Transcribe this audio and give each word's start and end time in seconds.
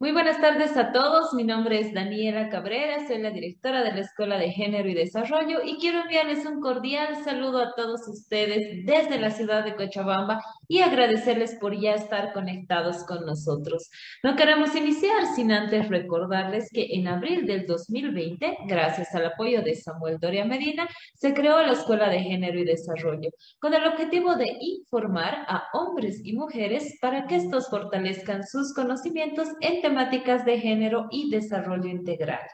Muy 0.00 0.12
buenas 0.12 0.40
tardes 0.40 0.78
a 0.78 0.92
todos. 0.92 1.34
Mi 1.34 1.44
nombre 1.44 1.78
es 1.78 1.92
Daniela 1.92 2.48
Cabrera, 2.48 3.06
soy 3.06 3.18
la 3.18 3.30
directora 3.30 3.84
de 3.84 3.92
la 3.92 4.00
Escuela 4.00 4.38
de 4.38 4.50
Género 4.50 4.88
y 4.88 4.94
Desarrollo 4.94 5.58
y 5.62 5.76
quiero 5.76 6.00
enviarles 6.00 6.46
un 6.46 6.62
cordial 6.62 7.22
saludo 7.22 7.60
a 7.60 7.74
todos 7.74 8.08
ustedes 8.08 8.86
desde 8.86 9.20
la 9.20 9.30
ciudad 9.30 9.62
de 9.62 9.76
Cochabamba 9.76 10.42
y 10.70 10.82
agradecerles 10.82 11.56
por 11.56 11.76
ya 11.76 11.94
estar 11.94 12.32
conectados 12.32 13.02
con 13.02 13.26
nosotros. 13.26 13.90
No 14.22 14.36
queremos 14.36 14.72
iniciar 14.76 15.26
sin 15.34 15.50
antes 15.50 15.88
recordarles 15.88 16.70
que 16.72 16.86
en 16.92 17.08
abril 17.08 17.44
del 17.44 17.66
2020, 17.66 18.58
gracias 18.68 19.12
al 19.16 19.26
apoyo 19.26 19.62
de 19.62 19.74
Samuel 19.74 20.18
Doria 20.20 20.44
Medina, 20.44 20.88
se 21.16 21.34
creó 21.34 21.60
la 21.60 21.72
Escuela 21.72 22.08
de 22.08 22.20
Género 22.20 22.56
y 22.60 22.64
Desarrollo 22.64 23.30
con 23.58 23.74
el 23.74 23.84
objetivo 23.84 24.36
de 24.36 24.58
informar 24.60 25.44
a 25.48 25.64
hombres 25.72 26.20
y 26.22 26.34
mujeres 26.34 26.98
para 27.00 27.26
que 27.26 27.34
estos 27.34 27.68
fortalezcan 27.68 28.46
sus 28.46 28.72
conocimientos 28.72 29.48
en 29.60 29.82
temáticas 29.82 30.44
de 30.44 30.60
género 30.60 31.08
y 31.10 31.30
desarrollo 31.30 31.88
integral. 31.88 32.46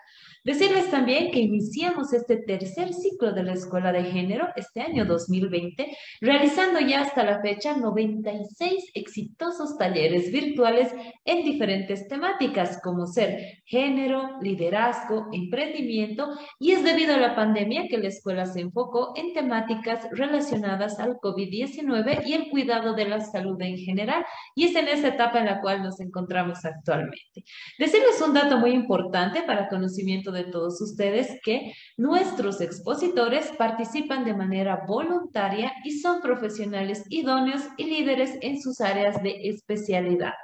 Decirles 0.46 0.88
también 0.92 1.32
que 1.32 1.40
iniciamos 1.40 2.12
este 2.12 2.36
tercer 2.36 2.94
ciclo 2.94 3.32
de 3.32 3.42
la 3.42 3.54
Escuela 3.54 3.90
de 3.90 4.04
Género 4.04 4.46
este 4.54 4.80
año 4.80 5.04
2020, 5.04 5.88
realizando 6.20 6.78
ya 6.78 7.00
hasta 7.00 7.24
la 7.24 7.40
fecha 7.40 7.76
96 7.76 8.92
exitosos 8.94 9.76
talleres 9.76 10.30
virtuales 10.30 10.94
en 11.24 11.42
diferentes 11.42 12.06
temáticas 12.06 12.78
como 12.80 13.08
ser 13.08 13.60
género, 13.64 14.40
liderazgo, 14.40 15.26
emprendimiento 15.32 16.28
y 16.60 16.70
es 16.70 16.84
debido 16.84 17.14
a 17.14 17.18
la 17.18 17.34
pandemia 17.34 17.88
que 17.88 17.98
la 17.98 18.06
escuela 18.06 18.46
se 18.46 18.60
enfocó 18.60 19.14
en 19.16 19.32
temáticas 19.32 20.06
relacionadas 20.12 21.00
al 21.00 21.16
COVID-19 21.16 22.24
y 22.24 22.34
el 22.34 22.50
cuidado 22.50 22.94
de 22.94 23.06
la 23.06 23.20
salud 23.20 23.60
en 23.62 23.78
general 23.78 24.24
y 24.54 24.66
es 24.66 24.76
en 24.76 24.86
esa 24.86 25.08
etapa 25.08 25.40
en 25.40 25.46
la 25.46 25.60
cual 25.60 25.82
nos 25.82 25.98
encontramos 25.98 26.64
actualmente. 26.64 27.42
Decirles 27.80 28.22
un 28.24 28.32
dato 28.32 28.58
muy 28.58 28.70
importante 28.70 29.42
para 29.42 29.68
conocimiento 29.68 30.30
de 30.35 30.35
todos 30.44 30.80
ustedes 30.80 31.38
que 31.42 31.72
nuestros 31.96 32.60
expositores 32.60 33.52
participan 33.58 34.24
de 34.24 34.34
manera 34.34 34.84
voluntaria 34.86 35.72
y 35.84 35.98
son 35.98 36.20
profesionales 36.20 37.04
idóneos 37.08 37.62
y 37.76 37.84
líderes 37.84 38.38
en 38.40 38.60
sus 38.60 38.80
áreas 38.80 39.22
de 39.22 39.48
especialidad. 39.48 40.34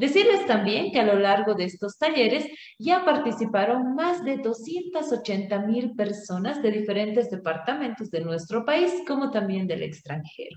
Decirles 0.00 0.46
también 0.46 0.92
que 0.92 1.00
a 1.00 1.04
lo 1.04 1.18
largo 1.18 1.52
de 1.52 1.64
estos 1.64 1.98
talleres 1.98 2.46
ya 2.78 3.04
participaron 3.04 3.94
más 3.94 4.24
de 4.24 4.38
280 4.38 5.58
mil 5.66 5.94
personas 5.94 6.62
de 6.62 6.70
diferentes 6.70 7.28
departamentos 7.28 8.10
de 8.10 8.22
nuestro 8.22 8.64
país, 8.64 8.90
como 9.06 9.30
también 9.30 9.66
del 9.66 9.82
extranjero. 9.82 10.56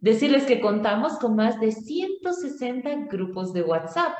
Decirles 0.00 0.44
que 0.44 0.60
contamos 0.60 1.18
con 1.18 1.34
más 1.34 1.58
de 1.60 1.72
160 1.72 3.06
grupos 3.08 3.54
de 3.54 3.62
WhatsApp 3.62 4.12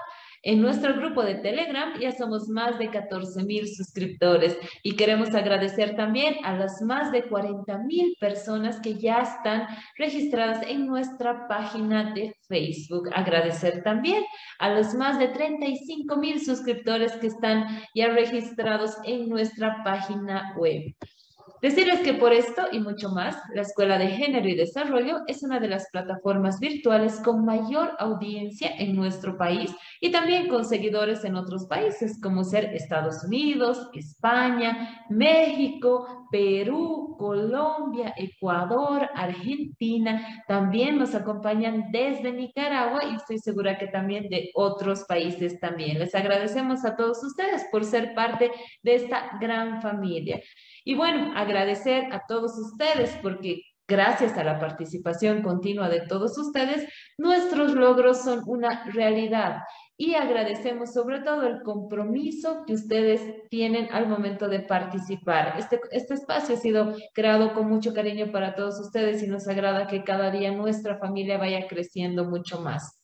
en 0.44 0.60
nuestro 0.60 0.94
grupo 0.94 1.22
de 1.22 1.36
Telegram 1.36 1.98
ya 1.98 2.12
somos 2.12 2.48
más 2.48 2.78
de 2.78 2.90
14 2.90 3.44
mil 3.44 3.66
suscriptores 3.66 4.56
y 4.82 4.94
queremos 4.94 5.34
agradecer 5.34 5.96
también 5.96 6.36
a 6.44 6.54
las 6.54 6.82
más 6.82 7.10
de 7.12 7.24
40 7.24 7.78
mil 7.78 8.14
personas 8.20 8.78
que 8.80 8.94
ya 8.94 9.22
están 9.22 9.66
registradas 9.96 10.64
en 10.68 10.86
nuestra 10.86 11.48
página 11.48 12.12
de 12.12 12.36
Facebook. 12.46 13.08
Agradecer 13.14 13.82
también 13.82 14.22
a 14.58 14.68
los 14.68 14.94
más 14.94 15.18
de 15.18 15.28
35 15.28 16.16
mil 16.16 16.44
suscriptores 16.44 17.12
que 17.12 17.28
están 17.28 17.66
ya 17.94 18.08
registrados 18.08 18.96
en 19.04 19.30
nuestra 19.30 19.82
página 19.82 20.54
web. 20.58 20.94
Decirles 21.62 22.00
que 22.00 22.14
por 22.14 22.32
esto 22.32 22.62
y 22.72 22.78
mucho 22.78 23.08
más, 23.08 23.36
la 23.54 23.62
Escuela 23.62 23.96
de 23.96 24.08
Género 24.08 24.48
y 24.48 24.54
Desarrollo 24.54 25.20
es 25.26 25.42
una 25.42 25.60
de 25.60 25.68
las 25.68 25.88
plataformas 25.90 26.60
virtuales 26.60 27.20
con 27.20 27.44
mayor 27.44 27.92
audiencia 27.98 28.70
en 28.78 28.94
nuestro 28.94 29.38
país 29.38 29.74
y 30.00 30.10
también 30.10 30.48
con 30.48 30.64
seguidores 30.64 31.24
en 31.24 31.36
otros 31.36 31.66
países 31.66 32.20
como 32.20 32.44
ser 32.44 32.66
Estados 32.74 33.24
Unidos, 33.24 33.88
España, 33.94 35.06
México, 35.08 36.26
Perú, 36.30 37.14
Colombia, 37.18 38.12
Ecuador, 38.16 39.08
Argentina. 39.14 40.44
También 40.48 40.98
nos 40.98 41.14
acompañan 41.14 41.90
desde 41.92 42.32
Nicaragua 42.32 43.04
y 43.04 43.14
estoy 43.14 43.38
segura 43.38 43.78
que 43.78 43.86
también 43.86 44.28
de 44.28 44.50
otros 44.54 45.04
países 45.04 45.58
también. 45.60 45.98
Les 45.98 46.14
agradecemos 46.14 46.84
a 46.84 46.96
todos 46.96 47.22
ustedes 47.22 47.64
por 47.70 47.84
ser 47.84 48.14
parte 48.14 48.50
de 48.82 48.96
esta 48.96 49.38
gran 49.40 49.80
familia. 49.80 50.42
Y 50.84 50.94
bueno, 50.94 51.32
agradecer 51.34 52.12
a 52.12 52.26
todos 52.26 52.58
ustedes 52.58 53.16
porque 53.22 53.62
gracias 53.88 54.36
a 54.38 54.44
la 54.44 54.58
participación 54.58 55.42
continua 55.42 55.88
de 55.88 56.00
todos 56.00 56.36
ustedes, 56.38 56.88
nuestros 57.18 57.74
logros 57.74 58.22
son 58.22 58.42
una 58.46 58.84
realidad. 58.92 59.58
Y 59.96 60.14
agradecemos 60.14 60.92
sobre 60.92 61.20
todo 61.20 61.46
el 61.46 61.62
compromiso 61.62 62.64
que 62.66 62.74
ustedes 62.74 63.48
tienen 63.48 63.88
al 63.92 64.08
momento 64.08 64.48
de 64.48 64.60
participar. 64.60 65.54
Este, 65.58 65.80
este 65.92 66.14
espacio 66.14 66.56
ha 66.56 66.58
sido 66.58 66.94
creado 67.12 67.54
con 67.54 67.68
mucho 67.68 67.94
cariño 67.94 68.32
para 68.32 68.54
todos 68.54 68.80
ustedes 68.80 69.22
y 69.22 69.28
nos 69.28 69.46
agrada 69.46 69.86
que 69.86 70.02
cada 70.02 70.30
día 70.30 70.50
nuestra 70.50 70.98
familia 70.98 71.38
vaya 71.38 71.68
creciendo 71.68 72.24
mucho 72.24 72.60
más. 72.60 73.03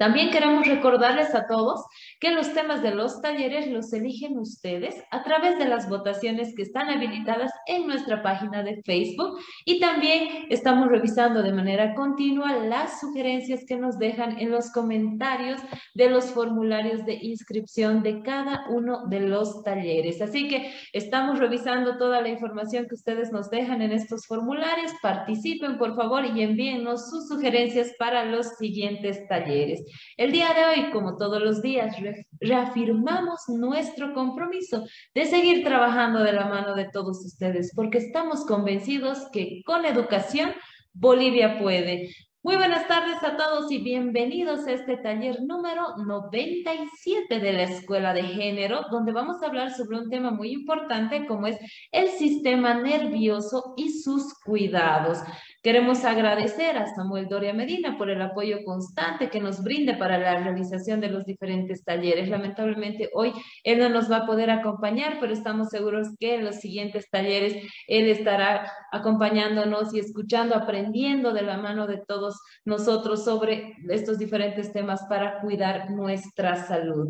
También 0.00 0.30
queremos 0.30 0.66
recordarles 0.66 1.34
a 1.34 1.46
todos 1.46 1.84
que 2.20 2.30
los 2.30 2.54
temas 2.54 2.82
de 2.82 2.94
los 2.94 3.20
talleres 3.20 3.70
los 3.70 3.92
eligen 3.92 4.38
ustedes 4.38 4.94
a 5.10 5.22
través 5.22 5.58
de 5.58 5.68
las 5.68 5.90
votaciones 5.90 6.54
que 6.56 6.62
están 6.62 6.88
habilitadas 6.88 7.52
en 7.66 7.86
nuestra 7.86 8.22
página 8.22 8.62
de 8.62 8.80
Facebook 8.82 9.38
y 9.66 9.78
también 9.78 10.46
estamos 10.48 10.88
revisando 10.88 11.42
de 11.42 11.52
manera 11.52 11.94
continua 11.94 12.64
las 12.64 12.98
sugerencias 12.98 13.66
que 13.68 13.76
nos 13.76 13.98
dejan 13.98 14.38
en 14.38 14.50
los 14.50 14.72
comentarios 14.72 15.60
de 15.94 16.08
los 16.08 16.30
formularios 16.30 17.04
de 17.04 17.18
inscripción 17.20 18.02
de 18.02 18.22
cada 18.22 18.70
uno 18.70 19.06
de 19.06 19.20
los 19.20 19.62
talleres. 19.64 20.22
Así 20.22 20.48
que 20.48 20.72
estamos 20.94 21.38
revisando 21.38 21.98
toda 21.98 22.22
la 22.22 22.30
información 22.30 22.86
que 22.88 22.94
ustedes 22.94 23.32
nos 23.32 23.50
dejan 23.50 23.82
en 23.82 23.92
estos 23.92 24.26
formularios. 24.26 24.92
Participen, 25.02 25.76
por 25.76 25.94
favor, 25.94 26.24
y 26.24 26.42
envíennos 26.42 27.10
sus 27.10 27.28
sugerencias 27.28 27.92
para 27.98 28.24
los 28.24 28.48
siguientes 28.56 29.28
talleres. 29.28 29.84
El 30.16 30.32
día 30.32 30.52
de 30.54 30.64
hoy, 30.64 30.90
como 30.90 31.16
todos 31.16 31.40
los 31.40 31.62
días, 31.62 31.96
reafirmamos 32.40 33.40
nuestro 33.48 34.12
compromiso 34.14 34.84
de 35.14 35.26
seguir 35.26 35.64
trabajando 35.64 36.22
de 36.22 36.32
la 36.32 36.46
mano 36.46 36.74
de 36.74 36.88
todos 36.90 37.24
ustedes, 37.24 37.72
porque 37.74 37.98
estamos 37.98 38.44
convencidos 38.46 39.28
que 39.32 39.62
con 39.64 39.84
educación 39.84 40.52
Bolivia 40.92 41.58
puede. 41.58 42.10
Muy 42.42 42.56
buenas 42.56 42.88
tardes 42.88 43.22
a 43.22 43.36
todos 43.36 43.70
y 43.70 43.82
bienvenidos 43.82 44.66
a 44.66 44.72
este 44.72 44.96
taller 44.96 45.42
número 45.42 45.94
97 45.98 47.38
de 47.38 47.52
la 47.52 47.64
Escuela 47.64 48.14
de 48.14 48.22
Género, 48.22 48.86
donde 48.90 49.12
vamos 49.12 49.42
a 49.42 49.46
hablar 49.48 49.74
sobre 49.74 49.98
un 49.98 50.08
tema 50.08 50.30
muy 50.30 50.50
importante 50.52 51.26
como 51.26 51.48
es 51.48 51.58
el 51.92 52.08
sistema 52.08 52.72
nervioso 52.72 53.74
y 53.76 53.90
sus 53.90 54.32
cuidados. 54.42 55.18
Queremos 55.62 56.06
agradecer 56.06 56.78
a 56.78 56.86
Samuel 56.94 57.28
Doria 57.28 57.52
Medina 57.52 57.98
por 57.98 58.08
el 58.08 58.22
apoyo 58.22 58.64
constante 58.64 59.28
que 59.28 59.40
nos 59.40 59.62
brinde 59.62 59.94
para 59.94 60.16
la 60.16 60.38
realización 60.42 61.02
de 61.02 61.10
los 61.10 61.26
diferentes 61.26 61.84
talleres. 61.84 62.30
Lamentablemente 62.30 63.10
hoy 63.12 63.34
él 63.62 63.78
no 63.78 63.90
nos 63.90 64.10
va 64.10 64.18
a 64.18 64.26
poder 64.26 64.48
acompañar, 64.48 65.18
pero 65.20 65.34
estamos 65.34 65.68
seguros 65.68 66.08
que 66.18 66.36
en 66.36 66.46
los 66.46 66.56
siguientes 66.56 67.10
talleres 67.10 67.62
él 67.88 68.06
estará 68.06 68.72
acompañándonos 68.90 69.92
y 69.92 69.98
escuchando, 69.98 70.54
aprendiendo 70.54 71.34
de 71.34 71.42
la 71.42 71.58
mano 71.58 71.86
de 71.86 71.98
todos 72.08 72.40
nosotros 72.64 73.22
sobre 73.22 73.74
estos 73.90 74.18
diferentes 74.18 74.72
temas 74.72 75.04
para 75.10 75.42
cuidar 75.42 75.90
nuestra 75.90 76.56
salud. 76.66 77.08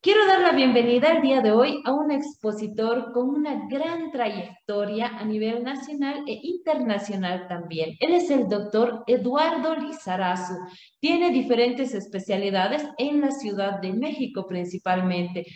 Quiero 0.00 0.28
dar 0.28 0.40
la 0.42 0.52
bienvenida 0.52 1.10
el 1.10 1.22
día 1.22 1.40
de 1.40 1.50
hoy 1.50 1.82
a 1.84 1.92
un 1.92 2.12
expositor 2.12 3.10
con 3.12 3.30
una 3.30 3.66
gran 3.68 4.12
trayectoria 4.12 5.08
a 5.08 5.24
nivel 5.24 5.64
nacional 5.64 6.22
e 6.28 6.38
internacional 6.40 7.48
también. 7.48 7.96
Él 7.98 8.14
es 8.14 8.30
el 8.30 8.48
doctor 8.48 9.02
Eduardo 9.08 9.74
Lizarazu. 9.74 10.54
Tiene 11.00 11.30
diferentes 11.30 11.94
especialidades 11.94 12.84
en 12.96 13.20
la 13.20 13.32
Ciudad 13.32 13.80
de 13.80 13.92
México 13.92 14.46
principalmente. 14.46 15.46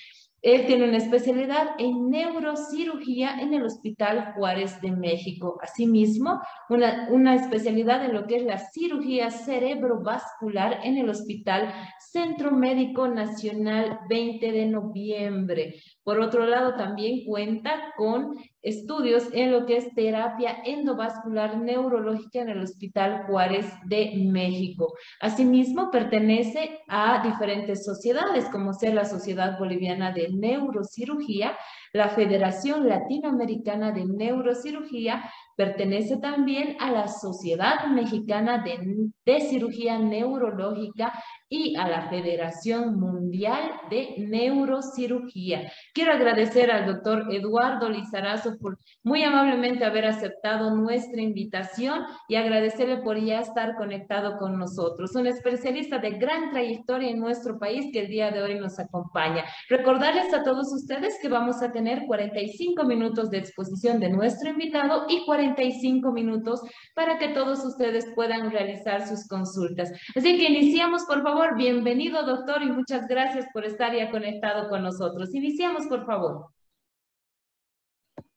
Él 0.43 0.67
tiene 0.67 0.89
una 0.89 0.97
especialidad 0.97 1.77
en 1.79 2.11
neurocirugía 2.11 3.41
en 3.41 3.55
el 3.55 3.65
Hospital 3.65 4.33
Juárez 4.35 4.81
de 4.81 4.91
México. 4.91 5.59
Asimismo, 5.63 6.41
una, 6.69 7.07
una 7.11 7.37
especialidad 7.37 8.05
en 8.05 8.13
lo 8.13 8.27
que 8.27 8.37
es 8.37 8.43
la 8.43 8.59
cirugía 8.59 9.31
cerebrovascular 9.31 10.81
en 10.83 10.99
el 10.99 11.09
Hospital 11.09 11.73
Centro 12.11 12.51
Médico 12.51 13.07
Nacional 13.07 14.01
20 14.09 14.51
de 14.51 14.67
noviembre. 14.67 15.77
Por 16.03 16.19
otro 16.19 16.45
lado, 16.45 16.75
también 16.75 17.25
cuenta 17.25 17.93
con 17.97 18.35
estudios 18.63 19.25
en 19.33 19.53
lo 19.53 19.67
que 19.67 19.77
es 19.77 19.95
terapia 19.95 20.59
endovascular 20.65 21.59
neurológica 21.59 22.41
en 22.41 22.51
el 22.51 22.63
Hospital 22.63 23.25
Juárez 23.27 23.67
de 23.85 24.13
México. 24.17 24.95
Asimismo, 25.21 25.91
pertenece 25.91 26.81
a 26.89 27.23
diferentes 27.23 27.85
sociedades, 27.85 28.45
como 28.47 28.73
ser 28.73 28.95
la 28.95 29.05
Sociedad 29.05 29.59
Boliviana 29.59 30.13
de 30.13 30.29
Neurocirugía, 30.31 31.57
la 31.93 32.09
Federación 32.09 32.89
Latinoamericana 32.89 33.93
de 33.93 34.05
Neurocirugía, 34.05 35.23
Pertenece 35.57 36.17
también 36.17 36.77
a 36.81 36.91
la 36.91 37.09
Sociedad 37.09 37.87
Mexicana 37.89 38.65
de, 38.65 39.41
Cirugía 39.41 39.99
Neurológica 39.99 41.13
y 41.49 41.77
a 41.77 41.87
la 41.89 42.09
Federación 42.09 42.99
Mundial 42.99 43.71
de 43.91 44.15
Neurocirugía. 44.19 45.71
Quiero 45.93 46.13
agradecer 46.15 46.71
al 46.71 46.87
doctor 46.87 47.27
Eduardo 47.31 47.91
Lizarazo 47.91 48.57
por 48.59 48.79
muy 49.03 49.23
amablemente 49.23 49.85
haber 49.85 50.07
aceptado 50.07 50.75
nuestra 50.75 51.21
invitación 51.21 52.05
y 52.29 52.37
agradecerle 52.37 53.03
por 53.03 53.21
ya 53.21 53.41
estar 53.41 53.77
conectado 53.77 54.39
con 54.39 54.59
nosotros. 54.59 55.15
Un 55.15 55.27
especialista 55.27 55.99
de 55.99 56.13
gran 56.13 56.51
trayectoria 56.51 57.11
en 57.11 57.21
nuestro 57.21 57.59
país 57.59 57.91
que 57.93 58.01
el 58.01 58.09
día 58.09 58.31
de 58.31 58.43
hoy 58.43 58.59
nos 58.59 58.79
acompaña. 58.79 59.45
Recordarles 59.69 60.33
a 60.33 60.43
todos 60.43 60.73
ustedes 60.73 61.19
que 61.21 61.29
vamos 61.29 61.63
a 61.63 61.71
tener 61.71 61.82
45 62.07 62.85
minutos 62.85 63.31
de 63.31 63.39
exposición 63.39 64.01
de 64.01 64.11
nuestro 64.11 64.51
invitado 64.51 65.07
y 65.09 65.25
45 65.25 66.13
minutos 66.13 66.61
para 66.95 67.19
que 67.19 67.29
todos 67.29 67.65
ustedes 67.65 68.07
puedan 68.15 68.51
realizar 68.51 69.07
sus 69.07 69.27
consultas. 69.29 69.91
Así 70.15 70.37
que 70.37 70.49
iniciamos, 70.49 71.05
por 71.05 71.23
favor 71.23 71.57
bienvenido 71.57 72.25
doctor 72.25 72.63
y 72.63 72.71
muchas 72.71 73.07
gracias 73.09 73.47
por 73.53 73.65
estar 73.65 73.95
ya 73.95 74.11
conectado 74.11 74.69
con 74.69 74.83
nosotros. 74.83 75.35
Iniciamos, 75.35 75.87
por 75.87 76.05
favor. 76.07 76.47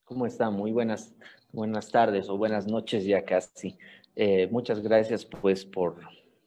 ¿Cómo 0.04 0.26
está? 0.26 0.50
Muy 0.50 0.72
buenas, 0.72 1.16
buenas 1.52 1.90
tardes 1.90 2.30
o 2.30 2.38
buenas 2.38 2.68
noches 2.68 3.06
ya 3.06 3.24
casi. 3.24 3.78
Eh, 4.16 4.48
muchas 4.52 4.82
gracias 4.82 5.26
pues 5.26 5.66
por, 5.66 6.00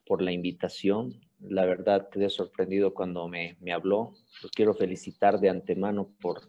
por 0.07 0.23
la 0.23 0.33
invitación. 0.33 1.28
La 1.41 1.65
verdad 1.65 2.09
quedé 2.11 2.29
sorprendido 2.31 2.93
cuando 2.93 3.29
me, 3.29 3.57
me 3.61 3.73
habló. 3.73 4.15
Quiero 4.55 4.75
felicitar 4.75 5.39
de 5.39 5.49
antemano 5.49 6.09
por 6.21 6.41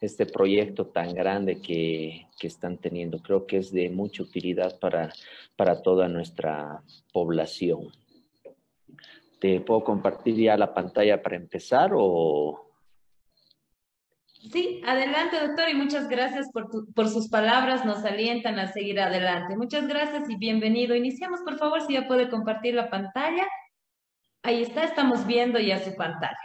este 0.00 0.24
proyecto 0.24 0.86
tan 0.86 1.14
grande 1.14 1.60
que, 1.60 2.26
que, 2.38 2.46
están 2.46 2.78
teniendo. 2.78 3.18
Creo 3.18 3.46
que 3.46 3.58
es 3.58 3.70
de 3.72 3.90
mucha 3.90 4.22
utilidad 4.22 4.78
para, 4.78 5.12
para 5.54 5.82
toda 5.82 6.08
nuestra 6.08 6.82
población. 7.12 7.92
¿Te 9.38 9.60
puedo 9.60 9.84
compartir 9.84 10.36
ya 10.36 10.56
la 10.56 10.72
pantalla 10.72 11.22
para 11.22 11.36
empezar 11.36 11.90
o...? 11.94 12.64
Sí, 14.52 14.80
adelante 14.86 15.36
doctor 15.40 15.68
y 15.68 15.74
muchas 15.74 16.08
gracias 16.08 16.48
por, 16.52 16.68
por 16.94 17.08
sus 17.08 17.28
palabras, 17.28 17.84
nos 17.84 18.04
alientan 18.04 18.58
a 18.58 18.72
seguir 18.72 19.00
adelante. 19.00 19.56
Muchas 19.56 19.86
gracias 19.86 20.30
y 20.30 20.36
bienvenido. 20.36 20.94
Iniciamos 20.94 21.40
por 21.40 21.58
favor 21.58 21.82
si 21.82 21.94
ya 21.94 22.06
puede 22.06 22.30
compartir 22.30 22.74
la 22.74 22.88
pantalla. 22.88 23.46
Ahí 24.42 24.62
está, 24.62 24.84
estamos 24.84 25.26
viendo 25.26 25.58
ya 25.58 25.78
su 25.78 25.94
pantalla. 25.94 26.36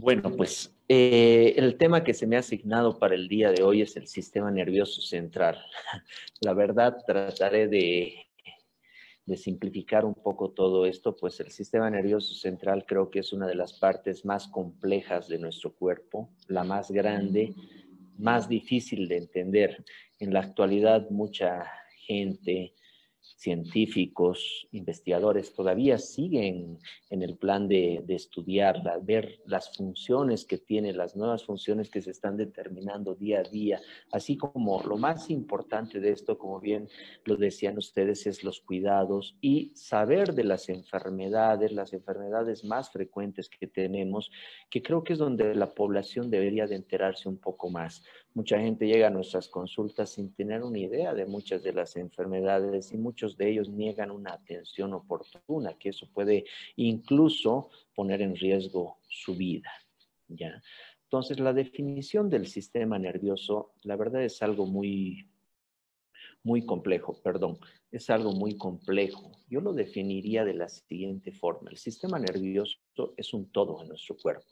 Bueno, 0.00 0.30
pues 0.36 0.74
eh, 0.88 1.54
el 1.56 1.78
tema 1.78 2.04
que 2.04 2.14
se 2.14 2.26
me 2.26 2.36
ha 2.36 2.40
asignado 2.40 2.98
para 2.98 3.14
el 3.14 3.28
día 3.28 3.50
de 3.50 3.62
hoy 3.62 3.82
es 3.82 3.96
el 3.96 4.06
sistema 4.06 4.50
nervioso 4.50 5.00
central. 5.00 5.58
La 6.40 6.52
verdad, 6.52 6.96
trataré 7.06 7.68
de 7.68 8.26
de 9.26 9.36
simplificar 9.36 10.04
un 10.04 10.14
poco 10.14 10.52
todo 10.52 10.86
esto, 10.86 11.16
pues 11.16 11.40
el 11.40 11.50
sistema 11.50 11.90
nervioso 11.90 12.32
central 12.34 12.86
creo 12.86 13.10
que 13.10 13.18
es 13.18 13.32
una 13.32 13.48
de 13.48 13.56
las 13.56 13.72
partes 13.72 14.24
más 14.24 14.46
complejas 14.46 15.28
de 15.28 15.38
nuestro 15.38 15.74
cuerpo, 15.74 16.30
la 16.46 16.62
más 16.62 16.92
grande, 16.92 17.52
más 18.16 18.48
difícil 18.48 19.08
de 19.08 19.16
entender. 19.16 19.84
En 20.20 20.32
la 20.32 20.40
actualidad 20.40 21.10
mucha 21.10 21.66
gente 22.06 22.74
científicos, 23.36 24.66
investigadores 24.72 25.52
todavía 25.52 25.98
siguen 25.98 26.78
en 27.10 27.22
el 27.22 27.36
plan 27.36 27.68
de, 27.68 28.02
de, 28.06 28.14
estudiarla, 28.14 28.98
ver 28.98 29.40
las 29.44 29.76
funciones 29.76 30.46
que 30.46 30.58
tiene, 30.58 30.92
las 30.94 31.16
nuevas 31.16 31.44
funciones 31.44 31.90
que 31.90 32.00
se 32.00 32.10
están 32.10 32.36
determinando 32.38 33.14
día 33.14 33.40
a 33.40 33.42
día, 33.42 33.80
así 34.10 34.36
como 34.36 34.82
lo 34.82 34.96
más 34.96 35.28
importante 35.30 36.00
de 36.00 36.10
esto, 36.10 36.38
como 36.38 36.60
bien 36.60 36.88
lo 37.24 37.36
decían 37.36 37.76
ustedes, 37.76 38.26
es 38.26 38.42
los 38.42 38.60
cuidados 38.60 39.36
y 39.40 39.70
saber 39.74 40.34
de 40.34 40.44
las 40.44 40.68
enfermedades, 40.70 41.72
las 41.72 41.92
enfermedades 41.92 42.64
más 42.64 42.90
frecuentes 42.90 43.50
que 43.50 43.66
tenemos, 43.66 44.30
que 44.70 44.82
creo 44.82 45.04
que 45.04 45.12
es 45.12 45.18
donde 45.18 45.54
la 45.54 45.74
población 45.74 46.30
debería 46.30 46.66
de 46.66 46.76
enterarse 46.76 47.28
un 47.28 47.38
poco 47.38 47.68
más. 47.68 48.02
Mucha 48.36 48.60
gente 48.60 48.86
llega 48.86 49.06
a 49.06 49.10
nuestras 49.10 49.48
consultas 49.48 50.10
sin 50.10 50.34
tener 50.34 50.62
una 50.62 50.78
idea 50.78 51.14
de 51.14 51.24
muchas 51.24 51.62
de 51.62 51.72
las 51.72 51.96
enfermedades 51.96 52.92
y 52.92 52.98
muchos 52.98 53.38
de 53.38 53.48
ellos 53.48 53.70
niegan 53.70 54.10
una 54.10 54.34
atención 54.34 54.92
oportuna, 54.92 55.72
que 55.78 55.88
eso 55.88 56.06
puede 56.12 56.44
incluso 56.76 57.70
poner 57.94 58.20
en 58.20 58.36
riesgo 58.36 58.98
su 59.08 59.34
vida. 59.34 59.72
¿ya? 60.28 60.62
Entonces, 61.04 61.40
la 61.40 61.54
definición 61.54 62.28
del 62.28 62.46
sistema 62.46 62.98
nervioso, 62.98 63.72
la 63.84 63.96
verdad 63.96 64.22
es 64.22 64.42
algo 64.42 64.66
muy, 64.66 65.30
muy 66.42 66.66
complejo, 66.66 67.18
perdón, 67.22 67.58
es 67.90 68.10
algo 68.10 68.32
muy 68.32 68.58
complejo. 68.58 69.32
Yo 69.48 69.62
lo 69.62 69.72
definiría 69.72 70.44
de 70.44 70.52
la 70.52 70.68
siguiente 70.68 71.32
forma. 71.32 71.70
El 71.70 71.78
sistema 71.78 72.18
nervioso 72.18 72.76
es 73.16 73.32
un 73.32 73.50
todo 73.50 73.80
en 73.80 73.88
nuestro 73.88 74.14
cuerpo. 74.18 74.44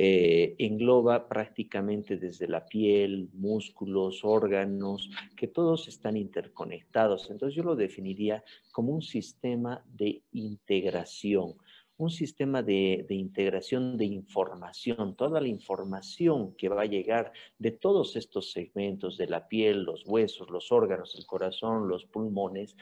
Eh, 0.00 0.54
engloba 0.60 1.26
prácticamente 1.26 2.18
desde 2.18 2.46
la 2.46 2.64
piel, 2.64 3.30
músculos, 3.32 4.20
órganos, 4.22 5.10
que 5.36 5.48
todos 5.48 5.88
están 5.88 6.16
interconectados. 6.16 7.28
Entonces 7.32 7.56
yo 7.56 7.64
lo 7.64 7.74
definiría 7.74 8.44
como 8.70 8.92
un 8.92 9.02
sistema 9.02 9.84
de 9.92 10.22
integración 10.30 11.56
un 12.00 12.10
sistema 12.10 12.62
de, 12.62 13.04
de, 13.08 13.16
integración 13.16 13.96
de 13.96 14.04
información, 14.04 15.16
toda 15.16 15.40
la 15.40 15.48
información 15.48 16.54
que 16.54 16.68
va 16.68 16.82
a 16.82 16.86
llegar 16.86 17.32
de 17.58 17.72
todos 17.72 18.14
estos 18.14 18.52
segmentos 18.52 19.18
de 19.18 19.26
la 19.26 19.48
piel, 19.48 19.82
los 19.82 20.06
huesos, 20.06 20.48
los 20.48 20.70
órganos, 20.70 21.16
el 21.16 21.26
corazón, 21.26 21.88
los 21.88 22.06
pulmones, 22.06 22.76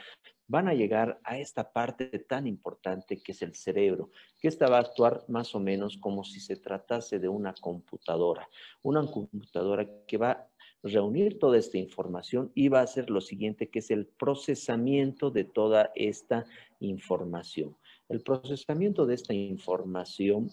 van 0.49 0.69
a 0.69 0.75
llegar 0.75 1.21
a 1.25 1.39
esta 1.39 1.73
parte 1.73 2.07
tan 2.21 2.47
importante 2.47 3.21
que 3.23 3.33
es 3.33 3.43
el 3.43 3.55
cerebro, 3.55 4.11
que 4.41 4.49
esta 4.49 4.69
va 4.69 4.79
a 4.79 4.81
actuar 4.81 5.25
más 5.29 5.55
o 5.55 5.61
menos 5.61 5.97
como 5.99 6.25
si 6.25 6.41
se 6.41 6.57
tratase 6.57 7.19
de 7.19 7.29
una 7.29 7.55
computadora, 7.55 8.49
una 8.83 9.05
computadora 9.07 9.89
que 10.07 10.17
va 10.17 10.31
a 10.31 10.49
reunir 10.83 11.39
toda 11.39 11.59
esta 11.59 11.79
información 11.79 12.53
y 12.55 12.69
va 12.69 12.81
a 12.81 12.85
hacer 12.85 13.11
lo 13.11 13.21
siguiente, 13.21 13.69
que 13.69 13.81
es 13.81 13.91
el 13.91 14.07
procesamiento 14.07 15.31
de 15.31 15.45
toda 15.45 15.91
esta 15.95 16.47
información. 16.81 17.77
El 18.09 18.23
procesamiento 18.23 19.05
de 19.05 19.15
esta 19.15 19.35
información 19.35 20.51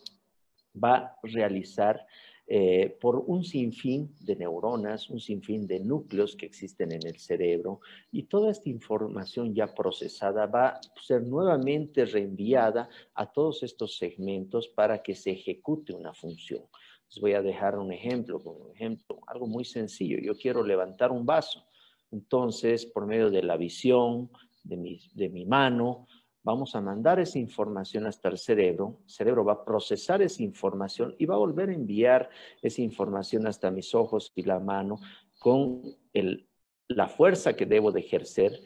va 0.75 0.95
a 0.95 1.19
realizar 1.21 2.05
eh, 2.45 2.97
por 2.99 3.23
un 3.25 3.45
sinfín 3.45 4.13
de 4.19 4.35
neuronas, 4.35 5.09
un 5.09 5.21
sinfín 5.21 5.65
de 5.65 5.79
núcleos 5.79 6.35
que 6.35 6.45
existen 6.45 6.91
en 6.91 7.07
el 7.07 7.17
cerebro 7.17 7.79
y 8.11 8.23
toda 8.23 8.51
esta 8.51 8.69
información 8.69 9.55
ya 9.55 9.73
procesada 9.73 10.45
va 10.45 10.67
a 10.67 10.81
ser 11.01 11.23
nuevamente 11.23 12.03
reenviada 12.05 12.89
a 13.15 13.31
todos 13.31 13.63
estos 13.63 13.97
segmentos 13.97 14.67
para 14.67 15.01
que 15.01 15.15
se 15.15 15.31
ejecute 15.31 15.93
una 15.93 16.13
función. 16.13 16.63
Les 17.07 17.21
voy 17.21 17.33
a 17.33 17.41
dejar 17.41 17.77
un 17.77 17.93
ejemplo, 17.93 18.39
un 18.39 18.75
ejemplo, 18.75 19.21
algo 19.27 19.47
muy 19.47 19.63
sencillo. 19.63 20.17
Yo 20.19 20.35
quiero 20.35 20.63
levantar 20.63 21.12
un 21.12 21.25
vaso. 21.25 21.65
Entonces, 22.12 22.85
por 22.85 23.05
medio 23.05 23.29
de 23.29 23.43
la 23.43 23.55
visión 23.55 24.29
de 24.63 24.77
mi, 24.77 25.00
de 25.13 25.29
mi 25.29 25.45
mano, 25.45 26.07
vamos 26.43 26.75
a 26.75 26.81
mandar 26.81 27.19
esa 27.19 27.39
información 27.39 28.05
hasta 28.05 28.29
el 28.29 28.38
cerebro, 28.38 29.00
el 29.05 29.09
cerebro 29.09 29.45
va 29.45 29.53
a 29.53 29.65
procesar 29.65 30.21
esa 30.21 30.43
información 30.43 31.15
y 31.17 31.25
va 31.25 31.35
a 31.35 31.39
volver 31.39 31.69
a 31.69 31.73
enviar 31.73 32.29
esa 32.62 32.81
información 32.81 33.47
hasta 33.47 33.71
mis 33.71 33.95
ojos 33.95 34.31
y 34.35 34.43
la 34.43 34.59
mano 34.59 35.00
con 35.39 35.81
la 36.88 37.07
fuerza 37.07 37.53
que 37.53 37.65
debo 37.65 37.91
de 37.91 38.01
ejercer, 38.01 38.59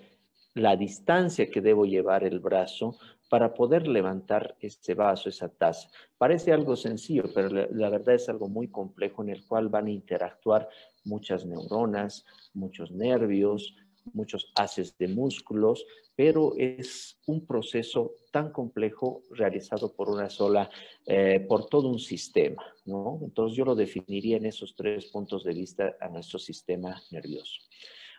la 0.55 0.75
distancia 0.75 1.49
que 1.51 1.61
debo 1.61 1.85
llevar 1.85 2.23
el 2.23 2.39
brazo 2.39 2.97
para 3.29 3.53
poder 3.53 3.87
levantar 3.87 4.55
ese 4.59 4.93
vaso, 4.93 5.29
esa 5.29 5.49
taza. 5.49 5.89
Parece 6.17 6.53
algo 6.53 6.75
sencillo, 6.75 7.25
pero 7.33 7.49
la 7.49 7.89
verdad 7.89 8.15
es 8.15 8.29
algo 8.29 8.47
muy 8.47 8.69
complejo 8.69 9.21
en 9.21 9.29
el 9.29 9.45
cual 9.45 9.69
van 9.69 9.87
a 9.87 9.91
interactuar 9.91 10.69
muchas 11.03 11.45
neuronas, 11.45 12.25
muchos 12.53 12.91
nervios, 12.91 13.75
muchos 14.13 14.51
haces 14.55 14.97
de 14.97 15.07
músculos, 15.07 15.85
pero 16.15 16.53
es 16.57 17.19
un 17.27 17.45
proceso 17.45 18.15
tan 18.31 18.51
complejo 18.51 19.21
realizado 19.31 19.93
por 19.93 20.09
una 20.09 20.29
sola, 20.29 20.69
eh, 21.05 21.39
por 21.47 21.67
todo 21.67 21.89
un 21.89 21.99
sistema, 21.99 22.63
¿no? 22.85 23.19
Entonces 23.21 23.57
yo 23.57 23.65
lo 23.65 23.75
definiría 23.75 24.37
en 24.37 24.45
esos 24.45 24.75
tres 24.75 25.05
puntos 25.07 25.43
de 25.43 25.53
vista 25.53 25.95
a 25.99 26.09
nuestro 26.09 26.39
sistema 26.39 27.01
nervioso. 27.11 27.61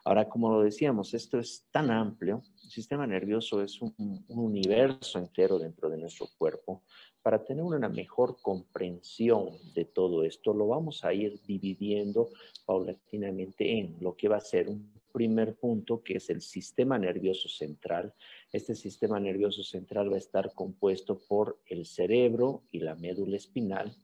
Ahora, 0.09 0.27
como 0.27 0.51
lo 0.51 0.63
decíamos, 0.63 1.13
esto 1.13 1.39
es 1.39 1.67
tan 1.71 1.91
amplio, 1.91 2.43
el 2.65 2.71
sistema 2.71 3.07
nervioso 3.07 3.63
es 3.63 3.83
un, 3.83 3.95
un 3.99 4.39
universo 4.39 5.19
entero 5.19 5.59
dentro 5.59 5.91
de 5.91 5.99
nuestro 5.99 6.29
cuerpo. 6.39 6.83
Para 7.21 7.45
tener 7.45 7.63
una 7.63 7.91
mejor 7.91 8.41
comprensión 8.41 9.51
de 9.75 9.85
todo 9.85 10.25
esto, 10.25 10.55
lo 10.55 10.67
vamos 10.67 11.05
a 11.05 11.13
ir 11.13 11.39
dividiendo 11.47 12.31
paulatinamente 12.65 13.81
en 13.81 13.99
lo 14.01 14.17
que 14.17 14.29
va 14.29 14.39
a 14.39 14.41
ser 14.41 14.71
un 14.71 14.91
primer 15.13 15.57
punto, 15.57 16.03
que 16.03 16.17
es 16.17 16.31
el 16.31 16.41
sistema 16.41 16.99
nervioso 16.99 17.51
central. 17.51 18.15
Este 18.51 18.75
sistema 18.75 19.21
nervioso 19.21 19.63
central 19.63 20.11
va 20.11 20.15
a 20.15 20.21
estar 20.21 20.55
compuesto 20.55 21.21
por 21.29 21.61
el 21.67 21.85
cerebro 21.85 22.63
y 22.71 22.81
la 22.81 22.95
médula 22.95 23.37
espinal. 23.37 23.95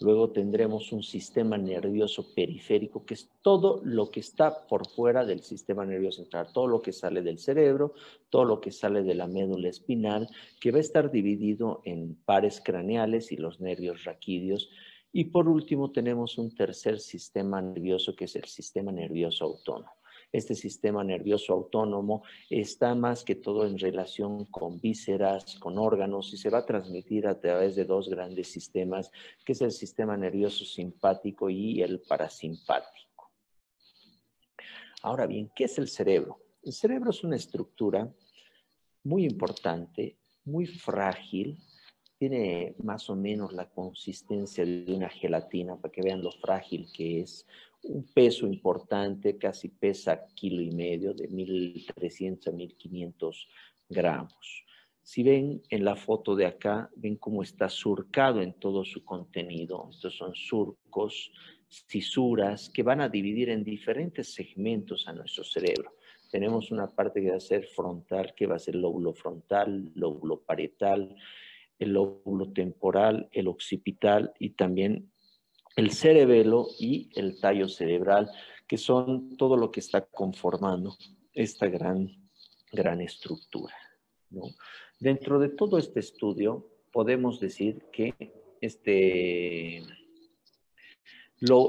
Luego 0.00 0.30
tendremos 0.30 0.92
un 0.92 1.02
sistema 1.02 1.56
nervioso 1.56 2.34
periférico, 2.34 3.04
que 3.04 3.14
es 3.14 3.30
todo 3.42 3.80
lo 3.84 4.10
que 4.10 4.20
está 4.20 4.66
por 4.66 4.88
fuera 4.88 5.24
del 5.24 5.42
sistema 5.42 5.84
nervioso 5.84 6.22
central, 6.22 6.48
todo 6.52 6.66
lo 6.66 6.82
que 6.82 6.92
sale 6.92 7.22
del 7.22 7.38
cerebro, 7.38 7.94
todo 8.30 8.44
lo 8.44 8.60
que 8.60 8.70
sale 8.70 9.02
de 9.02 9.14
la 9.14 9.26
médula 9.26 9.68
espinal, 9.68 10.28
que 10.60 10.70
va 10.70 10.78
a 10.78 10.82
estar 10.82 11.10
dividido 11.10 11.80
en 11.84 12.16
pares 12.24 12.60
craneales 12.64 13.32
y 13.32 13.36
los 13.36 13.60
nervios 13.60 14.04
raquídeos. 14.04 14.70
Y 15.12 15.26
por 15.26 15.48
último 15.48 15.92
tenemos 15.92 16.38
un 16.38 16.54
tercer 16.54 16.98
sistema 16.98 17.62
nervioso, 17.62 18.16
que 18.16 18.24
es 18.24 18.36
el 18.36 18.44
sistema 18.44 18.90
nervioso 18.90 19.44
autónomo. 19.44 19.92
Este 20.34 20.56
sistema 20.56 21.04
nervioso 21.04 21.52
autónomo 21.52 22.24
está 22.50 22.96
más 22.96 23.22
que 23.22 23.36
todo 23.36 23.68
en 23.68 23.78
relación 23.78 24.46
con 24.46 24.80
vísceras, 24.80 25.60
con 25.60 25.78
órganos 25.78 26.32
y 26.32 26.36
se 26.36 26.50
va 26.50 26.58
a 26.58 26.66
transmitir 26.66 27.28
a 27.28 27.38
través 27.38 27.76
de 27.76 27.84
dos 27.84 28.08
grandes 28.08 28.48
sistemas, 28.48 29.12
que 29.44 29.52
es 29.52 29.60
el 29.60 29.70
sistema 29.70 30.16
nervioso 30.16 30.64
simpático 30.64 31.48
y 31.50 31.82
el 31.82 32.00
parasimpático. 32.00 33.30
Ahora 35.02 35.28
bien, 35.28 35.52
¿qué 35.54 35.66
es 35.66 35.78
el 35.78 35.86
cerebro? 35.86 36.40
El 36.64 36.72
cerebro 36.72 37.10
es 37.10 37.22
una 37.22 37.36
estructura 37.36 38.12
muy 39.04 39.26
importante, 39.26 40.16
muy 40.44 40.66
frágil, 40.66 41.60
tiene 42.28 42.74
más 42.82 43.10
o 43.10 43.16
menos 43.16 43.52
la 43.52 43.68
consistencia 43.68 44.64
de 44.64 44.94
una 44.94 45.10
gelatina, 45.10 45.76
para 45.76 45.92
que 45.92 46.00
vean 46.00 46.22
lo 46.22 46.32
frágil 46.32 46.86
que 46.90 47.20
es, 47.20 47.46
un 47.82 48.02
peso 48.14 48.46
importante, 48.46 49.36
casi 49.36 49.68
pesa 49.68 50.24
kilo 50.34 50.62
y 50.62 50.70
medio, 50.70 51.12
de 51.12 51.28
1.300 51.28 52.46
a 52.46 52.52
1.500 52.52 53.46
gramos. 53.90 54.64
Si 55.02 55.22
ven 55.22 55.60
en 55.68 55.84
la 55.84 55.96
foto 55.96 56.34
de 56.34 56.46
acá, 56.46 56.88
ven 56.96 57.16
cómo 57.16 57.42
está 57.42 57.68
surcado 57.68 58.40
en 58.40 58.54
todo 58.54 58.86
su 58.86 59.04
contenido. 59.04 59.88
Estos 59.90 60.16
son 60.16 60.34
surcos, 60.34 61.30
cisuras 61.68 62.70
que 62.70 62.82
van 62.82 63.02
a 63.02 63.10
dividir 63.10 63.50
en 63.50 63.64
diferentes 63.64 64.32
segmentos 64.32 65.06
a 65.06 65.12
nuestro 65.12 65.44
cerebro. 65.44 65.92
Tenemos 66.30 66.70
una 66.70 66.86
parte 66.86 67.20
que 67.20 67.32
va 67.32 67.36
a 67.36 67.40
ser 67.40 67.66
frontal, 67.66 68.34
que 68.34 68.46
va 68.46 68.56
a 68.56 68.58
ser 68.58 68.76
lóbulo 68.76 69.12
frontal, 69.12 69.92
lóbulo 69.94 70.40
parietal, 70.40 71.14
el 71.78 71.92
lóbulo 71.92 72.52
temporal, 72.52 73.28
el 73.32 73.48
occipital 73.48 74.32
y 74.38 74.50
también 74.50 75.10
el 75.76 75.90
cerebelo 75.90 76.68
y 76.78 77.10
el 77.14 77.40
tallo 77.40 77.68
cerebral, 77.68 78.30
que 78.66 78.78
son 78.78 79.36
todo 79.36 79.56
lo 79.56 79.70
que 79.70 79.80
está 79.80 80.06
conformando 80.06 80.96
esta 81.32 81.66
gran, 81.68 82.10
gran 82.72 83.00
estructura. 83.00 83.74
Dentro 85.00 85.38
de 85.38 85.48
todo 85.48 85.78
este 85.78 86.00
estudio, 86.00 86.70
podemos 86.92 87.40
decir 87.40 87.82
que 87.92 88.14
este, 88.60 89.82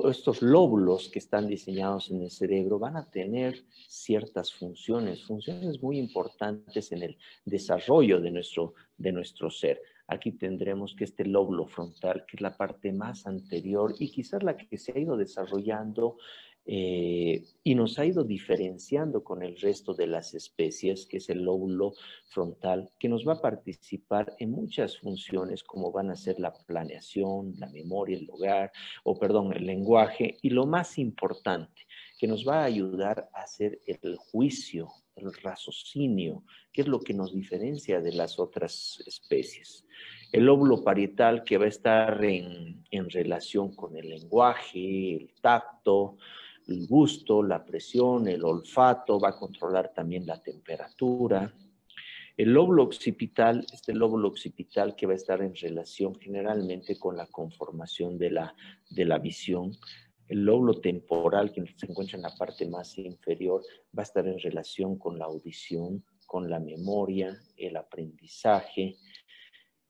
estos 0.09 0.41
lóbulos 0.41 1.09
que 1.09 1.19
están 1.19 1.47
diseñados 1.47 2.11
en 2.11 2.21
el 2.21 2.31
cerebro 2.31 2.79
van 2.79 2.95
a 2.95 3.09
tener 3.09 3.65
ciertas 3.87 4.53
funciones, 4.53 5.23
funciones 5.23 5.81
muy 5.81 5.97
importantes 5.97 6.91
en 6.91 7.03
el 7.03 7.17
desarrollo 7.43 8.21
de 8.21 8.31
nuestro, 8.31 8.73
de 8.97 9.11
nuestro 9.11 9.49
ser. 9.49 9.81
Aquí 10.07 10.31
tendremos 10.31 10.95
que 10.95 11.03
este 11.03 11.25
lóbulo 11.25 11.65
frontal, 11.67 12.25
que 12.27 12.37
es 12.37 12.41
la 12.41 12.55
parte 12.55 12.91
más 12.91 13.25
anterior 13.25 13.95
y 13.99 14.11
quizás 14.11 14.43
la 14.43 14.55
que 14.55 14.77
se 14.77 14.91
ha 14.93 14.99
ido 14.99 15.17
desarrollando 15.17 16.17
eh, 16.67 17.43
y 17.63 17.75
nos 17.75 17.99
ha 17.99 18.05
ido 18.05 18.23
diferenciando 18.23 19.23
con 19.23 19.43
el 19.43 19.55
resto 19.59 19.93
de 19.93 20.07
las 20.07 20.33
especies, 20.33 21.05
que 21.05 21.17
es 21.17 21.29
el 21.29 21.43
lóbulo 21.43 21.93
frontal, 22.25 22.91
que 22.97 23.07
nos 23.07 23.27
va 23.27 23.33
a 23.33 23.41
participar 23.41 24.35
en 24.39 24.49
muchas 24.49 24.97
funciones 24.97 25.63
como 25.63 25.91
van 25.91 26.09
a 26.09 26.15
ser 26.15 26.39
la 26.39 26.53
planeación, 26.53 27.53
la 27.59 27.67
memoria, 27.69 28.17
el 28.17 28.29
hogar, 28.31 28.71
o 29.03 29.17
perdón, 29.19 29.53
el 29.53 29.67
lenguaje, 29.67 30.37
y 30.41 30.49
lo 30.49 30.65
más 30.65 30.97
importante, 30.97 31.83
que 32.17 32.27
nos 32.27 32.47
va 32.47 32.61
a 32.61 32.65
ayudar 32.65 33.29
a 33.33 33.43
hacer 33.43 33.79
el 33.85 34.15
juicio, 34.15 34.89
el 35.15 35.33
raciocinio, 35.33 36.43
que 36.71 36.81
es 36.81 36.87
lo 36.87 36.99
que 36.99 37.13
nos 37.13 37.33
diferencia 37.33 38.01
de 38.01 38.11
las 38.11 38.39
otras 38.39 39.01
especies. 39.05 39.85
El 40.31 40.45
lóbulo 40.45 40.83
parietal 40.83 41.43
que 41.43 41.57
va 41.57 41.65
a 41.65 41.69
estar 41.69 42.23
en, 42.23 42.83
en 42.91 43.09
relación 43.09 43.73
con 43.75 43.95
el 43.95 44.09
lenguaje, 44.09 45.15
el 45.15 45.31
tacto, 45.41 46.17
el 46.67 46.87
gusto, 46.87 47.43
la 47.43 47.63
presión, 47.63 48.27
el 48.27 48.43
olfato, 48.43 49.19
va 49.19 49.29
a 49.29 49.37
controlar 49.37 49.93
también 49.93 50.25
la 50.25 50.41
temperatura. 50.41 51.53
El 52.35 52.51
lóbulo 52.51 52.83
occipital, 52.83 53.65
este 53.71 53.93
lóbulo 53.93 54.27
occipital 54.27 54.95
que 54.95 55.05
va 55.05 55.13
a 55.13 55.15
estar 55.15 55.41
en 55.41 55.55
relación 55.55 56.15
generalmente 56.15 56.99
con 56.99 57.15
la 57.15 57.27
conformación 57.27 58.17
de 58.17 58.31
la, 58.31 58.55
de 58.89 59.05
la 59.05 59.19
visión, 59.19 59.71
el 60.27 60.43
lóbulo 60.43 60.79
temporal, 60.79 61.51
que 61.51 61.63
se 61.75 61.85
encuentra 61.85 62.17
en 62.17 62.23
la 62.23 62.35
parte 62.35 62.67
más 62.67 62.97
inferior, 62.97 63.61
va 63.97 64.01
a 64.01 64.03
estar 64.03 64.27
en 64.27 64.39
relación 64.39 64.97
con 64.97 65.19
la 65.19 65.25
audición, 65.25 66.03
con 66.25 66.49
la 66.49 66.59
memoria, 66.59 67.37
el 67.57 67.77
aprendizaje. 67.77 68.97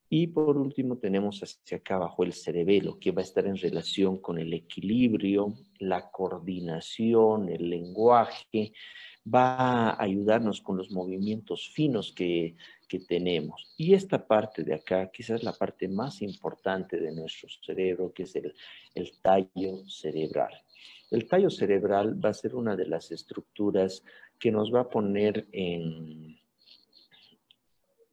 Y 0.09 0.27
por 0.27 0.57
último 0.57 0.97
tenemos 0.97 1.41
hacia 1.41 1.77
acá 1.77 1.95
abajo 1.95 2.23
el 2.23 2.33
cerebelo, 2.33 2.99
que 2.99 3.11
va 3.11 3.21
a 3.21 3.23
estar 3.25 3.45
en 3.47 3.57
relación 3.57 4.17
con 4.19 4.37
el 4.37 4.53
equilibrio, 4.53 5.55
la 5.79 6.11
coordinación, 6.11 7.49
el 7.49 7.69
lenguaje, 7.69 8.73
va 9.27 9.89
a 9.89 10.03
ayudarnos 10.03 10.61
con 10.61 10.77
los 10.77 10.91
movimientos 10.91 11.69
finos 11.69 12.13
que, 12.13 12.55
tenemos. 12.99 13.67
Y 13.77 13.93
esta 13.93 14.25
parte 14.25 14.63
de 14.63 14.73
acá, 14.73 15.09
quizás 15.11 15.43
la 15.43 15.53
parte 15.53 15.87
más 15.87 16.21
importante 16.21 16.99
de 16.99 17.11
nuestro 17.13 17.49
cerebro, 17.65 18.13
que 18.13 18.23
es 18.23 18.35
el, 18.35 18.53
el 18.93 19.11
tallo 19.21 19.87
cerebral. 19.87 20.53
El 21.11 21.27
tallo 21.27 21.49
cerebral 21.49 22.23
va 22.23 22.29
a 22.29 22.33
ser 22.33 22.55
una 22.55 22.75
de 22.75 22.87
las 22.87 23.11
estructuras 23.11 24.03
que 24.39 24.51
nos 24.51 24.73
va 24.73 24.81
a 24.81 24.89
poner 24.89 25.47
en, 25.51 26.37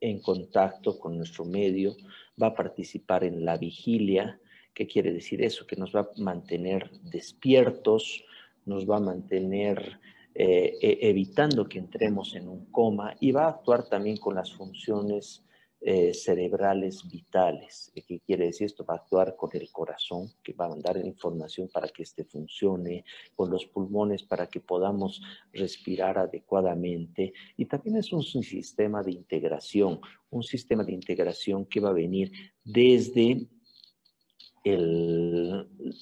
en 0.00 0.20
contacto 0.20 0.98
con 0.98 1.16
nuestro 1.16 1.44
medio, 1.44 1.96
va 2.40 2.48
a 2.48 2.54
participar 2.54 3.24
en 3.24 3.44
la 3.44 3.56
vigilia. 3.56 4.38
¿Qué 4.74 4.86
quiere 4.86 5.12
decir 5.12 5.42
eso? 5.42 5.66
Que 5.66 5.76
nos 5.76 5.94
va 5.94 6.00
a 6.00 6.10
mantener 6.16 6.90
despiertos, 7.02 8.24
nos 8.64 8.88
va 8.88 8.96
a 8.96 9.00
mantener 9.00 10.00
eh, 10.34 10.78
e, 10.80 10.98
evitando 11.10 11.68
que 11.68 11.78
entremos 11.78 12.34
en 12.34 12.48
un 12.48 12.70
coma 12.70 13.14
y 13.20 13.32
va 13.32 13.44
a 13.44 13.50
actuar 13.50 13.88
también 13.88 14.16
con 14.16 14.34
las 14.34 14.52
funciones 14.52 15.44
eh, 15.84 16.14
cerebrales 16.14 17.10
vitales. 17.10 17.92
¿Qué 18.06 18.20
quiere 18.20 18.46
decir 18.46 18.66
esto? 18.66 18.84
Va 18.84 18.94
a 18.94 18.98
actuar 18.98 19.34
con 19.34 19.50
el 19.52 19.68
corazón, 19.72 20.30
que 20.40 20.52
va 20.52 20.66
a 20.66 20.68
mandar 20.68 20.96
información 20.96 21.68
para 21.68 21.88
que 21.88 22.04
éste 22.04 22.24
funcione, 22.24 23.04
con 23.34 23.50
los 23.50 23.66
pulmones 23.66 24.22
para 24.22 24.46
que 24.46 24.60
podamos 24.60 25.20
respirar 25.52 26.18
adecuadamente. 26.18 27.32
Y 27.56 27.64
también 27.66 27.96
es 27.96 28.12
un, 28.12 28.22
sistema 28.22 29.02
de 29.02 29.10
integración, 29.10 30.00
un 30.30 30.44
sistema 30.44 30.84
de 30.84 30.92
integración 30.92 31.66
que 31.66 31.80
va 31.80 31.88
a 31.88 31.94
venir 31.94 32.30
desde 32.64 33.48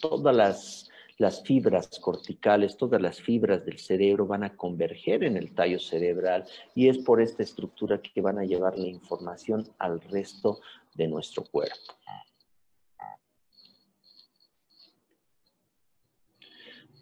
todas 0.00 0.36
las 0.36 0.89
las 1.20 1.42
fibras 1.42 1.86
corticales, 2.00 2.78
todas 2.78 3.00
las 3.00 3.20
fibras 3.20 3.62
del 3.66 3.78
cerebro 3.78 4.26
van 4.26 4.42
a 4.42 4.56
converger 4.56 5.22
en 5.22 5.36
el 5.36 5.54
tallo 5.54 5.78
cerebral 5.78 6.46
y 6.74 6.88
es 6.88 6.96
por 6.96 7.20
esta 7.20 7.42
estructura 7.42 8.00
que 8.00 8.22
van 8.22 8.38
a 8.38 8.44
llevar 8.44 8.78
la 8.78 8.88
información 8.88 9.68
al 9.78 10.00
resto 10.00 10.60
de 10.94 11.08
nuestro 11.08 11.44
cuerpo. 11.44 11.92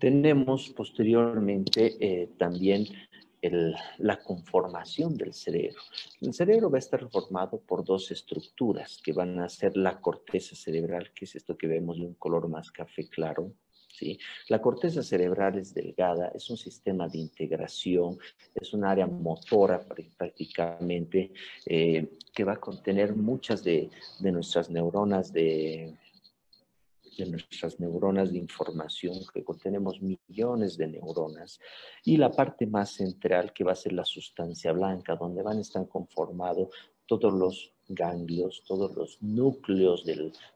Tenemos 0.00 0.68
posteriormente 0.70 1.96
eh, 2.00 2.30
también 2.36 2.86
la 3.98 4.20
conformación 4.20 5.16
del 5.16 5.32
cerebro. 5.32 5.80
El 6.20 6.34
cerebro 6.34 6.68
va 6.68 6.78
a 6.78 6.80
estar 6.80 7.08
formado 7.08 7.60
por 7.60 7.84
dos 7.84 8.10
estructuras 8.10 9.00
que 9.00 9.12
van 9.12 9.38
a 9.38 9.48
ser 9.48 9.76
la 9.76 10.00
corteza 10.00 10.56
cerebral, 10.56 11.12
que 11.14 11.24
es 11.24 11.36
esto 11.36 11.56
que 11.56 11.68
vemos 11.68 11.98
de 11.98 12.06
un 12.06 12.14
color 12.14 12.48
más 12.48 12.72
café 12.72 13.08
claro, 13.08 13.52
la 14.48 14.60
corteza 14.60 15.02
cerebral 15.02 15.58
es 15.58 15.74
delgada, 15.74 16.28
es 16.34 16.48
un 16.50 16.56
sistema 16.56 17.08
de 17.08 17.18
integración, 17.18 18.18
es 18.54 18.72
un 18.72 18.84
área 18.84 19.06
motora 19.06 19.80
prácticamente 19.80 21.32
eh, 21.66 22.18
que 22.34 22.44
va 22.44 22.54
a 22.54 22.60
contener 22.60 23.14
muchas 23.14 23.62
de, 23.64 23.90
nuestras 24.20 24.70
neuronas 24.70 25.32
de, 25.32 25.94
de 27.16 27.26
nuestras 27.26 27.80
neuronas 27.80 28.32
de 28.32 28.38
información, 28.38 29.14
que 29.32 29.44
contenemos 29.44 30.00
millones 30.00 30.76
de 30.76 30.86
neuronas, 30.86 31.60
y 32.04 32.16
la 32.16 32.30
parte 32.30 32.66
más 32.66 32.90
central 32.90 33.52
que 33.52 33.64
va 33.64 33.72
a 33.72 33.76
ser 33.76 33.92
la 33.92 34.04
sustancia 34.04 34.72
blanca, 34.72 35.16
donde 35.16 35.42
van 35.42 35.58
a 35.58 35.62
estar 35.62 35.86
conformados 35.88 36.68
todos 37.06 37.32
los 37.32 37.72
ganglios, 37.88 38.62
todos 38.66 38.94
los 38.94 39.18
núcleos 39.22 40.04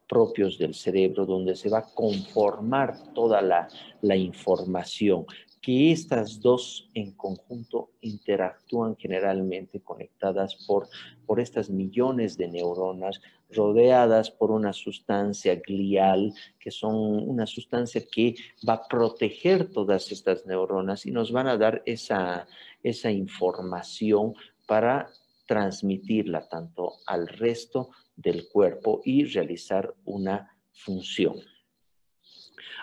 propios 0.08 0.58
del 0.58 0.74
cerebro, 0.74 1.24
donde 1.26 1.56
se 1.56 1.68
va 1.68 1.78
a 1.78 1.94
conformar 1.94 3.12
toda 3.14 3.40
la, 3.40 4.16
información. 4.16 5.24
que 5.60 5.92
estas 5.92 6.40
dos 6.40 6.90
en 6.92 7.12
conjunto 7.12 7.90
interactúan 8.00 8.96
generalmente 8.96 9.80
conectadas 9.80 10.56
por, 10.66 10.88
por 11.24 11.38
estas 11.38 11.70
millones 11.70 12.36
de 12.36 12.48
neuronas 12.48 13.20
rodeadas 13.52 14.30
por 14.30 14.50
una 14.50 14.72
sustancia 14.72 15.54
glial, 15.56 16.34
que 16.58 16.70
son 16.70 16.94
una 17.28 17.46
sustancia 17.46 18.02
que 18.10 18.34
va 18.68 18.74
a 18.74 18.88
proteger 18.88 19.70
todas 19.70 20.10
estas 20.10 20.46
neuronas 20.46 21.06
y 21.06 21.12
nos 21.12 21.30
van 21.30 21.46
a 21.46 21.56
dar 21.56 21.82
esa, 21.86 22.46
esa 22.82 23.10
información 23.10 24.34
para 24.66 25.10
transmitirla 25.52 26.48
tanto 26.48 26.94
al 27.04 27.28
resto 27.28 27.90
del 28.16 28.48
cuerpo 28.48 29.02
y 29.04 29.26
realizar 29.26 29.94
una 30.06 30.56
función. 30.72 31.36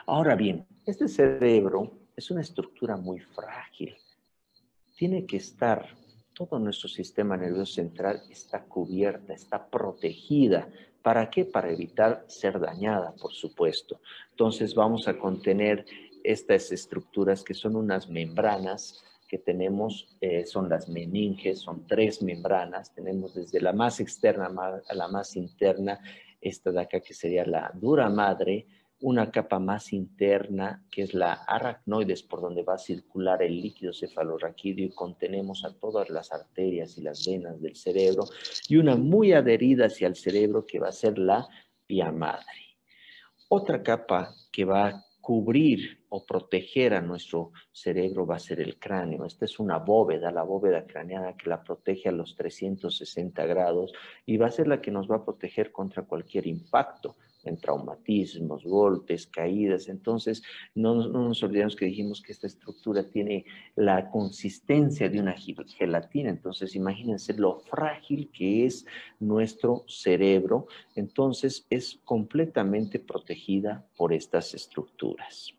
Ahora 0.05 0.35
bien, 0.35 0.67
este 0.85 1.07
cerebro 1.07 1.97
es 2.15 2.29
una 2.29 2.41
estructura 2.41 2.95
muy 2.95 3.21
frágil. 3.21 3.95
Tiene 4.95 5.25
que 5.25 5.37
estar, 5.37 5.97
todo 6.35 6.59
nuestro 6.59 6.87
sistema 6.87 7.35
nervioso 7.35 7.73
central 7.73 8.21
está 8.29 8.63
cubierta, 8.65 9.33
está 9.33 9.67
protegida. 9.67 10.69
¿Para 11.01 11.27
qué? 11.31 11.45
Para 11.45 11.71
evitar 11.71 12.23
ser 12.27 12.59
dañada, 12.59 13.15
por 13.15 13.33
supuesto. 13.33 13.99
Entonces 14.29 14.75
vamos 14.75 15.07
a 15.07 15.17
contener 15.17 15.87
estas 16.23 16.71
estructuras 16.71 17.43
que 17.43 17.55
son 17.55 17.75
unas 17.75 18.07
membranas 18.07 19.03
que 19.29 19.37
tenemos, 19.37 20.17
eh, 20.19 20.45
son 20.45 20.67
las 20.69 20.89
meninges, 20.89 21.59
son 21.59 21.85
tres 21.85 22.23
membranas, 22.23 22.93
tenemos 22.93 23.35
desde 23.35 23.61
la 23.61 23.71
más 23.71 23.99
externa 23.99 24.49
a 24.87 24.93
la 24.95 25.07
más 25.07 25.35
interna, 25.37 25.99
esta 26.41 26.71
de 26.71 26.81
acá 26.81 26.99
que 26.99 27.13
sería 27.13 27.45
la 27.45 27.71
dura 27.75 28.09
madre, 28.09 28.65
una 29.01 29.31
capa 29.31 29.59
más 29.59 29.93
interna 29.93 30.83
que 30.91 31.03
es 31.03 31.13
la 31.13 31.33
aracnoides 31.33 32.23
por 32.23 32.41
donde 32.41 32.63
va 32.63 32.73
a 32.73 32.79
circular 32.79 33.41
el 33.43 33.61
líquido 33.61 33.93
cefalorraquídeo 33.93 34.87
y 34.87 34.95
contenemos 34.95 35.63
a 35.63 35.73
todas 35.73 36.09
las 36.09 36.33
arterias 36.33 36.97
y 36.97 37.01
las 37.01 37.25
venas 37.25 37.61
del 37.61 37.75
cerebro 37.75 38.25
y 38.67 38.77
una 38.77 38.95
muy 38.97 39.31
adherida 39.31 39.85
hacia 39.85 40.07
el 40.07 40.15
cerebro 40.15 40.65
que 40.65 40.79
va 40.79 40.89
a 40.89 40.91
ser 40.91 41.17
la 41.17 41.47
vía 41.87 42.11
madre. 42.11 42.77
Otra 43.47 43.81
capa 43.83 44.35
que 44.51 44.65
va 44.65 44.87
a 44.87 45.05
cubrir 45.21 45.98
o 46.09 46.25
proteger 46.25 46.93
a 46.93 47.01
nuestro 47.01 47.51
cerebro 47.71 48.25
va 48.25 48.35
a 48.35 48.39
ser 48.39 48.59
el 48.59 48.77
cráneo. 48.77 49.25
Esta 49.25 49.45
es 49.45 49.59
una 49.59 49.77
bóveda, 49.77 50.31
la 50.31 50.43
bóveda 50.43 50.85
craneana 50.85 51.37
que 51.37 51.49
la 51.49 51.63
protege 51.63 52.09
a 52.09 52.11
los 52.11 52.35
360 52.35 53.45
grados 53.45 53.93
y 54.25 54.37
va 54.37 54.47
a 54.47 54.51
ser 54.51 54.67
la 54.67 54.81
que 54.81 54.91
nos 54.91 55.09
va 55.09 55.17
a 55.17 55.25
proteger 55.25 55.71
contra 55.71 56.03
cualquier 56.03 56.47
impacto 56.47 57.15
en 57.43 57.57
traumatismos, 57.57 58.63
golpes, 58.63 59.27
caídas. 59.27 59.87
Entonces, 59.87 60.43
no, 60.75 60.95
nos 60.95 61.41
olvidemos 61.43 61.75
que 61.75 61.85
dijimos 61.85 62.21
que 62.21 62.31
esta 62.31 62.47
estructura 62.47 63.03
tiene 63.03 63.45
la 63.75 64.09
consistencia 64.09 65.09
de 65.09 65.19
una 65.19 65.35
gelatina. 65.77 66.29
Entonces, 66.29 66.75
imagínense 66.75 67.33
lo 67.33 67.59
frágil 67.59 68.29
que 68.31 68.65
es 68.65 68.85
nuestro 69.19 69.85
cerebro. 69.87 70.67
Entonces, 70.95 71.65
es 71.69 71.99
completamente 72.03 72.99
protegida 72.99 73.85
por 73.95 74.13
estas 74.13 74.53
estructuras. 74.53 75.53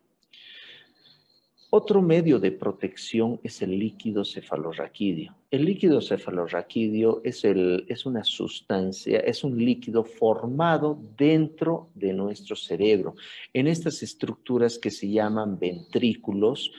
Otro 1.73 2.03
medio 2.03 2.41
de 2.41 2.51
protección 2.51 3.39
es 3.45 3.63
el 3.63 3.79
líquido 3.79 4.25
cefalorraquídeo. 4.25 5.37
El 5.53 5.65
líquido 5.67 6.01
cefalorraquídeo 6.01 7.21
es, 7.23 7.45
es 7.45 8.07
una 8.07 8.25
sustancia, 8.25 9.21
es 9.21 9.45
un 9.45 9.57
líquido 9.57 10.03
formado 10.03 10.99
dentro 11.17 11.89
de 11.95 12.13
nuestro 12.13 12.57
cerebro, 12.57 13.15
en 13.53 13.69
estas 13.69 14.03
estructuras 14.03 14.81
que 14.81 14.91
se 14.91 15.09
llaman 15.09 15.61
ventrículos 15.61 16.73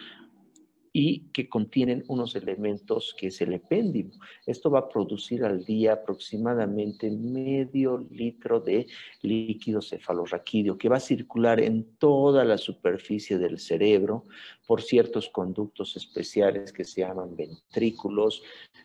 y 0.93 1.29
que 1.31 1.47
contienen 1.47 2.03
unos 2.07 2.35
elementos 2.35 3.15
que 3.17 3.27
es 3.27 3.41
el 3.41 3.53
epéndimo. 3.53 4.11
Esto 4.45 4.69
va 4.69 4.79
a 4.79 4.89
producir 4.89 5.43
al 5.45 5.63
día 5.63 5.93
aproximadamente 5.93 7.09
medio 7.09 7.97
litro 8.09 8.59
de 8.59 8.87
líquido 9.21 9.81
cefalorraquídeo 9.81 10.77
que 10.77 10.89
va 10.89 10.97
a 10.97 11.01
circular 11.01 11.59
en 11.61 11.95
toda 11.97 12.43
la 12.43 12.57
superficie 12.57 13.37
del 13.37 13.59
cerebro 13.59 14.25
por 14.67 14.81
ciertos 14.81 15.29
conductos 15.29 15.95
especiales 15.97 16.71
que 16.71 16.83
se 16.83 17.01
llaman 17.01 17.35
ventrículos. 17.35 18.43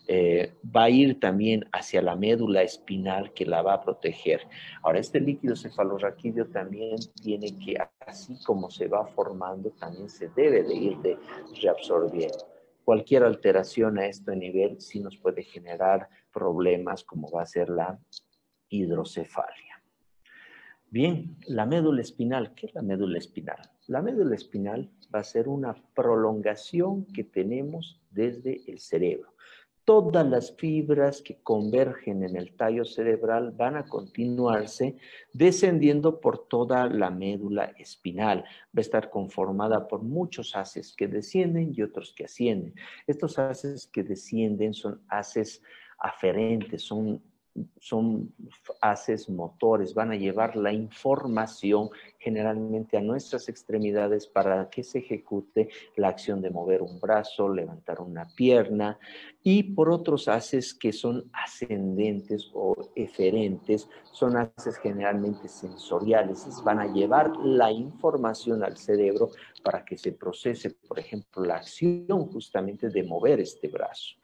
Eh, 0.08 0.54
va 0.64 0.84
a 0.84 0.90
ir 0.90 1.18
también 1.18 1.64
hacia 1.72 2.02
la 2.02 2.16
médula 2.16 2.62
espinal 2.62 3.32
que 3.32 3.44
la 3.44 3.62
va 3.62 3.74
a 3.74 3.82
proteger. 3.82 4.40
Ahora, 4.82 5.00
este 5.00 5.20
líquido 5.20 5.56
cefalorraquídeo 5.56 6.46
también 6.46 6.96
tiene 7.22 7.56
que, 7.58 7.76
así 8.00 8.36
como 8.44 8.70
se 8.70 8.88
va 8.88 9.06
formando, 9.06 9.70
también 9.70 10.08
se 10.08 10.28
debe 10.28 10.62
de 10.62 10.74
ir 10.74 10.96
de 10.98 11.18
reabsorción 11.98 12.56
Cualquier 12.86 13.24
alteración 13.24 13.98
a 13.98 14.06
este 14.06 14.36
nivel 14.36 14.80
sí 14.80 15.00
nos 15.00 15.16
puede 15.16 15.42
generar 15.42 16.08
problemas 16.32 17.02
como 17.02 17.28
va 17.28 17.42
a 17.42 17.46
ser 17.46 17.68
la 17.68 17.98
hidrocefalia. 18.68 19.82
Bien, 20.88 21.36
la 21.48 21.66
médula 21.66 22.00
espinal. 22.00 22.54
¿Qué 22.54 22.66
es 22.66 22.74
la 22.74 22.82
médula 22.82 23.18
espinal? 23.18 23.58
La 23.88 24.02
médula 24.02 24.36
espinal 24.36 24.88
va 25.12 25.18
a 25.18 25.24
ser 25.24 25.48
una 25.48 25.74
prolongación 25.96 27.06
que 27.06 27.24
tenemos 27.24 28.00
desde 28.12 28.62
el 28.70 28.78
cerebro 28.78 29.35
todas 29.86 30.26
las 30.26 30.54
fibras 30.56 31.22
que 31.22 31.38
convergen 31.42 32.24
en 32.24 32.36
el 32.36 32.56
tallo 32.56 32.84
cerebral 32.84 33.52
van 33.52 33.76
a 33.76 33.86
continuarse 33.86 34.96
descendiendo 35.32 36.20
por 36.20 36.48
toda 36.48 36.88
la 36.88 37.08
médula 37.08 37.72
espinal. 37.78 38.40
Va 38.40 38.78
a 38.78 38.80
estar 38.80 39.10
conformada 39.10 39.86
por 39.86 40.02
muchos 40.02 40.56
haces 40.56 40.92
que 40.92 41.06
descienden 41.06 41.72
y 41.72 41.82
otros 41.82 42.12
que 42.14 42.24
ascienden. 42.24 42.74
Estos 43.06 43.38
haces 43.38 43.86
que 43.86 44.02
descienden 44.02 44.74
son 44.74 45.00
haces 45.08 45.62
aferentes, 45.98 46.82
son 46.82 47.22
son 47.78 48.32
haces 48.80 49.28
motores, 49.28 49.94
van 49.94 50.12
a 50.12 50.16
llevar 50.16 50.56
la 50.56 50.72
información 50.72 51.90
generalmente 52.18 52.96
a 52.96 53.00
nuestras 53.00 53.48
extremidades 53.48 54.26
para 54.26 54.68
que 54.68 54.82
se 54.82 54.98
ejecute 54.98 55.68
la 55.96 56.08
acción 56.08 56.40
de 56.40 56.50
mover 56.50 56.82
un 56.82 56.98
brazo, 57.00 57.48
levantar 57.48 58.00
una 58.00 58.26
pierna, 58.34 58.98
y 59.42 59.62
por 59.62 59.90
otros 59.90 60.26
haces 60.26 60.74
que 60.74 60.92
son 60.92 61.30
ascendentes 61.32 62.50
o 62.52 62.74
eferentes, 62.96 63.88
son 64.10 64.36
haces 64.36 64.76
generalmente 64.78 65.48
sensoriales, 65.48 66.46
van 66.64 66.80
a 66.80 66.92
llevar 66.92 67.36
la 67.36 67.70
información 67.70 68.64
al 68.64 68.76
cerebro 68.76 69.30
para 69.62 69.84
que 69.84 69.96
se 69.96 70.12
procese, 70.12 70.70
por 70.70 70.98
ejemplo, 70.98 71.44
la 71.44 71.56
acción 71.56 72.26
justamente 72.26 72.88
de 72.88 73.02
mover 73.04 73.40
este 73.40 73.68
brazo. 73.68 74.16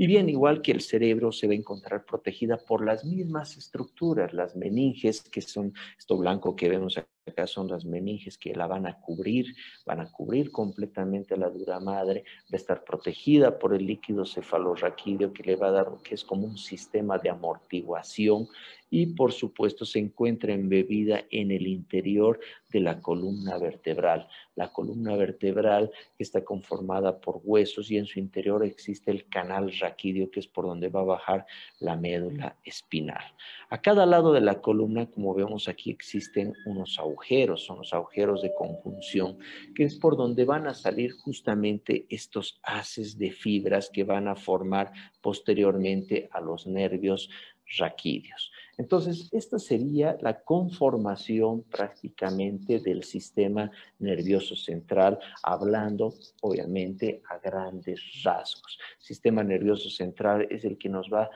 Y 0.00 0.06
bien, 0.06 0.30
igual 0.30 0.62
que 0.62 0.72
el 0.72 0.80
cerebro 0.80 1.30
se 1.30 1.46
va 1.46 1.52
a 1.52 1.56
encontrar 1.56 2.06
protegida 2.06 2.56
por 2.56 2.82
las 2.82 3.04
mismas 3.04 3.58
estructuras, 3.58 4.32
las 4.32 4.56
meninges, 4.56 5.20
que 5.20 5.42
son 5.42 5.74
esto 5.98 6.16
blanco 6.16 6.56
que 6.56 6.70
vemos 6.70 6.96
acá, 6.96 7.46
son 7.46 7.68
las 7.68 7.84
meninges 7.84 8.38
que 8.38 8.54
la 8.54 8.66
van 8.66 8.86
a 8.86 8.98
cubrir, 8.98 9.54
van 9.84 10.00
a 10.00 10.10
cubrir 10.10 10.50
completamente 10.50 11.36
la 11.36 11.50
dura 11.50 11.80
madre, 11.80 12.24
va 12.44 12.54
a 12.54 12.56
estar 12.56 12.82
protegida 12.82 13.58
por 13.58 13.74
el 13.74 13.84
líquido 13.84 14.24
cefalorraquídeo 14.24 15.34
que 15.34 15.42
le 15.42 15.56
va 15.56 15.66
a 15.66 15.72
dar, 15.72 15.88
que 16.02 16.14
es 16.14 16.24
como 16.24 16.46
un 16.46 16.56
sistema 16.56 17.18
de 17.18 17.28
amortiguación 17.28 18.48
y 18.90 19.06
por 19.06 19.32
supuesto 19.32 19.86
se 19.86 20.00
encuentra 20.00 20.52
embebida 20.52 21.24
en 21.30 21.52
el 21.52 21.66
interior 21.68 22.40
de 22.70 22.80
la 22.80 23.00
columna 23.00 23.56
vertebral. 23.56 24.28
La 24.56 24.72
columna 24.72 25.16
vertebral 25.16 25.90
está 26.18 26.44
conformada 26.44 27.20
por 27.20 27.40
huesos 27.44 27.90
y 27.90 27.96
en 27.96 28.06
su 28.06 28.18
interior 28.18 28.64
existe 28.64 29.10
el 29.10 29.28
canal 29.28 29.72
raquídeo 29.78 30.30
que 30.30 30.40
es 30.40 30.48
por 30.48 30.66
donde 30.66 30.88
va 30.88 31.00
a 31.00 31.04
bajar 31.04 31.46
la 31.78 31.96
médula 31.96 32.56
espinal. 32.64 33.22
A 33.70 33.80
cada 33.80 34.06
lado 34.06 34.32
de 34.32 34.40
la 34.40 34.60
columna, 34.60 35.06
como 35.06 35.34
vemos 35.34 35.68
aquí, 35.68 35.90
existen 35.90 36.52
unos 36.66 36.98
agujeros, 36.98 37.64
son 37.64 37.78
los 37.78 37.94
agujeros 37.94 38.42
de 38.42 38.52
conjunción, 38.54 39.38
que 39.74 39.84
es 39.84 39.96
por 39.96 40.16
donde 40.16 40.44
van 40.44 40.66
a 40.66 40.74
salir 40.74 41.12
justamente 41.12 42.06
estos 42.08 42.60
haces 42.62 43.16
de 43.16 43.30
fibras 43.30 43.90
que 43.90 44.04
van 44.04 44.26
a 44.26 44.34
formar 44.34 44.92
posteriormente 45.20 46.28
a 46.32 46.40
los 46.40 46.66
nervios 46.66 47.30
raquídeos. 47.78 48.50
Entonces, 48.78 49.28
esta 49.32 49.58
sería 49.58 50.16
la 50.22 50.40
conformación 50.40 51.62
prácticamente 51.64 52.78
del 52.80 53.04
sistema 53.04 53.70
nervioso 53.98 54.56
central, 54.56 55.18
hablando 55.42 56.14
obviamente 56.40 57.22
a 57.28 57.38
grandes 57.38 58.00
rasgos. 58.24 58.78
El 58.98 59.04
sistema 59.04 59.44
nervioso 59.44 59.90
central 59.90 60.46
es 60.50 60.64
el 60.64 60.78
que 60.78 60.88
nos 60.88 61.10
va, 61.10 61.28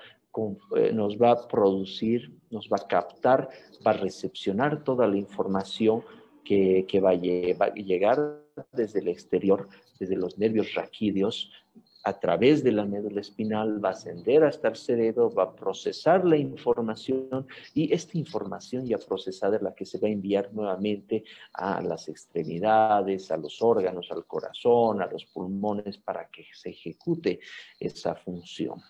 eh, 0.76 0.92
nos 0.92 1.20
va 1.20 1.32
a 1.32 1.48
producir, 1.48 2.32
nos 2.50 2.68
va 2.68 2.78
a 2.78 2.88
captar, 2.88 3.50
va 3.86 3.90
a 3.90 3.98
recepcionar 3.98 4.82
toda 4.82 5.06
la 5.06 5.18
información 5.18 6.02
que, 6.44 7.00
va, 7.02 7.10
a 7.10 7.74
llegar 7.74 8.42
desde 8.72 9.00
el 9.00 9.08
exterior, 9.08 9.68
desde 9.98 10.16
los 10.16 10.38
nervios 10.38 10.74
raquídeos, 10.74 11.50
a 12.04 12.20
través 12.20 12.62
de 12.62 12.70
la 12.70 12.84
médula 12.84 13.22
espinal, 13.22 13.82
va 13.82 13.88
a 13.88 13.92
ascender 13.92 14.44
hasta 14.44 14.68
el 14.68 14.76
cerebro, 14.76 15.30
va 15.32 15.44
a 15.44 15.56
procesar 15.56 16.24
la 16.26 16.36
información 16.36 17.46
y 17.72 17.92
esta 17.92 18.18
información 18.18 18.86
ya 18.86 18.98
procesada 18.98 19.56
es 19.56 19.62
la 19.62 19.74
que 19.74 19.86
se 19.86 19.98
va 19.98 20.08
a 20.08 20.10
enviar 20.10 20.52
nuevamente 20.52 21.24
a 21.54 21.80
las 21.80 22.08
extremidades, 22.08 23.30
a 23.30 23.38
los 23.38 23.62
órganos, 23.62 24.10
al 24.10 24.26
corazón, 24.26 25.00
a 25.00 25.06
los 25.06 25.24
pulmones 25.24 25.96
para 25.96 26.28
que 26.28 26.46
se 26.52 26.70
ejecute 26.70 27.40
esa 27.80 28.14
función. 28.14 28.82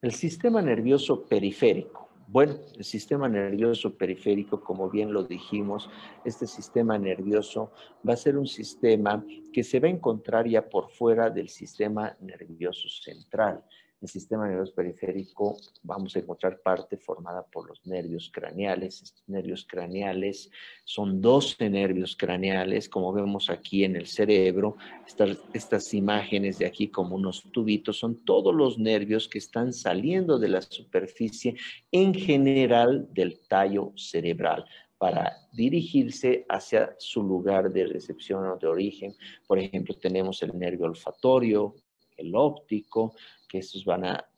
El 0.00 0.12
sistema 0.12 0.62
nervioso 0.62 1.26
periférico. 1.26 2.08
Bueno, 2.30 2.56
el 2.76 2.84
sistema 2.84 3.26
nervioso 3.26 3.96
periférico, 3.96 4.60
como 4.60 4.90
bien 4.90 5.14
lo 5.14 5.22
dijimos, 5.22 5.88
este 6.26 6.46
sistema 6.46 6.98
nervioso 6.98 7.72
va 8.06 8.12
a 8.12 8.16
ser 8.18 8.36
un 8.36 8.46
sistema 8.46 9.24
que 9.50 9.64
se 9.64 9.80
va 9.80 9.88
a 9.88 9.92
encontrar 9.92 10.46
ya 10.46 10.68
por 10.68 10.90
fuera 10.90 11.30
del 11.30 11.48
sistema 11.48 12.14
nervioso 12.20 12.86
central 12.90 13.64
el 14.00 14.08
sistema 14.08 14.46
nervioso 14.46 14.74
periférico 14.74 15.56
vamos 15.82 16.14
a 16.14 16.20
encontrar 16.20 16.60
parte 16.60 16.96
formada 16.96 17.44
por 17.44 17.68
los 17.68 17.84
nervios 17.84 18.30
craneales. 18.32 19.02
Estos 19.02 19.28
nervios 19.28 19.66
craneales 19.68 20.50
son 20.84 21.20
12 21.20 21.68
nervios 21.68 22.16
craneales, 22.16 22.88
como 22.88 23.12
vemos 23.12 23.50
aquí 23.50 23.84
en 23.84 23.96
el 23.96 24.06
cerebro. 24.06 24.76
Estas, 25.06 25.36
estas 25.52 25.94
imágenes 25.94 26.58
de 26.58 26.66
aquí 26.66 26.88
como 26.88 27.16
unos 27.16 27.42
tubitos 27.50 27.98
son 27.98 28.24
todos 28.24 28.54
los 28.54 28.78
nervios 28.78 29.28
que 29.28 29.38
están 29.38 29.72
saliendo 29.72 30.38
de 30.38 30.48
la 30.48 30.62
superficie 30.62 31.56
en 31.90 32.14
general 32.14 33.08
del 33.12 33.40
tallo 33.48 33.92
cerebral 33.96 34.64
para 34.96 35.36
dirigirse 35.52 36.44
hacia 36.48 36.94
su 36.98 37.22
lugar 37.22 37.72
de 37.72 37.86
recepción 37.86 38.46
o 38.46 38.56
de 38.56 38.66
origen. 38.66 39.14
Por 39.46 39.58
ejemplo, 39.58 39.94
tenemos 39.94 40.42
el 40.42 40.56
nervio 40.58 40.86
olfatorio, 40.86 41.74
el 42.16 42.34
óptico, 42.34 43.14
que 43.48 43.58
estos 43.58 43.84
van 43.84 44.04
a 44.04 44.28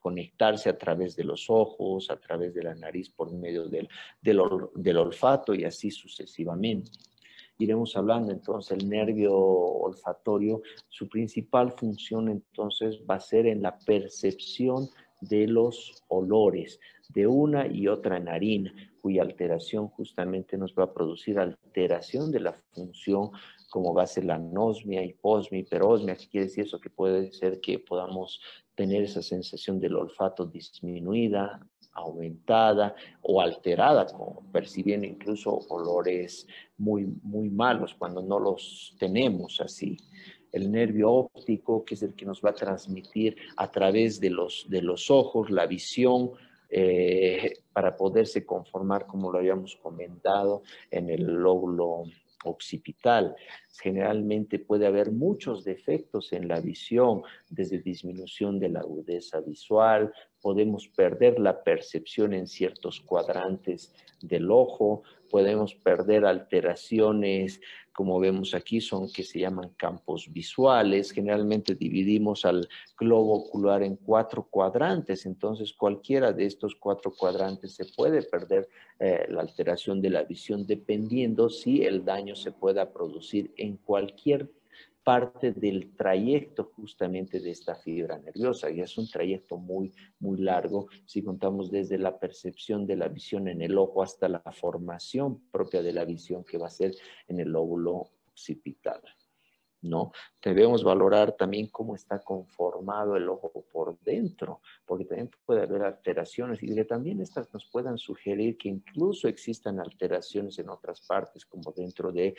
conectarse 0.00 0.68
a 0.68 0.76
través 0.76 1.16
de 1.16 1.24
los 1.24 1.48
ojos, 1.48 2.10
a 2.10 2.20
través 2.20 2.54
de 2.54 2.62
la 2.62 2.74
nariz 2.74 3.08
por 3.08 3.32
medio 3.32 3.68
del, 3.68 3.88
del, 4.20 4.98
olfato 4.98 5.54
y 5.54 5.64
así 5.64 5.90
sucesivamente. 5.90 6.90
Iremos 7.56 7.96
hablando 7.96 8.32
entonces 8.32 8.76
el 8.78 8.88
nervio 8.88 9.34
olfatorio, 9.34 10.60
su 10.88 11.08
principal 11.08 11.72
función 11.72 12.28
entonces 12.28 13.00
va 13.08 13.14
a 13.14 13.20
ser 13.20 13.46
en 13.46 13.62
la 13.62 13.78
percepción 13.78 14.90
de 15.20 15.46
los 15.46 16.02
olores 16.08 16.80
de 17.08 17.26
una 17.26 17.66
y 17.66 17.86
otra 17.88 18.18
narina, 18.18 18.74
cuya 19.00 19.22
alteración 19.22 19.88
justamente 19.88 20.58
nos 20.58 20.74
va 20.74 20.84
a 20.84 20.92
producir 20.92 21.38
alteración 21.38 22.32
de 22.32 22.40
la 22.40 22.52
función 22.72 23.30
como 23.74 23.92
va 23.92 24.04
a 24.04 24.06
ser 24.06 24.24
la 24.24 24.36
anosmia, 24.36 25.02
hiposmia, 25.02 25.58
hiperosmia, 25.58 26.14
¿qué 26.14 26.28
quiere 26.28 26.46
decir 26.46 26.62
eso? 26.62 26.78
Que 26.78 26.90
puede 26.90 27.32
ser 27.32 27.60
que 27.60 27.80
podamos 27.80 28.40
tener 28.76 29.02
esa 29.02 29.20
sensación 29.20 29.80
del 29.80 29.96
olfato 29.96 30.46
disminuida, 30.46 31.58
aumentada 31.90 32.94
o 33.22 33.40
alterada, 33.40 34.06
como 34.06 34.44
percibiendo 34.52 35.08
incluso 35.08 35.58
olores 35.70 36.46
muy, 36.78 37.04
muy 37.24 37.50
malos 37.50 37.96
cuando 37.98 38.22
no 38.22 38.38
los 38.38 38.94
tenemos 39.00 39.60
así. 39.60 39.96
El 40.52 40.70
nervio 40.70 41.10
óptico, 41.10 41.84
que 41.84 41.94
es 41.94 42.04
el 42.04 42.14
que 42.14 42.26
nos 42.26 42.40
va 42.42 42.50
a 42.50 42.54
transmitir 42.54 43.36
a 43.56 43.72
través 43.72 44.20
de 44.20 44.30
los, 44.30 44.66
de 44.68 44.82
los 44.82 45.10
ojos 45.10 45.50
la 45.50 45.66
visión, 45.66 46.30
eh, 46.70 47.54
para 47.72 47.96
poderse 47.96 48.46
conformar, 48.46 49.06
como 49.06 49.32
lo 49.32 49.38
habíamos 49.38 49.74
comentado, 49.76 50.62
en 50.92 51.10
el 51.10 51.24
lóbulo 51.24 52.04
occipital. 52.44 53.34
Generalmente 53.80 54.58
puede 54.58 54.86
haber 54.86 55.12
muchos 55.12 55.64
defectos 55.64 56.32
en 56.32 56.48
la 56.48 56.60
visión, 56.60 57.22
desde 57.50 57.80
disminución 57.80 58.58
de 58.58 58.68
la 58.68 58.80
agudeza 58.80 59.40
visual, 59.40 60.12
podemos 60.40 60.88
perder 60.88 61.38
la 61.40 61.62
percepción 61.64 62.34
en 62.34 62.46
ciertos 62.46 63.00
cuadrantes 63.00 63.94
del 64.20 64.50
ojo, 64.50 65.02
podemos 65.34 65.74
perder 65.74 66.24
alteraciones, 66.26 67.60
como 67.92 68.20
vemos 68.20 68.54
aquí, 68.54 68.80
son 68.80 69.10
que 69.10 69.24
se 69.24 69.40
llaman 69.40 69.70
campos 69.76 70.32
visuales. 70.32 71.10
Generalmente 71.10 71.74
dividimos 71.74 72.44
al 72.44 72.68
globo 72.96 73.34
ocular 73.34 73.82
en 73.82 73.96
cuatro 73.96 74.46
cuadrantes, 74.48 75.26
entonces 75.26 75.72
cualquiera 75.72 76.32
de 76.32 76.46
estos 76.46 76.76
cuatro 76.76 77.12
cuadrantes 77.12 77.74
se 77.74 77.84
puede 77.84 78.22
perder 78.22 78.68
eh, 79.00 79.26
la 79.28 79.40
alteración 79.40 80.00
de 80.00 80.10
la 80.10 80.22
visión 80.22 80.68
dependiendo 80.68 81.50
si 81.50 81.82
el 81.82 82.04
daño 82.04 82.36
se 82.36 82.52
pueda 82.52 82.92
producir 82.92 83.52
en 83.56 83.76
cualquier 83.78 84.48
parte 85.04 85.52
del 85.52 85.94
trayecto 85.94 86.72
justamente 86.74 87.38
de 87.38 87.50
esta 87.50 87.74
fibra 87.74 88.18
nerviosa. 88.18 88.70
Y 88.70 88.80
es 88.80 88.96
un 88.96 89.08
trayecto 89.08 89.58
muy, 89.58 89.92
muy 90.18 90.38
largo 90.38 90.88
si 91.04 91.22
contamos 91.22 91.70
desde 91.70 91.98
la 91.98 92.18
percepción 92.18 92.86
de 92.86 92.96
la 92.96 93.08
visión 93.08 93.46
en 93.48 93.60
el 93.60 93.76
ojo 93.76 94.02
hasta 94.02 94.28
la 94.28 94.40
formación 94.40 95.42
propia 95.50 95.82
de 95.82 95.92
la 95.92 96.04
visión 96.04 96.42
que 96.42 96.58
va 96.58 96.68
a 96.68 96.70
ser 96.70 96.94
en 97.28 97.38
el 97.38 97.50
lóbulo 97.50 98.10
occipital. 98.32 99.02
¿No? 99.84 100.12
Debemos 100.42 100.82
valorar 100.82 101.32
también 101.32 101.68
cómo 101.68 101.94
está 101.94 102.18
conformado 102.18 103.16
el 103.16 103.28
ojo 103.28 103.64
por 103.70 103.98
dentro, 104.00 104.60
porque 104.84 105.04
también 105.04 105.30
puede 105.44 105.62
haber 105.62 105.82
alteraciones 105.82 106.62
y 106.62 106.74
que 106.74 106.84
también 106.84 107.20
estas 107.20 107.52
nos 107.52 107.66
puedan 107.66 107.98
sugerir 107.98 108.56
que 108.56 108.68
incluso 108.68 109.28
existan 109.28 109.78
alteraciones 109.78 110.58
en 110.58 110.70
otras 110.70 111.00
partes, 111.02 111.44
como 111.44 111.72
dentro 111.72 112.10
de, 112.10 112.34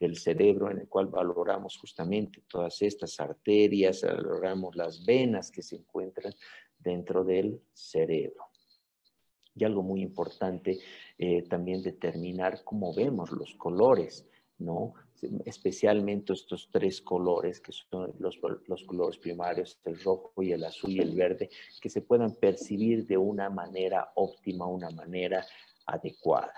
del 0.00 0.16
cerebro, 0.16 0.70
en 0.70 0.80
el 0.80 0.88
cual 0.88 1.06
valoramos 1.06 1.76
justamente 1.76 2.42
todas 2.48 2.80
estas 2.82 3.20
arterias, 3.20 4.02
valoramos 4.02 4.74
las 4.74 5.04
venas 5.04 5.50
que 5.50 5.62
se 5.62 5.76
encuentran 5.76 6.32
dentro 6.78 7.24
del 7.24 7.60
cerebro. 7.72 8.44
Y 9.54 9.64
algo 9.64 9.82
muy 9.82 10.02
importante, 10.02 10.78
eh, 11.16 11.42
también 11.42 11.82
determinar 11.82 12.62
cómo 12.62 12.94
vemos 12.94 13.30
los 13.32 13.54
colores, 13.54 14.26
¿no? 14.58 14.94
Especialmente 15.44 16.32
estos 16.32 16.68
tres 16.70 17.00
colores, 17.00 17.60
que 17.60 17.72
son 17.72 18.12
los, 18.18 18.38
los, 18.66 18.84
colores 18.84 19.18
primarios, 19.18 19.78
el 19.84 19.98
rojo 20.00 20.42
y 20.42 20.52
el 20.52 20.64
azul 20.64 20.90
y 20.90 21.00
el 21.00 21.14
verde, 21.14 21.50
que 21.80 21.88
se 21.88 22.02
puedan 22.02 22.34
percibir 22.34 23.06
de 23.06 23.16
una 23.16 23.50
manera 23.50 24.12
óptima, 24.14 24.66
una 24.66 24.90
manera 24.90 25.44
adecuada. 25.86 26.52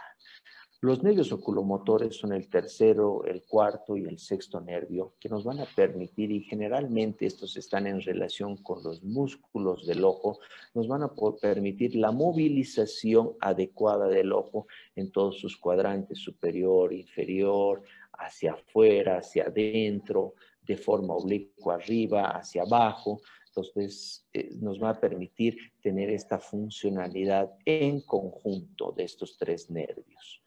Los 0.80 1.02
nervios 1.02 1.32
oculomotores 1.32 2.16
son 2.16 2.32
el 2.32 2.48
tercero, 2.48 3.24
el 3.24 3.42
cuarto 3.42 3.96
y 3.96 4.04
el 4.04 4.16
sexto 4.16 4.60
nervio 4.60 5.14
que 5.18 5.28
nos 5.28 5.42
van 5.42 5.58
a 5.58 5.64
permitir, 5.64 6.30
y 6.30 6.44
generalmente 6.44 7.26
estos 7.26 7.56
están 7.56 7.88
en 7.88 8.00
relación 8.00 8.56
con 8.58 8.84
los 8.84 9.02
músculos 9.02 9.84
del 9.88 10.04
ojo, 10.04 10.38
nos 10.74 10.86
van 10.86 11.02
a 11.02 11.10
permitir 11.40 11.96
la 11.96 12.12
movilización 12.12 13.32
adecuada 13.40 14.06
del 14.06 14.32
ojo 14.32 14.68
en 14.94 15.10
todos 15.10 15.40
sus 15.40 15.56
cuadrantes, 15.56 16.20
superior, 16.20 16.92
inferior, 16.92 17.82
hacia 18.18 18.52
afuera, 18.52 19.18
hacia 19.18 19.44
adentro, 19.44 20.34
de 20.62 20.76
forma 20.76 21.14
oblicua 21.14 21.76
arriba, 21.76 22.36
hacia 22.36 22.62
abajo. 22.62 23.20
Entonces, 23.46 24.28
eh, 24.32 24.50
nos 24.60 24.80
va 24.80 24.90
a 24.90 25.00
permitir 25.00 25.56
tener 25.80 26.10
esta 26.10 26.38
funcionalidad 26.38 27.50
en 27.64 28.02
conjunto 28.02 28.92
de 28.92 29.04
estos 29.04 29.36
tres 29.38 29.70
nervios, 29.70 30.42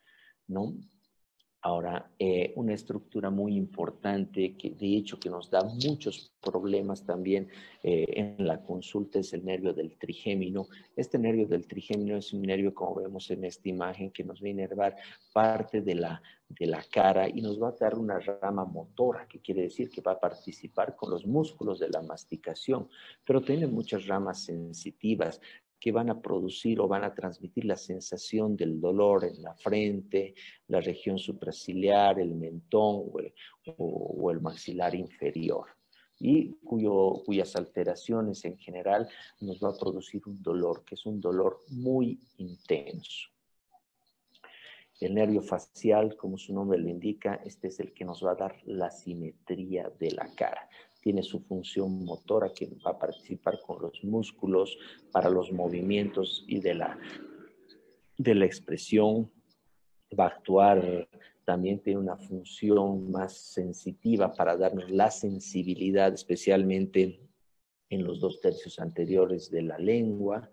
¿no? 0.48 0.74
Ahora, 1.64 2.12
eh, 2.18 2.54
una 2.56 2.74
estructura 2.74 3.30
muy 3.30 3.56
importante 3.56 4.58
que 4.58 4.72
de 4.72 4.98
hecho 4.98 5.20
que 5.20 5.30
nos 5.30 5.52
da 5.52 5.64
muchos 5.64 6.34
problemas 6.42 7.06
también 7.06 7.50
eh, 7.84 8.06
en 8.16 8.48
la 8.48 8.64
consulta 8.64 9.20
es 9.20 9.32
el 9.34 9.46
nervio 9.46 9.72
del 9.72 9.96
trigémino. 10.00 10.68
Este 10.96 11.20
nervio 11.20 11.46
del 11.46 11.68
trigémino 11.68 12.18
es 12.18 12.34
un 12.34 12.42
nervio, 12.42 12.74
como 12.74 12.96
vemos 12.96 13.30
en 13.30 13.46
esta 13.46 13.70
imagen, 13.70 14.10
que 14.10 14.24
nos 14.24 14.42
va 14.42 14.48
a 14.48 14.50
inervar 14.50 14.96
parte 15.32 15.82
de 15.82 15.94
la, 15.94 16.20
de 16.50 16.66
la 16.66 16.84
cara 16.92 17.30
y 17.30 17.42
nos 17.42 17.62
va 17.62 17.70
a 17.70 17.76
dar 17.80 17.96
una 17.96 18.18
rama 18.18 18.66
motora, 18.66 19.28
que 19.28 19.40
quiere 19.40 19.62
decir 19.62 19.92
que 19.92 20.02
va 20.02 20.14
a 20.14 20.20
participar 20.20 20.96
con 20.96 21.12
los 21.12 21.28
músculos 21.28 21.78
de 21.78 21.90
la 21.90 22.02
masticación, 22.02 22.90
pero 23.24 23.40
tiene 23.40 23.68
muchas 23.68 24.08
ramas 24.08 24.46
sensitivas 24.46 25.40
que 25.82 25.92
van 25.92 26.12
a 26.12 26.22
producir 26.22 26.80
o 26.80 26.88
van 26.88 27.04
a 27.04 27.14
transmitir 27.14 27.66
la 27.66 27.76
sensación 27.76 28.56
del 28.56 28.80
dolor 28.80 29.26
en 29.26 29.42
la 29.42 29.56
frente, 29.56 30.36
la 30.68 30.80
región 30.80 31.18
supraciliar, 31.18 32.20
el 32.20 32.36
mentón 32.36 33.12
o 33.78 34.32
el, 34.32 34.42
maxilar 34.42 34.94
inferior 34.94 35.66
y 36.20 36.52
cuyas 36.64 37.56
alteraciones 37.56 38.46
en 38.46 38.56
general 38.60 39.10
nos 39.40 39.60
va 39.60 39.70
a 39.70 39.78
producir 39.78 40.22
un 40.28 40.40
dolor, 40.44 40.86
que 40.86 40.94
es 40.94 41.06
un 41.08 41.20
dolor 41.20 41.62
muy 41.70 42.20
intenso. 42.38 43.30
El 45.00 45.16
nervio 45.16 45.42
facial, 45.42 46.16
como 46.16 46.38
su 46.38 46.54
nombre 46.54 46.78
le 46.78 46.92
indica, 46.92 47.42
este 47.44 47.70
es 47.70 47.80
el 47.80 47.92
que 47.92 48.06
nos 48.06 48.24
va 48.24 48.34
a 48.34 48.36
dar 48.36 48.56
la 48.66 48.92
simetría 48.92 49.92
de 50.00 50.12
la 50.12 50.30
cara 50.36 50.70
tiene 51.02 51.24
su 51.24 51.40
función 51.42 52.06
motora 52.06 52.54
que 52.54 52.70
va 52.86 52.92
a 52.92 53.00
participar 53.00 53.60
con 53.66 53.82
los 53.82 54.04
músculos 54.04 54.78
para 55.12 55.30
los 55.30 55.52
movimientos 55.52 56.46
y 56.48 56.60
de 56.60 56.76
la, 56.76 56.98
de 58.18 58.36
la 58.36 58.46
expresión, 58.46 59.32
va 60.18 60.26
a 60.26 60.28
actuar 60.28 61.08
también 61.44 61.80
tiene 61.80 62.00
una 62.00 62.16
función 62.16 63.12
más 63.12 63.34
sensitiva 63.34 64.34
para 64.34 64.56
darnos 64.56 64.90
la 64.90 65.12
sensibilidad, 65.12 66.14
especialmente 66.14 67.20
en 67.90 68.04
los 68.04 68.20
dos 68.20 68.40
tercios 68.40 68.80
anteriores 68.80 69.52
de 69.52 69.64
la 69.64 69.78
lengua. 69.78 70.50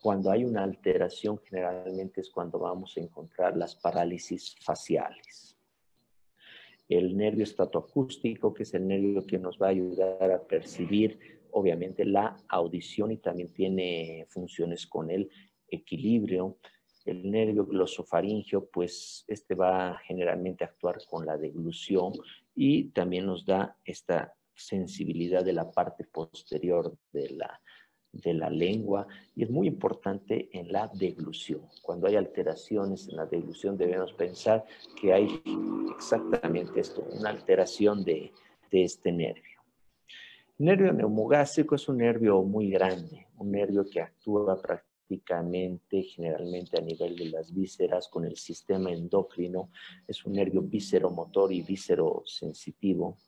Cuando 0.00 0.30
hay 0.30 0.44
una 0.44 0.62
alteración, 0.62 1.38
generalmente 1.38 2.20
es 2.20 2.30
cuando 2.30 2.58
vamos 2.58 2.96
a 2.96 3.00
encontrar 3.00 3.56
las 3.56 3.74
parálisis 3.74 4.54
faciales. 4.60 5.57
El 6.88 7.16
nervio 7.16 7.44
estatoacústico, 7.44 8.54
que 8.54 8.62
es 8.62 8.74
el 8.74 8.86
nervio 8.86 9.26
que 9.26 9.38
nos 9.38 9.58
va 9.58 9.66
a 9.66 9.70
ayudar 9.70 10.30
a 10.30 10.42
percibir, 10.46 11.18
obviamente, 11.50 12.04
la 12.04 12.36
audición 12.48 13.12
y 13.12 13.18
también 13.18 13.52
tiene 13.52 14.26
funciones 14.28 14.86
con 14.86 15.10
el 15.10 15.30
equilibrio. 15.68 16.58
El 17.04 17.30
nervio 17.30 17.66
glosofaringio, 17.66 18.68
pues 18.70 19.24
este 19.28 19.54
va 19.54 19.98
generalmente 20.06 20.64
a 20.64 20.68
actuar 20.68 20.98
con 21.08 21.24
la 21.24 21.36
deglución 21.36 22.12
y 22.54 22.84
también 22.90 23.26
nos 23.26 23.44
da 23.44 23.76
esta 23.84 24.34
sensibilidad 24.54 25.44
de 25.44 25.52
la 25.52 25.70
parte 25.70 26.04
posterior 26.04 26.96
de 27.12 27.30
la, 27.30 27.60
de 28.12 28.34
la 28.34 28.50
lengua 28.50 29.06
y 29.36 29.44
es 29.44 29.50
muy 29.50 29.66
importante 29.66 30.48
en 30.52 30.72
la 30.72 30.88
deglución. 30.88 31.62
Cuando 31.82 32.06
hay 32.06 32.16
alteraciones 32.16 33.08
en 33.08 33.16
la 33.16 33.26
deglución 33.26 33.76
debemos 33.76 34.12
pensar 34.12 34.64
que 35.00 35.12
hay 35.12 35.42
exactamente 35.94 36.80
esto, 36.80 37.06
una 37.12 37.30
alteración 37.30 38.04
de, 38.04 38.32
de 38.70 38.84
este 38.84 39.12
nervio. 39.12 39.58
El 40.58 40.66
nervio 40.66 40.92
neumogástrico 40.92 41.74
es 41.74 41.88
un 41.88 41.98
nervio 41.98 42.42
muy 42.42 42.70
grande, 42.70 43.26
un 43.36 43.52
nervio 43.52 43.84
que 43.88 44.00
actúa 44.00 44.60
prácticamente, 44.60 46.02
generalmente 46.02 46.78
a 46.78 46.82
nivel 46.82 47.16
de 47.16 47.26
las 47.26 47.54
vísceras 47.54 48.08
con 48.08 48.24
el 48.24 48.36
sistema 48.36 48.90
endocrino, 48.90 49.70
es 50.06 50.24
un 50.24 50.32
nervio 50.32 50.62
vísceromotor 50.62 51.52
y 51.52 51.62
víscerosensitivo 51.62 53.18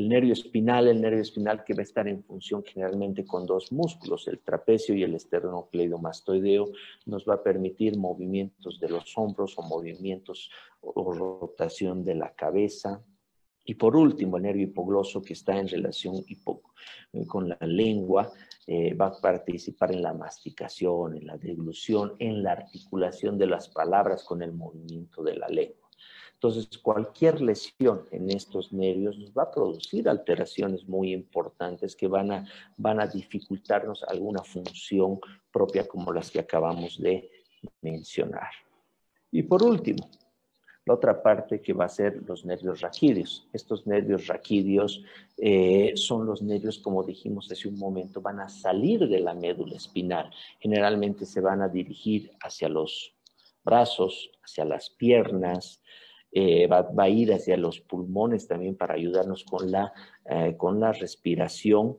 el 0.00 0.08
nervio 0.08 0.32
espinal, 0.32 0.88
el 0.88 0.98
nervio 0.98 1.20
espinal 1.20 1.62
que 1.62 1.74
va 1.74 1.80
a 1.80 1.82
estar 1.82 2.08
en 2.08 2.24
función 2.24 2.64
generalmente 2.64 3.26
con 3.26 3.44
dos 3.44 3.70
músculos, 3.70 4.26
el 4.28 4.38
trapecio 4.40 4.94
y 4.94 5.02
el 5.02 5.14
esternocleidomastoideo, 5.14 6.72
nos 7.04 7.28
va 7.28 7.34
a 7.34 7.42
permitir 7.42 7.98
movimientos 7.98 8.80
de 8.80 8.88
los 8.88 9.12
hombros 9.18 9.58
o 9.58 9.62
movimientos 9.62 10.50
o 10.80 11.12
rotación 11.12 12.02
de 12.02 12.14
la 12.14 12.34
cabeza. 12.34 13.04
Y 13.66 13.74
por 13.74 13.94
último, 13.94 14.38
el 14.38 14.44
nervio 14.44 14.64
hipogloso 14.64 15.20
que 15.20 15.34
está 15.34 15.58
en 15.58 15.68
relación 15.68 16.24
con 17.26 17.50
la 17.50 17.58
lengua, 17.60 18.32
eh, 18.66 18.94
va 18.94 19.08
a 19.08 19.20
participar 19.20 19.92
en 19.92 20.00
la 20.00 20.14
masticación, 20.14 21.14
en 21.18 21.26
la 21.26 21.36
deglución, 21.36 22.14
en 22.18 22.42
la 22.42 22.52
articulación 22.52 23.36
de 23.36 23.48
las 23.48 23.68
palabras 23.68 24.24
con 24.24 24.40
el 24.40 24.54
movimiento 24.54 25.22
de 25.22 25.36
la 25.36 25.48
lengua. 25.48 25.79
Entonces, 26.42 26.78
cualquier 26.78 27.42
lesión 27.42 28.06
en 28.10 28.30
estos 28.30 28.72
nervios 28.72 29.18
nos 29.18 29.30
va 29.30 29.42
a 29.42 29.50
producir 29.50 30.08
alteraciones 30.08 30.88
muy 30.88 31.12
importantes 31.12 31.94
que 31.94 32.08
van 32.08 32.32
a, 32.32 32.46
van 32.78 32.98
a 32.98 33.06
dificultarnos 33.06 34.02
alguna 34.04 34.42
función 34.42 35.20
propia 35.52 35.86
como 35.86 36.10
las 36.14 36.30
que 36.30 36.40
acabamos 36.40 36.98
de 36.98 37.30
mencionar. 37.82 38.48
Y 39.30 39.42
por 39.42 39.62
último, 39.62 40.08
la 40.86 40.94
otra 40.94 41.22
parte 41.22 41.60
que 41.60 41.74
va 41.74 41.84
a 41.84 41.90
ser 41.90 42.22
los 42.26 42.46
nervios 42.46 42.80
raquídeos. 42.80 43.46
Estos 43.52 43.86
nervios 43.86 44.26
raquídeos 44.26 45.04
eh, 45.36 45.92
son 45.94 46.24
los 46.24 46.40
nervios, 46.40 46.78
como 46.78 47.02
dijimos 47.02 47.52
hace 47.52 47.68
un 47.68 47.78
momento, 47.78 48.22
van 48.22 48.40
a 48.40 48.48
salir 48.48 49.06
de 49.06 49.20
la 49.20 49.34
médula 49.34 49.76
espinal. 49.76 50.30
Generalmente 50.58 51.26
se 51.26 51.42
van 51.42 51.60
a 51.60 51.68
dirigir 51.68 52.32
hacia 52.40 52.70
los 52.70 53.12
brazos, 53.62 54.30
hacia 54.42 54.64
las 54.64 54.88
piernas, 54.88 55.82
eh, 56.32 56.66
va, 56.68 56.86
a 56.96 57.08
ir 57.08 57.32
hacia 57.32 57.56
los 57.56 57.80
pulmones 57.80 58.46
también 58.46 58.76
para 58.76 58.94
ayudarnos 58.94 59.44
con 59.44 59.70
la, 59.70 59.92
eh, 60.24 60.56
con 60.56 60.78
la 60.78 60.92
respiración. 60.92 61.98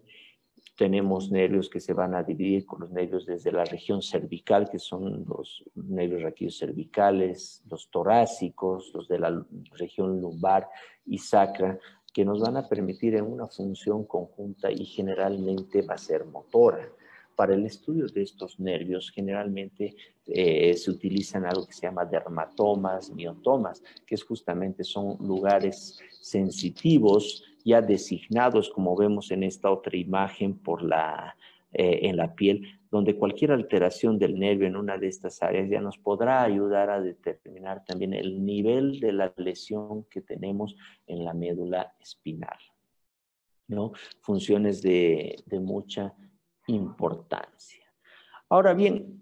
Tenemos 0.77 1.31
nervios 1.31 1.69
que 1.69 1.81
se 1.81 1.93
van 1.93 2.15
a 2.15 2.23
dividir 2.23 2.65
con 2.65 2.79
los 2.79 2.91
nervios 2.91 3.25
desde 3.25 3.51
la 3.51 3.65
región 3.65 4.01
cervical, 4.01 4.69
que 4.69 4.79
son 4.79 5.25
los 5.27 5.63
nervios 5.75 6.21
raquídeos 6.21 6.57
cervicales, 6.57 7.61
los 7.69 7.89
torácicos, 7.91 8.91
los 8.93 9.07
de 9.07 9.19
la 9.19 9.45
región 9.73 10.21
lumbar 10.21 10.69
y 11.05 11.17
sacra, 11.17 11.77
que 12.13 12.25
nos 12.25 12.39
van 12.41 12.57
a 12.57 12.67
permitir 12.67 13.15
en 13.15 13.25
una 13.25 13.47
función 13.47 14.05
conjunta 14.05 14.71
y 14.71 14.85
generalmente 14.85 15.81
va 15.81 15.95
a 15.95 15.97
ser 15.97 16.25
motora. 16.25 16.89
Para 17.35 17.55
el 17.55 17.65
estudio 17.65 18.07
de 18.07 18.21
estos 18.21 18.59
nervios 18.59 19.11
generalmente 19.11 19.95
eh, 20.27 20.73
se 20.75 20.91
utilizan 20.91 21.45
algo 21.45 21.65
que 21.65 21.73
se 21.73 21.87
llama 21.87 22.05
dermatomas, 22.05 23.11
miotomas, 23.11 23.81
que 24.05 24.15
es 24.15 24.23
justamente 24.23 24.83
son 24.83 25.17
lugares 25.19 25.99
sensitivos 26.19 27.43
ya 27.63 27.81
designados, 27.81 28.69
como 28.69 28.95
vemos 28.95 29.31
en 29.31 29.43
esta 29.43 29.71
otra 29.71 29.97
imagen, 29.97 30.57
por 30.57 30.83
la, 30.83 31.35
eh, 31.73 31.99
en 32.03 32.17
la 32.17 32.33
piel, 32.35 32.79
donde 32.89 33.15
cualquier 33.15 33.51
alteración 33.51 34.19
del 34.19 34.37
nervio 34.37 34.67
en 34.67 34.75
una 34.75 34.97
de 34.97 35.07
estas 35.07 35.41
áreas 35.41 35.69
ya 35.69 35.79
nos 35.79 35.97
podrá 35.97 36.43
ayudar 36.43 36.89
a 36.89 37.01
determinar 37.01 37.85
también 37.85 38.13
el 38.13 38.43
nivel 38.45 38.99
de 38.99 39.13
la 39.13 39.33
lesión 39.37 40.03
que 40.05 40.21
tenemos 40.21 40.75
en 41.07 41.23
la 41.23 41.33
médula 41.33 41.93
espinal. 41.99 42.57
¿no? 43.67 43.93
Funciones 44.19 44.81
de, 44.81 45.37
de 45.45 45.59
mucha 45.61 46.13
importancia. 46.71 47.85
Ahora 48.49 48.73
bien, 48.73 49.20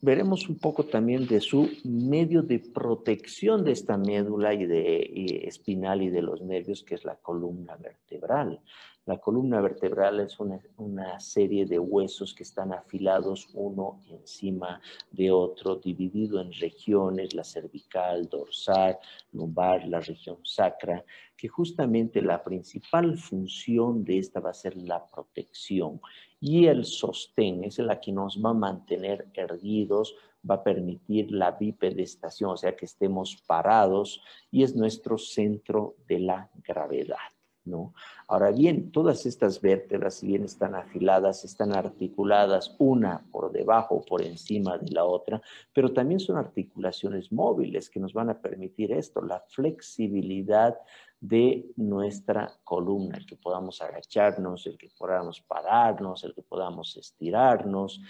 veremos 0.00 0.48
un 0.48 0.58
poco 0.58 0.84
también 0.84 1.26
de 1.26 1.40
su 1.40 1.68
medio 1.84 2.42
de 2.42 2.58
protección 2.58 3.64
de 3.64 3.72
esta 3.72 3.96
médula 3.96 4.54
y 4.54 4.66
de 4.66 5.42
espinal 5.46 6.02
y 6.02 6.08
de 6.08 6.22
los 6.22 6.40
nervios, 6.42 6.82
que 6.82 6.94
es 6.94 7.04
la 7.04 7.16
columna 7.16 7.76
vertebral. 7.76 8.60
La 9.06 9.18
columna 9.18 9.60
vertebral 9.60 10.18
es 10.18 10.40
una, 10.40 10.60
una, 10.78 11.20
serie 11.20 11.64
de 11.64 11.78
huesos 11.78 12.34
que 12.34 12.42
están 12.42 12.72
afilados 12.72 13.48
uno 13.54 14.00
encima 14.10 14.80
de 15.12 15.30
otro, 15.30 15.76
dividido 15.76 16.40
en 16.40 16.52
regiones, 16.52 17.32
la 17.32 17.44
cervical, 17.44 18.28
dorsal, 18.28 18.98
lumbar, 19.32 19.86
la 19.86 20.00
región 20.00 20.38
sacra, 20.42 21.04
que 21.36 21.46
justamente 21.46 22.20
la 22.20 22.42
principal 22.42 23.16
función 23.16 24.02
de 24.02 24.18
esta 24.18 24.40
va 24.40 24.50
a 24.50 24.54
ser 24.54 24.76
la 24.76 25.06
protección 25.06 26.00
y 26.46 26.68
el 26.68 26.84
sostén, 26.84 27.64
es 27.64 27.80
la 27.80 27.98
que 28.00 28.12
nos 28.12 28.40
va 28.40 28.50
a 28.50 28.54
mantener 28.54 29.26
erguidos, 29.34 30.14
va 30.48 30.54
a 30.54 30.62
permitir 30.62 31.32
la 31.32 31.50
bipedestación, 31.50 32.50
o 32.50 32.56
sea 32.56 32.76
que 32.76 32.84
estemos 32.84 33.42
parados 33.48 34.22
y 34.52 34.62
es 34.62 34.76
nuestro 34.76 35.18
centro 35.18 35.96
de 36.06 36.20
la 36.20 36.48
gravedad. 36.62 37.35
¿No? 37.66 37.92
Ahora 38.28 38.50
bien, 38.50 38.90
todas 38.90 39.26
estas 39.26 39.60
vértebras, 39.60 40.14
si 40.14 40.26
bien 40.28 40.44
están 40.44 40.74
afiladas, 40.74 41.44
están 41.44 41.74
articuladas 41.74 42.74
una 42.78 43.24
por 43.30 43.52
debajo 43.52 43.96
o 43.96 44.04
por 44.04 44.22
encima 44.22 44.78
de 44.78 44.90
la 44.90 45.04
otra, 45.04 45.40
pero 45.72 45.92
también 45.92 46.20
son 46.20 46.36
articulaciones 46.36 47.32
móviles 47.32 47.90
que 47.90 48.00
nos 48.00 48.12
van 48.12 48.30
a 48.30 48.40
permitir 48.40 48.92
esto, 48.92 49.20
la 49.20 49.40
flexibilidad 49.40 50.76
de 51.20 51.66
nuestra 51.76 52.52
columna, 52.62 53.16
el 53.16 53.26
que 53.26 53.36
podamos 53.36 53.80
agacharnos, 53.80 54.66
el 54.66 54.76
que 54.76 54.90
podamos 54.96 55.40
pararnos, 55.40 56.24
el 56.24 56.34
que 56.34 56.42
podamos 56.42 56.96
estirarnos 56.96 58.00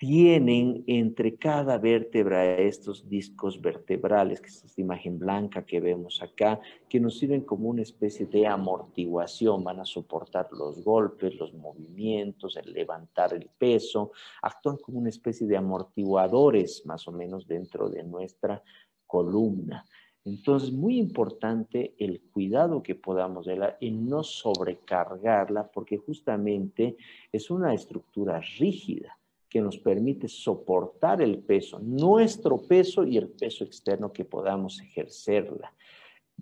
tienen 0.00 0.82
entre 0.86 1.36
cada 1.36 1.76
vértebra 1.76 2.56
estos 2.56 3.06
discos 3.06 3.60
vertebrales, 3.60 4.40
que 4.40 4.46
es 4.46 4.64
esta 4.64 4.80
imagen 4.80 5.18
blanca 5.18 5.66
que 5.66 5.78
vemos 5.78 6.22
acá, 6.22 6.58
que 6.88 6.98
nos 6.98 7.18
sirven 7.18 7.42
como 7.42 7.68
una 7.68 7.82
especie 7.82 8.24
de 8.24 8.46
amortiguación, 8.46 9.62
van 9.62 9.80
a 9.80 9.84
soportar 9.84 10.48
los 10.52 10.82
golpes, 10.82 11.34
los 11.34 11.52
movimientos, 11.52 12.56
el 12.56 12.72
levantar 12.72 13.34
el 13.34 13.50
peso, 13.58 14.12
actúan 14.40 14.78
como 14.78 15.00
una 15.00 15.10
especie 15.10 15.46
de 15.46 15.58
amortiguadores 15.58 16.86
más 16.86 17.06
o 17.06 17.12
menos 17.12 17.46
dentro 17.46 17.90
de 17.90 18.02
nuestra 18.02 18.62
columna. 19.06 19.84
Entonces, 20.24 20.72
muy 20.72 20.98
importante 20.98 21.94
el 21.98 22.22
cuidado 22.22 22.82
que 22.82 22.94
podamos 22.94 23.44
darla 23.44 23.76
en 23.82 24.08
no 24.08 24.22
sobrecargarla, 24.22 25.70
porque 25.70 25.98
justamente 25.98 26.96
es 27.30 27.50
una 27.50 27.74
estructura 27.74 28.40
rígida 28.58 29.19
que 29.50 29.60
nos 29.60 29.78
permite 29.78 30.28
soportar 30.28 31.20
el 31.20 31.40
peso, 31.40 31.80
nuestro 31.80 32.56
peso 32.56 33.04
y 33.04 33.18
el 33.18 33.28
peso 33.28 33.64
externo 33.64 34.12
que 34.12 34.24
podamos 34.24 34.80
ejercerla. 34.80 35.74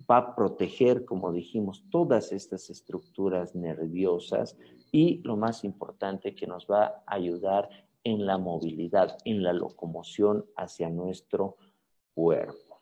Va 0.09 0.17
a 0.17 0.35
proteger, 0.35 1.03
como 1.03 1.33
dijimos, 1.33 1.83
todas 1.89 2.31
estas 2.31 2.69
estructuras 2.69 3.55
nerviosas 3.55 4.55
y 4.91 5.21
lo 5.23 5.35
más 5.35 5.63
importante 5.63 6.35
que 6.35 6.47
nos 6.47 6.67
va 6.67 7.03
a 7.05 7.15
ayudar 7.15 7.69
en 8.03 8.25
la 8.25 8.37
movilidad, 8.37 9.17
en 9.25 9.43
la 9.43 9.53
locomoción 9.53 10.45
hacia 10.55 10.89
nuestro 10.89 11.57
cuerpo. 12.13 12.81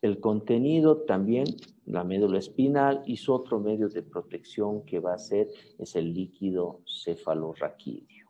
El 0.00 0.18
contenido 0.18 1.02
también, 1.02 1.44
la 1.84 2.02
médula 2.02 2.38
espinal 2.38 3.02
y 3.06 3.18
su 3.18 3.32
otro 3.32 3.60
medio 3.60 3.88
de 3.88 4.02
protección 4.02 4.84
que 4.84 4.98
va 4.98 5.14
a 5.14 5.18
ser 5.18 5.48
es 5.78 5.94
el 5.94 6.12
líquido 6.12 6.80
cefalorraquídeo. 7.04 8.21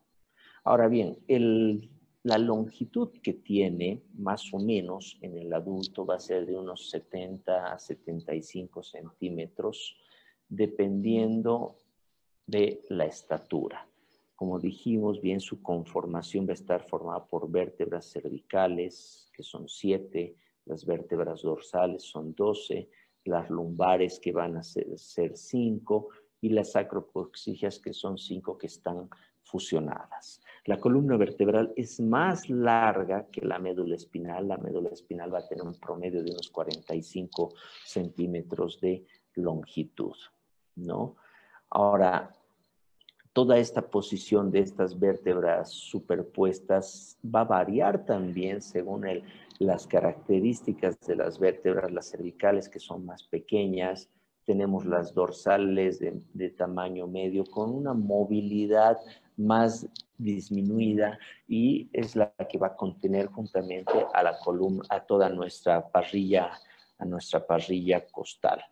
Ahora 0.64 0.88
bien, 0.88 1.18
la 2.22 2.38
longitud 2.38 3.11
que 3.22 3.33
tiene, 3.33 4.03
más 4.14 4.53
o 4.55 4.59
menos, 4.59 5.18
en 5.20 5.37
el 5.37 5.53
adulto 5.53 6.07
va 6.07 6.16
a 6.16 6.20
ser 6.20 6.46
de 6.46 6.57
unos 6.57 6.90
70 6.90 7.72
a 7.72 7.79
75 7.79 8.83
centímetros, 8.83 9.96
dependiendo 10.48 11.79
de 12.46 12.85
la 12.90 13.07
estatura. 13.07 13.88
Como 14.37 14.59
dijimos, 14.59 15.20
bien, 15.20 15.40
su 15.40 15.62
conformación 15.62 16.46
va 16.46 16.51
a 16.51 16.55
estar 16.55 16.83
formada 16.88 17.25
por 17.25 17.51
vértebras 17.51 18.11
cervicales, 18.11 19.31
que 19.33 19.42
son 19.42 19.68
siete, 19.68 20.37
las 20.64 20.85
vértebras 20.85 21.42
dorsales 21.42 22.03
son 22.03 22.35
doce, 22.35 22.88
las 23.25 23.51
lumbares 23.51 24.18
que 24.20 24.33
van 24.33 24.57
a 24.57 24.62
ser, 24.62 25.37
cinco 25.37 26.09
y 26.40 26.51
las 26.51 26.72
sacrocoxigias 26.72 27.79
que 27.79 27.92
son 27.92 28.18
cinco 28.18 28.59
que 28.59 28.66
están 28.66 29.09
fusionadas. 29.42 30.41
La 30.64 30.79
columna 30.79 31.16
vertebral 31.16 31.72
es 31.77 31.98
más 31.98 32.48
larga 32.48 33.27
que 33.33 33.44
la 33.44 33.59
médula 33.59 33.96
espinal. 33.96 34.46
La 34.46 34.59
médula 34.59 34.90
espinal 34.90 35.35
va 35.35 35.40
a 35.40 35.48
tener 35.48 35.64
un 35.64 35.75
promedio 35.75 36.22
de 36.22 36.31
unos 36.31 36.51
45 36.51 37.55
centímetros 37.85 38.81
de 38.81 39.05
longitud, 39.35 40.14
¿no? 40.77 41.16
Ahora, 41.68 42.31
toda 43.33 43.59
esta 43.59 43.83
posición 43.83 44.51
de 44.51 44.61
estas 44.61 44.98
vértebras 44.98 45.70
superpuestas 45.70 47.18
va 47.25 47.40
a 47.40 47.44
variar 47.44 48.05
también 48.05 48.61
según 48.61 49.05
las 49.59 49.87
características 49.87 51.01
de 51.01 51.16
las 51.16 51.38
vértebras, 51.38 51.90
las 51.90 52.11
cervicales 52.11 52.68
que 52.68 52.79
son 52.79 53.07
más 53.07 53.25
pequeñas, 53.25 54.09
tenemos 54.44 54.85
las 54.85 55.14
dorsales 55.14 56.01
de, 56.01 56.51
tamaño 56.51 57.07
medio 57.07 57.44
con 57.44 57.70
una 57.70 57.94
movilidad 57.94 58.98
más 59.37 59.87
disminuida 60.18 61.18
y 61.49 61.88
es 61.92 62.16
la 62.16 62.33
que 62.49 62.59
va 62.59 62.68
a 62.68 62.77
contener 62.77 63.27
juntamente 63.27 63.92
a 64.12 64.23
la 64.23 64.38
columna, 64.38 64.85
a 64.88 65.01
toda 65.01 65.29
nuestra 65.29 65.88
parrilla, 65.88 66.53
a 66.99 67.05
nuestra 67.05 67.45
parrilla 67.47 68.07
costal. 68.07 68.62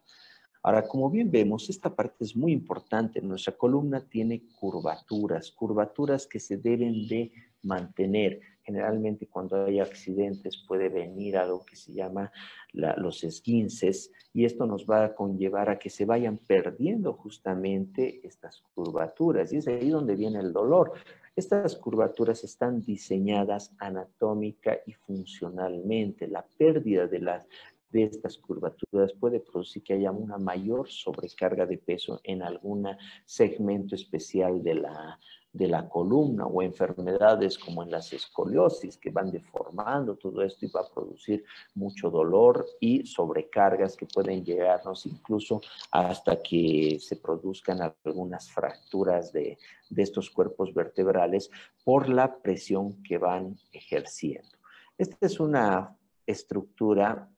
Ahora, 0.63 0.87
como 0.87 1.11
bien 1.11 1.31
vemos, 1.31 1.71
esta 1.71 1.95
parte 1.95 2.25
es 2.25 2.37
muy 2.37 2.53
importante. 2.53 3.23
Nuestra 3.23 3.57
columna 3.57 4.01
tiene 4.01 4.43
curvaturas, 4.59 5.51
curvaturas 5.51 6.27
que 6.27 6.39
se 6.39 6.59
deben 6.59 7.09
de 7.09 7.33
mantener. 7.63 8.41
Generalmente 8.71 9.27
cuando 9.27 9.65
hay 9.65 9.81
accidentes 9.81 10.57
puede 10.69 10.89
venir 10.89 11.37
algo 11.37 11.65
que 11.65 11.75
se 11.75 11.93
llama 11.93 12.31
los 12.73 13.25
esguinces 13.25 14.13
y 14.33 14.45
esto 14.45 14.65
nos 14.65 14.87
va 14.87 15.07
a 15.07 15.15
conllevar 15.17 15.71
a 15.71 15.79
que 15.81 15.91
se 15.91 16.05
vayan 16.05 16.39
perdiendo 16.39 17.15
justamente 17.15 18.25
estas 18.25 18.63
curvaturas 18.73 19.53
y 19.53 19.57
es 19.57 19.67
ahí 19.67 19.91
donde 19.91 20.15
viene 20.15 20.39
el 20.39 20.53
dolor. 20.53 20.93
Estas 21.35 21.75
curvaturas 21.75 22.45
están 22.45 22.81
diseñadas 22.81 23.75
anatómica 23.81 24.79
y 24.87 24.93
funcionalmente. 24.93 26.29
La 26.29 26.47
pérdida 26.57 27.09
de 27.09 27.19
las 27.19 27.49
de 27.91 28.05
estas 28.05 28.39
curvaturas 28.39 29.13
puede 29.15 29.41
producir 29.41 29.83
que 29.83 29.95
haya 29.95 30.13
una 30.13 30.39
mayor 30.39 30.89
sobrecarga 30.89 31.67
de 31.67 31.77
peso 31.77 32.21
en 32.23 32.41
algún 32.41 32.87
segmento 33.25 33.97
especial 33.97 34.63
de 34.63 34.75
la, 34.75 35.19
de 35.53 35.67
la 35.67 35.89
columna 35.89 36.47
o 36.47 36.63
enfermedades 36.63 37.59
como 37.59 37.83
en 37.83 37.91
las 37.91 38.13
escoliosis 38.13 38.97
que 38.97 39.11
van 39.11 39.33
deformando 39.33 40.17
todo 40.17 40.43
esto 40.43 40.65
y 40.65 40.71
va 40.71 40.83
a 40.83 40.95
producir 40.95 41.45
mucho 41.75 42.09
dolor 42.09 42.67
y 42.79 43.05
sobrecargas 43.05 43.97
que 43.97 44.07
pueden 44.07 44.45
llegarnos 44.45 45.07
incluso 45.07 45.61
hasta 45.91 46.41
que 46.41 46.99
se 47.01 47.17
produzcan 47.17 47.81
algunas 48.05 48.51
fracturas 48.51 49.33
de, 49.33 49.59
de 49.89 50.03
estos 50.03 50.31
cuerpos 50.31 50.73
vertebrales 50.73 51.51
por 51.85 52.09
la 52.09 52.37
presión 52.37 53.03
que 53.03 53.19
van 53.19 53.57
ejerciendo. 53.73 54.57
Esta 54.97 55.27
es 55.27 55.41
una 55.41 55.97
estructura 56.27 57.29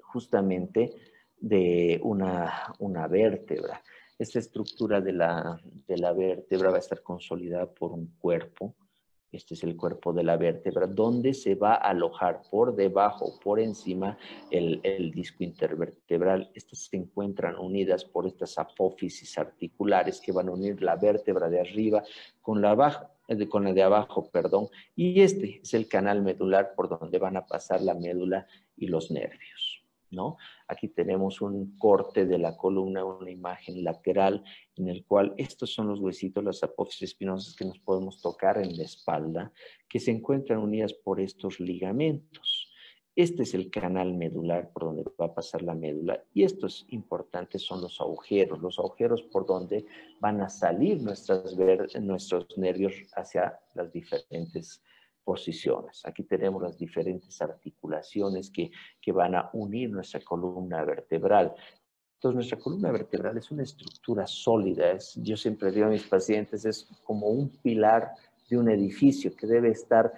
justamente 0.00 0.94
de 1.38 2.00
una, 2.02 2.72
una 2.78 3.06
vértebra. 3.06 3.82
Esta 4.16 4.38
estructura 4.38 5.00
de 5.00 5.12
la, 5.12 5.60
de 5.88 5.98
la 5.98 6.12
vértebra 6.12 6.70
va 6.70 6.76
a 6.76 6.80
estar 6.80 7.02
consolidada 7.02 7.66
por 7.66 7.92
un 7.92 8.14
cuerpo. 8.18 8.76
Este 9.32 9.54
es 9.54 9.64
el 9.64 9.76
cuerpo 9.76 10.12
de 10.12 10.22
la 10.22 10.36
vértebra, 10.36 10.86
donde 10.86 11.34
se 11.34 11.56
va 11.56 11.74
a 11.74 11.90
alojar 11.90 12.42
por 12.48 12.76
debajo, 12.76 13.40
por 13.42 13.58
encima, 13.58 14.16
el, 14.52 14.80
el 14.84 15.10
disco 15.10 15.42
intervertebral. 15.42 16.52
Estas 16.54 16.78
se 16.78 16.96
encuentran 16.96 17.58
unidas 17.58 18.04
por 18.04 18.28
estas 18.28 18.56
apófisis 18.56 19.36
articulares 19.36 20.20
que 20.20 20.30
van 20.30 20.48
a 20.48 20.52
unir 20.52 20.80
la 20.80 20.94
vértebra 20.94 21.48
de 21.48 21.60
arriba 21.60 22.04
con 22.40 22.62
la, 22.62 22.70
abajo, 22.70 23.08
con 23.48 23.64
la 23.64 23.72
de 23.72 23.82
abajo, 23.82 24.30
perdón. 24.30 24.68
Y 24.94 25.22
este 25.22 25.60
es 25.60 25.74
el 25.74 25.88
canal 25.88 26.22
medular 26.22 26.72
por 26.76 26.88
donde 26.88 27.18
van 27.18 27.36
a 27.36 27.46
pasar 27.46 27.82
la 27.82 27.94
médula 27.94 28.46
y 28.76 28.86
los 28.86 29.10
nervios. 29.10 29.73
Aquí 30.68 30.88
tenemos 30.88 31.40
un 31.40 31.76
corte 31.78 32.26
de 32.26 32.38
la 32.38 32.56
columna, 32.56 33.04
una 33.04 33.30
imagen 33.30 33.84
lateral 33.84 34.42
en 34.76 34.88
el 34.88 35.04
cual 35.04 35.34
estos 35.36 35.72
son 35.72 35.88
los 35.88 36.00
huesitos, 36.00 36.44
las 36.44 36.62
apófisis 36.62 37.10
espinosas 37.10 37.54
que 37.54 37.64
nos 37.64 37.78
podemos 37.78 38.20
tocar 38.20 38.58
en 38.58 38.76
la 38.76 38.84
espalda, 38.84 39.52
que 39.88 40.00
se 40.00 40.10
encuentran 40.10 40.58
unidas 40.58 40.92
por 40.92 41.20
estos 41.20 41.60
ligamentos. 41.60 42.70
Este 43.16 43.44
es 43.44 43.54
el 43.54 43.70
canal 43.70 44.14
medular 44.14 44.72
por 44.72 44.84
donde 44.84 45.04
va 45.20 45.26
a 45.26 45.34
pasar 45.34 45.62
la 45.62 45.74
médula 45.74 46.24
y 46.34 46.42
estos 46.42 46.84
importantes 46.88 47.62
son 47.62 47.80
los 47.80 48.00
agujeros, 48.00 48.60
los 48.60 48.76
agujeros 48.80 49.22
por 49.22 49.46
donde 49.46 49.86
van 50.20 50.40
a 50.40 50.48
salir 50.48 51.00
nuestros 51.00 52.58
nervios 52.58 52.94
hacia 53.14 53.60
las 53.74 53.92
diferentes 53.92 54.82
posiciones. 55.24 56.02
Aquí 56.04 56.22
tenemos 56.24 56.62
las 56.62 56.78
diferentes 56.78 57.40
articulaciones 57.40 58.50
que, 58.50 58.70
que 59.00 59.12
van 59.12 59.34
a 59.34 59.50
unir 59.54 59.90
nuestra 59.90 60.20
columna 60.20 60.84
vertebral. 60.84 61.54
Entonces, 62.14 62.34
nuestra 62.36 62.58
columna 62.58 62.92
vertebral 62.92 63.36
es 63.36 63.50
una 63.50 63.62
estructura 63.62 64.26
sólida. 64.26 64.96
Yo 65.16 65.36
siempre 65.36 65.70
digo 65.72 65.86
a 65.86 65.90
mis 65.90 66.04
pacientes, 66.04 66.64
es 66.64 66.88
como 67.02 67.28
un 67.28 67.48
pilar 67.48 68.12
de 68.48 68.58
un 68.58 68.70
edificio 68.70 69.34
que 69.34 69.46
debe 69.46 69.70
estar 69.70 70.12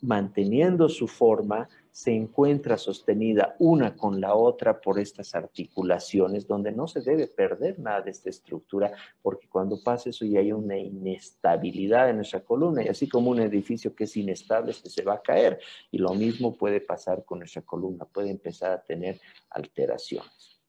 manteniendo 0.00 0.88
su 0.88 1.08
forma, 1.08 1.68
se 1.98 2.12
encuentra 2.12 2.78
sostenida 2.78 3.56
una 3.58 3.96
con 3.96 4.20
la 4.20 4.36
otra 4.36 4.80
por 4.80 5.00
estas 5.00 5.34
articulaciones, 5.34 6.46
donde 6.46 6.70
no 6.70 6.86
se 6.86 7.00
debe 7.00 7.26
perder 7.26 7.80
nada 7.80 8.02
de 8.02 8.12
esta 8.12 8.30
estructura, 8.30 8.92
porque 9.20 9.48
cuando 9.48 9.82
pasa 9.82 10.10
eso 10.10 10.24
ya 10.24 10.38
hay 10.38 10.52
una 10.52 10.78
inestabilidad 10.78 12.08
en 12.08 12.18
nuestra 12.18 12.44
columna, 12.44 12.84
y 12.84 12.86
así 12.86 13.08
como 13.08 13.32
un 13.32 13.40
edificio 13.40 13.96
que 13.96 14.04
es 14.04 14.16
inestable, 14.16 14.70
este 14.70 14.90
se 14.90 15.02
va 15.02 15.14
a 15.14 15.22
caer, 15.22 15.58
y 15.90 15.98
lo 15.98 16.14
mismo 16.14 16.56
puede 16.56 16.80
pasar 16.80 17.24
con 17.24 17.40
nuestra 17.40 17.62
columna, 17.62 18.04
puede 18.04 18.30
empezar 18.30 18.70
a 18.70 18.80
tener 18.80 19.20
alteraciones. 19.50 20.62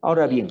Ahora 0.00 0.26
bien, 0.26 0.48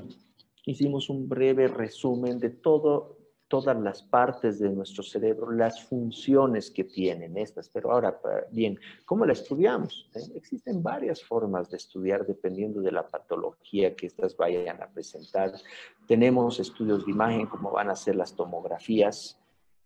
hicimos 0.64 1.10
un 1.10 1.28
breve 1.28 1.68
resumen 1.68 2.38
de 2.38 2.52
todo 2.52 3.23
todas 3.48 3.78
las 3.80 4.02
partes 4.02 4.60
de 4.60 4.70
nuestro 4.70 5.04
cerebro, 5.04 5.52
las 5.52 5.84
funciones 5.84 6.72
que 6.72 6.84
tienen 6.84 7.38
estas. 7.38 7.70
Pero 7.70 7.92
ahora, 7.92 8.20
bien, 8.52 8.80
¿cómo 9.06 9.26
la 9.26 9.34
estudiamos? 9.34 10.10
¿Eh? 10.16 10.22
Existen 10.36 10.82
varias 10.82 11.24
formas 11.24 11.70
de 11.70 11.78
estudiar 11.78 12.26
dependiendo 12.26 12.82
de 12.82 12.92
la 12.92 13.08
patología 13.08 13.96
que 13.96 14.08
estas 14.08 14.36
vayan 14.36 14.82
a 14.82 14.88
presentar. 14.88 15.54
Tenemos 16.08 16.60
estudios 16.60 17.06
de 17.06 17.12
imagen, 17.12 17.48
como 17.48 17.72
van 17.72 17.90
a 17.90 17.96
ser 17.96 18.16
las 18.16 18.36
tomografías, 18.36 19.38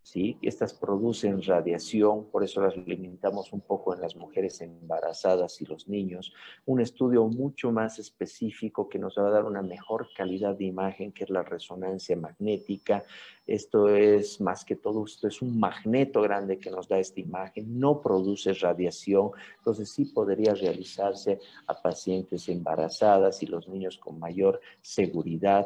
¿sí? 0.08 0.38
Estas 0.40 0.72
producen 0.72 1.42
radiación, 1.42 2.30
por 2.30 2.42
eso 2.42 2.62
las 2.62 2.74
limitamos 2.76 3.52
un 3.52 3.60
poco 3.60 3.94
en 3.94 4.00
las 4.00 4.16
mujeres 4.16 4.60
embarazadas 4.62 5.60
y 5.60 5.66
los 5.66 5.86
niños. 5.86 6.32
Un 6.64 6.80
estudio 6.80 7.26
mucho 7.26 7.70
más 7.72 7.98
específico 7.98 8.88
que 8.88 8.98
nos 8.98 9.18
va 9.18 9.28
a 9.28 9.30
dar 9.30 9.44
una 9.44 9.60
mejor 9.60 10.08
calidad 10.16 10.56
de 10.56 10.64
imagen, 10.64 11.12
que 11.12 11.24
es 11.24 11.30
la 11.30 11.42
resonancia 11.42 12.16
magnética. 12.16 13.04
Esto 13.48 13.88
es 13.88 14.42
más 14.42 14.62
que 14.62 14.76
todo, 14.76 15.06
esto 15.06 15.26
es 15.26 15.40
un 15.40 15.58
magneto 15.58 16.20
grande 16.20 16.58
que 16.58 16.70
nos 16.70 16.86
da 16.86 16.98
esta 16.98 17.18
imagen, 17.18 17.80
no 17.80 18.02
produce 18.02 18.52
radiación, 18.52 19.30
entonces 19.56 19.90
sí 19.90 20.04
podría 20.04 20.52
realizarse 20.52 21.40
a 21.66 21.80
pacientes 21.80 22.46
embarazadas 22.50 23.42
y 23.42 23.46
los 23.46 23.66
niños 23.66 23.96
con 23.96 24.18
mayor 24.18 24.60
seguridad. 24.82 25.64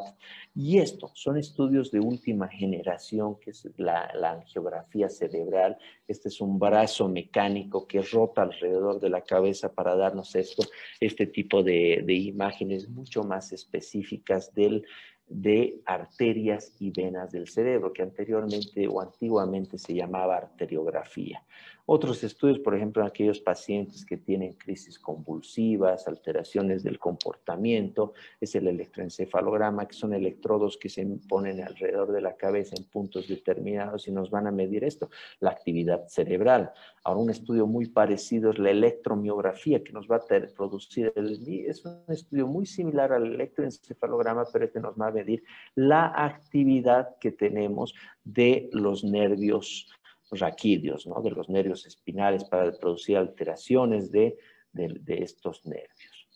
Y 0.55 0.77
esto 0.77 1.11
son 1.13 1.37
estudios 1.37 1.91
de 1.91 1.99
última 1.99 2.47
generación, 2.47 3.37
que 3.41 3.49
es 3.49 3.67
la, 3.75 4.09
angiografía 4.31 5.09
cerebral. 5.09 5.77
Este 6.07 6.29
es 6.29 6.39
un 6.39 6.57
brazo 6.57 7.09
mecánico 7.09 7.85
que 7.85 8.01
rota 8.01 8.43
alrededor 8.43 9.01
de 9.01 9.09
la 9.09 9.25
cabeza 9.25 9.73
para 9.73 9.97
darnos 9.97 10.35
esto, 10.35 10.63
este 11.01 11.27
tipo 11.27 11.61
de, 11.63 12.01
de 12.05 12.13
imágenes 12.13 12.87
mucho 12.87 13.23
más 13.23 13.51
específicas 13.51 14.53
del 14.53 14.85
de 15.33 15.81
arterias 15.85 16.73
y 16.79 16.91
venas 16.91 17.31
del 17.31 17.47
cerebro, 17.47 17.91
que 17.91 18.03
anteriormente 18.03 18.87
o 18.87 19.01
antiguamente 19.01 19.77
se 19.77 19.93
llamaba 19.93 20.37
arteriografía. 20.37 21.43
Otros 21.85 22.23
estudios, 22.23 22.59
por 22.59 22.75
ejemplo, 22.75 23.03
aquellos 23.03 23.41
pacientes 23.41 24.05
que 24.05 24.15
tienen 24.15 24.53
crisis 24.53 24.97
convulsivas, 24.97 26.07
alteraciones 26.07 26.81
del 26.81 26.97
comportamiento, 26.97 28.13
es 28.39 28.55
el 28.55 28.67
electroencefalograma, 28.67 29.85
que 29.85 29.93
son 29.93 30.13
electrodos 30.13 30.77
que 30.77 30.87
se 30.87 31.05
ponen 31.27 31.61
alrededor 31.61 32.13
de 32.13 32.21
la 32.21 32.37
cabeza 32.37 32.75
en 32.77 32.85
puntos 32.85 33.27
determinados 33.27 34.07
y 34.07 34.11
nos 34.13 34.29
van 34.29 34.47
a 34.47 34.51
medir 34.51 34.85
esto, 34.85 35.09
la 35.41 35.49
actividad 35.49 36.07
cerebral. 36.07 36.71
Ahora, 37.03 37.19
un 37.19 37.29
estudio 37.29 37.67
muy 37.67 37.89
parecido 37.89 38.51
es 38.51 38.59
la 38.59 38.71
electromiografía, 38.71 39.83
que 39.83 39.91
nos 39.91 40.07
va 40.07 40.15
a 40.17 40.53
producir 40.55 41.11
el... 41.17 41.33
Es 41.67 41.83
un 41.83 42.05
estudio 42.07 42.47
muy 42.47 42.65
similar 42.65 43.11
al 43.11 43.25
electroencefalograma, 43.25 44.45
pero 44.53 44.63
este 44.63 44.79
nos 44.79 44.95
va 44.95 45.07
a 45.07 45.11
medir 45.11 45.43
la 45.75 46.13
actividad 46.15 47.17
que 47.19 47.33
tenemos 47.33 47.93
de 48.23 48.69
los 48.71 49.03
nervios 49.03 49.91
raquídeos, 50.39 51.07
¿no? 51.07 51.21
de 51.21 51.31
los 51.31 51.49
nervios 51.49 51.85
espinales 51.85 52.43
para 52.45 52.71
producir 52.71 53.17
alteraciones 53.17 54.11
de, 54.11 54.37
estos 55.07 55.65
nervios. 55.65 56.27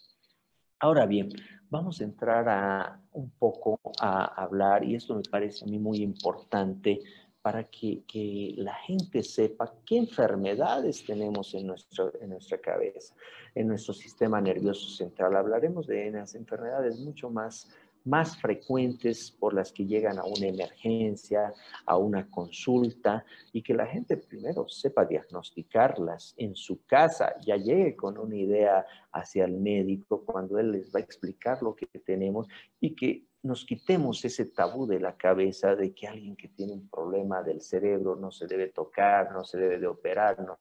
Ahora 0.80 1.06
bien, 1.08 1.30
vamos 1.70 2.02
a 2.02 2.04
entrar 2.04 2.48
a 2.48 3.02
un 3.14 3.32
poco 3.32 3.80
a 4.00 4.26
hablar, 4.44 4.84
y 4.84 4.96
esto 4.96 5.16
me 5.16 5.24
parece 5.24 5.66
a 5.66 5.68
mí 5.68 5.80
muy 5.80 6.04
importante 6.04 7.02
para 7.42 7.64
que, 7.64 8.54
la 8.58 8.76
gente 8.76 9.24
sepa 9.24 9.74
qué 9.86 9.98
enfermedades 9.98 11.06
tenemos 11.06 11.54
en, 11.54 11.68
nuestro, 11.68 12.12
en 12.22 12.32
nuestra 12.32 12.58
cabeza, 12.58 13.16
en 13.56 13.70
nuestro 13.70 13.94
sistema 13.94 14.42
nervioso 14.42 14.90
central. 14.90 15.36
Hablaremos 15.36 15.88
de 15.88 16.10
unas 16.10 16.36
enfermedades 16.36 17.00
mucho 17.00 17.30
más 17.30 17.70
más 18.08 18.38
frecuentes 18.38 19.32
por 19.32 19.54
las 19.54 19.72
que 19.72 19.86
llegan 19.86 20.18
a 20.18 20.24
una 20.24 20.48
emergencia, 20.48 21.54
a 21.86 21.98
una 21.98 22.30
consulta, 22.30 23.26
y 23.52 23.62
que 23.62 23.74
la 23.74 23.86
gente 23.86 24.18
primero 24.18 24.68
sepa 24.68 25.06
diagnosticarlas 25.06 26.34
en 26.38 26.56
su 26.56 26.86
casa, 26.86 27.36
ya 27.42 27.58
llegue 27.58 27.96
con 27.96 28.18
una 28.18 28.36
idea 28.36 28.86
hacia 29.12 29.46
el 29.46 29.58
médico 29.58 30.24
cuando 30.26 30.58
él 30.58 30.72
les 30.72 30.88
va 30.94 31.00
a 31.00 31.04
explicar 31.04 31.62
lo 31.62 31.76
que 31.76 31.88
tenemos 32.00 32.48
y 32.80 32.96
que 32.96 33.26
nos 33.44 33.66
quitemos 33.66 34.24
ese 34.26 34.46
tabú 34.46 34.88
de 34.88 35.00
la 35.00 35.16
cabeza 35.16 35.76
de 35.76 35.94
que 35.94 36.08
alguien 36.08 36.36
que 36.36 36.48
tiene 36.50 36.74
un 36.74 36.90
problema 36.90 37.44
del 37.44 37.62
cerebro 37.62 38.16
no 38.16 38.32
se 38.32 38.48
debe 38.48 38.68
tocar, 38.70 39.32
no 39.32 39.44
se 39.44 39.58
debe 39.58 39.80
de 39.80 39.88
operar, 39.88 40.40
no 40.40 40.60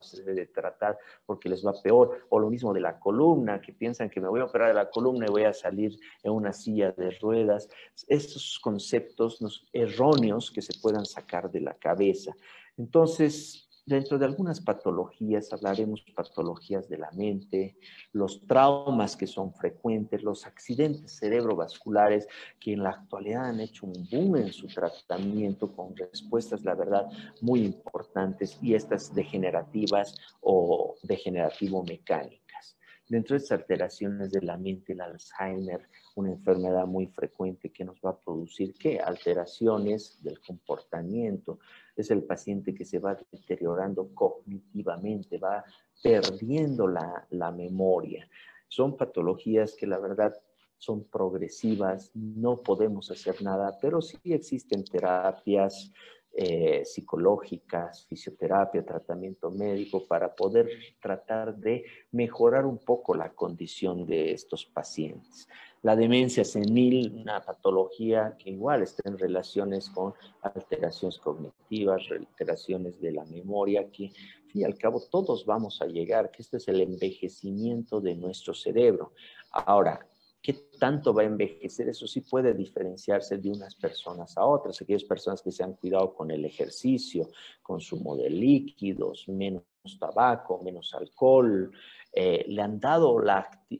se 0.00 0.22
debe 0.22 0.46
tratar 0.46 0.98
porque 1.26 1.48
les 1.48 1.64
va 1.64 1.72
peor. 1.82 2.26
O 2.28 2.38
lo 2.38 2.50
mismo 2.50 2.72
de 2.72 2.80
la 2.80 2.98
columna, 2.98 3.60
que 3.60 3.72
piensan 3.72 4.10
que 4.10 4.20
me 4.20 4.28
voy 4.28 4.40
a 4.40 4.44
operar 4.44 4.68
de 4.68 4.74
la 4.74 4.90
columna 4.90 5.26
y 5.26 5.30
voy 5.30 5.44
a 5.44 5.52
salir 5.52 5.98
en 6.22 6.32
una 6.32 6.52
silla 6.52 6.92
de 6.92 7.10
ruedas. 7.12 7.68
Estos 8.06 8.58
conceptos 8.58 9.40
erróneos 9.72 10.50
que 10.50 10.62
se 10.62 10.78
puedan 10.80 11.04
sacar 11.04 11.50
de 11.50 11.60
la 11.60 11.74
cabeza. 11.74 12.34
Entonces, 12.76 13.67
Dentro 13.88 14.18
de 14.18 14.26
algunas 14.26 14.60
patologías 14.60 15.50
hablaremos 15.50 16.04
patologías 16.14 16.90
de 16.90 16.98
la 16.98 17.10
mente, 17.12 17.78
los 18.12 18.46
traumas 18.46 19.16
que 19.16 19.26
son 19.26 19.54
frecuentes, 19.54 20.22
los 20.22 20.44
accidentes 20.44 21.16
cerebrovasculares 21.16 22.28
que 22.60 22.74
en 22.74 22.82
la 22.82 22.90
actualidad 22.90 23.46
han 23.46 23.60
hecho 23.60 23.86
un 23.86 24.06
boom 24.10 24.36
en 24.36 24.52
su 24.52 24.66
tratamiento 24.66 25.74
con 25.74 25.96
respuestas, 25.96 26.66
la 26.66 26.74
verdad, 26.74 27.06
muy 27.40 27.64
importantes 27.64 28.58
y 28.60 28.74
estas 28.74 29.14
degenerativas 29.14 30.14
o 30.42 30.96
degenerativo-mecánicas. 31.04 32.76
Dentro 33.08 33.36
de 33.36 33.42
estas 33.42 33.60
alteraciones 33.60 34.30
de 34.30 34.42
la 34.42 34.58
mente, 34.58 34.92
el 34.92 35.00
Alzheimer, 35.00 35.88
una 36.14 36.32
enfermedad 36.32 36.86
muy 36.86 37.06
frecuente 37.06 37.72
que 37.72 37.86
nos 37.86 37.98
va 38.04 38.10
a 38.10 38.20
producir, 38.20 38.74
¿qué? 38.74 39.00
Alteraciones 39.00 40.22
del 40.22 40.38
comportamiento, 40.40 41.58
es 42.02 42.10
el 42.10 42.22
paciente 42.24 42.74
que 42.74 42.84
se 42.84 42.98
va 42.98 43.18
deteriorando 43.30 44.14
cognitivamente, 44.14 45.38
va 45.38 45.64
perdiendo 46.02 46.86
la, 46.86 47.52
memoria. 47.52 48.28
Son 48.68 48.96
patologías 48.96 49.74
que 49.74 49.86
la 49.86 49.98
verdad 49.98 50.34
son 50.76 51.04
progresivas, 51.04 52.10
no 52.14 52.62
podemos 52.62 53.10
hacer 53.10 53.42
nada, 53.42 53.76
pero 53.80 54.00
sí 54.00 54.18
existen 54.24 54.84
terapias 54.84 55.92
eh, 56.32 56.84
psicológicas, 56.84 58.06
fisioterapia, 58.06 58.84
tratamiento 58.84 59.50
médico 59.50 60.06
para 60.06 60.32
poder 60.32 60.68
tratar 61.00 61.56
de 61.56 61.84
mejorar 62.12 62.64
un 62.64 62.78
poco 62.78 63.14
la 63.16 63.32
condición 63.32 64.06
de 64.06 64.32
estos 64.32 64.64
pacientes. 64.64 65.48
La 65.82 65.94
demencia 65.94 66.44
senil, 66.44 67.12
una 67.20 67.40
patología 67.40 68.36
que 68.38 68.50
igual 68.50 68.82
está 68.82 69.08
en 69.08 69.16
relaciones 69.16 69.88
con 69.90 70.12
alteraciones 70.42 71.18
cognitivas, 71.18 72.02
alteraciones 72.10 73.00
de 73.00 73.12
la 73.12 73.24
memoria, 73.24 73.88
que 73.90 74.10
y 74.54 74.64
al 74.64 74.76
cabo 74.76 75.00
todos 75.00 75.44
vamos 75.44 75.80
a 75.82 75.86
llegar, 75.86 76.30
que 76.30 76.42
este 76.42 76.56
es 76.56 76.68
el 76.68 76.80
envejecimiento 76.80 78.00
de 78.00 78.14
nuestro 78.16 78.54
cerebro. 78.54 79.12
Ahora, 79.52 80.06
¿qué 80.42 80.54
tanto 80.78 81.12
va 81.12 81.22
a 81.22 81.26
envejecer? 81.26 81.88
Eso 81.88 82.06
sí 82.06 82.22
puede 82.22 82.54
diferenciarse 82.54 83.38
de 83.38 83.50
unas 83.50 83.74
personas 83.74 84.36
a 84.36 84.44
otras. 84.44 84.80
Aquellas 84.80 85.04
personas 85.04 85.42
que 85.42 85.52
se 85.52 85.62
han 85.62 85.74
cuidado 85.74 86.14
con 86.14 86.30
el 86.30 86.44
ejercicio, 86.44 87.28
consumo 87.62 88.16
de 88.16 88.30
líquidos, 88.30 89.28
menos 89.28 89.62
tabaco, 89.96 90.60
menos 90.64 90.92
alcohol, 90.92 91.70
eh, 92.12 92.44
le 92.48 92.62
han 92.62 92.80
dado 92.80 93.22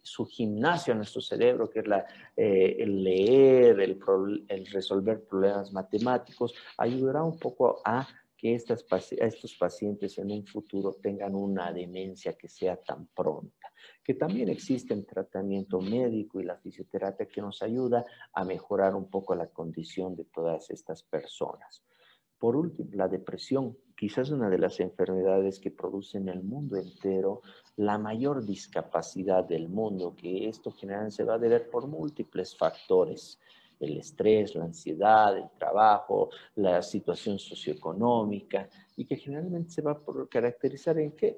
su 0.02 0.24
gimnasio 0.26 0.92
a 0.92 0.96
nuestro 0.96 1.20
cerebro, 1.20 1.68
que 1.68 1.80
es 1.80 1.86
eh, 2.36 2.76
el 2.78 3.02
leer, 3.02 3.80
el, 3.80 4.66
resolver 4.66 5.24
problemas 5.24 5.72
matemáticos, 5.72 6.54
ayudará 6.76 7.24
un 7.24 7.36
poco 7.36 7.80
a 7.84 8.06
que 8.36 8.54
estos 8.54 8.84
pacientes 9.58 10.16
en 10.18 10.30
un 10.30 10.46
futuro 10.46 10.94
tengan 11.02 11.34
una 11.34 11.72
demencia 11.72 12.34
que 12.34 12.48
sea 12.48 12.76
tan 12.76 13.08
pronta, 13.08 13.72
que 14.04 14.14
también 14.14 14.48
existe 14.48 14.94
el 14.94 15.04
tratamiento 15.04 15.80
médico 15.80 16.40
y 16.40 16.44
la 16.44 16.56
fisioterapia 16.56 17.26
que 17.26 17.40
nos 17.40 17.60
ayuda 17.62 18.04
a 18.32 18.44
mejorar 18.44 18.94
un 18.94 19.10
poco 19.10 19.34
la 19.34 19.48
condición 19.48 20.14
de 20.14 20.26
todas 20.26 20.70
estas 20.70 21.02
personas. 21.02 21.82
Por 22.38 22.54
último, 22.54 22.90
la 22.92 23.08
depresión, 23.08 23.76
quizás 23.98 24.30
una 24.30 24.48
de 24.48 24.58
las 24.58 24.78
enfermedades 24.78 25.58
que 25.58 25.72
produce 25.72 26.18
en 26.18 26.28
el 26.28 26.44
mundo 26.44 26.76
entero 26.76 27.42
la 27.76 27.98
mayor 27.98 28.46
discapacidad 28.46 29.42
del 29.42 29.68
mundo, 29.68 30.14
que 30.16 30.48
esto 30.48 30.70
generalmente 30.70 31.16
se 31.16 31.24
va 31.24 31.34
a 31.34 31.38
deber 31.38 31.68
por 31.68 31.88
múltiples 31.88 32.56
factores, 32.56 33.40
el 33.80 33.98
estrés, 33.98 34.54
la 34.54 34.66
ansiedad, 34.66 35.36
el 35.36 35.50
trabajo, 35.58 36.30
la 36.54 36.80
situación 36.80 37.40
socioeconómica, 37.40 38.68
y 38.96 39.04
que 39.04 39.16
generalmente 39.16 39.70
se 39.70 39.82
va 39.82 39.92
a 39.92 40.00
caracterizar 40.30 40.98
en 40.98 41.12
que 41.12 41.36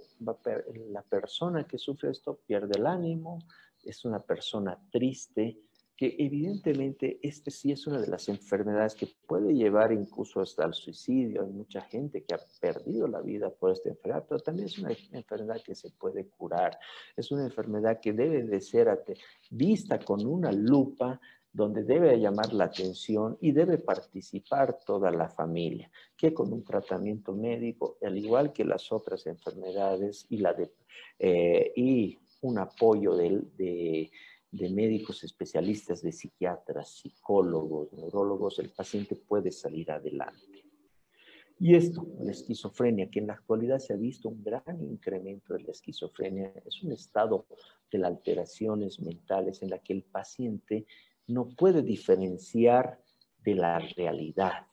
la 0.90 1.02
persona 1.02 1.64
que 1.64 1.78
sufre 1.78 2.10
esto 2.10 2.40
pierde 2.46 2.78
el 2.78 2.86
ánimo, 2.86 3.38
es 3.82 4.04
una 4.04 4.20
persona 4.20 4.78
triste, 4.90 5.58
que 6.00 6.16
evidentemente 6.18 7.20
este 7.22 7.50
sí 7.50 7.72
es 7.72 7.86
una 7.86 8.00
de 8.00 8.06
las 8.06 8.26
enfermedades 8.30 8.94
que 8.94 9.06
puede 9.26 9.52
llevar 9.52 9.92
incluso 9.92 10.40
hasta 10.40 10.64
el 10.64 10.72
suicidio. 10.72 11.42
Hay 11.42 11.50
mucha 11.50 11.82
gente 11.82 12.24
que 12.24 12.34
ha 12.34 12.40
perdido 12.58 13.06
la 13.06 13.20
vida 13.20 13.50
por 13.50 13.72
esta 13.72 13.90
enfermedad, 13.90 14.24
pero 14.26 14.40
también 14.40 14.68
es 14.68 14.78
una 14.78 14.96
enfermedad 15.12 15.60
que 15.62 15.74
se 15.74 15.90
puede 15.90 16.24
curar. 16.24 16.78
Es 17.14 17.30
una 17.30 17.44
enfermedad 17.44 18.00
que 18.00 18.14
debe 18.14 18.44
de 18.44 18.62
ser 18.62 18.88
vista 19.50 19.98
con 19.98 20.24
una 20.24 20.50
lupa 20.52 21.20
donde 21.52 21.84
debe 21.84 22.18
llamar 22.18 22.50
la 22.54 22.64
atención 22.64 23.36
y 23.38 23.52
debe 23.52 23.76
participar 23.76 24.78
toda 24.86 25.10
la 25.10 25.28
familia, 25.28 25.90
que 26.16 26.32
con 26.32 26.50
un 26.50 26.64
tratamiento 26.64 27.34
médico, 27.34 27.98
al 28.00 28.16
igual 28.16 28.54
que 28.54 28.64
las 28.64 28.90
otras 28.90 29.26
enfermedades 29.26 30.24
y, 30.30 30.38
la 30.38 30.54
de, 30.54 30.72
eh, 31.18 31.74
y 31.76 32.18
un 32.40 32.56
apoyo 32.56 33.14
de 33.16 33.42
de 33.58 34.10
médicos 34.52 35.22
especialistas, 35.22 36.02
de 36.02 36.12
psiquiatras, 36.12 36.90
psicólogos, 36.90 37.92
neurólogos, 37.92 38.58
el 38.58 38.70
paciente 38.70 39.16
puede 39.16 39.50
salir 39.50 39.90
adelante. 39.90 40.64
Y 41.58 41.74
esto, 41.74 42.06
la 42.18 42.32
esquizofrenia, 42.32 43.10
que 43.10 43.18
en 43.18 43.26
la 43.26 43.34
actualidad 43.34 43.78
se 43.78 43.92
ha 43.92 43.96
visto 43.96 44.30
un 44.30 44.42
gran 44.42 44.82
incremento 44.82 45.52
de 45.52 45.60
la 45.60 45.72
esquizofrenia, 45.72 46.52
es 46.64 46.82
un 46.82 46.92
estado 46.92 47.46
de 47.90 47.98
las 47.98 48.12
alteraciones 48.12 48.98
mentales 49.00 49.62
en 49.62 49.68
la 49.68 49.78
que 49.78 49.92
el 49.92 50.02
paciente 50.02 50.86
no 51.26 51.48
puede 51.50 51.82
diferenciar 51.82 53.02
de 53.44 53.54
la 53.54 53.78
realidad, 53.78 54.66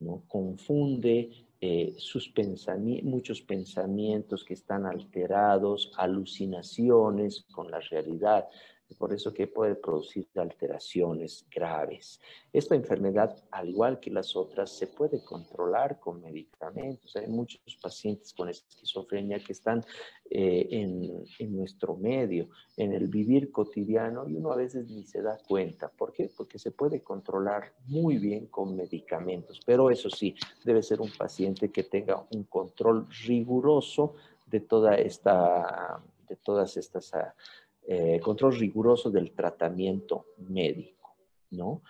¿no? 0.00 0.24
confunde 0.26 1.30
eh, 1.60 1.94
sus 1.98 2.32
muchos 3.02 3.42
pensamientos 3.42 4.44
que 4.44 4.54
están 4.54 4.86
alterados, 4.86 5.92
alucinaciones 5.96 7.46
con 7.52 7.70
la 7.70 7.80
realidad, 7.80 8.48
por 8.94 9.12
eso 9.12 9.32
que 9.32 9.46
puede 9.46 9.74
producir 9.74 10.26
alteraciones 10.36 11.46
graves. 11.50 12.20
Esta 12.52 12.74
enfermedad, 12.74 13.36
al 13.50 13.68
igual 13.68 14.00
que 14.00 14.10
las 14.10 14.36
otras, 14.36 14.70
se 14.70 14.86
puede 14.86 15.22
controlar 15.24 16.00
con 16.00 16.22
medicamentos. 16.22 17.14
Hay 17.16 17.26
muchos 17.26 17.60
pacientes 17.82 18.32
con 18.32 18.48
esquizofrenia 18.48 19.38
que 19.38 19.52
están 19.52 19.84
eh, 20.30 20.68
en, 20.70 21.24
en, 21.38 21.56
nuestro 21.56 21.96
medio, 21.96 22.48
en 22.76 22.92
el 22.92 23.08
vivir 23.08 23.50
cotidiano, 23.52 24.28
y 24.28 24.36
uno 24.36 24.52
a 24.52 24.56
veces 24.56 24.88
ni 24.88 25.04
se 25.04 25.22
da 25.22 25.38
cuenta. 25.46 25.88
¿Por 25.88 26.12
qué? 26.12 26.30
Porque 26.36 26.58
se 26.58 26.70
puede 26.70 27.02
controlar 27.02 27.72
muy 27.86 28.18
bien 28.18 28.46
con 28.46 28.76
medicamentos, 28.76 29.60
pero 29.66 29.90
eso 29.90 30.08
sí, 30.10 30.34
debe 30.64 30.82
ser 30.82 31.00
un 31.00 31.10
paciente 31.10 31.70
que 31.70 31.84
tenga 31.84 32.24
un 32.30 32.44
control 32.44 33.06
riguroso 33.26 34.14
de 34.46 34.60
toda 34.60 34.94
esta, 34.94 36.00
de 36.28 36.36
todas 36.36 36.76
estas 36.76 37.12
eh, 37.86 38.20
control 38.20 38.56
riguroso 38.58 39.10
del 39.10 39.32
tratamiento 39.32 40.26
médico, 40.38 41.16
¿no? 41.50 41.82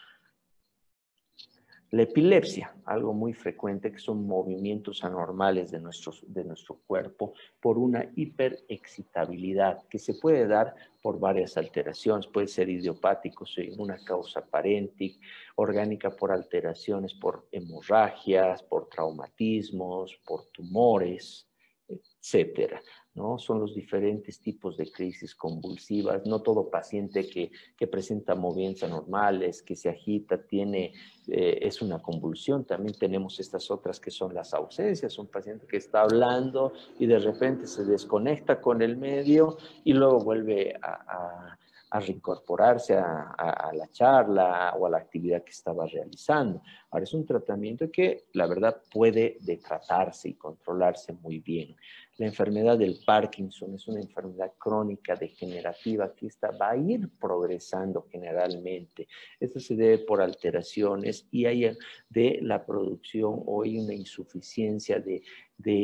La 1.94 2.02
epilepsia, 2.02 2.74
algo 2.86 3.12
muy 3.12 3.34
frecuente, 3.34 3.92
que 3.92 4.00
son 4.00 4.26
movimientos 4.26 5.04
anormales 5.04 5.70
de, 5.70 5.78
de 5.78 6.44
nuestro 6.44 6.80
cuerpo 6.88 7.34
por 7.60 7.78
una 7.78 8.10
hiperexcitabilidad 8.16 9.86
que 9.86 10.00
se 10.00 10.14
puede 10.14 10.48
dar 10.48 10.74
por 11.00 11.20
varias 11.20 11.56
alteraciones. 11.56 12.26
Puede 12.26 12.48
ser 12.48 12.68
idiopático, 12.68 13.46
sin 13.46 13.80
una 13.80 13.96
causa 14.02 14.40
aparente, 14.40 15.18
orgánica 15.54 16.10
por 16.10 16.32
alteraciones, 16.32 17.14
por 17.14 17.46
hemorragias, 17.52 18.64
por 18.64 18.88
traumatismos, 18.88 20.20
por 20.26 20.46
tumores, 20.46 21.46
etcétera. 22.24 22.80
¿no? 23.14 23.38
Son 23.38 23.60
los 23.60 23.74
diferentes 23.74 24.40
tipos 24.40 24.76
de 24.76 24.90
crisis 24.90 25.34
convulsivas. 25.34 26.26
No 26.26 26.40
todo 26.40 26.70
paciente 26.70 27.28
que, 27.28 27.50
presenta 27.86 28.34
movimientos 28.34 28.84
anormales, 28.84 29.62
que 29.62 29.76
se 29.76 29.90
agita, 29.90 30.42
tiene, 30.42 30.94
eh, 31.28 31.58
es 31.60 31.82
una 31.82 32.00
convulsión. 32.00 32.64
También 32.64 32.98
tenemos 32.98 33.38
estas 33.38 33.70
otras 33.70 34.00
que 34.00 34.10
son 34.10 34.34
las 34.34 34.54
ausencias. 34.54 35.18
Un 35.18 35.28
paciente 35.28 35.66
que 35.66 35.76
está 35.76 36.00
hablando 36.00 36.72
y 36.98 37.06
de 37.06 37.18
repente 37.18 37.66
se 37.66 37.84
desconecta 37.84 38.60
con 38.60 38.80
el 38.82 38.96
medio 38.96 39.58
y 39.84 39.92
luego 39.92 40.24
vuelve 40.24 40.74
a, 40.82 41.58
reincorporarse 42.00 42.96
a, 42.96 43.70
la 43.72 43.88
charla 43.90 44.74
o 44.78 44.86
a 44.86 44.90
la 44.90 44.98
actividad 44.98 45.44
que 45.44 45.52
estaba 45.52 45.86
realizando. 45.86 46.62
Ahora 46.90 47.04
es 47.04 47.14
un 47.14 47.24
tratamiento 47.24 47.90
que 47.90 48.26
la 48.32 48.46
verdad 48.46 48.82
puede 48.90 49.38
detratarse 49.40 50.30
y 50.30 50.34
controlarse 50.34 51.12
muy 51.12 51.38
bien. 51.38 51.76
La 52.16 52.26
enfermedad 52.26 52.78
del 52.78 53.00
Parkinson 53.04 53.74
es 53.74 53.88
una 53.88 54.00
enfermedad 54.00 54.52
crónica 54.56 55.16
degenerativa 55.16 56.14
que 56.14 56.28
esta 56.28 56.52
va 56.52 56.70
a 56.70 56.76
ir 56.76 57.10
progresando 57.18 58.06
generalmente. 58.10 59.08
Esto 59.40 59.58
se 59.58 59.74
debe 59.74 59.98
por 59.98 60.20
alteraciones 60.20 61.26
y 61.32 61.46
hay 61.46 61.76
de 62.08 62.38
la 62.42 62.64
producción 62.64 63.42
o 63.46 63.62
hay 63.62 63.78
una 63.78 63.94
insuficiencia 63.94 65.00
de, 65.00 65.22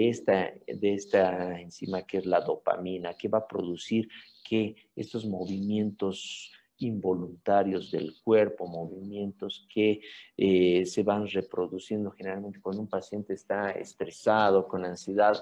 esta, 0.09 0.53
de 0.67 0.95
esta 0.95 1.61
enzima 1.61 2.03
que 2.03 2.19
es 2.19 2.27
la 2.27 2.41
dopamina, 2.41 3.15
que 3.15 3.29
va 3.29 3.39
a 3.39 3.49
producir 3.49 4.09
que 4.51 4.75
estos 4.97 5.25
movimientos 5.25 6.51
involuntarios 6.79 7.93
del 7.93 8.17
cuerpo, 8.25 8.67
movimientos 8.67 9.65
que 9.73 10.01
eh, 10.37 10.85
se 10.87 11.05
van 11.05 11.29
reproduciendo 11.29 12.11
generalmente 12.11 12.61
cuando 12.61 12.83
un 12.83 12.89
paciente 12.89 13.35
está 13.35 13.71
estresado, 13.71 14.67
con 14.67 14.85
ansiedad, 14.85 15.41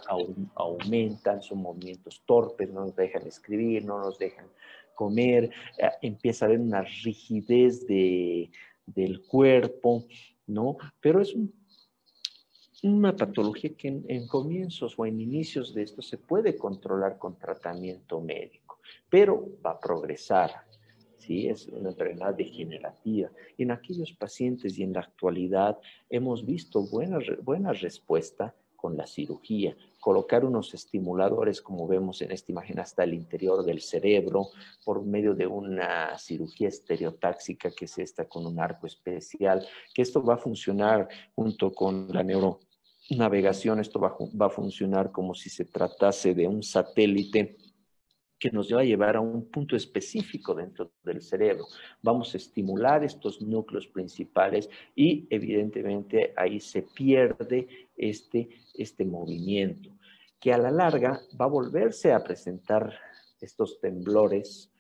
aumentan, 0.55 1.41
son 1.41 1.63
movimientos 1.63 2.23
torpes, 2.27 2.71
no 2.71 2.81
nos 2.83 2.97
dejan 2.97 3.27
escribir, 3.27 3.83
no 3.87 3.99
nos 3.99 4.19
dejan 4.19 4.47
comer, 4.95 5.45
eh, 5.79 5.89
empieza 6.03 6.45
a 6.45 6.49
haber 6.49 6.61
una 6.61 6.83
rigidez 6.83 7.87
del 7.87 9.23
cuerpo, 9.27 10.05
¿no? 10.47 10.77
Pero 11.01 11.23
es 11.23 11.35
una 12.83 13.17
patología 13.17 13.75
que 13.77 13.89
en, 13.89 14.27
comienzos 14.27 14.95
o 14.97 15.07
en 15.07 15.21
inicios 15.21 15.75
de 15.75 15.83
esto 15.83 16.03
se 16.03 16.19
puede 16.19 16.57
controlar 16.57 17.19
con 17.19 17.37
tratamiento 17.39 18.21
médico, 18.21 18.68
pero 19.09 19.49
va 19.65 19.73
a 19.73 19.81
progresar, 19.81 20.51
¿sí? 21.17 21.49
Es 21.49 21.67
una 21.69 21.91
enfermedad 21.91 22.35
degenerativa. 22.35 23.31
En 23.57 23.71
aquellos 23.71 24.13
pacientes 24.13 24.79
y 24.79 24.83
en 24.83 24.93
la 24.93 25.01
actualidad 25.01 25.79
hemos 26.09 26.45
visto 26.45 26.83
buena, 26.83 27.19
buena 27.43 27.73
respuesta 27.73 28.55
con 28.79 28.97
la 28.97 29.09
cirugía. 29.09 29.77
Colocar 29.99 30.45
unos 30.45 30.73
estimuladores, 30.73 31.61
como 31.61 31.89
vemos 31.89 32.23
en 32.23 32.31
esta 32.31 32.53
imagen, 32.53 32.79
hasta 32.79 33.03
el 33.03 33.13
interior 33.13 33.65
del 33.65 33.81
cerebro 33.81 34.51
por 34.85 35.05
medio 35.05 35.35
de 35.35 35.49
una 35.49 36.17
cirugía 36.17 36.69
estereotáxica, 36.69 37.73
que 37.73 37.87
es 37.87 37.99
esta 37.99 38.27
con 38.27 38.47
un 38.47 38.61
arco 38.61 38.87
especial, 38.87 39.67
que 39.93 40.03
esto 40.03 40.23
va 40.23 40.35
a 40.35 40.39
funcionar 40.39 41.09
junto 41.35 41.73
con 41.73 42.07
la 42.13 42.23
neuronavegación, 42.23 43.81
esto 43.81 43.99
va, 43.99 44.17
va 44.41 44.47
a 44.47 44.51
funcionar 44.51 45.11
como 45.11 45.35
si 45.35 45.51
se 45.51 45.65
tratase 45.65 46.33
de 46.33 46.47
un 46.47 46.63
satélite 46.63 47.57
que 48.39 48.51
nos 48.51 48.73
va 48.73 48.81
a 48.81 48.85
llevar 48.85 49.17
a 49.17 49.21
un 49.21 49.51
punto 49.51 49.77
específico 49.77 50.55
dentro 50.55 50.93
del 51.03 51.21
cerebro. 51.21 51.67
Vamos 52.03 52.35
a 52.35 52.37
estimular 52.37 53.03
estos 53.05 53.43
núcleos 53.43 53.87
principales 53.89 54.71
y 54.95 55.27
evidentemente 55.31 56.33
ahí 56.37 56.61
se 56.61 56.83
pierde 56.83 57.89
este, 57.97 58.49
este 58.75 59.05
movimiento, 59.05 59.91
que 60.39 60.53
a 60.53 60.59
la 60.59 60.71
larga 60.71 61.21
va 61.41 61.47
a 61.47 61.49
volverse 61.49 62.13
a 62.13 62.23
presentar 62.23 62.95
estos 63.41 63.81
temblores 63.81 64.73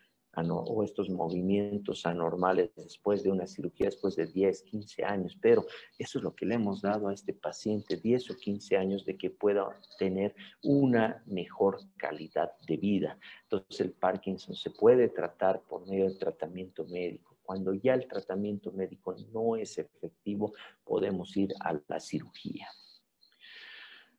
o 0.47 0.84
estos 0.84 1.11
movimientos 1.11 2.07
anormales 2.07 2.70
después 2.76 3.22
de 3.22 3.30
una 3.30 3.47
cirugía, 3.47 3.86
después 3.86 4.16
de 4.16 4.26
10, 4.26 4.62
15 4.62 5.05
años, 5.05 5.36
pero 5.41 5.66
eso 5.99 6.18
es 6.18 6.24
lo 6.24 6.34
que 6.34 6.47
le 6.47 6.55
hemos 6.55 6.82
dado 6.82 7.09
a 7.09 7.14
este 7.14 7.32
paciente, 7.32 7.97
10 7.97 8.30
o 8.30 8.36
15 8.36 8.76
años 8.76 9.05
de 9.05 9.16
que 9.16 9.30
pueda 9.30 9.68
tener 9.99 10.34
una 10.62 11.22
mejor 11.26 11.80
calidad 11.97 12.53
de 12.66 12.76
vida. 12.76 13.18
Entonces 13.43 13.80
el 13.80 13.93
Parkinson 13.93 14.55
se 14.55 14.70
puede 14.70 15.09
tratar 15.09 15.62
por 15.62 15.86
medio 15.86 16.05
del 16.05 16.18
tratamiento 16.18 16.84
médico. 16.86 17.36
Cuando 17.43 17.72
ya 17.72 17.95
el 17.95 18.07
tratamiento 18.07 18.70
médico 18.72 19.16
no 19.32 19.57
es 19.57 19.78
efectivo, 19.78 20.53
podemos 20.84 21.36
ir 21.36 21.55
a 21.61 21.78
la 21.89 21.99
cirugía. 21.99 22.68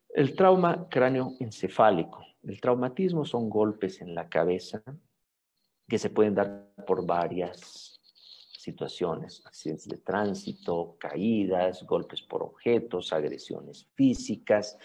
El 0.09 0.36
trauma 0.36 0.88
cráneoencefálico. 0.89 2.26
El 2.41 2.59
traumatismo 2.59 3.26
son 3.26 3.49
golpes 3.49 4.01
en 4.01 4.15
la 4.15 4.28
cabeza 4.28 4.82
que 5.90 5.98
se 5.98 6.12
pueden 6.12 6.36
dar 6.36 6.70
por 6.88 7.06
varias 7.06 8.00
situaciones, 8.58 9.42
accidentes 9.46 9.88
de 9.88 9.98
tránsito, 9.98 10.96
caídas, 11.00 11.84
golpes 11.86 12.22
por 12.22 12.44
objetos, 12.44 13.12
agresiones 13.12 13.88
físicas. 13.96 14.78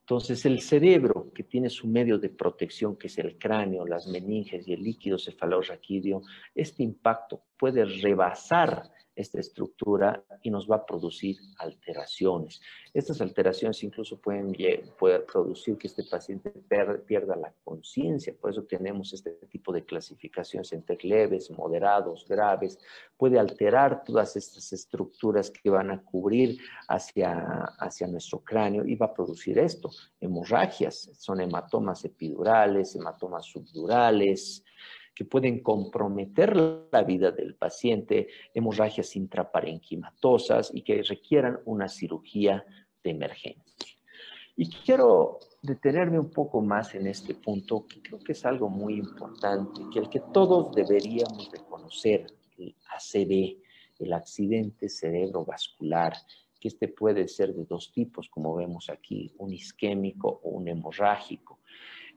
Entonces 0.00 0.44
el 0.44 0.60
cerebro, 0.60 1.30
que 1.34 1.44
tiene 1.44 1.70
su 1.70 1.86
medio 1.86 2.18
de 2.18 2.28
protección, 2.28 2.96
que 2.96 3.06
es 3.06 3.16
el 3.18 3.38
cráneo, 3.38 3.86
las 3.86 4.06
meninges 4.06 4.66
y 4.66 4.72
el 4.72 4.82
líquido 4.82 5.18
cefalorraquídeo, 5.18 6.22
este 6.54 6.82
impacto 6.82 7.42
puede 7.56 7.84
rebasar 7.84 8.90
esta 9.14 9.40
estructura 9.40 10.24
y 10.42 10.50
nos 10.50 10.68
va 10.70 10.76
a 10.76 10.86
producir 10.86 11.36
alteraciones. 11.58 12.60
Estas 12.92 13.20
alteraciones 13.20 13.82
incluso 13.82 14.20
pueden, 14.20 14.56
producir 15.30 15.76
que 15.78 15.86
este 15.86 16.04
paciente 16.04 16.50
pierda 17.06 17.36
la 17.36 17.52
conciencia, 17.64 18.34
por 18.40 18.50
eso 18.50 18.64
tenemos 18.64 19.12
este 19.12 19.30
tipo 19.48 19.72
de 19.72 19.84
clasificaciones 19.84 20.72
entre 20.72 20.98
leves, 21.02 21.50
moderados, 21.50 22.26
graves. 22.28 22.78
Puede 23.16 23.38
alterar 23.38 24.04
todas 24.04 24.36
estas 24.36 24.72
estructuras 24.72 25.50
que 25.50 25.70
van 25.70 25.90
a 25.90 26.02
cubrir 26.02 26.58
hacia, 26.88 27.64
hacia 27.78 28.06
nuestro 28.06 28.40
cráneo 28.40 28.84
y 28.86 28.96
va 28.96 29.06
a 29.06 29.14
producir 29.14 29.58
esto, 29.58 29.90
hemorragias, 30.20 31.10
son 31.18 31.40
hematomas 31.40 32.04
epidurales, 32.04 32.94
hematomas 32.96 33.46
subdurales, 33.46 34.64
que 35.14 35.24
pueden 35.24 35.62
comprometer 35.62 36.56
la 36.90 37.02
vida 37.04 37.30
del 37.30 37.54
paciente, 37.54 38.28
hemorragias 38.52 39.14
intraparenquimatosas 39.16 40.70
y 40.74 40.82
que 40.82 41.02
requieran 41.02 41.60
una 41.64 41.88
cirugía 41.88 42.64
de 43.02 43.10
emergencia. 43.10 43.94
Y 44.56 44.68
quiero 44.70 45.40
detenerme 45.62 46.18
un 46.18 46.30
poco 46.30 46.60
más 46.60 46.94
en 46.94 47.06
este 47.06 47.34
punto, 47.34 47.86
que 47.86 48.00
creo 48.02 48.18
que 48.20 48.32
es 48.32 48.44
algo 48.44 48.68
muy 48.68 48.94
importante, 48.94 49.82
que 49.92 49.98
el 49.98 50.08
que 50.08 50.20
todos 50.32 50.74
deberíamos 50.74 51.50
reconocer, 51.50 52.26
el 52.58 52.74
ACV, 52.88 53.58
el 53.98 54.12
accidente 54.12 54.88
cerebrovascular, 54.88 56.12
que 56.60 56.68
este 56.68 56.88
puede 56.88 57.28
ser 57.28 57.52
de 57.52 57.64
dos 57.64 57.92
tipos, 57.92 58.28
como 58.28 58.54
vemos 58.54 58.88
aquí, 58.90 59.32
un 59.38 59.52
isquémico 59.52 60.40
o 60.44 60.50
un 60.50 60.68
hemorrágico. 60.68 61.60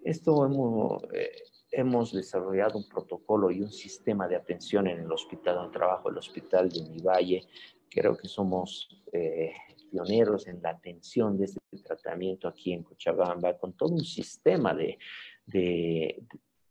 Esto 0.04 0.46
hemos, 0.46 1.04
eh, 1.14 1.32
hemos 1.72 2.14
desarrollado 2.14 2.78
un 2.78 2.88
protocolo 2.88 3.52
y 3.52 3.62
un 3.62 3.72
sistema 3.72 4.28
de 4.28 4.36
atención 4.36 4.88
en 4.88 5.00
el 5.00 5.12
hospital 5.12 5.56
donde 5.56 5.78
trabajo, 5.78 6.10
el 6.10 6.18
hospital 6.18 6.70
de 6.70 6.84
mi 6.84 7.00
valle. 7.00 7.48
Creo 7.90 8.16
que 8.16 8.28
somos 8.28 8.90
eh, 9.12 9.54
pioneros 9.92 10.48
en 10.48 10.62
la 10.62 10.72
atención 10.72 11.38
de 11.38 11.46
este 11.46 11.60
tratamiento 11.84 12.48
aquí 12.48 12.74
en 12.74 12.84
Cochabamba, 12.84 13.58
con 13.58 13.74
todo 13.74 13.94
un 13.94 14.04
sistema 14.04 14.74
de, 14.74 14.98
de, 15.46 16.24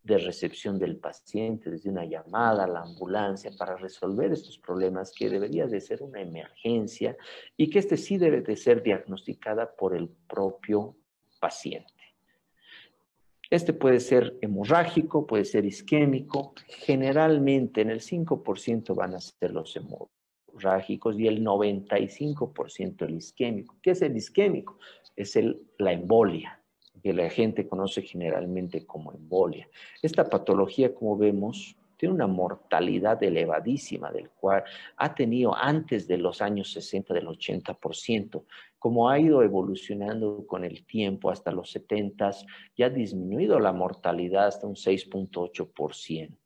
de 0.03 0.17
recepción 0.19 0.79
del 0.79 0.97
paciente, 0.97 1.69
desde 1.69 1.89
una 1.89 2.05
llamada 2.05 2.63
a 2.63 2.67
la 2.67 2.81
ambulancia 2.81 3.51
para 3.57 3.75
resolver 3.75 4.31
estos 4.31 4.57
problemas 4.57 5.11
que 5.11 5.29
debería 5.29 5.67
de 5.67 5.81
ser 5.81 6.01
una 6.01 6.21
emergencia 6.21 7.17
y 7.57 7.69
que 7.69 7.79
este 7.79 7.97
sí 7.97 8.17
debe 8.17 8.41
de 8.41 8.55
ser 8.55 8.81
diagnosticada 8.81 9.75
por 9.75 9.95
el 9.95 10.09
propio 10.09 10.95
paciente. 11.39 11.96
Este 13.49 13.73
puede 13.73 13.99
ser 13.99 14.37
hemorrágico, 14.41 15.25
puede 15.25 15.45
ser 15.45 15.65
isquémico. 15.65 16.53
Generalmente 16.67 17.81
en 17.81 17.89
el 17.89 18.01
5% 18.01 18.93
van 18.95 19.15
a 19.15 19.21
ser 19.21 19.51
los 19.51 19.75
hemorrágicos 19.75 21.17
y 21.19 21.27
el 21.27 21.43
95% 21.43 23.05
el 23.05 23.15
isquémico. 23.15 23.77
¿Qué 23.81 23.91
es 23.91 24.01
el 24.01 24.17
isquémico? 24.17 24.79
Es 25.15 25.35
el, 25.35 25.61
la 25.77 25.93
embolia, 25.93 26.61
que 27.01 27.13
la 27.13 27.29
gente 27.29 27.67
conoce 27.67 28.01
generalmente 28.01 28.85
como 28.85 29.13
embolia. 29.13 29.69
Esta 30.01 30.29
patología, 30.29 30.93
como 30.93 31.17
vemos, 31.17 31.77
tiene 31.97 32.13
una 32.13 32.27
mortalidad 32.27 33.21
elevadísima, 33.21 34.11
del 34.11 34.29
cual 34.29 34.63
ha 34.95 35.15
tenido 35.15 35.55
antes 35.55 36.07
de 36.07 36.17
los 36.17 36.41
años 36.41 36.71
60 36.71 37.13
del 37.13 37.27
80%, 37.27 38.45
como 38.77 39.09
ha 39.09 39.19
ido 39.19 39.41
evolucionando 39.41 40.45
con 40.45 40.63
el 40.63 40.85
tiempo 40.85 41.31
hasta 41.31 41.51
los 41.51 41.71
70, 41.71 42.31
ya 42.75 42.85
ha 42.85 42.89
disminuido 42.89 43.59
la 43.59 43.73
mortalidad 43.73 44.47
hasta 44.47 44.67
un 44.67 44.75
6.8%. 44.75 46.37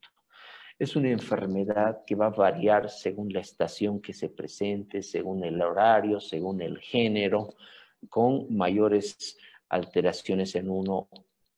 Es 0.80 0.96
una 0.96 1.10
enfermedad 1.10 2.04
que 2.08 2.16
va 2.16 2.28
a 2.28 2.30
variar 2.32 2.90
según 2.90 3.32
la 3.32 3.42
estación 3.42 4.02
que 4.02 4.14
se 4.14 4.30
presente, 4.30 5.04
según 5.04 5.44
el 5.44 5.62
horario, 5.62 6.20
según 6.20 6.62
el 6.62 6.80
género, 6.80 7.50
con 8.10 8.56
mayores 8.56 9.38
alteraciones 9.70 10.56
en 10.56 10.70
uno 10.70 11.08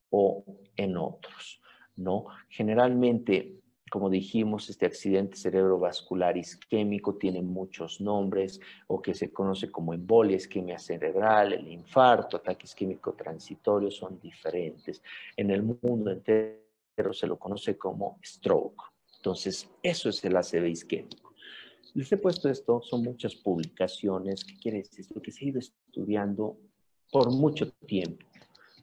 o 0.10 0.44
en 0.76 0.98
otros, 0.98 1.62
¿no? 1.96 2.26
Generalmente 2.50 3.63
como 3.94 4.10
dijimos, 4.10 4.72
este 4.72 4.88
accidente 4.88 5.38
cerebrovascular 5.38 6.36
isquémico 6.36 7.14
tiene 7.14 7.44
muchos 7.44 8.02
nombres 8.02 8.60
o 8.88 9.00
que 9.00 9.14
se 9.14 9.32
conoce 9.32 9.70
como 9.70 9.94
embolia, 9.94 10.36
isquemia 10.36 10.80
cerebral, 10.80 11.54
el 11.54 11.68
infarto, 11.68 12.38
ataque 12.38 12.66
isquémico 12.66 13.14
transitorio, 13.14 13.92
son 13.92 14.20
diferentes. 14.20 15.04
En 15.38 15.52
el 15.52 15.62
mundo 15.62 16.10
entero 16.10 17.14
se 17.14 17.28
lo 17.28 17.38
conoce 17.38 17.78
como 17.78 18.18
stroke. 18.26 18.82
Entonces, 19.18 19.70
eso 19.84 20.10
es 20.10 20.26
el 20.26 20.38
ACV 20.38 20.70
isquémico. 20.70 21.36
Les 21.94 22.12
he 22.12 22.18
puesto 22.18 22.50
esto, 22.50 22.82
son 22.82 23.04
muchas 23.04 23.36
publicaciones, 23.36 24.44
¿qué 24.44 24.56
quiere 24.58 24.80
decir 24.80 25.02
esto? 25.02 25.22
Que 25.22 25.32
se 25.32 25.46
ha 25.46 25.50
ido 25.50 25.60
estudiando 25.60 26.58
por 27.12 27.30
mucho 27.30 27.70
tiempo, 27.86 28.26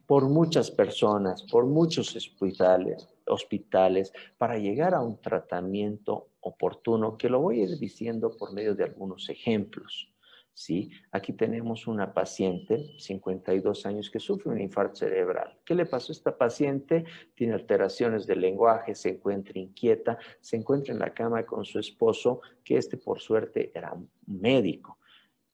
por 0.07 0.29
muchas 0.29 0.71
personas, 0.71 1.43
por 1.51 1.67
muchos 1.67 2.15
hospitales, 2.15 3.09
hospitales 3.31 4.12
para 4.39 4.59
llegar 4.59 4.95
a 4.95 5.03
un 5.03 5.20
tratamiento 5.20 6.28
oportuno, 6.41 7.16
que 7.16 7.28
lo 7.28 7.41
voy 7.41 7.61
a 7.61 7.64
ir 7.64 7.78
diciendo 7.78 8.37
por 8.37 8.53
medio 8.53 8.74
de 8.74 8.85
algunos 8.85 9.28
ejemplos. 9.28 10.11
¿sí? 10.61 10.91
Aquí 11.12 11.33
tenemos 11.33 11.87
una 11.87 12.12
paciente, 12.12 12.95
52 12.99 13.87
años, 13.87 14.11
que 14.11 14.20
sufre 14.20 14.51
un 14.51 14.61
infarto 14.61 14.97
cerebral. 14.97 15.59
¿Qué 15.64 15.74
le 15.74 15.87
pasó 15.87 16.12
a 16.12 16.16
esta 16.16 16.37
paciente? 16.37 17.05
Tiene 17.35 17.55
alteraciones 17.55 18.26
del 18.26 18.43
lenguaje, 18.43 18.95
se 18.95 19.11
encuentra 19.11 19.59
inquieta, 19.59 20.18
se 20.41 20.57
encuentra 20.57 20.93
en 20.93 21.01
la 21.01 21.14
cama 21.14 21.45
con 21.47 21.64
su 21.64 21.78
esposo, 21.78 22.43
que 22.62 22.76
este 22.76 22.97
por 22.99 23.20
suerte 23.20 23.72
era 23.74 23.93
un 23.93 24.11
médico. 24.26 25.00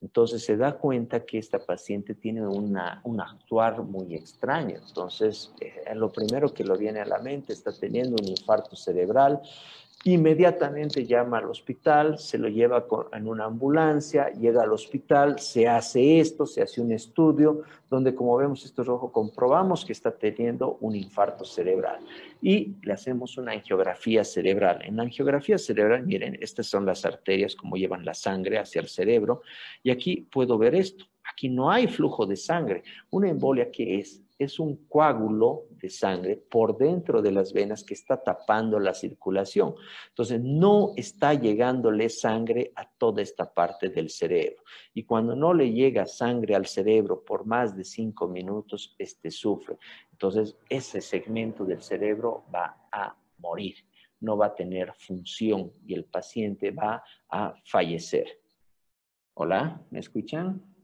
Entonces 0.02 0.44
se 0.44 0.56
da 0.56 0.76
cuenta 0.76 1.24
que 1.24 1.38
esta 1.38 1.58
paciente 1.58 2.14
tiene 2.14 2.46
una, 2.46 3.00
un 3.04 3.20
actuar 3.20 3.82
muy 3.82 4.14
extraño. 4.14 4.76
Entonces, 4.86 5.52
eh, 5.60 5.94
lo 5.94 6.12
primero 6.12 6.52
que 6.52 6.64
lo 6.64 6.76
viene 6.76 7.00
a 7.00 7.06
la 7.06 7.18
mente, 7.18 7.52
está 7.52 7.72
teniendo 7.72 8.16
un 8.20 8.28
infarto 8.28 8.76
cerebral, 8.76 9.40
Inmediatamente 10.08 11.04
llama 11.04 11.38
al 11.38 11.46
hospital, 11.46 12.16
se 12.16 12.38
lo 12.38 12.46
lleva 12.46 12.86
en 13.12 13.26
una 13.26 13.46
ambulancia, 13.46 14.30
llega 14.30 14.62
al 14.62 14.72
hospital, 14.72 15.40
se 15.40 15.66
hace 15.66 16.20
esto, 16.20 16.46
se 16.46 16.62
hace 16.62 16.80
un 16.80 16.92
estudio 16.92 17.62
donde 17.90 18.14
como 18.14 18.36
vemos 18.36 18.64
esto 18.64 18.84
rojo 18.84 19.10
comprobamos 19.10 19.84
que 19.84 19.92
está 19.92 20.12
teniendo 20.12 20.78
un 20.80 20.94
infarto 20.94 21.44
cerebral 21.44 21.98
y 22.40 22.76
le 22.84 22.92
hacemos 22.92 23.36
una 23.36 23.50
angiografía 23.50 24.22
cerebral. 24.22 24.78
En 24.84 24.94
la 24.94 25.02
angiografía 25.02 25.58
cerebral, 25.58 26.06
miren, 26.06 26.38
estas 26.40 26.68
son 26.68 26.86
las 26.86 27.04
arterias 27.04 27.56
como 27.56 27.74
llevan 27.74 28.04
la 28.04 28.14
sangre 28.14 28.58
hacia 28.58 28.82
el 28.82 28.88
cerebro 28.88 29.42
y 29.82 29.90
aquí 29.90 30.28
puedo 30.30 30.56
ver 30.56 30.76
esto. 30.76 31.04
Aquí 31.28 31.48
no 31.48 31.68
hay 31.68 31.88
flujo 31.88 32.26
de 32.26 32.36
sangre. 32.36 32.84
Una 33.10 33.28
embolia, 33.28 33.72
¿qué 33.72 33.98
es? 33.98 34.22
Es 34.38 34.58
un 34.58 34.86
coágulo 34.86 35.64
de 35.70 35.88
sangre 35.88 36.36
por 36.36 36.76
dentro 36.76 37.22
de 37.22 37.32
las 37.32 37.52
venas 37.52 37.82
que 37.84 37.94
está 37.94 38.22
tapando 38.22 38.78
la 38.78 38.92
circulación. 38.92 39.74
Entonces, 40.08 40.40
no 40.42 40.92
está 40.96 41.34
llegándole 41.34 42.08
sangre 42.08 42.72
a 42.76 42.88
toda 42.88 43.22
esta 43.22 43.52
parte 43.52 43.88
del 43.88 44.10
cerebro. 44.10 44.62
Y 44.92 45.04
cuando 45.04 45.34
no 45.34 45.54
le 45.54 45.72
llega 45.72 46.06
sangre 46.06 46.54
al 46.54 46.66
cerebro 46.66 47.24
por 47.24 47.46
más 47.46 47.76
de 47.76 47.84
cinco 47.84 48.28
minutos, 48.28 48.94
este 48.98 49.30
sufre. 49.30 49.76
Entonces, 50.12 50.56
ese 50.68 51.00
segmento 51.00 51.64
del 51.64 51.82
cerebro 51.82 52.44
va 52.54 52.88
a 52.92 53.16
morir, 53.38 53.76
no 54.20 54.36
va 54.36 54.46
a 54.46 54.54
tener 54.54 54.92
función 54.94 55.72
y 55.86 55.94
el 55.94 56.04
paciente 56.04 56.70
va 56.70 57.02
a 57.30 57.54
fallecer. 57.64 58.40
Hola, 59.34 59.82
¿me 59.90 60.00
escuchan? 60.00 60.75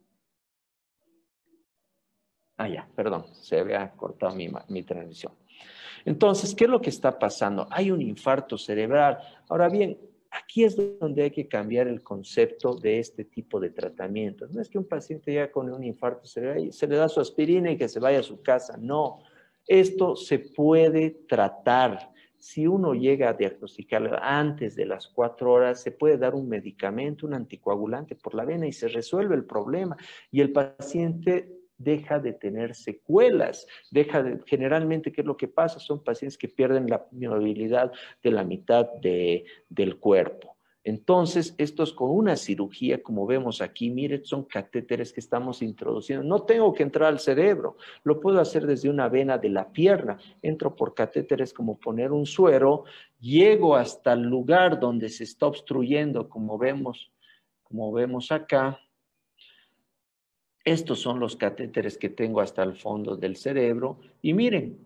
Ah, 2.63 2.69
ya, 2.69 2.89
perdón, 2.95 3.25
se 3.33 3.59
había 3.59 3.91
cortado 3.91 4.37
mi, 4.37 4.49
mi 4.69 4.85
transmisión. 4.85 5.33
Entonces, 6.05 6.55
¿qué 6.55 6.65
es 6.65 6.71
lo 6.71 6.81
que 6.81 6.91
está 6.91 7.19
pasando? 7.19 7.67
Hay 7.71 7.91
un 7.91 8.01
infarto 8.01 8.57
cerebral. 8.57 9.19
Ahora 9.49 9.69
bien, 9.69 9.99
aquí 10.31 10.63
es 10.63 10.77
donde 11.01 11.25
hay 11.25 11.33
que 11.33 11.49
cambiar 11.49 11.89
el 11.89 12.05
concepto 12.05 12.77
de 12.77 13.01
este 13.01 13.25
tipo 13.25 13.59
de 13.59 13.71
tratamientos. 13.71 14.53
No 14.53 14.63
es 14.63 14.69
que 14.69 14.79
un 14.79 14.87
paciente 14.87 15.35
ya 15.35 15.51
con 15.51 15.73
un 15.73 15.83
infarto 15.83 16.25
cerebral 16.25 16.67
y 16.67 16.73
se 16.73 16.87
le 16.87 16.95
da 16.95 17.09
su 17.09 17.19
aspirina 17.19 17.73
y 17.73 17.77
que 17.77 17.89
se 17.89 17.99
vaya 17.99 18.21
a 18.21 18.23
su 18.23 18.41
casa. 18.43 18.77
No, 18.79 19.19
esto 19.67 20.15
se 20.15 20.39
puede 20.39 21.11
tratar. 21.29 22.13
Si 22.39 22.69
uno 22.69 22.95
llega 22.95 23.31
a 23.31 23.35
diagnosticarlo 23.35 24.17
antes 24.23 24.77
de 24.77 24.87
las 24.87 25.09
cuatro 25.09 25.53
horas, 25.53 25.83
se 25.83 25.91
puede 25.91 26.17
dar 26.17 26.37
un 26.37 26.49
medicamento, 26.49 27.27
un 27.27 27.35
anticoagulante 27.35 28.15
por 28.15 28.35
la 28.35 28.45
vena 28.45 28.69
y 28.69 28.73
se 28.73 28.87
resuelve 28.87 29.35
el 29.35 29.47
problema. 29.47 29.97
Y 30.31 30.41
el 30.41 30.53
paciente 30.53 31.62
deja 31.83 32.18
de 32.18 32.33
tener 32.33 32.74
secuelas, 32.74 33.66
deja 33.91 34.22
de, 34.22 34.41
generalmente, 34.47 35.12
¿qué 35.12 35.22
es 35.22 35.26
lo 35.26 35.37
que 35.37 35.49
pasa? 35.49 35.78
Son 35.78 36.03
pacientes 36.03 36.39
que 36.39 36.49
pierden 36.49 36.89
la 36.89 37.07
movilidad 37.12 37.93
de 38.22 38.30
la 38.30 38.45
mitad 38.45 38.89
del 39.01 39.99
cuerpo. 39.99 40.53
Entonces, 40.85 41.55
estos 41.59 41.93
con 41.93 42.11
una 42.11 42.37
cirugía, 42.37 43.03
como 43.03 43.24
vemos 43.24 43.61
aquí, 43.61 43.91
miren, 43.91 44.24
son 44.24 44.45
catéteres 44.45 45.12
que 45.12 45.20
estamos 45.20 45.62
introduciendo. 45.62 46.24
No 46.24 46.43
tengo 46.43 46.74
que 46.74 46.83
entrar 46.83 47.09
al 47.09 47.20
cerebro, 47.20 47.76
lo 48.03 48.18
puedo 48.18 48.41
hacer 48.41 48.66
desde 48.66 48.91
una 48.91 49.09
vena 49.09 49.39
de 49.39 49.49
la 49.49 49.70
pierna. 49.70 50.18
Entro 50.43 50.74
por 50.74 50.95
catéteres 50.95 51.53
como 51.53 51.78
poner 51.78 52.11
un 52.11 52.26
suero, 52.26 52.85
llego 53.20 53.76
hasta 53.76 54.14
el 54.14 54.22
lugar 54.22 54.80
donde 54.80 55.09
se 55.09 55.22
está 55.22 55.47
obstruyendo, 55.47 56.28
como 56.28 56.59
vemos, 56.59 57.12
como 57.62 57.93
vemos 57.93 58.33
acá, 58.33 58.80
estos 60.65 61.01
son 61.01 61.19
los 61.19 61.37
catéteres 61.37 61.99
que 61.99 62.09
tengo 62.09 62.41
hasta 62.41 62.63
el 62.63 62.77
fondo 62.77 63.17
del 63.17 63.37
cerebro. 63.37 63.99
Y 64.21 64.35
miren, 64.35 64.79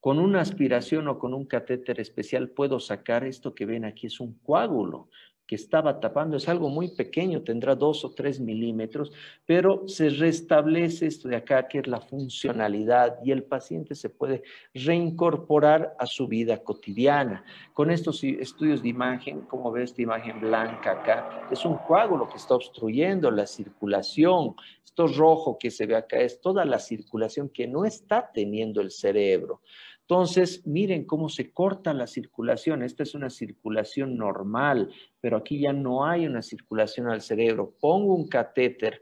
con 0.00 0.18
una 0.18 0.40
aspiración 0.40 1.08
o 1.08 1.18
con 1.18 1.34
un 1.34 1.46
catéter 1.46 2.00
especial 2.00 2.48
puedo 2.48 2.80
sacar 2.80 3.24
esto 3.24 3.54
que 3.54 3.66
ven 3.66 3.84
aquí, 3.84 4.08
es 4.08 4.20
un 4.20 4.34
coágulo 4.40 5.08
que 5.46 5.54
estaba 5.54 6.00
tapando, 6.00 6.36
es 6.36 6.48
algo 6.48 6.70
muy 6.70 6.88
pequeño, 6.88 7.42
tendrá 7.42 7.74
dos 7.74 8.04
o 8.04 8.12
tres 8.12 8.40
milímetros, 8.40 9.12
pero 9.44 9.86
se 9.86 10.08
restablece 10.08 11.06
esto 11.06 11.28
de 11.28 11.36
acá, 11.36 11.68
que 11.68 11.78
es 11.80 11.86
la 11.86 12.00
funcionalidad, 12.00 13.18
y 13.22 13.30
el 13.30 13.44
paciente 13.44 13.94
se 13.94 14.08
puede 14.08 14.42
reincorporar 14.72 15.94
a 15.98 16.06
su 16.06 16.26
vida 16.28 16.62
cotidiana. 16.62 17.44
Con 17.72 17.90
estos 17.90 18.24
estudios 18.24 18.82
de 18.82 18.88
imagen, 18.88 19.42
como 19.42 19.70
ve 19.70 19.82
esta 19.82 20.02
imagen 20.02 20.40
blanca 20.40 20.92
acá, 20.92 21.48
es 21.50 21.64
un 21.64 21.76
coágulo 21.76 22.28
que 22.28 22.38
está 22.38 22.54
obstruyendo 22.54 23.30
la 23.30 23.46
circulación. 23.46 24.54
Esto 24.84 25.08
rojo 25.08 25.58
que 25.58 25.70
se 25.70 25.86
ve 25.86 25.96
acá 25.96 26.18
es 26.18 26.40
toda 26.40 26.64
la 26.64 26.78
circulación 26.78 27.48
que 27.48 27.66
no 27.66 27.84
está 27.84 28.30
teniendo 28.32 28.80
el 28.80 28.90
cerebro. 28.90 29.60
Entonces, 30.06 30.66
miren 30.66 31.06
cómo 31.06 31.30
se 31.30 31.50
corta 31.50 31.94
la 31.94 32.06
circulación. 32.06 32.82
Esta 32.82 33.04
es 33.04 33.14
una 33.14 33.30
circulación 33.30 34.18
normal, 34.18 34.90
pero 35.20 35.38
aquí 35.38 35.58
ya 35.60 35.72
no 35.72 36.04
hay 36.04 36.26
una 36.26 36.42
circulación 36.42 37.08
al 37.08 37.22
cerebro. 37.22 37.74
Pongo 37.80 38.14
un 38.14 38.28
catéter, 38.28 39.00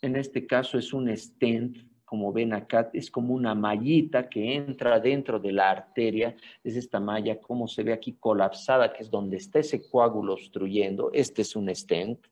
en 0.00 0.16
este 0.16 0.46
caso 0.46 0.78
es 0.78 0.94
un 0.94 1.14
stent, 1.14 1.76
como 2.06 2.32
ven 2.32 2.54
acá, 2.54 2.90
es 2.94 3.10
como 3.10 3.34
una 3.34 3.54
mallita 3.54 4.28
que 4.28 4.54
entra 4.54 4.98
dentro 4.98 5.38
de 5.38 5.52
la 5.52 5.70
arteria, 5.70 6.34
es 6.64 6.74
esta 6.74 6.98
malla, 6.98 7.38
como 7.38 7.68
se 7.68 7.84
ve 7.84 7.92
aquí 7.92 8.14
colapsada, 8.14 8.92
que 8.92 9.02
es 9.02 9.10
donde 9.10 9.36
está 9.36 9.60
ese 9.60 9.88
coágulo 9.88 10.32
obstruyendo, 10.32 11.10
este 11.12 11.42
es 11.42 11.54
un 11.54 11.72
stent, 11.72 12.26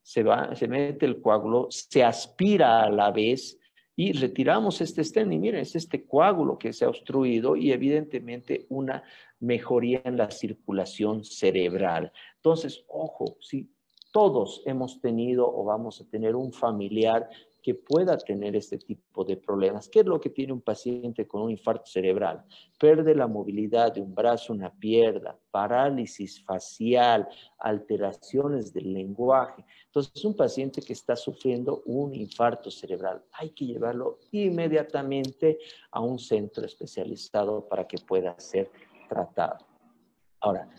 se, 0.00 0.22
va, 0.22 0.54
se 0.54 0.68
mete 0.68 1.06
el 1.06 1.20
coágulo, 1.20 1.66
se 1.70 2.04
aspira 2.04 2.84
a 2.84 2.90
la 2.90 3.10
vez 3.10 3.58
y 3.96 4.12
retiramos 4.12 4.82
este 4.82 5.02
stent 5.02 5.32
y 5.32 5.38
miren, 5.38 5.62
es 5.62 5.74
este 5.74 6.04
coágulo 6.04 6.58
que 6.58 6.74
se 6.74 6.84
ha 6.84 6.88
obstruido 6.90 7.56
y 7.56 7.72
evidentemente 7.72 8.66
una 8.68 9.02
mejoría 9.40 10.02
en 10.04 10.18
la 10.18 10.30
circulación 10.30 11.24
cerebral. 11.24 12.12
Entonces, 12.36 12.84
ojo, 12.88 13.38
si 13.40 13.70
todos 14.12 14.62
hemos 14.66 15.00
tenido 15.00 15.50
o 15.50 15.64
vamos 15.64 16.00
a 16.00 16.08
tener 16.08 16.36
un 16.36 16.52
familiar 16.52 17.28
que 17.66 17.74
pueda 17.74 18.16
tener 18.16 18.54
este 18.54 18.78
tipo 18.78 19.24
de 19.24 19.36
problemas. 19.36 19.88
¿Qué 19.88 19.98
es 19.98 20.06
lo 20.06 20.20
que 20.20 20.30
tiene 20.30 20.52
un 20.52 20.60
paciente 20.60 21.26
con 21.26 21.42
un 21.42 21.50
infarto 21.50 21.84
cerebral? 21.86 22.44
Perde 22.78 23.12
la 23.12 23.26
movilidad 23.26 23.92
de 23.92 24.00
un 24.00 24.14
brazo, 24.14 24.52
una 24.52 24.72
pierna, 24.72 25.36
parálisis 25.50 26.44
facial, 26.44 27.28
alteraciones 27.58 28.72
del 28.72 28.92
lenguaje. 28.92 29.64
Entonces, 29.86 30.24
un 30.24 30.36
paciente 30.36 30.80
que 30.80 30.92
está 30.92 31.16
sufriendo 31.16 31.82
un 31.86 32.14
infarto 32.14 32.70
cerebral, 32.70 33.24
hay 33.32 33.50
que 33.50 33.66
llevarlo 33.66 34.20
inmediatamente 34.30 35.58
a 35.90 36.00
un 36.00 36.20
centro 36.20 36.64
especializado 36.64 37.66
para 37.68 37.84
que 37.84 37.98
pueda 37.98 38.38
ser 38.38 38.70
tratado. 39.08 39.66
Ahora, 40.38 40.70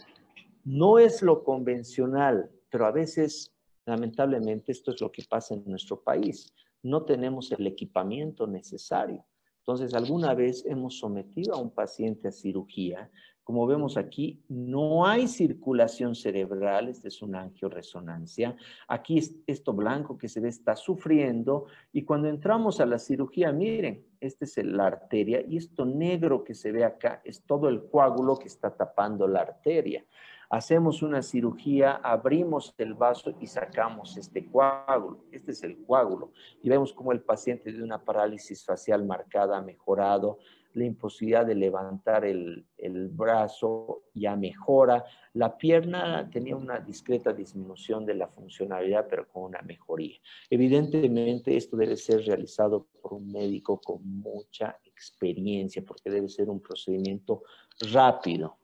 no 0.64 1.00
es 1.00 1.22
lo 1.22 1.44
convencional, 1.44 2.50
pero 2.70 2.86
a 2.86 2.92
veces, 2.92 3.54
lamentablemente, 3.86 4.72
esto 4.72 4.92
es 4.92 5.02
lo 5.02 5.12
que 5.12 5.26
pasa 5.30 5.54
en 5.54 5.66
nuestro 5.66 6.02
país 6.02 6.54
no 6.84 7.03
tenemos 7.03 7.51
el 7.51 7.67
equipamiento 7.67 8.47
necesario. 8.47 9.25
Entonces, 9.59 9.93
alguna 9.93 10.34
vez 10.34 10.65
hemos 10.65 10.97
sometido 10.97 11.53
a 11.53 11.57
un 11.57 11.71
paciente 11.71 12.30
a 12.30 12.32
cirugía. 12.32 13.11
Como 13.43 13.67
vemos 13.67 13.97
aquí, 13.97 14.41
no 14.47 15.05
hay 15.05 15.28
circulación 15.28 16.15
cerebral, 16.15 16.88
esta 16.88 17.09
es 17.09 17.21
una 17.21 17.41
angioresonancia. 17.41 18.55
Aquí 18.88 19.19
esto 19.45 19.73
blanco 19.73 20.17
que 20.17 20.30
se 20.30 20.39
ve 20.39 20.49
está 20.49 20.75
sufriendo 20.75 21.65
y 21.91 22.03
cuando 22.03 22.28
entramos 22.30 22.80
a 22.80 22.86
la 22.86 22.99
cirugía, 22.99 23.51
miren, 23.51 24.05
esta 24.19 24.45
es 24.45 24.57
la 24.65 24.88
arteria 24.88 25.43
y 25.45 25.57
esto 25.57 25.86
negro 25.86 26.43
que 26.43 26.53
se 26.53 26.71
ve 26.71 26.84
acá 26.84 27.21
es 27.23 27.43
todo 27.43 27.69
el 27.69 27.89
coágulo 27.89 28.38
que 28.38 28.47
está 28.47 28.75
tapando 28.75 29.28
la 29.28 29.41
arteria 29.41 30.05
hacemos 30.50 31.02
una 31.02 31.22
cirugía, 31.22 31.93
abrimos 32.04 32.74
el 32.78 32.93
vaso 32.93 33.36
y 33.39 33.48
sacamos 33.48 34.18
este 34.18 34.45
coágulo. 34.45 35.26
Este 35.32 35.52
es 35.52 35.64
el 35.64 35.84
coágulo. 35.86 36.32
Y 36.64 36.70
vemos 36.70 36.93
cómo 36.93 37.12
el 37.12 37.22
paciente 37.22 37.72
de 37.72 37.84
una 37.84 38.04
parálisis 38.04 38.64
facial 38.64 39.06
marcada 39.06 39.58
ha 39.58 39.62
mejorado, 39.62 40.39
la 40.74 40.86
imposibilidad 40.86 41.45
de 41.45 41.56
levantar 41.56 42.24
el, 42.24 42.64
el, 42.78 43.08
brazo 43.08 44.04
ya 44.14 44.36
mejora, 44.36 45.04
la 45.34 45.58
pierna 45.58 46.30
tenía 46.30 46.56
una 46.56 46.80
discreta 46.80 47.34
disminución 47.34 48.06
de 48.06 48.14
la 48.14 48.28
funcionalidad, 48.28 49.08
pero 49.10 49.28
con 49.28 49.43
una 49.43 49.62
mejoría. 49.64 50.18
Evidentemente, 50.50 51.58
esto 51.58 51.76
debe 51.78 51.98
ser 51.98 52.26
realizado 52.26 52.86
por 53.02 53.16
un 53.16 53.32
médico 53.32 53.82
con 53.82 54.06
mucha 54.20 54.78
experiencia, 54.86 55.84
porque 55.84 56.12
debe 56.12 56.30
ser 56.30 56.48
un 56.48 56.62
procedimiento 56.62 57.43
rápido, 57.91 58.58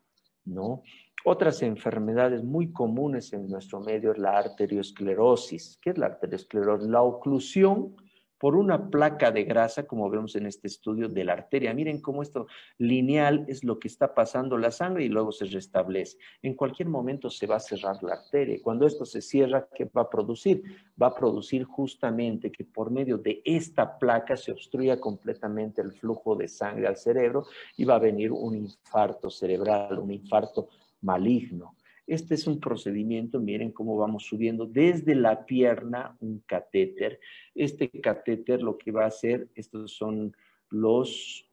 ¿no? 0.46 0.84
Otras 1.26 1.62
enfermedades 1.62 2.44
muy 2.44 2.74
comunes 2.74 3.32
en 3.32 3.48
nuestro 3.48 3.80
medio 3.80 4.12
es 4.12 4.18
la 4.18 4.38
arteriosclerosis. 4.38 5.80
¿Qué 5.82 5.92
es 5.92 5.98
la 5.98 6.08
arteriosclerosis? 6.08 6.90
La 6.90 7.02
oclusión 7.02 7.96
por 8.44 8.58
una 8.58 8.90
placa 8.90 9.32
de 9.32 9.46
grasa, 9.46 9.88
como 9.88 10.10
vemos 10.10 10.36
en 10.36 10.48
este 10.48 10.68
estudio, 10.68 11.08
de 11.08 11.24
la 11.24 11.32
arteria. 11.32 11.74
Miren 11.74 12.02
cómo 12.02 12.22
esto 12.22 12.48
lineal 12.78 13.46
es 13.48 13.64
lo 13.64 13.80
que 13.80 13.88
está 13.88 14.14
pasando 14.14 14.58
la 14.58 14.70
sangre 14.70 15.06
y 15.06 15.08
luego 15.08 15.32
se 15.32 15.46
restablece. 15.46 16.18
En 16.42 16.56
cualquier 16.56 16.90
momento 16.90 17.30
se 17.30 17.48
va 17.48 17.56
a 17.56 17.62
cerrar 17.62 18.04
la 18.04 18.16
arteria. 18.16 18.60
Cuando 18.62 18.86
esto 18.86 19.06
se 19.06 19.22
cierra, 19.22 19.70
¿qué 19.74 19.86
va 19.86 20.02
a 20.02 20.10
producir? 20.10 20.62
Va 21.02 21.08
a 21.08 21.16
producir 21.16 21.64
justamente 21.64 22.52
que 22.52 22.66
por 22.66 22.92
medio 22.92 23.18
de 23.18 23.42
esta 23.46 23.98
placa 23.98 24.36
se 24.36 24.52
obstruya 24.52 25.00
completamente 25.00 25.82
el 25.82 25.94
flujo 25.94 26.36
de 26.36 26.50
sangre 26.50 26.88
al 26.88 26.98
cerebro 26.98 27.46
y 27.78 27.86
va 27.86 27.96
a 27.96 28.00
venir 28.00 28.34
un 28.34 28.58
infarto 28.58 29.30
cerebral, 29.30 29.98
un 30.00 30.12
infarto 30.12 30.68
maligno. 31.04 31.76
Este 32.06 32.34
es 32.34 32.48
un 32.48 32.60
procedimiento, 32.60 33.40
miren 33.40 33.72
cómo 33.72 33.96
vamos 33.96 34.26
subiendo 34.26 34.66
desde 34.66 35.16
la 35.16 35.46
pierna 35.46 36.18
un 36.20 36.40
catéter. 36.46 37.20
Este 37.56 37.90
catéter 37.90 38.62
lo 38.62 38.78
que 38.78 38.92
va 38.92 39.06
a 39.06 39.08
hacer, 39.08 39.48
estos 39.56 39.94
son 39.94 40.36
los, 40.70 41.50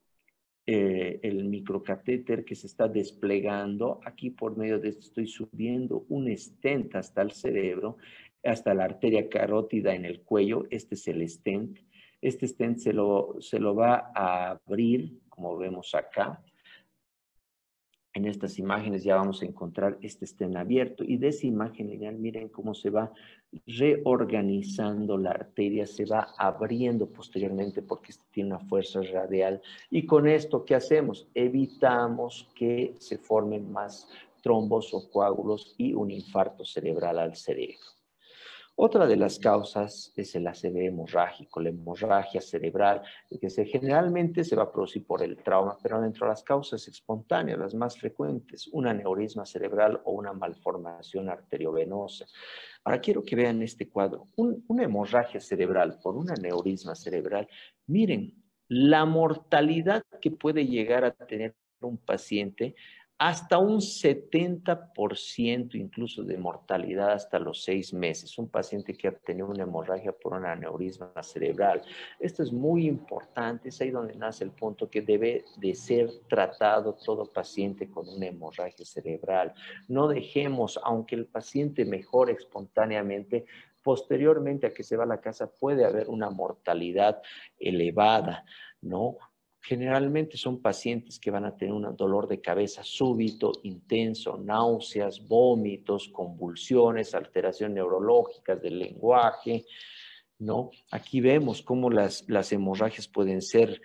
eh, 0.67 1.21
el 1.23 1.45
microcatéter 1.45 2.45
que 2.45 2.57
se 2.57 2.67
está 2.67 2.89
desplegando. 2.89 4.01
Aquí 4.05 4.31
por 4.31 4.57
medio 4.57 4.81
de 4.81 4.89
esto 4.89 5.03
estoy 5.03 5.29
subiendo 5.29 6.05
un 6.09 6.37
stent 6.37 6.97
hasta 6.97 7.23
el 7.23 7.31
cerebro, 7.31 7.99
hasta 8.43 8.75
la 8.75 8.85
arteria 8.85 9.29
carótida 9.29 9.95
en 9.95 10.05
el 10.05 10.23
cuello. 10.23 10.65
Este 10.71 10.97
es 10.97 11.07
el 11.07 11.29
stent. 11.29 11.79
Este 12.21 12.49
stent 12.49 12.79
se 12.79 12.93
lo, 12.93 13.37
se 13.39 13.61
lo 13.61 13.77
va 13.77 14.11
a 14.15 14.51
abrir, 14.51 15.21
como 15.29 15.57
vemos 15.57 15.95
acá 15.95 16.43
en 18.13 18.27
estas 18.27 18.59
imágenes 18.59 19.05
ya 19.05 19.17
vamos 19.17 19.43
a 19.43 19.47
encontrar 19.47 19.97
este 20.01 20.25
estén 20.25 20.57
abierto 20.57 21.05
y 21.05 21.17
de 21.17 21.29
esa 21.29 21.47
imagen 21.47 21.89
lineal 21.89 22.17
miren 22.17 22.49
cómo 22.49 22.75
se 22.75 22.91
va 22.91 23.13
reorganizando 23.67 25.17
la 25.17 25.31
arteria, 25.31 25.87
se 25.87 26.05
va 26.05 26.29
abriendo 26.37 27.07
posteriormente 27.07 27.83
porque 27.83 28.13
tiene 28.33 28.51
una 28.51 28.59
fuerza 28.59 29.01
radial 29.03 29.61
y 29.91 30.07
con 30.07 30.27
esto 30.27 30.65
¿qué 30.65 30.75
hacemos? 30.75 31.29
Evitamos 31.35 32.49
que 32.55 32.95
se 32.99 33.19
formen 33.19 33.71
más 33.71 34.09
trombos 34.43 34.93
o 34.95 35.11
coágulos 35.11 35.75
y 35.77 35.93
un 35.93 36.11
infarto 36.11 36.65
cerebral 36.65 37.19
al 37.19 37.37
cerebro. 37.37 38.00
Otra 38.83 39.07
de 39.07 39.17
las 39.17 39.39
causas 39.39 40.11
es 40.17 40.35
el 40.35 40.47
ACV 40.47 40.87
hemorrágico, 40.87 41.61
la 41.61 41.69
hemorragia 41.69 42.41
cerebral, 42.41 43.03
que 43.39 43.51
se, 43.51 43.67
generalmente 43.67 44.43
se 44.43 44.57
va 44.57 44.63
a 44.63 44.73
producir 44.73 45.05
por 45.05 45.23
el 45.23 45.37
trauma, 45.37 45.77
pero 45.83 46.01
dentro 46.01 46.25
de 46.25 46.31
las 46.31 46.43
causas 46.43 46.89
espontáneas, 46.89 47.59
las 47.59 47.75
más 47.75 47.99
frecuentes, 47.99 48.69
un 48.69 48.87
aneurisma 48.87 49.45
cerebral 49.45 50.01
o 50.05 50.13
una 50.13 50.33
malformación 50.33 51.29
arteriovenosa. 51.29 52.25
Ahora 52.83 53.03
quiero 53.03 53.23
que 53.23 53.37
vean 53.37 53.61
este 53.61 53.87
cuadro. 53.87 54.25
una 54.37 54.83
hemorragia 54.83 55.41
cerebral 55.41 55.99
por 56.03 56.17
un 56.17 56.31
aneurisma 56.31 56.95
cerebral, 56.95 57.47
miren 57.87 58.33
la 58.67 59.05
mortalidad 59.05 60.05
que 60.23 60.31
puede 60.31 60.65
llegar 60.65 61.05
a 61.05 61.11
tener 61.11 61.55
un 61.83 61.99
paciente 61.99 62.75
hasta 63.21 63.59
un 63.59 63.81
70% 63.81 65.75
incluso 65.75 66.25
de 66.25 66.39
mortalidad 66.39 67.13
hasta 67.13 67.39
los 67.39 67.63
seis 67.63 67.93
meses. 67.93 68.39
Un 68.39 68.49
paciente 68.49 68.95
que 68.95 69.09
ha 69.09 69.13
tenido 69.13 69.49
una 69.49 69.65
hemorragia 69.65 70.11
por 70.13 70.33
un 70.33 70.47
aneurisma 70.47 71.13
cerebral. 71.23 71.83
Esto 72.19 72.43
es 72.43 72.51
muy 72.51 72.87
importante, 72.87 73.69
es 73.69 73.79
ahí 73.83 73.91
donde 73.91 74.15
nace 74.15 74.45
el 74.45 74.53
punto 74.53 74.89
que 74.89 75.03
debe 75.03 75.45
de 75.59 75.75
ser 75.75 76.09
tratado 76.31 76.95
todo 76.95 77.31
paciente 77.31 77.91
con 77.91 78.09
una 78.09 78.29
hemorragia 78.29 78.87
cerebral. 78.87 79.53
No 79.87 80.09
dejemos, 80.09 80.81
aunque 80.83 81.15
el 81.15 81.27
paciente 81.27 81.85
mejore 81.85 82.33
espontáneamente, 82.33 83.45
posteriormente 83.83 84.69
a 84.69 84.73
que 84.73 84.83
se 84.83 84.97
va 84.97 85.05
a 85.05 85.09
la 85.09 85.21
casa 85.21 85.53
puede 85.53 85.85
haber 85.85 86.09
una 86.09 86.31
mortalidad 86.31 87.21
elevada, 87.59 88.47
¿no? 88.81 89.19
Generalmente 89.63 90.37
son 90.37 90.63
pacientes 90.63 91.19
que 91.19 91.31
van 91.31 91.45
a 91.45 91.57
tener 91.57 91.75
un 91.75 91.95
dolor 91.95 92.27
de 92.27 92.41
cabeza 92.41 92.83
súbito, 92.83 93.53
intenso, 93.63 94.39
náuseas, 94.39 95.27
vómitos, 95.29 96.09
convulsiones, 96.09 97.15
alteraciones 97.15 97.75
neurológicas 97.75 98.61
del 98.63 98.79
lenguaje, 98.79 99.67
¿no? 100.39 100.71
Aquí 100.91 101.21
vemos 101.21 101.61
cómo 101.63 101.91
las, 101.91 102.25
las 102.29 102.51
hemorragias 102.53 103.07
pueden 103.07 103.43
ser 103.43 103.83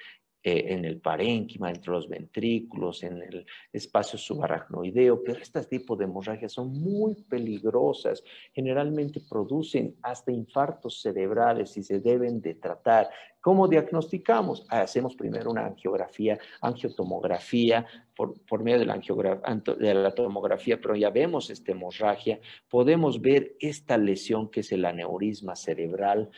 eh, 0.48 0.74
en 0.76 0.86
el 0.86 1.02
parénquima, 1.02 1.72
entre 1.72 1.92
los 1.92 2.08
ventrículos, 2.08 3.02
en 3.02 3.20
el 3.20 3.48
espacio 3.74 4.20
subaracnoideo, 4.20 5.24
pero 5.24 5.40
este 5.40 5.64
tipo 5.64 5.96
de 5.96 6.04
hemorragias 6.04 6.52
son 6.52 6.72
muy 6.72 7.16
peligrosas, 7.24 8.24
generalmente 8.54 9.22
producen 9.28 9.96
hasta 10.04 10.32
infartos 10.32 11.02
cerebrales 11.02 11.76
y 11.78 11.82
se 11.82 12.00
deben 12.00 12.42
de 12.42 12.54
tratar. 12.54 13.10
¿Cómo 13.42 13.68
diagnosticamos? 13.68 14.68
Hacemos 14.70 15.16
primero 15.16 15.50
una 15.50 15.66
angiografía, 15.66 16.38
angiotomografía, 16.62 17.88
por, 18.16 18.40
por 18.46 18.64
medio 18.64 18.80
de 18.80 18.86
la, 18.86 18.98
de 18.98 19.94
la 19.96 20.12
tomografía, 20.14 20.80
pero 20.80 20.96
ya 20.96 21.10
vemos 21.10 21.50
esta 21.50 21.72
hemorragia, 21.72 22.40
podemos 22.70 23.20
ver 23.20 23.56
esta 23.60 23.98
lesión 23.98 24.50
que 24.50 24.60
es 24.60 24.72
el 24.72 24.86
aneurisma 24.86 25.56
cerebral, 25.56 26.30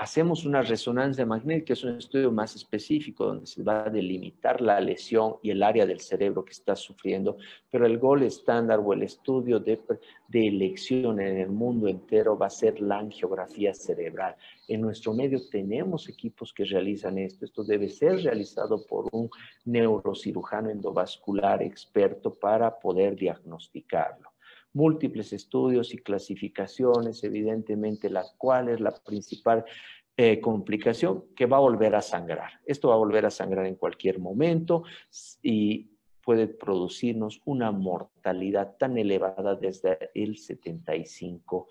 hacemos 0.00 0.46
una 0.46 0.62
resonancia 0.62 1.26
magnética, 1.26 1.66
que 1.66 1.72
es 1.74 1.84
un 1.84 1.98
estudio 1.98 2.32
más 2.32 2.56
específico 2.56 3.26
donde 3.26 3.46
se 3.46 3.62
va 3.62 3.84
a 3.84 3.90
delimitar 3.90 4.62
la 4.62 4.80
lesión 4.80 5.36
y 5.42 5.50
el 5.50 5.62
área 5.62 5.84
del 5.84 6.00
cerebro 6.00 6.42
que 6.42 6.52
está 6.52 6.74
sufriendo, 6.74 7.36
pero 7.70 7.84
el 7.84 7.98
gol 7.98 8.22
estándar 8.22 8.80
o 8.82 8.94
el 8.94 9.02
estudio 9.02 9.60
de, 9.60 9.78
de 10.28 10.48
elección 10.48 11.20
en 11.20 11.36
el 11.36 11.50
mundo 11.50 11.86
entero 11.86 12.38
va 12.38 12.46
a 12.46 12.50
ser 12.50 12.80
la 12.80 12.98
angiografía 12.98 13.74
cerebral. 13.74 14.36
En 14.68 14.80
nuestro 14.80 15.12
medio 15.12 15.38
tenemos 15.50 16.08
equipos 16.08 16.54
que 16.54 16.64
realizan 16.64 17.18
esto. 17.18 17.44
Esto 17.44 17.62
debe 17.62 17.90
ser 17.90 18.22
realizado 18.22 18.86
por 18.86 19.06
un 19.12 19.28
neurocirujano 19.66 20.70
endovascular 20.70 21.62
experto 21.62 22.32
para 22.32 22.80
poder 22.80 23.16
diagnosticarlo 23.16 24.29
múltiples 24.72 25.32
estudios 25.32 25.92
y 25.94 25.98
clasificaciones, 25.98 27.24
evidentemente 27.24 28.08
la 28.10 28.24
cual 28.38 28.68
es 28.68 28.80
la 28.80 28.92
principal 28.92 29.64
eh, 30.16 30.40
complicación 30.40 31.24
que 31.34 31.46
va 31.46 31.56
a 31.56 31.60
volver 31.60 31.94
a 31.94 32.02
sangrar. 32.02 32.60
Esto 32.66 32.88
va 32.88 32.94
a 32.94 32.98
volver 32.98 33.24
a 33.26 33.30
sangrar 33.30 33.66
en 33.66 33.76
cualquier 33.76 34.18
momento 34.18 34.84
y 35.42 35.90
puede 36.22 36.46
producirnos 36.46 37.40
una 37.44 37.72
mortalidad 37.72 38.76
tan 38.76 38.98
elevada 38.98 39.54
desde 39.56 40.10
el 40.14 40.36
75%. 40.36 41.66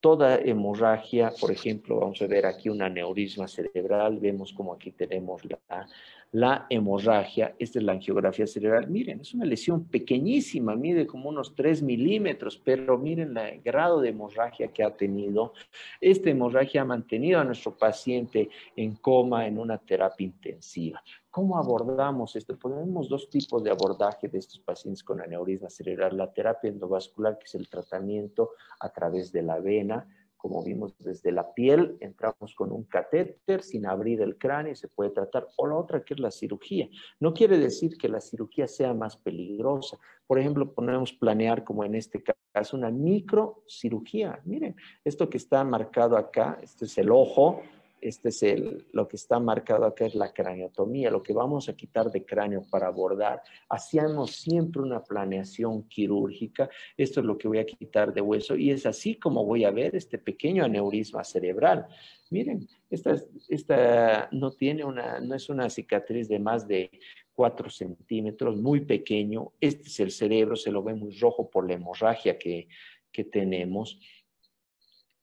Toda 0.00 0.36
hemorragia, 0.36 1.32
por 1.40 1.50
ejemplo, 1.50 1.98
vamos 1.98 2.22
a 2.22 2.28
ver 2.28 2.46
aquí 2.46 2.68
un 2.68 2.82
aneurisma 2.82 3.48
cerebral, 3.48 4.20
vemos 4.20 4.52
como 4.52 4.72
aquí 4.72 4.92
tenemos 4.92 5.44
la 5.44 5.88
la 6.32 6.66
hemorragia, 6.68 7.54
esta 7.58 7.78
es 7.78 7.84
la 7.84 7.92
angiografía 7.92 8.46
cerebral, 8.46 8.88
miren, 8.88 9.20
es 9.20 9.32
una 9.32 9.46
lesión 9.46 9.86
pequeñísima, 9.86 10.76
mide 10.76 11.06
como 11.06 11.30
unos 11.30 11.54
3 11.54 11.82
milímetros, 11.82 12.60
pero 12.62 12.98
miren 12.98 13.36
el 13.38 13.62
grado 13.62 14.00
de 14.00 14.10
hemorragia 14.10 14.68
que 14.68 14.84
ha 14.84 14.94
tenido. 14.94 15.54
Esta 16.00 16.30
hemorragia 16.30 16.82
ha 16.82 16.84
mantenido 16.84 17.40
a 17.40 17.44
nuestro 17.44 17.76
paciente 17.76 18.50
en 18.76 18.96
coma 18.96 19.46
en 19.46 19.58
una 19.58 19.78
terapia 19.78 20.26
intensiva. 20.26 21.02
¿Cómo 21.30 21.56
abordamos 21.56 22.36
esto? 22.36 22.56
Tenemos 22.56 23.08
dos 23.08 23.30
tipos 23.30 23.62
de 23.62 23.70
abordaje 23.70 24.28
de 24.28 24.38
estos 24.38 24.60
pacientes 24.60 25.02
con 25.04 25.20
aneurisma 25.20 25.70
cerebral. 25.70 26.16
La 26.16 26.32
terapia 26.32 26.68
endovascular, 26.68 27.38
que 27.38 27.44
es 27.44 27.54
el 27.54 27.68
tratamiento 27.68 28.50
a 28.80 28.90
través 28.90 29.32
de 29.32 29.42
la 29.42 29.60
vena, 29.60 30.06
como 30.38 30.62
vimos 30.62 30.96
desde 30.98 31.32
la 31.32 31.52
piel, 31.52 31.96
entramos 32.00 32.54
con 32.54 32.72
un 32.72 32.84
catéter 32.84 33.62
sin 33.62 33.86
abrir 33.86 34.22
el 34.22 34.38
cráneo 34.38 34.72
y 34.72 34.76
se 34.76 34.88
puede 34.88 35.10
tratar. 35.10 35.48
O 35.56 35.66
la 35.66 35.74
otra 35.74 36.02
que 36.02 36.14
es 36.14 36.20
la 36.20 36.30
cirugía. 36.30 36.88
No 37.20 37.34
quiere 37.34 37.58
decir 37.58 37.98
que 37.98 38.08
la 38.08 38.20
cirugía 38.20 38.68
sea 38.68 38.94
más 38.94 39.16
peligrosa. 39.16 39.98
Por 40.26 40.38
ejemplo, 40.38 40.72
ponemos 40.72 41.12
planear 41.12 41.64
como 41.64 41.84
en 41.84 41.96
este 41.96 42.22
caso 42.52 42.76
una 42.76 42.90
microcirugía. 42.90 44.40
Miren, 44.44 44.76
esto 45.04 45.28
que 45.28 45.38
está 45.38 45.64
marcado 45.64 46.16
acá, 46.16 46.58
este 46.62 46.84
es 46.84 46.96
el 46.98 47.10
ojo, 47.10 47.60
este 48.00 48.30
es 48.30 48.42
el, 48.42 48.86
lo 48.92 49.08
que 49.08 49.16
está 49.16 49.38
marcado 49.40 49.84
acá 49.84 50.06
es 50.06 50.14
la 50.14 50.32
craneotomía, 50.32 51.10
lo 51.10 51.22
que 51.22 51.32
vamos 51.32 51.68
a 51.68 51.76
quitar 51.76 52.10
de 52.10 52.24
cráneo 52.24 52.62
para 52.70 52.86
abordar. 52.86 53.42
Hacíamos 53.68 54.32
siempre 54.36 54.82
una 54.82 55.02
planeación 55.02 55.88
quirúrgica, 55.88 56.68
esto 56.96 57.20
es 57.20 57.26
lo 57.26 57.36
que 57.36 57.48
voy 57.48 57.58
a 57.58 57.66
quitar 57.66 58.12
de 58.12 58.20
hueso 58.20 58.56
y 58.56 58.70
es 58.70 58.86
así 58.86 59.16
como 59.16 59.44
voy 59.44 59.64
a 59.64 59.70
ver 59.70 59.94
este 59.96 60.18
pequeño 60.18 60.64
aneurisma 60.64 61.24
cerebral. 61.24 61.86
Miren, 62.30 62.68
esta, 62.90 63.14
esta 63.48 64.28
no 64.32 64.52
tiene 64.52 64.84
una, 64.84 65.20
no 65.20 65.34
es 65.34 65.48
una 65.48 65.70
cicatriz 65.70 66.28
de 66.28 66.38
más 66.38 66.68
de 66.68 66.90
4 67.34 67.70
centímetros, 67.70 68.56
muy 68.56 68.80
pequeño. 68.80 69.52
Este 69.60 69.88
es 69.88 70.00
el 70.00 70.10
cerebro, 70.10 70.56
se 70.56 70.72
lo 70.72 70.82
ve 70.82 70.94
muy 70.94 71.16
rojo 71.18 71.48
por 71.48 71.66
la 71.66 71.74
hemorragia 71.74 72.36
que, 72.38 72.68
que 73.12 73.24
tenemos 73.24 74.00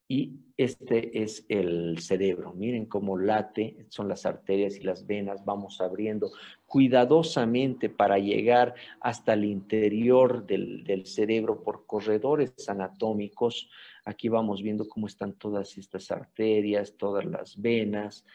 y 0.08 0.40
este 0.58 1.24
es 1.24 1.46
el 1.50 1.98
cerebro. 2.00 2.54
Miren 2.54 2.86
cómo 2.86 3.18
late, 3.18 3.86
son 3.90 4.08
las 4.08 4.26
arterias 4.26 4.78
y 4.78 4.84
las 4.84 5.06
venas, 5.06 5.44
vamos 5.44 5.82
abriendo 5.82 6.32
cuidadosamente 6.68 7.90
para 7.90 8.20
llegar 8.20 8.76
hasta 9.02 9.34
el 9.34 9.46
interior 9.46 10.46
del, 10.46 11.06
cerebro 11.06 11.64
por 11.64 11.86
corredores 11.86 12.54
anatómicos. 12.70 13.70
Aquí 14.06 14.30
vamos 14.30 14.62
viendo 14.62 14.88
cómo 14.88 15.08
están 15.08 15.34
todas 15.34 15.78
estas 15.78 16.12
arterias, 16.12 16.96
todas 16.98 17.26
las 17.26 17.60
venas. 17.60 18.26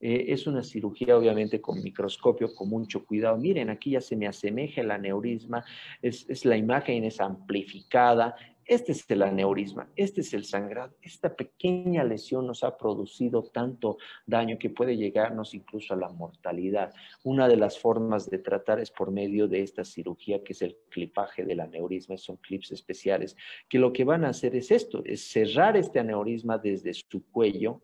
Eh, 0.00 0.26
es 0.28 0.46
una 0.46 0.62
cirugía 0.62 1.16
obviamente 1.16 1.60
con 1.60 1.82
microscopio, 1.82 2.54
con 2.54 2.70
mucho 2.70 3.04
cuidado. 3.04 3.36
Miren, 3.36 3.68
aquí 3.68 3.90
ya 3.90 4.00
se 4.00 4.16
me 4.16 4.26
asemeja 4.26 4.80
el 4.80 4.90
aneurisma, 4.90 5.64
es, 6.00 6.24
es 6.28 6.44
la 6.44 6.56
imagen 6.56 7.04
es 7.04 7.20
amplificada, 7.20 8.34
este 8.68 8.92
es 8.92 9.10
el 9.10 9.22
aneurisma, 9.22 9.88
este 9.96 10.20
es 10.20 10.34
el 10.34 10.44
sangrado. 10.44 10.94
Esta 11.00 11.34
pequeña 11.34 12.04
lesión 12.04 12.46
nos 12.46 12.62
ha 12.62 12.76
producido 12.76 13.42
tanto 13.44 13.96
daño 14.26 14.58
que 14.58 14.68
puede 14.68 14.94
llegarnos 14.94 15.54
incluso 15.54 15.94
a 15.94 15.96
la 15.96 16.10
mortalidad. 16.10 16.92
Una 17.24 17.48
de 17.48 17.56
las 17.56 17.78
formas 17.78 18.28
de 18.28 18.38
tratar 18.38 18.78
es 18.78 18.90
por 18.90 19.10
medio 19.10 19.48
de 19.48 19.62
esta 19.62 19.84
cirugía 19.84 20.44
que 20.44 20.52
es 20.52 20.60
el 20.60 20.76
clipaje 20.90 21.46
del 21.46 21.60
aneurisma. 21.60 22.18
Son 22.18 22.36
clips 22.36 22.70
especiales 22.70 23.36
que 23.70 23.78
lo 23.78 23.90
que 23.90 24.04
van 24.04 24.26
a 24.26 24.28
hacer 24.28 24.54
es 24.54 24.70
esto, 24.70 25.02
es 25.02 25.30
cerrar 25.30 25.78
este 25.78 26.00
aneurisma 26.00 26.58
desde 26.58 26.92
su 26.92 27.24
cuello 27.30 27.80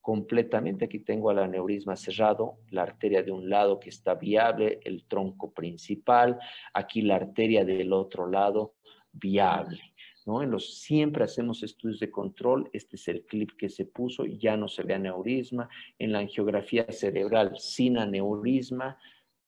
completamente. 0.00 0.86
Aquí 0.86 0.98
tengo 0.98 1.30
el 1.30 1.38
aneurisma 1.38 1.94
cerrado, 1.94 2.58
la 2.70 2.82
arteria 2.82 3.22
de 3.22 3.30
un 3.30 3.48
lado 3.48 3.78
que 3.78 3.90
está 3.90 4.16
viable, 4.16 4.80
el 4.82 5.04
tronco 5.04 5.52
principal, 5.52 6.40
aquí 6.72 7.02
la 7.02 7.14
arteria 7.14 7.64
del 7.64 7.92
otro 7.92 8.28
lado 8.28 8.74
viable. 9.14 9.93
¿No? 10.24 10.42
En 10.42 10.50
los 10.50 10.78
siempre 10.80 11.24
hacemos 11.24 11.62
estudios 11.62 12.00
de 12.00 12.10
control, 12.10 12.70
este 12.72 12.96
es 12.96 13.08
el 13.08 13.22
clip 13.22 13.50
que 13.58 13.68
se 13.68 13.84
puso, 13.84 14.24
ya 14.24 14.56
no 14.56 14.68
se 14.68 14.82
ve 14.82 14.94
aneurisma. 14.94 15.68
En 15.98 16.12
la 16.12 16.20
angiografía 16.20 16.86
cerebral 16.90 17.56
sin 17.58 17.98
aneurisma, 17.98 18.98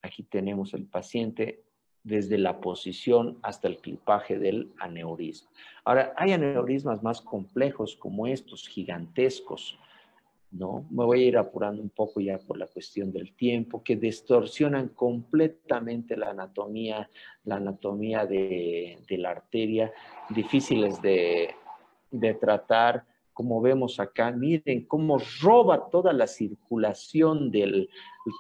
aquí 0.03 0.23
tenemos 0.23 0.75
el 0.75 0.85
paciente 0.85 1.65
desde 2.03 2.39
la 2.39 2.61
posición 2.61 3.39
hasta 3.43 3.67
el 3.67 3.79
clipaje 3.79 4.39
del 4.39 4.73
aneurisma. 4.79 5.51
Ahora, 5.85 6.15
hay 6.17 6.33
aneurismas 6.33 7.03
más 7.03 7.21
complejos 7.21 7.97
como 7.97 8.29
estos, 8.29 8.69
gigantescos, 8.69 9.77
¿no? 10.51 10.87
Me 10.91 11.05
voy 11.05 11.25
a 11.25 11.27
ir 11.27 11.39
apurando 11.39 11.83
un 11.83 11.91
poco 11.91 12.21
ya 12.21 12.39
por 12.39 12.59
la 12.59 12.67
cuestión 12.67 13.13
del 13.13 13.35
tiempo, 13.35 13.83
que 13.83 13.97
distorsionan 13.97 14.89
completamente 14.89 16.17
la 16.17 16.31
anatomía, 16.31 17.11
la 17.45 17.57
anatomía 17.57 18.27
de, 18.27 18.99
la 19.11 19.31
arteria, 19.31 19.93
difíciles 20.31 21.01
de, 21.03 21.55
de 22.11 22.35
tratar, 22.35 23.05
como 23.37 23.61
vemos 23.61 24.01
acá, 24.01 24.31
miren 24.31 24.87
cómo 24.87 25.19
roba 25.43 25.91
toda 25.91 26.15
la 26.15 26.27
circulación 26.27 27.51
del, 27.51 27.91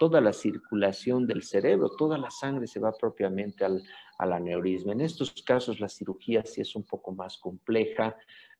toda 0.00 0.22
la 0.22 0.32
circulación 0.32 1.26
del 1.26 1.42
cerebro, 1.42 1.90
toda 1.90 2.16
la 2.16 2.30
sangre 2.30 2.66
se 2.66 2.80
va 2.80 2.92
propiamente 2.92 3.66
al, 3.66 3.82
al 4.16 4.32
aneurisma. 4.32 4.92
En 4.92 5.02
estos 5.02 5.32
casos 5.42 5.80
la 5.80 5.90
cirugía 5.90 6.46
sí 6.46 6.62
es 6.62 6.74
un 6.74 6.82
poco 6.82 7.12
más 7.12 7.36
compleja, 7.36 8.16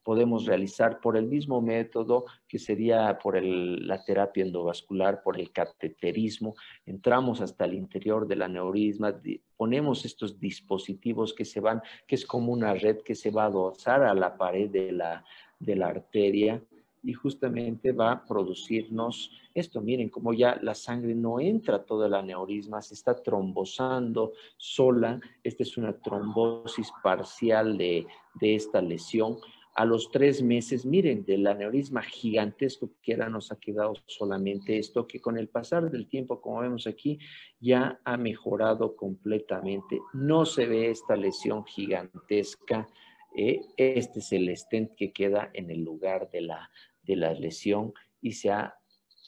podemos 0.06 0.46
realizar 0.46 1.00
por 1.00 1.16
el 1.16 1.26
mismo 1.26 1.60
método 1.60 2.26
que 2.46 2.60
sería 2.60 3.18
por 3.20 3.42
la 3.42 4.04
terapia 4.04 4.44
endovascular, 4.44 5.20
por 5.20 5.36
el 5.36 5.50
cateterismo. 5.50 6.54
Entramos 6.84 7.40
hasta 7.40 7.64
el 7.64 7.74
interior 7.74 8.28
del 8.28 8.42
aneurisma, 8.42 9.20
ponemos 9.56 10.04
estos 10.04 10.38
dispositivos 10.38 11.34
que 11.34 11.44
se 11.44 11.58
van, 11.58 11.82
que 12.06 12.14
es 12.14 12.24
como 12.24 12.52
una 12.52 12.72
red 12.74 12.98
que 12.98 13.16
se 13.16 13.32
va 13.32 13.46
a 13.46 13.50
dosar 13.50 14.04
a 14.04 14.14
la 14.14 14.36
pared 14.36 14.70
de 14.70 14.92
la, 14.92 15.24
de 15.58 15.74
la 15.74 15.88
arteria 15.88 16.62
y 17.02 17.12
justamente 17.12 17.90
va 17.90 18.12
a 18.12 18.24
producirnos 18.24 19.32
esto. 19.54 19.80
Miren 19.80 20.08
cómo 20.08 20.32
ya 20.32 20.56
la 20.62 20.76
sangre 20.76 21.16
no 21.16 21.40
entra 21.40 21.84
todo 21.84 22.06
el 22.06 22.14
aneurisma, 22.14 22.80
se 22.80 22.94
está 22.94 23.20
trombosando 23.20 24.34
sola. 24.56 25.18
Esta 25.42 25.64
es 25.64 25.76
una 25.76 25.98
trombosis 25.98 26.92
parcial 27.02 27.76
de, 27.76 28.06
de 28.40 28.54
esta 28.54 28.80
lesión 28.80 29.38
a 29.76 29.84
los 29.84 30.10
tres 30.10 30.42
meses, 30.42 30.86
miren, 30.86 31.26
del 31.26 31.46
aneurisma 31.46 32.02
gigantesco 32.02 32.92
que 33.02 33.12
era, 33.12 33.28
nos 33.28 33.52
ha 33.52 33.56
quedado 33.56 33.92
solamente 34.06 34.78
esto, 34.78 35.06
que 35.06 35.20
con 35.20 35.36
el 35.36 35.50
pasar 35.50 35.90
del 35.90 36.08
tiempo, 36.08 36.40
como 36.40 36.60
vemos 36.60 36.86
aquí, 36.86 37.18
ya 37.60 38.00
ha 38.02 38.16
mejorado 38.16 38.96
completamente. 38.96 40.00
No 40.14 40.46
se 40.46 40.64
ve 40.66 40.88
esta 40.88 41.14
lesión 41.14 41.66
gigantesca. 41.66 42.88
Eh, 43.36 43.60
este 43.76 44.20
es 44.20 44.32
el 44.32 44.56
stent 44.56 44.94
que 44.96 45.12
queda 45.12 45.50
en 45.52 45.70
el 45.70 45.84
lugar 45.84 46.30
de 46.30 46.40
la, 46.40 46.70
de 47.02 47.16
la 47.16 47.34
lesión 47.34 47.92
y 48.22 48.32
se 48.32 48.50
ha 48.50 48.78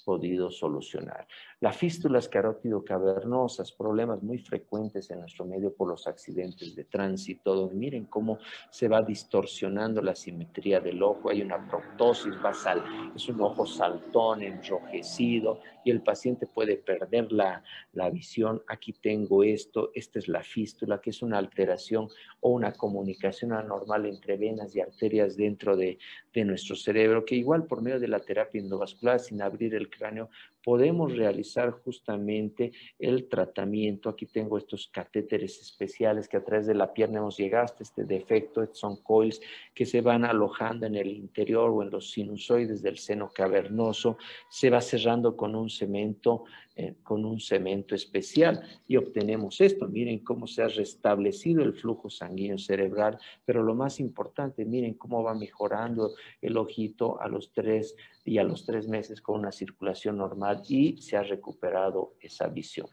podido 0.07 0.51
solucionar. 0.51 1.29
Las 1.61 1.77
fístulas 1.77 2.29
carótido-cavernosas, 2.29 3.73
problemas 3.73 4.23
muy 4.23 4.39
frecuentes 4.39 5.11
en 5.11 5.19
nuestro 5.19 5.45
medio 5.45 5.75
por 5.75 5.89
los 5.89 6.07
accidentes 6.07 6.77
de 6.77 6.85
tránsito, 6.85 7.53
donde 7.53 7.75
miren 7.75 8.05
cómo 8.05 8.39
se 8.71 8.87
va 8.87 9.03
distorsionando 9.03 10.01
la 10.01 10.15
simetría 10.15 10.79
del 10.79 11.03
ojo, 11.03 11.31
hay 11.31 11.43
una 11.43 11.67
proptosis 11.69 12.41
basal, 12.41 12.85
es 13.17 13.29
un 13.29 13.41
ojo 13.41 13.67
saltón, 13.67 14.43
enrojecido, 14.43 15.59
y 15.85 15.91
el 15.91 16.01
paciente 16.01 16.47
puede 16.47 16.77
perder 16.77 17.33
la, 17.33 17.65
la 17.93 18.09
visión. 18.09 18.63
Aquí 18.69 18.93
tengo 18.93 19.43
esto, 19.43 19.91
esta 19.95 20.21
es 20.21 20.29
la 20.29 20.45
fístula, 20.45 21.01
que 21.01 21.11
es 21.11 21.23
una 21.23 21.39
alteración 21.39 22.09
o 22.41 22.51
una 22.51 22.73
comunicación 22.73 23.53
anormal 23.53 24.07
entre 24.07 24.37
venas 24.37 24.77
y 24.77 24.81
arterias 24.81 25.37
dentro 25.37 25.77
de, 25.77 25.99
de 26.33 26.45
nuestro 26.45 26.77
cerebro, 26.77 27.25
que 27.25 27.35
igual 27.35 27.65
por 27.65 27.83
medio 27.83 27.99
de 27.99 28.07
la 28.07 28.21
terapia 28.21 28.61
endovascular, 28.61 29.19
sin 29.19 29.43
abrir 29.43 29.75
el 29.75 29.91
cráneo, 29.91 30.31
podemos 30.69 31.17
realizar 31.17 31.71
justamente 31.83 32.73
el 32.99 33.27
tratamiento. 33.27 34.11
Aquí 34.11 34.27
tengo 34.27 34.59
estos 34.59 34.87
catéteres 34.89 35.59
especiales 35.63 36.29
que 36.29 36.37
a 36.37 36.45
través 36.45 36.67
de 36.67 36.75
la 36.75 36.93
pierna 36.93 37.21
hemos 37.21 37.39
llegado 37.39 37.65
hasta 37.65 37.83
este 37.83 38.05
defecto. 38.05 38.63
Estos 38.63 38.79
son 38.81 39.03
coils 39.03 39.41
que 39.75 39.87
se 39.87 40.03
van 40.03 40.27
alojando 40.27 40.85
en 40.85 40.95
el 40.95 41.09
interior 41.09 41.71
o 41.71 41.83
en 41.83 41.89
los 41.89 42.11
sinusoides 42.11 42.83
del 42.83 42.99
seno 42.99 43.31
cavernoso. 43.33 44.19
Se 44.51 44.69
va 44.69 44.83
cerrando 44.83 45.39
con 45.39 45.55
un 45.55 45.71
cemento 45.71 46.45
eh, 46.81 46.95
con 47.03 47.25
un 47.25 47.41
cemento 47.41 47.97
especial 47.97 48.63
y 48.87 48.97
obtenemos 48.97 49.61
esto. 49.61 49.89
Miren 49.89 50.21
cómo 50.21 50.47
se 50.47 50.63
ha 50.63 50.69
restablecido 50.69 51.65
el 51.65 51.75
flujo 51.75 52.09
sanguíneo 52.09 52.57
cerebral, 52.57 53.19
pero 53.45 53.65
lo 53.65 53.75
más 53.75 53.99
importante, 53.99 54.65
miren 54.65 54.95
cómo 54.95 55.25
va 55.25 55.35
mejorando 55.35 56.15
el 56.41 56.57
ojito 56.57 57.21
a 57.21 57.27
los 57.27 57.53
tres 57.53 57.97
y 58.25 58.39
a 58.39 58.45
los 58.45 58.65
tres 58.65 58.87
meses 58.87 59.21
con 59.21 59.41
una 59.41 59.51
circulación 59.51 60.19
normal 60.19 60.63
y 60.69 61.03
se 61.03 61.17
ha 61.17 61.25
recuperado 61.25 62.15
esa 62.21 62.47
visión. 62.47 62.87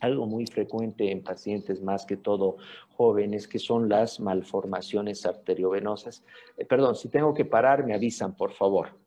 Algo 0.00 0.26
muy 0.26 0.46
frecuente 0.46 1.12
en 1.12 1.22
pacientes 1.22 1.80
más 1.80 2.04
que 2.06 2.16
todo 2.16 2.56
jóvenes 2.96 3.46
que 3.46 3.60
son 3.60 3.88
las 3.88 4.18
malformaciones 4.18 5.24
arteriovenosas. 5.24 6.24
Eh, 6.56 6.64
perdón, 6.64 6.96
si 6.96 7.08
tengo 7.10 7.32
que 7.32 7.44
parar, 7.44 7.86
me 7.86 7.94
avisan, 7.94 8.36
por 8.36 8.52
favor. 8.54 9.03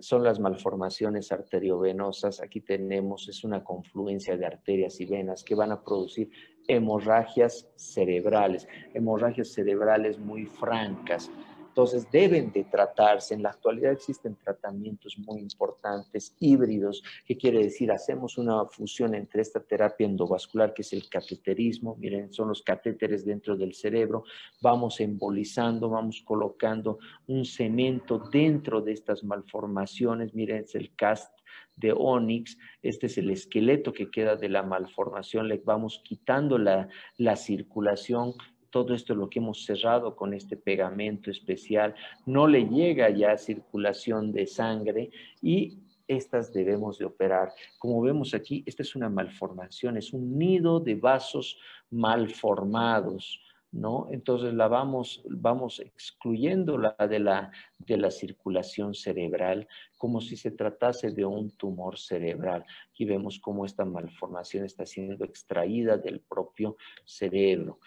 Son 0.00 0.24
las 0.24 0.40
malformaciones 0.40 1.32
arteriovenosas. 1.32 2.40
Aquí 2.42 2.60
tenemos, 2.60 3.28
es 3.28 3.44
una 3.44 3.62
confluencia 3.62 4.36
de 4.36 4.46
arterias 4.46 5.00
y 5.00 5.06
venas 5.06 5.44
que 5.44 5.54
van 5.54 5.72
a 5.72 5.82
producir 5.82 6.30
hemorragias 6.68 7.68
cerebrales, 7.76 8.66
hemorragias 8.94 9.52
cerebrales 9.52 10.18
muy 10.18 10.46
francas, 10.46 11.30
entonces 11.76 12.10
deben 12.10 12.50
de 12.52 12.64
tratarse. 12.64 13.34
En 13.34 13.42
la 13.42 13.50
actualidad 13.50 13.92
existen 13.92 14.34
tratamientos 14.34 15.18
muy 15.18 15.40
importantes, 15.40 16.34
híbridos, 16.40 17.02
que 17.26 17.36
quiere 17.36 17.62
decir 17.64 17.92
hacemos 17.92 18.38
una 18.38 18.64
fusión 18.64 19.14
entre 19.14 19.42
esta 19.42 19.60
terapia 19.60 20.06
endovascular, 20.06 20.72
que 20.72 20.80
es 20.80 20.94
el 20.94 21.06
cateterismo, 21.10 21.94
miren, 21.96 22.32
son 22.32 22.48
los 22.48 22.62
catéteres 22.62 23.26
dentro 23.26 23.58
del 23.58 23.74
cerebro, 23.74 24.24
vamos 24.62 25.00
embolizando, 25.00 25.90
vamos 25.90 26.22
colocando 26.24 26.98
un 27.26 27.44
cemento 27.44 28.20
dentro 28.20 28.80
de 28.80 28.92
estas 28.92 29.22
malformaciones, 29.22 30.34
miren, 30.34 30.64
es 30.64 30.74
el 30.76 30.94
cast 30.96 31.30
de 31.76 31.92
Onyx, 31.92 32.56
este 32.80 33.04
es 33.04 33.18
el 33.18 33.28
esqueleto 33.28 33.92
que 33.92 34.10
queda 34.10 34.36
de 34.36 34.48
la 34.48 34.62
malformación, 34.62 35.46
le 35.46 35.58
vamos 35.58 36.00
quitando 36.02 36.56
la 36.56 37.36
circulación 37.36 38.32
todo 38.76 38.92
esto 38.92 39.14
es 39.14 39.18
lo 39.18 39.30
que 39.30 39.38
hemos 39.38 39.64
cerrado 39.64 40.14
con 40.14 40.34
este 40.34 40.54
pegamento 40.54 41.30
especial, 41.30 41.94
no 42.26 42.46
le 42.46 42.68
llega 42.68 43.08
ya 43.08 43.38
circulación 43.38 44.32
de 44.32 44.46
sangre 44.46 45.08
y 45.40 45.78
estas 46.06 46.52
debemos 46.52 46.98
de 46.98 47.06
operar. 47.06 47.54
Como 47.78 48.02
vemos 48.02 48.34
aquí, 48.34 48.62
esta 48.66 48.82
es 48.82 48.94
una 48.94 49.08
malformación, 49.08 49.96
es 49.96 50.12
un 50.12 50.36
nido 50.36 50.78
de 50.78 50.94
vasos 50.94 51.58
malformados. 51.90 53.40
¿No? 53.72 54.06
Entonces 54.10 54.54
la 54.54 54.68
vamos, 54.68 55.22
vamos 55.28 55.80
excluyendo 55.80 56.78
la 56.78 56.94
de, 57.10 57.18
la 57.18 57.50
de 57.78 57.98
la 57.98 58.10
circulación 58.10 58.94
cerebral 58.94 59.68
como 59.98 60.22
si 60.22 60.36
se 60.36 60.52
tratase 60.52 61.10
de 61.10 61.26
un 61.26 61.50
tumor 61.50 61.98
cerebral. 61.98 62.64
Aquí 62.90 63.04
vemos 63.04 63.38
cómo 63.38 63.66
esta 63.66 63.84
malformación 63.84 64.64
está 64.64 64.86
siendo 64.86 65.26
extraída 65.26 65.98
del 65.98 66.20
propio 66.20 66.76
cerebro. 67.04 67.80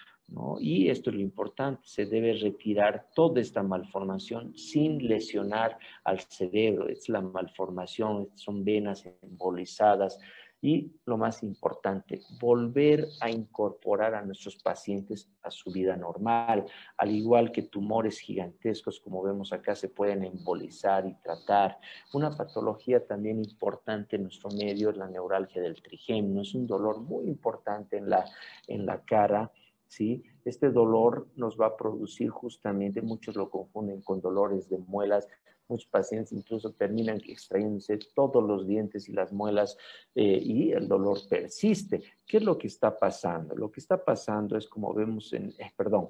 Y 0.60 0.90
esto 0.90 1.10
es 1.10 1.16
lo 1.16 1.22
importante, 1.22 1.82
se 1.86 2.06
debe 2.06 2.34
retirar 2.34 3.08
toda 3.16 3.42
esta 3.42 3.64
malformación 3.64 4.56
sin 4.56 5.08
lesionar 5.08 5.78
al 6.04 6.20
cerebro. 6.20 6.88
Es 6.88 7.10
la 7.10 7.22
malformación, 7.22 8.30
son 8.36 8.64
venas 8.64 9.06
embolizadas. 9.22 10.20
Y 10.62 10.92
lo 11.06 11.18
más 11.18 11.42
importante, 11.42 12.22
volver 12.42 13.08
a 13.22 13.30
incorporar 13.30 14.14
a 14.14 14.26
nuestros 14.26 14.58
pacientes 14.58 15.32
a 15.42 15.50
su 15.52 15.72
vida 15.72 15.96
normal. 15.96 16.66
Al 16.98 17.12
igual 17.12 17.54
que 17.54 17.62
tumores 17.62 18.20
gigantescos, 18.20 19.00
como 19.00 19.24
vemos 19.24 19.54
acá, 19.54 19.74
se 19.74 19.88
pueden 19.88 20.26
embolizar 20.26 21.06
y 21.06 21.14
tratar. 21.24 21.78
Una 22.14 22.36
patología 22.36 23.08
también 23.08 23.40
importante 23.40 24.18
en 24.18 24.24
nuestro 24.24 24.50
medio 24.50 24.90
es 24.90 24.98
la 24.98 25.08
neuralgia 25.08 25.62
del 25.62 25.82
trigémino. 25.82 26.42
Es 26.42 26.54
un 26.54 26.68
dolor 26.68 27.00
muy 27.00 27.26
importante 27.26 27.96
en 27.96 28.10
la, 28.10 28.26
en 28.68 28.86
la 28.86 29.02
cara 29.06 29.50
¿sí? 29.90 30.24
Este 30.46 30.70
dolor 30.70 31.28
nos 31.36 31.60
va 31.60 31.66
a 31.66 31.76
producir 31.76 32.30
justamente, 32.30 33.02
muchos 33.02 33.36
lo 33.36 33.50
confunden 33.50 34.02
con 34.02 34.22
dolores 34.22 34.70
de 34.70 34.78
muelas, 34.78 35.28
muchos 35.68 35.90
pacientes 35.90 36.32
incluso 36.32 36.72
terminan 36.72 37.20
extrayéndose 37.28 38.00
todos 38.16 38.44
los 38.44 38.68
dientes 38.68 39.10
y 39.10 39.14
las 39.14 39.34
muelas 39.34 39.78
eh, 40.16 40.40
y 40.42 40.72
el 40.72 40.88
dolor 40.88 41.18
persiste. 41.28 42.04
¿Qué 42.26 42.38
es 42.38 42.44
lo 42.44 42.58
que 42.58 42.68
está 42.68 42.98
pasando? 42.98 43.56
Lo 43.56 43.72
que 43.72 43.80
está 43.80 44.04
pasando 44.04 44.58
es 44.58 44.68
como 44.68 44.94
vemos 44.94 45.34
en, 45.34 45.50
eh, 45.58 45.72
perdón, 45.76 46.10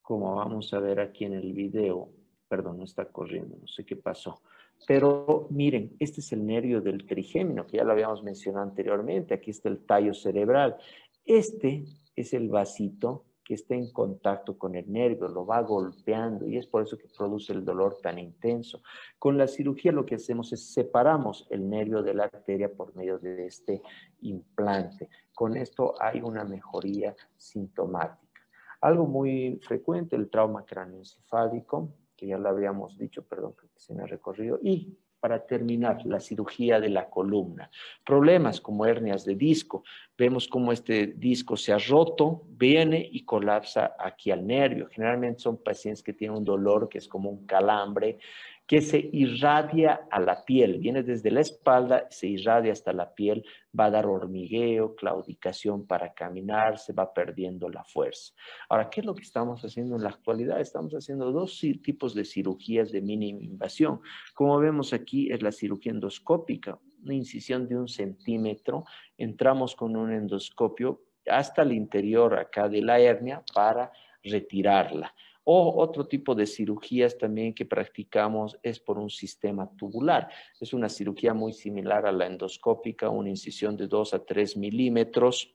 como 0.00 0.34
vamos 0.36 0.72
a 0.72 0.80
ver 0.80 1.00
aquí 1.00 1.26
en 1.26 1.34
el 1.34 1.52
video, 1.52 2.10
perdón, 2.48 2.78
no 2.78 2.84
está 2.84 3.04
corriendo, 3.06 3.56
no 3.60 3.66
sé 3.66 3.84
qué 3.84 3.96
pasó. 3.96 4.40
Pero 4.86 5.46
miren, 5.50 5.94
este 5.98 6.20
es 6.20 6.32
el 6.32 6.44
nervio 6.44 6.80
del 6.80 7.06
trigémino, 7.06 7.66
que 7.66 7.78
ya 7.78 7.84
lo 7.84 7.92
habíamos 7.92 8.22
mencionado 8.22 8.64
anteriormente. 8.64 9.34
Aquí 9.34 9.50
está 9.50 9.68
el 9.68 9.84
tallo 9.84 10.12
cerebral. 10.12 10.76
Este 11.24 11.84
es 12.16 12.32
el 12.34 12.48
vasito 12.48 13.24
que 13.44 13.54
está 13.54 13.74
en 13.74 13.92
contacto 13.92 14.56
con 14.56 14.74
el 14.74 14.90
nervio, 14.90 15.28
lo 15.28 15.44
va 15.44 15.60
golpeando 15.60 16.48
y 16.48 16.56
es 16.56 16.66
por 16.66 16.82
eso 16.82 16.96
que 16.96 17.08
produce 17.14 17.52
el 17.52 17.64
dolor 17.64 17.98
tan 18.02 18.18
intenso. 18.18 18.82
Con 19.18 19.36
la 19.36 19.46
cirugía 19.46 19.92
lo 19.92 20.06
que 20.06 20.14
hacemos 20.14 20.52
es 20.54 20.72
separamos 20.72 21.46
el 21.50 21.68
nervio 21.68 22.02
de 22.02 22.14
la 22.14 22.24
arteria 22.24 22.72
por 22.72 22.96
medio 22.96 23.18
de 23.18 23.46
este 23.46 23.82
implante. 24.22 25.10
Con 25.34 25.56
esto 25.58 25.94
hay 26.00 26.22
una 26.22 26.44
mejoría 26.44 27.14
sintomática. 27.36 28.40
Algo 28.80 29.06
muy 29.06 29.60
frecuente, 29.62 30.16
el 30.16 30.30
trauma 30.30 30.64
craneoencefálico, 30.64 31.90
que 32.16 32.28
ya 32.28 32.38
lo 32.38 32.48
habíamos 32.48 32.96
dicho, 32.96 33.24
perdón, 33.24 33.54
que 33.60 33.68
se 33.76 33.94
me 33.94 34.02
ha 34.02 34.06
recorrido, 34.06 34.58
y 34.62 34.96
para 35.24 35.46
terminar, 35.46 36.04
la 36.04 36.20
cirugía 36.20 36.78
de 36.78 36.90
la 36.90 37.08
columna. 37.08 37.70
Problemas 38.04 38.60
como 38.60 38.84
hernias 38.84 39.24
de 39.24 39.34
disco. 39.34 39.82
Vemos 40.18 40.46
cómo 40.46 40.70
este 40.70 41.14
disco 41.16 41.56
se 41.56 41.72
ha 41.72 41.78
roto, 41.78 42.42
viene 42.46 43.08
y 43.10 43.24
colapsa 43.24 43.96
aquí 43.98 44.30
al 44.30 44.46
nervio. 44.46 44.86
Generalmente 44.90 45.40
son 45.40 45.62
pacientes 45.62 46.02
que 46.02 46.12
tienen 46.12 46.36
un 46.36 46.44
dolor 46.44 46.90
que 46.90 46.98
es 46.98 47.08
como 47.08 47.30
un 47.30 47.46
calambre, 47.46 48.18
que 48.66 48.80
se 48.80 49.10
irradia 49.12 50.06
a 50.10 50.20
la 50.20 50.44
piel, 50.44 50.78
viene 50.78 51.02
desde 51.02 51.30
la 51.30 51.40
espalda, 51.40 52.06
se 52.10 52.28
irradia 52.28 52.72
hasta 52.72 52.92
la 52.92 53.14
piel, 53.14 53.44
va 53.78 53.86
a 53.86 53.90
dar 53.90 54.06
hormigueo, 54.06 54.94
claudicación 54.94 55.86
para 55.86 56.14
caminar, 56.14 56.78
se 56.78 56.94
va 56.94 57.12
perdiendo 57.12 57.68
la 57.68 57.84
fuerza. 57.84 58.32
Ahora, 58.68 58.88
¿qué 58.88 59.00
es 59.00 59.06
lo 59.06 59.14
que 59.14 59.22
estamos 59.22 59.62
haciendo 59.62 59.96
en 59.96 60.02
la 60.02 60.10
actualidad? 60.10 60.60
Estamos 60.60 60.94
haciendo 60.94 61.30
dos 61.30 61.60
tipos 61.82 62.14
de 62.14 62.24
cirugías 62.24 62.90
de 62.90 63.02
mínima 63.02 63.42
invasión. 63.42 64.00
Como 64.32 64.58
vemos 64.58 64.94
aquí, 64.94 65.30
es 65.30 65.42
la 65.42 65.52
cirugía 65.52 65.92
endoscópica, 65.92 66.78
una 67.02 67.14
incisión 67.14 67.68
de 67.68 67.76
un 67.76 67.88
centímetro, 67.88 68.84
entramos 69.18 69.76
con 69.76 69.94
un 69.94 70.10
endoscopio 70.10 71.02
hasta 71.26 71.62
el 71.62 71.72
interior 71.72 72.38
acá 72.38 72.68
de 72.68 72.80
la 72.80 72.98
hernia 72.98 73.42
para 73.54 73.92
retirarla. 74.22 75.14
O 75.44 75.82
otro 75.82 76.06
tipo 76.06 76.34
de 76.34 76.46
cirugías 76.46 77.18
también 77.18 77.54
que 77.54 77.66
practicamos 77.66 78.58
es 78.62 78.80
por 78.80 78.98
un 78.98 79.10
sistema 79.10 79.70
tubular. 79.76 80.28
Es 80.58 80.72
una 80.72 80.88
cirugía 80.88 81.34
muy 81.34 81.52
similar 81.52 82.06
a 82.06 82.12
la 82.12 82.26
endoscópica, 82.26 83.10
una 83.10 83.28
incisión 83.28 83.76
de 83.76 83.86
2 83.86 84.14
a 84.14 84.24
3 84.24 84.56
milímetros 84.56 85.54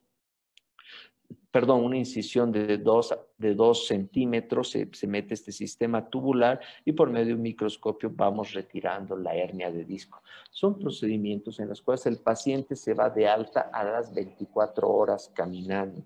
perdón, 1.51 1.83
una 1.83 1.97
incisión 1.97 2.51
de 2.51 2.77
2 2.77 3.17
de 3.37 3.55
dos 3.55 3.87
centímetros, 3.87 4.69
se, 4.69 4.89
se, 4.93 5.07
mete 5.07 5.33
este 5.33 5.51
sistema 5.51 6.07
tubular 6.09 6.59
y 6.85 6.91
por 6.91 7.09
medio 7.09 7.27
de 7.27 7.33
un 7.35 7.41
microscopio 7.41 8.11
vamos 8.13 8.53
retirando 8.53 9.15
la 9.15 9.35
hernia 9.35 9.71
de 9.71 9.83
disco. 9.83 10.21
Son 10.51 10.77
procedimientos 10.77 11.59
en 11.59 11.69
los 11.69 11.81
cuales 11.81 12.05
el 12.05 12.17
paciente 12.17 12.75
se 12.75 12.93
va 12.93 13.09
de 13.09 13.27
alta 13.27 13.69
a 13.73 13.83
las 13.83 14.13
24 14.13 14.87
horas 14.87 15.31
caminando, 15.33 16.03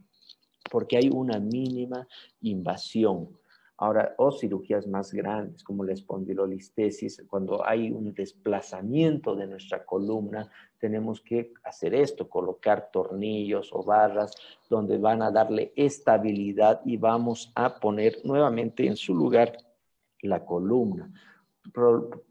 porque 0.71 0.97
hay 0.97 1.09
una 1.09 1.39
mínima 1.39 2.07
invasión. 2.41 3.29
Ahora, 3.77 4.13
o 4.17 4.31
cirugías 4.31 4.87
más 4.87 5.11
grandes 5.11 5.63
como 5.63 5.83
la 5.83 5.93
espondilolistesis, 5.93 7.23
cuando 7.27 7.65
hay 7.65 7.91
un 7.91 8.13
desplazamiento 8.13 9.35
de 9.35 9.47
nuestra 9.47 9.83
columna, 9.83 10.49
tenemos 10.77 11.21
que 11.21 11.53
hacer 11.63 11.95
esto, 11.95 12.29
colocar 12.29 12.91
tornillos 12.91 13.69
o 13.73 13.83
barras 13.83 14.35
donde 14.69 14.97
van 14.97 15.21
a 15.21 15.31
darle 15.31 15.73
estabilidad 15.75 16.81
y 16.85 16.97
vamos 16.97 17.51
a 17.55 17.79
poner 17.79 18.19
nuevamente 18.23 18.85
en 18.85 18.95
su 18.95 19.15
lugar 19.15 19.57
la 20.21 20.45
columna 20.45 21.11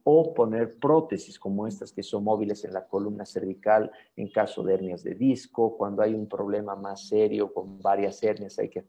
o 0.05 0.35
poner 0.35 0.79
prótesis 0.79 1.39
como 1.39 1.67
estas 1.67 1.93
que 1.93 2.03
son 2.03 2.25
móviles 2.25 2.65
en 2.65 2.75
la 2.75 2.87
columna 2.87 3.25
cervical 3.25 3.91
en 4.17 4.29
caso 4.29 4.63
de 4.63 4.75
hernias 4.75 5.03
de 5.03 5.15
disco, 5.15 5.77
cuando 5.77 6.03
hay 6.03 6.15
un 6.15 6.29
problema 6.29 6.77
más 6.77 7.09
serio 7.09 7.53
con 7.53 7.81
varias 7.81 8.23
hernias 8.23 8.59
hay 8.59 8.69
que 8.69 8.85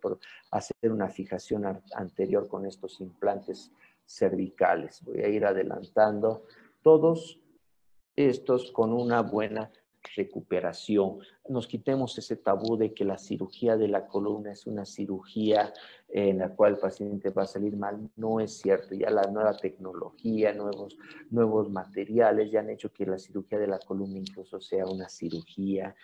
hacer 0.52 0.92
una 0.92 1.10
fijación 1.10 1.82
anterior 1.96 2.48
con 2.48 2.66
estos 2.66 3.00
implantes 3.00 3.72
cervicales. 4.06 5.02
Voy 5.04 5.22
a 5.22 5.30
ir 5.30 5.46
adelantando. 5.46 6.46
Todos 6.82 7.40
estos 8.16 8.72
con 8.72 8.94
una 8.94 9.22
buena 9.22 9.72
recuperación. 10.16 11.20
Nos 11.50 11.68
quitemos 11.68 12.18
ese 12.18 12.36
tabú 12.36 12.78
de 12.78 12.94
que 12.94 13.06
la 13.06 13.18
cirugía 13.18 13.78
de 13.78 13.88
la 13.88 14.08
columna 14.08 14.52
es 14.52 14.68
una 14.68 14.86
cirugía 14.86 15.74
en 16.10 16.40
la 16.40 16.50
cual 16.50 16.74
el 16.74 16.80
paciente 16.80 17.30
va 17.30 17.44
a 17.44 17.48
salir 17.48 17.76
mal. 17.76 18.10
No 18.16 18.40
es 18.40 18.60
cierto. 18.60 18.96
Ya 18.96 19.10
la 19.10 19.24
nueva 19.24 19.58
tecnología, 19.58 20.54
nuevos, 20.54 20.98
nuevos 21.30 21.70
materiales 21.70 22.52
ya 22.52 22.60
han 22.60 22.70
hecho 22.70 22.92
que 22.92 23.06
la 23.06 23.18
cirugía 23.18 23.60
de 23.60 23.68
la 23.68 23.80
columna 23.80 24.20
incluso 24.20 24.60
sea 24.60 24.86
una 24.86 25.10
cirugía, 25.10 25.96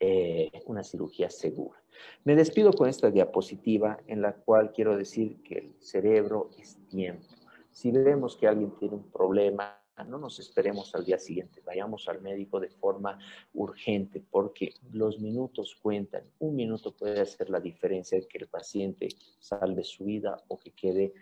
eh, 0.00 0.50
una 0.66 0.82
cirugía 0.82 1.30
segura. 1.30 1.82
Me 2.24 2.34
despido 2.34 2.72
con 2.72 2.88
esta 2.88 3.10
diapositiva 3.10 3.98
en 4.06 4.22
la 4.22 4.34
cual 4.34 4.72
quiero 4.72 4.96
decir 4.96 5.42
que 5.42 5.58
el 5.58 5.74
cerebro 5.80 6.50
es 6.58 6.76
tiempo. 6.88 7.26
Si 7.70 7.90
vemos 7.90 8.36
que 8.36 8.46
alguien 8.46 8.72
tiene 8.76 8.96
un 8.96 9.10
problema, 9.10 9.81
no 10.04 10.18
nos 10.18 10.38
esperemos 10.38 10.94
al 10.94 11.04
día 11.04 11.18
siguiente, 11.18 11.62
vayamos 11.64 12.08
al 12.08 12.20
médico 12.20 12.60
de 12.60 12.68
forma 12.68 13.18
urgente 13.54 14.22
porque 14.30 14.74
los 14.92 15.20
minutos 15.20 15.76
cuentan. 15.80 16.24
Un 16.38 16.56
minuto 16.56 16.94
puede 16.96 17.20
hacer 17.20 17.50
la 17.50 17.60
diferencia 17.60 18.18
de 18.18 18.26
que 18.26 18.38
el 18.38 18.48
paciente 18.48 19.08
salve 19.38 19.84
su 19.84 20.04
vida 20.04 20.42
o 20.48 20.58
que 20.58 20.72
quede, 20.72 21.12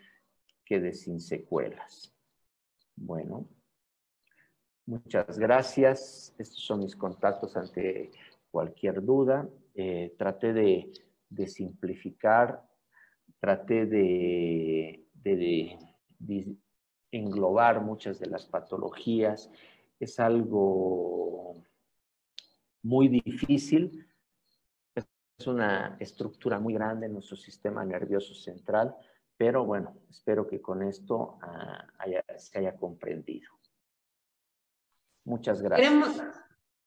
quede 0.65 0.93
sin 0.93 1.19
secuelas. 1.19 2.13
Bueno, 2.95 3.47
muchas 4.85 5.37
gracias. 5.37 6.33
Estos 6.37 6.59
son 6.59 6.81
mis 6.81 6.95
contactos 6.95 7.55
ante 7.55 8.11
cualquier 8.51 9.03
duda. 9.03 9.47
Eh, 9.73 10.15
traté 10.17 10.53
de, 10.53 10.91
simplificar, 11.47 12.61
traté 13.39 13.85
de 13.85 15.05
englobar 17.11 17.81
muchas 17.81 18.19
de 18.19 18.27
las 18.27 18.45
patologías. 18.45 19.51
Es 19.99 20.19
algo 20.19 21.63
muy 22.83 23.07
difícil. 23.07 24.07
Es 24.95 25.47
una 25.47 25.97
estructura 25.99 26.59
muy 26.59 26.73
grande 26.73 27.07
en 27.07 27.13
nuestro 27.13 27.35
sistema 27.35 27.83
nervioso 27.83 28.35
central, 28.35 28.95
pero 29.37 29.65
bueno, 29.65 29.95
espero 30.09 30.47
que 30.47 30.61
con 30.61 30.83
esto 30.83 31.39
ah, 31.41 31.85
se 32.37 32.59
haya 32.59 32.75
comprendido. 32.75 33.49
Muchas 35.23 35.61
gracias. 35.61 35.89
Queremos, 35.89 36.21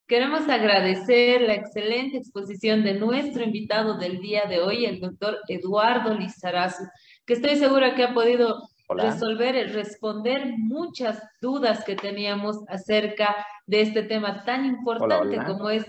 queremos 0.07 0.49
agradecer 0.49 1.41
la 1.43 1.55
excelente 1.55 2.19
exposición 2.19 2.85
de 2.85 2.95
nuestro 2.95 3.43
invitado 3.43 3.99
del 3.99 4.21
día 4.21 4.47
de 4.47 4.61
hoy, 4.61 4.85
el 4.87 5.01
doctor 5.01 5.39
Eduardo 5.49 6.15
Lizarazu, 6.15 6.85
que 7.25 7.35
estoy 7.35 7.57
segura 7.57 7.95
que 7.97 8.05
ha 8.05 8.15
podido 8.15 8.69
resolver, 8.89 9.73
responder 9.73 10.55
muchas 10.59 11.23
dudas 11.41 11.85
que 11.85 11.97
teníamos 11.97 12.59
acerca 12.69 13.47
de 13.67 13.81
este 13.81 14.03
tema 14.03 14.45
tan 14.45 14.65
importante 14.65 15.37
como 15.45 15.71
es. 15.71 15.87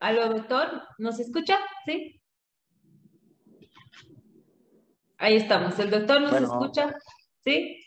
¿Aló, 0.00 0.28
doctor? 0.28 0.82
¿Nos 0.98 1.18
escucha? 1.18 1.58
¿Sí? 1.86 2.20
Ahí 5.18 5.36
estamos. 5.36 5.78
¿El 5.78 5.90
doctor 5.90 6.20
nos 6.20 6.34
escucha? 6.34 6.94
¿Sí? 7.42 7.80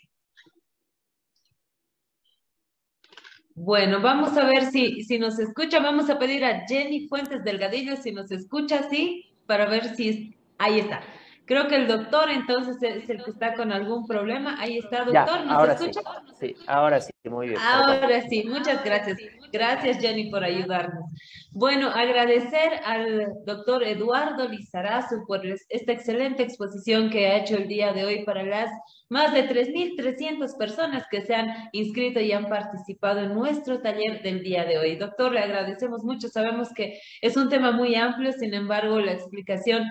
Bueno, 3.54 4.00
vamos 4.00 4.36
a 4.36 4.44
ver 4.44 4.66
si, 4.66 5.02
si 5.02 5.18
nos 5.18 5.38
escucha. 5.38 5.80
Vamos 5.80 6.10
a 6.10 6.18
pedir 6.18 6.44
a 6.44 6.66
Jenny 6.66 7.08
Fuentes 7.08 7.44
Delgadillo 7.44 7.96
si 7.96 8.12
nos 8.12 8.30
escucha, 8.30 8.88
¿sí? 8.88 9.36
Para 9.46 9.66
ver 9.66 9.96
si... 9.96 10.36
Ahí 10.58 10.80
está. 10.80 11.02
Creo 11.48 11.66
que 11.66 11.76
el 11.76 11.86
doctor 11.86 12.28
entonces 12.28 12.76
es 12.82 13.08
el 13.08 13.24
que 13.24 13.30
está 13.30 13.54
con 13.54 13.72
algún 13.72 14.06
problema. 14.06 14.56
Ahí 14.60 14.76
está, 14.76 15.06
doctor. 15.06 15.46
¿Nos 15.46 15.54
ahora 15.54 15.72
escucha? 15.72 16.00
Sí, 16.38 16.54
ahora 16.66 17.00
sí, 17.00 17.10
muy 17.24 17.48
bien. 17.48 17.58
Ahora 17.58 18.20
sí, 18.28 18.44
muchas 18.46 18.84
gracias. 18.84 19.16
Gracias, 19.50 19.98
Jenny, 19.98 20.30
por 20.30 20.44
ayudarnos. 20.44 21.04
Bueno, 21.52 21.88
agradecer 21.88 22.80
al 22.84 23.32
doctor 23.46 23.82
Eduardo 23.82 24.46
Lizarazu 24.46 25.24
por 25.26 25.40
esta 25.46 25.92
excelente 25.92 26.42
exposición 26.42 27.08
que 27.08 27.28
ha 27.28 27.38
hecho 27.38 27.56
el 27.56 27.66
día 27.66 27.94
de 27.94 28.04
hoy 28.04 28.24
para 28.26 28.42
las 28.42 28.70
más 29.08 29.32
de 29.32 29.48
3.300 29.48 30.58
personas 30.58 31.06
que 31.10 31.22
se 31.22 31.34
han 31.34 31.48
inscrito 31.72 32.20
y 32.20 32.32
han 32.32 32.50
participado 32.50 33.20
en 33.20 33.34
nuestro 33.34 33.80
taller 33.80 34.20
del 34.22 34.42
día 34.42 34.66
de 34.66 34.78
hoy. 34.78 34.96
Doctor, 34.96 35.32
le 35.32 35.40
agradecemos 35.40 36.04
mucho. 36.04 36.28
Sabemos 36.28 36.68
que 36.74 37.00
es 37.22 37.38
un 37.38 37.48
tema 37.48 37.72
muy 37.72 37.94
amplio, 37.94 38.32
sin 38.32 38.52
embargo, 38.52 39.00
la 39.00 39.12
explicación 39.12 39.84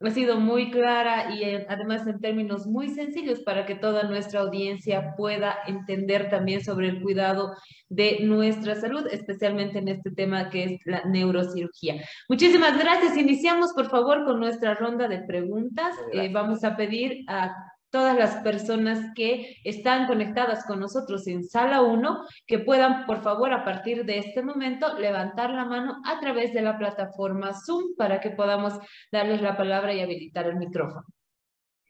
ha 0.00 0.10
sido 0.10 0.38
muy 0.38 0.70
clara 0.70 1.34
y 1.34 1.42
eh, 1.42 1.66
además 1.68 2.06
en 2.06 2.20
términos 2.20 2.66
muy 2.66 2.88
sencillos 2.88 3.40
para 3.40 3.66
que 3.66 3.74
toda 3.74 4.04
nuestra 4.04 4.40
audiencia 4.40 5.14
pueda 5.16 5.58
entender 5.66 6.30
también 6.30 6.64
sobre 6.64 6.88
el 6.88 7.02
cuidado 7.02 7.56
de 7.88 8.20
nuestra 8.20 8.76
salud, 8.76 9.06
especialmente 9.10 9.78
en 9.78 9.88
este 9.88 10.10
tema 10.10 10.50
que 10.50 10.64
es 10.64 10.80
la 10.84 11.04
neurocirugía. 11.04 12.02
Muchísimas 12.28 12.78
gracias. 12.78 13.16
Iniciamos, 13.16 13.72
por 13.72 13.88
favor, 13.90 14.24
con 14.24 14.38
nuestra 14.38 14.74
ronda 14.74 15.08
de 15.08 15.20
preguntas. 15.20 15.96
Eh, 16.12 16.30
vamos 16.32 16.62
a 16.62 16.76
pedir 16.76 17.24
a 17.26 17.54
todas 17.90 18.16
las 18.16 18.36
personas 18.42 19.12
que 19.14 19.56
están 19.64 20.06
conectadas 20.06 20.64
con 20.66 20.80
nosotros 20.80 21.26
en 21.26 21.44
sala 21.44 21.82
1, 21.82 22.24
que 22.46 22.58
puedan, 22.58 23.06
por 23.06 23.22
favor, 23.22 23.52
a 23.52 23.64
partir 23.64 24.04
de 24.04 24.18
este 24.18 24.42
momento, 24.42 24.98
levantar 24.98 25.50
la 25.50 25.64
mano 25.64 26.00
a 26.04 26.20
través 26.20 26.52
de 26.52 26.62
la 26.62 26.78
plataforma 26.78 27.52
Zoom 27.54 27.96
para 27.96 28.20
que 28.20 28.30
podamos 28.30 28.74
darles 29.10 29.40
la 29.42 29.56
palabra 29.56 29.94
y 29.94 30.00
habilitar 30.00 30.46
el 30.46 30.56
micrófono. 30.56 31.04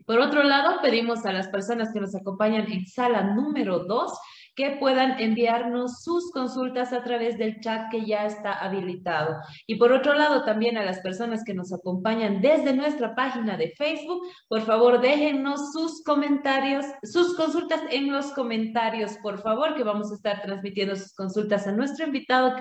Por 0.06 0.20
otro 0.20 0.42
lado, 0.42 0.80
pedimos 0.80 1.26
a 1.26 1.32
las 1.32 1.48
personas 1.48 1.92
que 1.92 2.00
nos 2.00 2.14
acompañan 2.14 2.70
en 2.72 2.86
sala 2.86 3.34
número 3.34 3.80
2 3.80 4.12
que 4.58 4.72
puedan 4.72 5.20
enviarnos 5.20 6.02
sus 6.02 6.32
consultas 6.32 6.92
a 6.92 7.04
través 7.04 7.38
del 7.38 7.60
chat 7.60 7.92
que 7.92 8.04
ya 8.04 8.26
está 8.26 8.54
habilitado. 8.54 9.36
Y 9.68 9.76
por 9.76 9.92
otro 9.92 10.14
lado, 10.14 10.44
también 10.44 10.76
a 10.76 10.84
las 10.84 10.98
personas 10.98 11.44
que 11.44 11.54
nos 11.54 11.72
acompañan 11.72 12.40
desde 12.40 12.74
nuestra 12.74 13.14
página 13.14 13.56
de 13.56 13.70
Facebook, 13.70 14.20
por 14.48 14.62
favor, 14.62 15.00
déjennos 15.00 15.70
sus 15.72 16.02
comentarios, 16.02 16.84
sus 17.04 17.36
consultas 17.36 17.82
en 17.92 18.10
los 18.10 18.32
comentarios, 18.32 19.16
por 19.22 19.40
favor, 19.40 19.76
que 19.76 19.84
vamos 19.84 20.10
a 20.10 20.16
estar 20.16 20.42
transmitiendo 20.42 20.96
sus 20.96 21.14
consultas 21.14 21.68
a 21.68 21.72
nuestro 21.72 22.06
invitado 22.06 22.52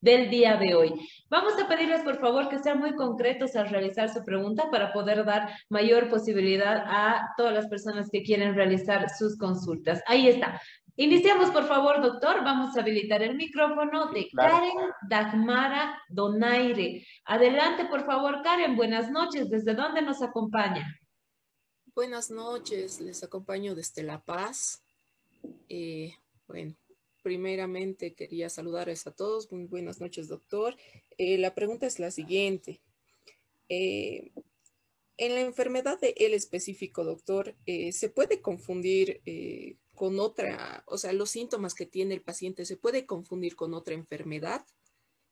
del 0.00 0.30
día 0.30 0.56
de 0.56 0.74
hoy. 0.74 0.92
Vamos 1.30 1.52
a 1.62 1.68
pedirles, 1.68 2.02
por 2.02 2.18
favor, 2.18 2.48
que 2.48 2.58
sean 2.58 2.80
muy 2.80 2.96
concretos 2.96 3.54
al 3.54 3.68
realizar 3.68 4.08
su 4.08 4.24
pregunta 4.24 4.72
para 4.72 4.92
poder 4.92 5.24
dar 5.24 5.50
mayor 5.70 6.08
posibilidad 6.08 6.84
a 6.88 7.28
todas 7.36 7.54
las 7.54 7.68
personas 7.68 8.08
que 8.10 8.24
quieren 8.24 8.56
realizar 8.56 9.08
sus 9.08 9.38
consultas. 9.38 10.02
Ahí 10.08 10.26
está. 10.26 10.60
Iniciamos, 10.96 11.50
por 11.50 11.66
favor, 11.66 12.00
doctor. 12.00 12.44
Vamos 12.44 12.76
a 12.76 12.80
habilitar 12.80 13.20
el 13.20 13.34
micrófono 13.34 14.12
de 14.12 14.28
Karen 14.30 14.76
Dagmara 15.08 16.00
Donaire. 16.08 17.04
Adelante, 17.24 17.86
por 17.86 18.06
favor, 18.06 18.42
Karen. 18.44 18.76
Buenas 18.76 19.10
noches. 19.10 19.50
¿Desde 19.50 19.74
dónde 19.74 20.02
nos 20.02 20.22
acompaña? 20.22 21.00
Buenas 21.96 22.30
noches. 22.30 23.00
Les 23.00 23.24
acompaño 23.24 23.74
desde 23.74 24.04
La 24.04 24.22
Paz. 24.22 24.84
Eh, 25.68 26.14
bueno, 26.46 26.76
primeramente 27.24 28.14
quería 28.14 28.48
saludarles 28.48 29.04
a 29.08 29.10
todos. 29.10 29.50
Muy 29.50 29.64
buenas 29.64 30.00
noches, 30.00 30.28
doctor. 30.28 30.76
Eh, 31.18 31.38
la 31.38 31.56
pregunta 31.56 31.86
es 31.86 31.98
la 31.98 32.12
siguiente. 32.12 32.80
Eh, 33.68 34.30
en 35.16 35.34
la 35.34 35.40
enfermedad 35.40 35.98
de 35.98 36.14
el 36.18 36.34
específico, 36.34 37.02
doctor, 37.02 37.56
¿se 37.66 38.08
puede 38.10 38.40
confundir 38.40 39.20
con 39.94 40.18
otra, 40.20 40.82
o 40.86 40.98
sea, 40.98 41.12
los 41.12 41.30
síntomas 41.30 41.74
que 41.74 41.86
tiene 41.86 42.14
el 42.14 42.22
paciente 42.22 42.64
se 42.64 42.76
puede 42.76 43.06
confundir 43.06 43.56
con 43.56 43.74
otra 43.74 43.94
enfermedad 43.94 44.64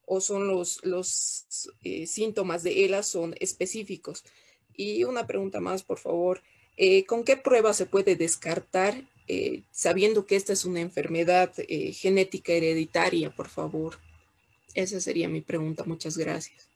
o 0.05 0.21
son 0.21 0.47
los, 0.47 0.83
los 0.83 1.45
eh, 1.83 2.07
síntomas 2.07 2.63
de 2.63 2.85
ELA 2.85 3.03
son 3.03 3.35
específicos. 3.39 4.23
Y 4.75 5.03
una 5.03 5.27
pregunta 5.27 5.59
más, 5.59 5.83
por 5.83 5.99
favor, 5.99 6.41
eh, 6.77 7.05
¿con 7.05 7.23
qué 7.23 7.37
prueba 7.37 7.73
se 7.73 7.85
puede 7.85 8.15
descartar 8.15 9.07
eh, 9.27 9.63
sabiendo 9.71 10.25
que 10.25 10.35
esta 10.35 10.53
es 10.53 10.65
una 10.65 10.81
enfermedad 10.81 11.53
genética 11.93 12.53
hereditaria, 12.53 13.33
por 13.35 13.49
favor? 13.49 13.99
Esa 14.73 14.99
sería 14.99 15.29
mi 15.29 15.41
pregunta. 15.41 15.83
Muchas 15.85 16.17
gracias. 16.17 16.67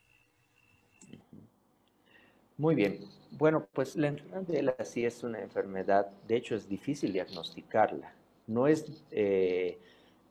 Muy 2.58 2.76
bien. 2.76 3.16
Bueno, 3.38 3.68
pues 3.72 3.96
la 3.96 4.08
enfermedad 4.08 4.78
de 4.78 4.86
sí 4.86 5.06
es 5.06 5.24
una 5.24 5.40
enfermedad, 5.40 6.08
de 6.28 6.38
hecho 6.38 6.56
es 6.56 6.68
difícil 6.68 7.14
diagnosticarla. 7.14 8.12
No 8.48 8.66
es 8.66 9.04
eh, 9.12 9.78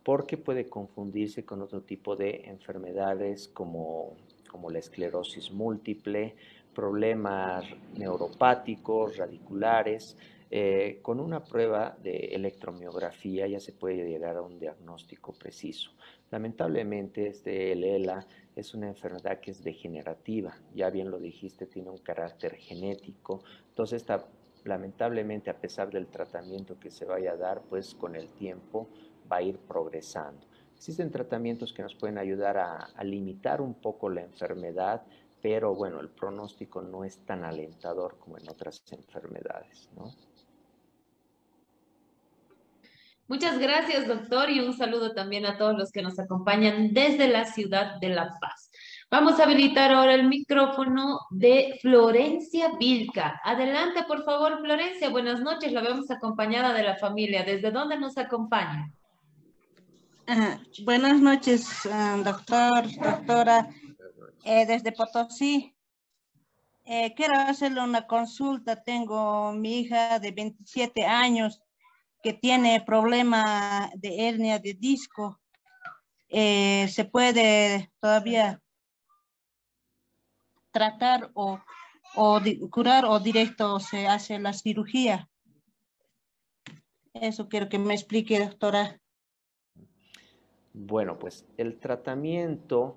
porque 0.02 0.36
puede 0.36 0.68
confundirse 0.68 1.44
con 1.44 1.62
otro 1.62 1.82
tipo 1.82 2.16
de 2.16 2.42
enfermedades 2.46 3.46
como, 3.46 4.14
como 4.50 4.70
la 4.70 4.80
esclerosis 4.80 5.52
múltiple, 5.52 6.34
problemas 6.74 7.64
neuropáticos, 7.96 9.16
radiculares. 9.18 10.16
Eh, 10.50 10.98
con 11.02 11.20
una 11.20 11.44
prueba 11.44 11.96
de 12.02 12.28
electromiografía 12.32 13.46
ya 13.46 13.60
se 13.60 13.72
puede 13.72 14.08
llegar 14.08 14.36
a 14.36 14.42
un 14.42 14.58
diagnóstico 14.58 15.32
preciso. 15.32 15.90
Lamentablemente, 16.30 17.28
este 17.28 17.72
ELA 17.72 18.26
es 18.56 18.74
una 18.74 18.88
enfermedad 18.88 19.38
que 19.38 19.52
es 19.52 19.62
degenerativa, 19.62 20.56
ya 20.74 20.90
bien 20.90 21.10
lo 21.10 21.18
dijiste, 21.18 21.66
tiene 21.66 21.90
un 21.90 21.98
carácter 21.98 22.56
genético, 22.56 23.44
entonces 23.68 24.02
esta 24.02 24.26
lamentablemente 24.66 25.50
a 25.50 25.60
pesar 25.60 25.90
del 25.90 26.08
tratamiento 26.08 26.78
que 26.78 26.90
se 26.90 27.04
vaya 27.04 27.32
a 27.32 27.36
dar, 27.36 27.62
pues 27.62 27.94
con 27.94 28.16
el 28.16 28.28
tiempo 28.30 28.88
va 29.30 29.36
a 29.36 29.42
ir 29.42 29.58
progresando. 29.58 30.46
Existen 30.74 31.10
tratamientos 31.10 31.72
que 31.72 31.82
nos 31.82 31.94
pueden 31.94 32.18
ayudar 32.18 32.58
a, 32.58 33.04
limitar 33.04 33.60
un 33.60 33.74
poco 33.74 34.10
la 34.10 34.22
enfermedad, 34.22 35.02
pero 35.40 35.74
bueno, 35.74 36.00
el 36.00 36.08
pronóstico 36.08 36.82
no 36.82 37.04
es 37.04 37.18
tan 37.18 37.44
alentador 37.44 38.18
como 38.18 38.36
en 38.38 38.48
otras 38.48 38.82
enfermedades, 38.90 39.88
¿no? 39.96 40.12
Muchas 43.28 43.58
gracias, 43.58 44.06
doctor, 44.06 44.50
y 44.50 44.60
un 44.60 44.72
saludo 44.72 45.12
también 45.12 45.46
a 45.46 45.58
todos 45.58 45.76
los 45.76 45.90
que 45.90 46.00
nos 46.00 46.16
acompañan 46.18 46.94
desde 46.94 47.26
la 47.26 47.44
ciudad 47.44 47.98
de 48.00 48.10
La 48.10 48.38
Paz. 48.40 48.70
Vamos 49.10 49.40
a 49.40 49.44
habilitar 49.44 49.92
ahora 49.92 50.14
el 50.14 50.28
micrófono 50.28 51.18
de 51.30 51.76
Florencia 51.82 52.76
Vilca. 52.78 53.40
Adelante, 53.42 54.04
por 54.04 54.24
favor, 54.24 54.60
Florencia. 54.60 55.10
Buenas 55.10 55.40
noches. 55.40 55.72
La 55.72 55.80
vemos 55.80 56.08
acompañada 56.10 56.72
de 56.72 56.84
la 56.84 56.96
familia. 56.96 57.42
¿Desde 57.42 57.72
dónde 57.72 57.98
nos 57.98 58.16
acompaña? 58.16 58.92
Ah, 60.28 60.58
buenas 60.84 61.20
noches, 61.20 61.86
ah, 61.90 62.20
doctor, 62.24 62.84
doctora. 62.96 63.68
Eh, 64.44 64.66
desde 64.66 64.92
Potosí. 64.92 65.74
Eh, 66.84 67.12
quiero 67.16 67.34
hacerle 67.34 67.82
una 67.82 68.06
consulta. 68.06 68.84
Tengo 68.84 69.52
mi 69.52 69.80
hija 69.80 70.20
de 70.20 70.30
27 70.30 71.04
años 71.04 71.60
que 72.26 72.32
tiene 72.32 72.82
problema 72.84 73.88
de 73.94 74.26
hernia 74.26 74.58
de 74.58 74.74
disco. 74.74 75.38
Eh, 76.28 76.88
¿Se 76.88 77.04
puede 77.04 77.92
todavía 78.00 78.60
tratar 80.72 81.30
o, 81.34 81.60
curar 82.68 83.04
o 83.04 83.20
directo 83.20 83.78
se 83.78 84.08
hace 84.08 84.40
la 84.40 84.52
cirugía? 84.52 85.30
Eso 87.14 87.48
quiero 87.48 87.68
que 87.68 87.78
me 87.78 87.94
explique, 87.94 88.40
doctora. 88.40 89.00
Bueno, 90.72 91.20
pues 91.20 91.46
el 91.56 91.78
tratamiento 91.78 92.96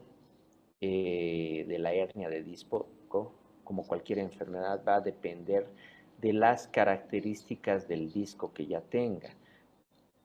eh, 0.81 1.65
de 1.67 1.77
la 1.77 1.93
hernia 1.93 2.29
de 2.29 2.41
disco, 2.41 2.87
como 3.63 3.85
cualquier 3.85 4.17
enfermedad, 4.17 4.83
va 4.83 4.95
a 4.95 5.01
depender 5.01 5.67
de 6.21 6.33
las 6.33 6.67
características 6.67 7.87
del 7.87 8.11
disco 8.11 8.53
que 8.53 8.65
ya 8.65 8.81
tenga. 8.81 9.29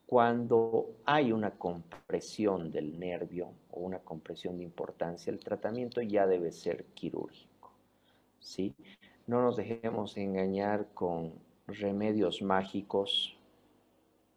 Cuando 0.07 0.91
hay 1.05 1.33
una 1.33 1.53
compresión 1.53 2.71
del 2.71 2.99
nervio 2.99 3.53
o 3.71 3.81
una 3.81 3.99
compresión 3.99 4.59
de 4.59 4.65
importancia, 4.65 5.33
el 5.33 5.41
tratamiento 5.41 6.03
ya 6.03 6.27
debe 6.27 6.53
ser 6.53 6.85
quirúrgico. 6.95 7.73
¿sí? 8.39 8.75
No 9.27 9.43
nos 9.43 9.57
dejemos 9.57 10.16
engañar 10.16 10.89
con 10.93 11.33
remedios 11.66 12.43
mágicos 12.43 13.39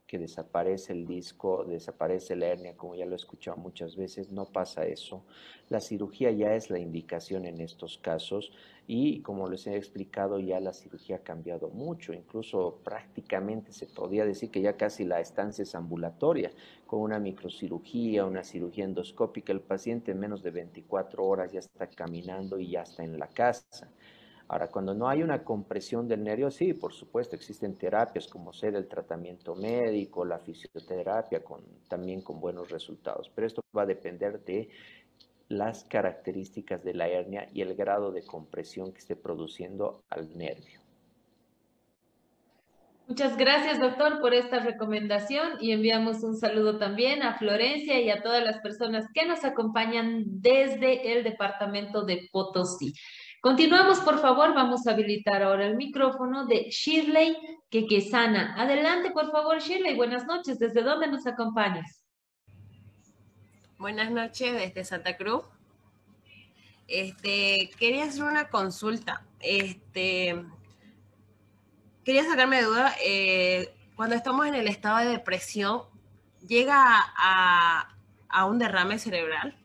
que 0.07 0.17
desaparece 0.17 0.93
el 0.93 1.05
disco, 1.05 1.65
desaparece 1.65 2.35
la 2.35 2.47
hernia, 2.47 2.77
como 2.77 2.95
ya 2.95 3.05
lo 3.05 3.11
he 3.13 3.15
escuchado 3.17 3.57
muchas 3.57 3.95
veces, 3.95 4.31
no 4.31 4.45
pasa 4.45 4.85
eso. 4.85 5.25
La 5.69 5.81
cirugía 5.81 6.31
ya 6.31 6.55
es 6.55 6.69
la 6.69 6.79
indicación 6.79 7.45
en 7.45 7.59
estos 7.59 7.97
casos 7.97 8.51
y 8.87 9.21
como 9.21 9.49
les 9.49 9.67
he 9.67 9.75
explicado 9.75 10.39
ya 10.39 10.61
la 10.61 10.71
cirugía 10.73 11.17
ha 11.17 11.23
cambiado 11.23 11.69
mucho, 11.69 12.13
incluso 12.13 12.79
prácticamente 12.85 13.73
se 13.73 13.85
podría 13.85 14.25
decir 14.25 14.49
que 14.49 14.61
ya 14.61 14.77
casi 14.77 15.03
la 15.03 15.19
estancia 15.19 15.63
es 15.63 15.75
ambulatoria, 15.75 16.51
con 16.85 17.01
una 17.01 17.19
microcirugía, 17.19 18.25
una 18.25 18.45
cirugía 18.45 18.85
endoscópica, 18.85 19.51
el 19.51 19.61
paciente 19.61 20.11
en 20.11 20.19
menos 20.19 20.41
de 20.41 20.51
24 20.51 21.25
horas 21.25 21.51
ya 21.51 21.59
está 21.59 21.87
caminando 21.87 22.57
y 22.59 22.71
ya 22.71 22.83
está 22.83 23.03
en 23.03 23.19
la 23.19 23.27
casa. 23.27 23.91
Ahora, 24.49 24.69
cuando 24.69 24.93
no 24.93 25.09
hay 25.09 25.23
una 25.23 25.43
compresión 25.43 26.07
del 26.07 26.23
nervio, 26.23 26.49
sí, 26.49 26.73
por 26.73 26.93
supuesto, 26.93 27.35
existen 27.35 27.77
terapias 27.77 28.27
como 28.27 28.53
ser 28.53 28.75
el 28.75 28.87
tratamiento 28.87 29.55
médico, 29.55 30.23
la 30.23 30.39
fisioterapia, 30.39 31.41
también 31.89 32.21
con 32.21 32.39
buenos 32.39 32.69
resultados, 32.69 33.29
pero 33.35 33.47
esto 33.47 33.61
va 33.75 33.81
a 33.81 33.85
depender 33.85 34.43
de 34.45 34.69
las 35.49 35.83
características 35.83 36.83
de 36.83 36.93
la 36.93 37.09
hernia 37.09 37.49
y 37.53 37.61
el 37.61 37.75
grado 37.75 38.11
de 38.11 38.23
compresión 38.23 38.93
que 38.93 38.99
esté 38.99 39.15
produciendo 39.17 40.03
al 40.09 40.37
nervio. 40.37 40.81
Muchas 43.07 43.37
gracias, 43.37 43.79
doctor, 43.79 44.19
por 44.19 44.33
esta 44.33 44.59
recomendación 44.59 45.53
y 45.61 45.71
enviamos 45.71 46.23
un 46.23 46.35
saludo 46.35 46.77
también 46.77 47.23
a 47.23 47.37
Florencia 47.37 48.01
y 48.01 48.09
a 48.09 48.21
todas 48.21 48.43
las 48.43 48.59
personas 48.59 49.05
que 49.13 49.25
nos 49.25 49.45
acompañan 49.45 50.23
desde 50.25 51.13
el 51.13 51.23
departamento 51.23 52.03
de 52.03 52.27
Potosí. 52.33 52.93
Continuamos, 53.41 53.99
por 53.99 54.19
favor. 54.19 54.53
Vamos 54.53 54.87
a 54.87 54.91
habilitar 54.91 55.43
ahora 55.43 55.65
el 55.67 55.75
micrófono 55.75 56.45
de 56.45 56.69
Shirley 56.69 57.37
Quequesana. 57.69 58.55
Adelante, 58.57 59.11
por 59.11 59.31
favor, 59.31 59.59
Shirley. 59.59 59.95
Buenas 59.95 60.25
noches. 60.25 60.57
¿Desde 60.57 60.81
dónde 60.81 61.07
nos 61.07 61.25
acompañas? 61.27 62.03
Buenas 63.77 64.09
noches, 64.09 64.53
desde 64.53 64.83
Santa 64.83 65.15
Cruz. 65.17 65.43
Este, 66.87 67.69
quería 67.77 68.05
hacer 68.05 68.23
una 68.23 68.49
consulta. 68.49 69.23
Este, 69.39 70.43
quería 72.03 72.23
sacarme 72.23 72.57
de 72.57 72.63
duda. 72.63 72.95
Eh, 73.05 73.73
cuando 73.95 74.15
estamos 74.15 74.47
en 74.47 74.55
el 74.55 74.67
estado 74.67 74.97
de 74.97 75.09
depresión, 75.09 75.83
¿llega 76.47 76.83
a, 77.17 77.95
a 78.29 78.45
un 78.45 78.57
derrame 78.57 78.97
cerebral? 78.97 79.55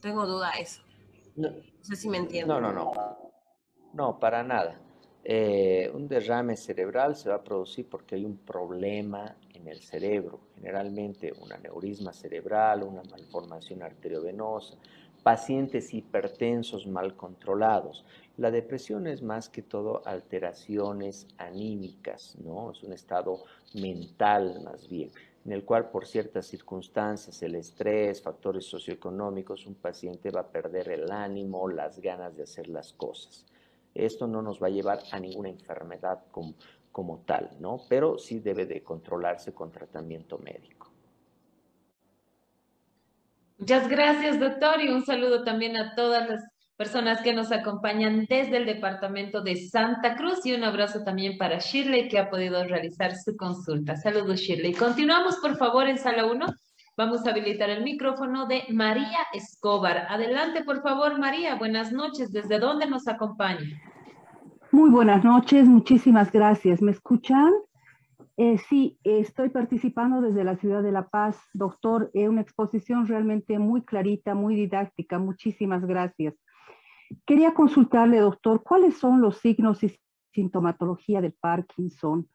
Tengo 0.00 0.26
duda 0.26 0.52
de 0.52 0.62
eso. 0.62 0.82
No, 1.34 1.48
sé 1.86 1.96
si 1.96 2.08
me 2.08 2.18
entiendo. 2.18 2.60
No, 2.60 2.72
no, 2.72 2.72
no. 2.72 2.92
No, 3.94 4.18
para 4.18 4.42
nada. 4.42 4.80
Eh, 5.24 5.90
un 5.92 6.06
derrame 6.06 6.56
cerebral 6.56 7.16
se 7.16 7.28
va 7.28 7.36
a 7.36 7.42
producir 7.42 7.88
porque 7.88 8.14
hay 8.14 8.24
un 8.24 8.36
problema 8.36 9.36
en 9.54 9.66
el 9.66 9.80
cerebro, 9.80 10.38
generalmente 10.54 11.32
un 11.32 11.52
aneurisma 11.52 12.12
cerebral, 12.12 12.84
una 12.84 13.02
malformación 13.10 13.82
arteriovenosa, 13.82 14.76
pacientes 15.24 15.92
hipertensos 15.92 16.86
mal 16.86 17.16
controlados. 17.16 18.04
La 18.36 18.52
depresión 18.52 19.08
es 19.08 19.22
más 19.22 19.48
que 19.48 19.62
todo 19.62 20.02
alteraciones 20.06 21.26
anímicas, 21.38 22.36
¿no? 22.44 22.70
Es 22.70 22.84
un 22.84 22.92
estado 22.92 23.42
mental 23.74 24.60
más 24.62 24.88
bien 24.88 25.10
en 25.46 25.52
el 25.52 25.64
cual 25.64 25.90
por 25.90 26.06
ciertas 26.06 26.48
circunstancias, 26.48 27.40
el 27.40 27.54
estrés, 27.54 28.20
factores 28.20 28.66
socioeconómicos, 28.66 29.64
un 29.66 29.76
paciente 29.76 30.32
va 30.32 30.40
a 30.40 30.48
perder 30.48 30.88
el 30.88 31.08
ánimo, 31.12 31.68
las 31.68 32.00
ganas 32.00 32.36
de 32.36 32.42
hacer 32.42 32.66
las 32.66 32.92
cosas. 32.92 33.46
Esto 33.94 34.26
no 34.26 34.42
nos 34.42 34.60
va 34.60 34.66
a 34.66 34.70
llevar 34.70 35.04
a 35.12 35.20
ninguna 35.20 35.48
enfermedad 35.48 36.24
como, 36.32 36.54
como 36.90 37.18
tal, 37.24 37.50
¿no? 37.60 37.80
Pero 37.88 38.18
sí 38.18 38.40
debe 38.40 38.66
de 38.66 38.82
controlarse 38.82 39.54
con 39.54 39.70
tratamiento 39.70 40.36
médico. 40.38 40.90
Muchas 43.58 43.88
gracias, 43.88 44.40
doctor, 44.40 44.80
y 44.80 44.88
un 44.88 45.06
saludo 45.06 45.44
también 45.44 45.76
a 45.76 45.94
todas 45.94 46.28
las 46.28 46.42
personas 46.76 47.22
que 47.22 47.32
nos 47.32 47.52
acompañan 47.52 48.26
desde 48.28 48.58
el 48.58 48.66
departamento 48.66 49.42
de 49.42 49.56
Santa 49.56 50.14
Cruz 50.16 50.44
y 50.44 50.52
un 50.52 50.64
abrazo 50.64 51.02
también 51.02 51.38
para 51.38 51.58
Shirley 51.58 52.08
que 52.08 52.18
ha 52.18 52.28
podido 52.28 52.62
realizar 52.64 53.14
su 53.16 53.36
consulta. 53.36 53.96
Saludos 53.96 54.40
Shirley. 54.40 54.74
Continuamos 54.74 55.36
por 55.36 55.56
favor 55.56 55.88
en 55.88 55.98
sala 55.98 56.26
1. 56.26 56.46
Vamos 56.98 57.26
a 57.26 57.30
habilitar 57.30 57.70
el 57.70 57.82
micrófono 57.82 58.46
de 58.46 58.64
María 58.70 59.18
Escobar. 59.32 60.06
Adelante 60.08 60.64
por 60.64 60.82
favor 60.82 61.18
María. 61.18 61.54
Buenas 61.56 61.92
noches. 61.92 62.30
¿Desde 62.30 62.58
dónde 62.58 62.86
nos 62.86 63.08
acompaña? 63.08 63.80
Muy 64.70 64.90
buenas 64.90 65.24
noches. 65.24 65.66
Muchísimas 65.66 66.30
gracias. 66.30 66.82
¿Me 66.82 66.92
escuchan? 66.92 67.52
Eh, 68.38 68.58
sí, 68.68 68.98
estoy 69.02 69.48
participando 69.48 70.20
desde 70.20 70.44
la 70.44 70.56
ciudad 70.56 70.82
de 70.82 70.92
La 70.92 71.08
Paz, 71.08 71.38
doctor, 71.54 72.10
Es 72.12 72.28
una 72.28 72.42
exposición 72.42 73.06
realmente 73.06 73.58
muy 73.58 73.82
clarita, 73.82 74.34
muy 74.34 74.54
didáctica. 74.54 75.18
Muchísimas 75.18 75.86
gracias. 75.86 76.34
Quería 77.24 77.54
consultarle, 77.54 78.18
doctor, 78.18 78.62
cuáles 78.62 78.96
son 78.96 79.20
los 79.20 79.38
signos 79.38 79.82
y 79.84 79.98
sintomatología 80.32 81.20
del 81.20 81.32
Parkinson. 81.32 82.28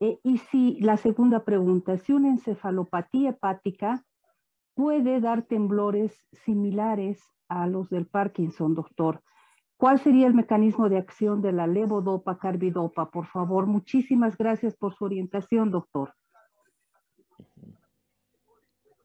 Eh, 0.00 0.18
y 0.22 0.38
si 0.38 0.80
la 0.80 0.96
segunda 0.96 1.44
pregunta, 1.44 1.98
si 1.98 2.12
una 2.12 2.28
encefalopatía 2.30 3.30
hepática 3.30 4.04
puede 4.74 5.20
dar 5.20 5.42
temblores 5.42 6.26
similares 6.44 7.22
a 7.48 7.66
los 7.66 7.90
del 7.90 8.06
Parkinson, 8.06 8.74
doctor. 8.74 9.22
¿Cuál 9.76 9.98
sería 9.98 10.26
el 10.26 10.34
mecanismo 10.34 10.88
de 10.88 10.98
acción 10.98 11.42
de 11.42 11.52
la 11.52 11.66
levodopa 11.66 12.38
carbidopa? 12.38 13.10
Por 13.10 13.26
favor, 13.26 13.66
muchísimas 13.66 14.36
gracias 14.36 14.76
por 14.76 14.94
su 14.94 15.04
orientación, 15.04 15.70
doctor. 15.70 16.14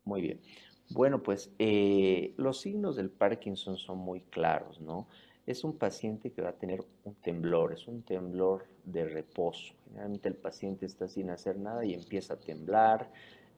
Muy 0.03 0.21
bien. 0.21 0.41
Bueno, 0.90 1.24
pues 1.24 1.52
eh, 1.57 2.34
los 2.38 2.62
signos 2.62 2.95
del 2.95 3.10
Parkinson 3.10 3.78
son 3.78 3.98
muy 3.98 4.22
claros, 4.22 4.80
¿no? 4.82 5.07
Es 5.48 5.64
un 5.64 5.78
paciente 5.78 6.32
que 6.32 6.41
va 6.41 6.49
a 6.49 6.57
tener 6.57 6.84
un 7.03 7.16
temblor, 7.16 7.74
es 7.74 7.88
un 7.88 8.03
temblor 8.03 8.66
de 8.84 9.06
reposo. 9.06 9.74
Generalmente 9.88 10.30
el 10.30 10.36
paciente 10.36 10.86
está 10.86 11.07
sin 11.07 11.30
hacer 11.30 11.57
nada 11.57 11.86
y 11.86 11.94
empieza 11.94 12.36
a 12.36 12.40
temblar, 12.40 13.12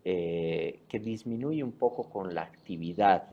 eh, 0.05 0.83
que 0.87 0.99
disminuye 0.99 1.63
un 1.63 1.73
poco 1.73 2.09
con 2.09 2.33
la 2.33 2.43
actividad. 2.43 3.29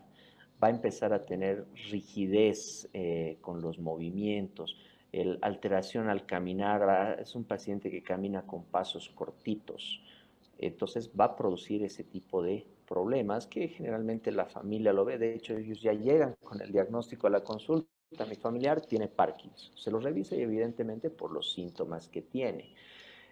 Va 0.63 0.69
a 0.69 0.71
empezar 0.71 1.13
a 1.13 1.23
tener 1.25 1.67
rigidez 1.91 2.89
eh, 2.95 3.39
con 3.41 3.61
los 3.61 3.79
movimientos. 3.79 4.77
el 5.13 5.39
alteración 5.43 6.09
al 6.09 6.27
caminar, 6.27 7.21
es 7.21 7.35
un 7.37 7.45
paciente 7.45 7.91
que 7.91 8.03
camina 8.03 8.43
con 8.43 8.65
pasos 8.65 9.09
cortitos, 9.15 10.01
entonces 10.59 11.11
va 11.19 11.27
a 11.27 11.37
producir 11.37 11.85
ese 11.85 12.03
tipo 12.05 12.43
de 12.43 12.67
problemas 12.87 13.47
que 13.47 13.69
generalmente 13.69 14.31
la 14.33 14.47
familia 14.47 14.93
lo 14.93 15.05
ve, 15.05 15.19
de 15.19 15.35
hecho 15.35 15.57
ellos 15.57 15.81
ya 15.81 15.93
llegan 15.93 16.35
con 16.43 16.61
el 16.61 16.73
diagnóstico 16.73 17.27
a 17.27 17.31
la 17.31 17.43
consulta, 17.43 17.89
mi 18.29 18.37
familiar 18.37 18.81
tiene 18.81 19.09
Parkinson, 19.09 19.77
se 19.77 19.91
lo 19.91 19.99
revisa 19.99 20.37
y 20.37 20.43
evidentemente 20.43 21.11
por 21.11 21.33
los 21.33 21.53
síntomas 21.53 22.09
que 22.09 22.23
tiene. 22.23 22.75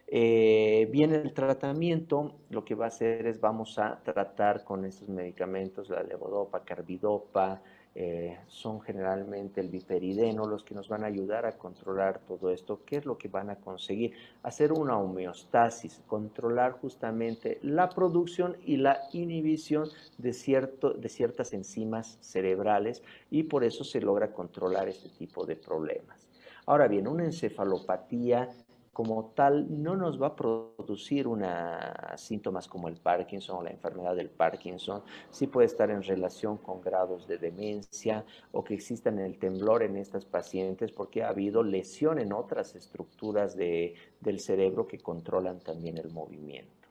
Eh, 0.09 0.89
viene 0.91 1.17
el 1.17 1.33
tratamiento, 1.33 2.41
lo 2.51 2.65
que 2.65 2.75
va 2.75 2.87
a 2.87 2.89
hacer 2.89 3.27
es 3.27 3.41
vamos 3.41 3.79
a 3.79 4.03
tratar 4.03 4.65
con 4.65 4.85
estos 4.85 5.09
medicamentos, 5.09 5.89
la 5.89 6.03
levodopa, 6.03 6.65
carbidopa, 6.65 7.63
eh, 7.95 8.39
son 8.49 8.81
generalmente 8.81 9.61
el 9.61 9.69
biperideno 9.69 10.47
los 10.47 10.65
que 10.65 10.75
nos 10.75 10.89
van 10.89 11.05
a 11.05 11.09
ayudar 11.09 11.45
a 11.45 11.59
controlar 11.59 12.21
todo 12.21 12.51
esto. 12.51 12.81
¿Qué 12.87 12.97
es 12.97 13.05
lo 13.05 13.19
que 13.19 13.29
van 13.29 13.51
a 13.51 13.57
conseguir? 13.57 14.13
Hacer 14.43 14.73
una 14.73 14.97
homeostasis, 14.99 16.01
controlar 16.07 16.73
justamente 16.73 17.59
la 17.63 17.91
producción 17.91 18.57
y 18.65 18.79
la 18.79 18.99
inhibición 19.13 19.89
de, 20.17 20.33
cierto, 20.33 20.95
de 20.95 21.09
ciertas 21.09 21.53
enzimas 21.53 22.19
cerebrales 22.21 23.03
y 23.31 23.43
por 23.43 23.63
eso 23.63 23.85
se 23.85 24.01
logra 24.01 24.33
controlar 24.33 24.89
este 24.89 25.11
tipo 25.11 25.45
de 25.45 25.57
problemas. 25.57 26.27
Ahora 26.65 26.87
bien, 26.87 27.09
una 27.09 27.25
encefalopatía 27.25 28.49
como 28.93 29.33
tal 29.35 29.83
no 29.83 29.97
nos 29.97 30.21
va 30.21 30.29
a 30.29 30.37
producir 30.37 31.27
una, 31.27 32.15
síntomas 32.17 32.69
como 32.69 32.89
el 32.89 32.97
Parkinson 32.97 33.57
o 33.59 33.63
la 33.63 33.71
enfermedad 33.71 34.15
del 34.15 34.29
Parkinson. 34.29 35.03
Sí 35.31 35.47
puede 35.47 35.67
estar 35.67 35.91
en 35.91 36.03
relación 36.03 36.59
con 36.59 36.83
grados 36.83 37.27
de 37.27 37.39
demencia 37.39 38.27
o 38.53 38.63
que 38.63 38.75
existan 38.75 39.19
el 39.19 39.39
temblor 39.39 39.83
en 39.83 39.97
estas 39.97 40.27
pacientes 40.27 40.93
porque 40.93 41.23
ha 41.23 41.29
habido 41.29 41.63
lesión 41.63 42.19
en 42.19 42.35
otras 42.35 42.75
estructuras 42.75 43.57
de, 43.57 43.95
del 44.21 44.41
cerebro 44.41 44.87
que 44.87 44.99
controlan 44.99 45.61
también 45.61 45.97
el 45.97 46.11
movimiento. 46.11 46.89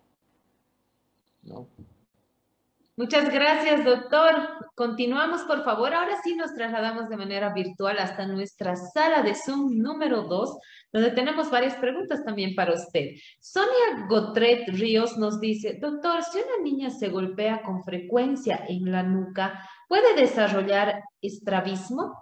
¿No? 1.43 1.67
Muchas 3.01 3.33
gracias, 3.33 3.83
doctor. 3.83 4.35
Continuamos, 4.75 5.41
por 5.45 5.63
favor. 5.63 5.91
Ahora 5.91 6.21
sí 6.23 6.35
nos 6.35 6.53
trasladamos 6.53 7.09
de 7.09 7.17
manera 7.17 7.51
virtual 7.51 7.97
hasta 7.97 8.27
nuestra 8.27 8.75
sala 8.75 9.23
de 9.23 9.33
Zoom 9.33 9.81
número 9.81 10.21
2, 10.21 10.59
donde 10.93 11.09
tenemos 11.09 11.49
varias 11.49 11.73
preguntas 11.77 12.23
también 12.23 12.53
para 12.53 12.75
usted. 12.75 13.15
Sonia 13.39 14.05
Gotret 14.07 14.67
Ríos 14.67 15.17
nos 15.17 15.39
dice, 15.39 15.79
doctor, 15.81 16.21
si 16.21 16.37
una 16.37 16.63
niña 16.63 16.91
se 16.91 17.09
golpea 17.09 17.63
con 17.63 17.83
frecuencia 17.83 18.65
en 18.69 18.91
la 18.91 19.01
nuca, 19.01 19.67
¿puede 19.89 20.13
desarrollar 20.13 21.01
estrabismo? 21.23 22.21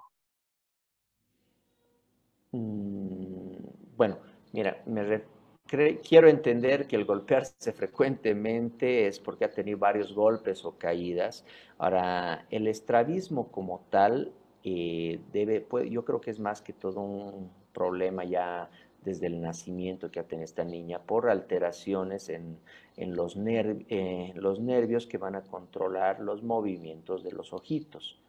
Mm, 2.53 3.97
bueno, 3.97 4.17
mira, 4.53 4.81
me, 4.85 5.25
quiero 5.69 6.27
entender 6.27 6.87
que 6.87 6.95
el 6.95 7.05
golpearse 7.05 7.71
frecuentemente 7.71 9.07
es 9.07 9.19
porque 9.19 9.45
ha 9.45 9.51
tenido 9.51 9.77
varios 9.77 10.13
golpes 10.13 10.65
o 10.65 10.77
caídas. 10.77 11.45
Ahora, 11.77 12.45
el 12.49 12.67
estrabismo 12.67 13.51
como 13.51 13.85
tal 13.89 14.31
eh, 14.63 15.19
debe, 15.31 15.65
yo 15.89 16.03
creo 16.05 16.21
que 16.21 16.31
es 16.31 16.39
más 16.39 16.61
que 16.61 16.73
todo 16.73 17.01
un 17.01 17.51
problema 17.73 18.23
ya 18.23 18.69
desde 19.03 19.27
el 19.27 19.41
nacimiento 19.41 20.11
que 20.11 20.19
ha 20.19 20.23
tenido 20.23 20.45
esta 20.45 20.63
niña 20.63 20.99
por 20.99 21.29
alteraciones 21.29 22.29
en, 22.29 22.57
eh, 22.97 24.33
los 24.35 24.59
nervios 24.59 25.07
que 25.07 25.17
van 25.17 25.35
a 25.35 25.43
controlar 25.43 26.19
los 26.19 26.43
movimientos 26.43 27.23
de 27.23 27.31
los 27.31 27.53
ojitos. 27.53 28.19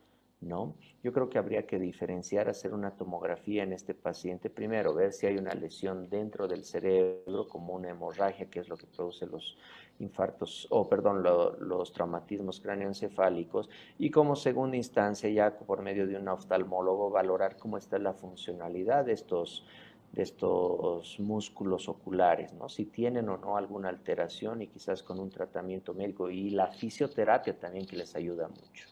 ¿No? 0.41 0.75
Yo 1.03 1.13
creo 1.13 1.29
que 1.29 1.39
habría 1.39 1.67
que 1.67 1.79
diferenciar, 1.79 2.49
hacer 2.49 2.73
una 2.73 2.93
tomografía 2.93 3.63
en 3.63 3.73
este 3.73 3.95
paciente 3.95 4.49
primero, 4.49 4.95
ver 4.95 5.13
si 5.13 5.27
hay 5.27 5.37
una 5.37 5.55
lesión 5.55 6.09
dentro 6.09 6.49
del 6.49 6.65
cerebro, 6.65 7.47
como 7.49 7.75
una 7.75 7.91
hemorragia, 7.91 8.49
que 8.49 8.61
es 8.61 8.69
lo 8.69 8.77
que 8.77 8.87
produce 8.87 9.27
los 9.27 9.59
infartos, 9.99 10.67
o 10.71 10.89
perdón, 10.89 11.23
los 11.23 11.93
traumatismos 11.93 12.61
cráneoencefálicos, 12.61 13.69
y 13.99 14.11
como 14.11 14.35
segunda 14.35 14.77
instancia, 14.77 15.29
ya 15.29 15.59
por 15.59 15.83
medio 15.83 16.07
de 16.07 16.17
un 16.17 16.29
oftalmólogo, 16.29 17.11
valorar 17.11 17.57
cómo 17.59 17.77
está 17.77 17.99
la 17.99 18.15
funcionalidad 18.15 19.05
de 19.05 19.13
estos 19.13 19.67
de 20.13 20.23
estos 20.23 21.21
músculos 21.21 21.89
oculares, 21.89 22.53
¿no? 22.55 22.69
Si 22.69 22.85
tienen 22.87 23.29
o 23.29 23.37
no 23.37 23.57
alguna 23.57 23.91
alteración 23.91 24.61
y 24.61 24.67
quizás 24.67 25.05
con 25.05 25.21
un 25.21 25.31
tratamiento 25.31 25.95
médico 25.95 26.31
y 26.31 26.51
la 26.51 26.67
fisioterapia 26.67 27.57
también 27.57 27.87
que 27.87 27.97
les 27.97 28.17
ayuda 28.17 28.49
mucho. 28.49 28.89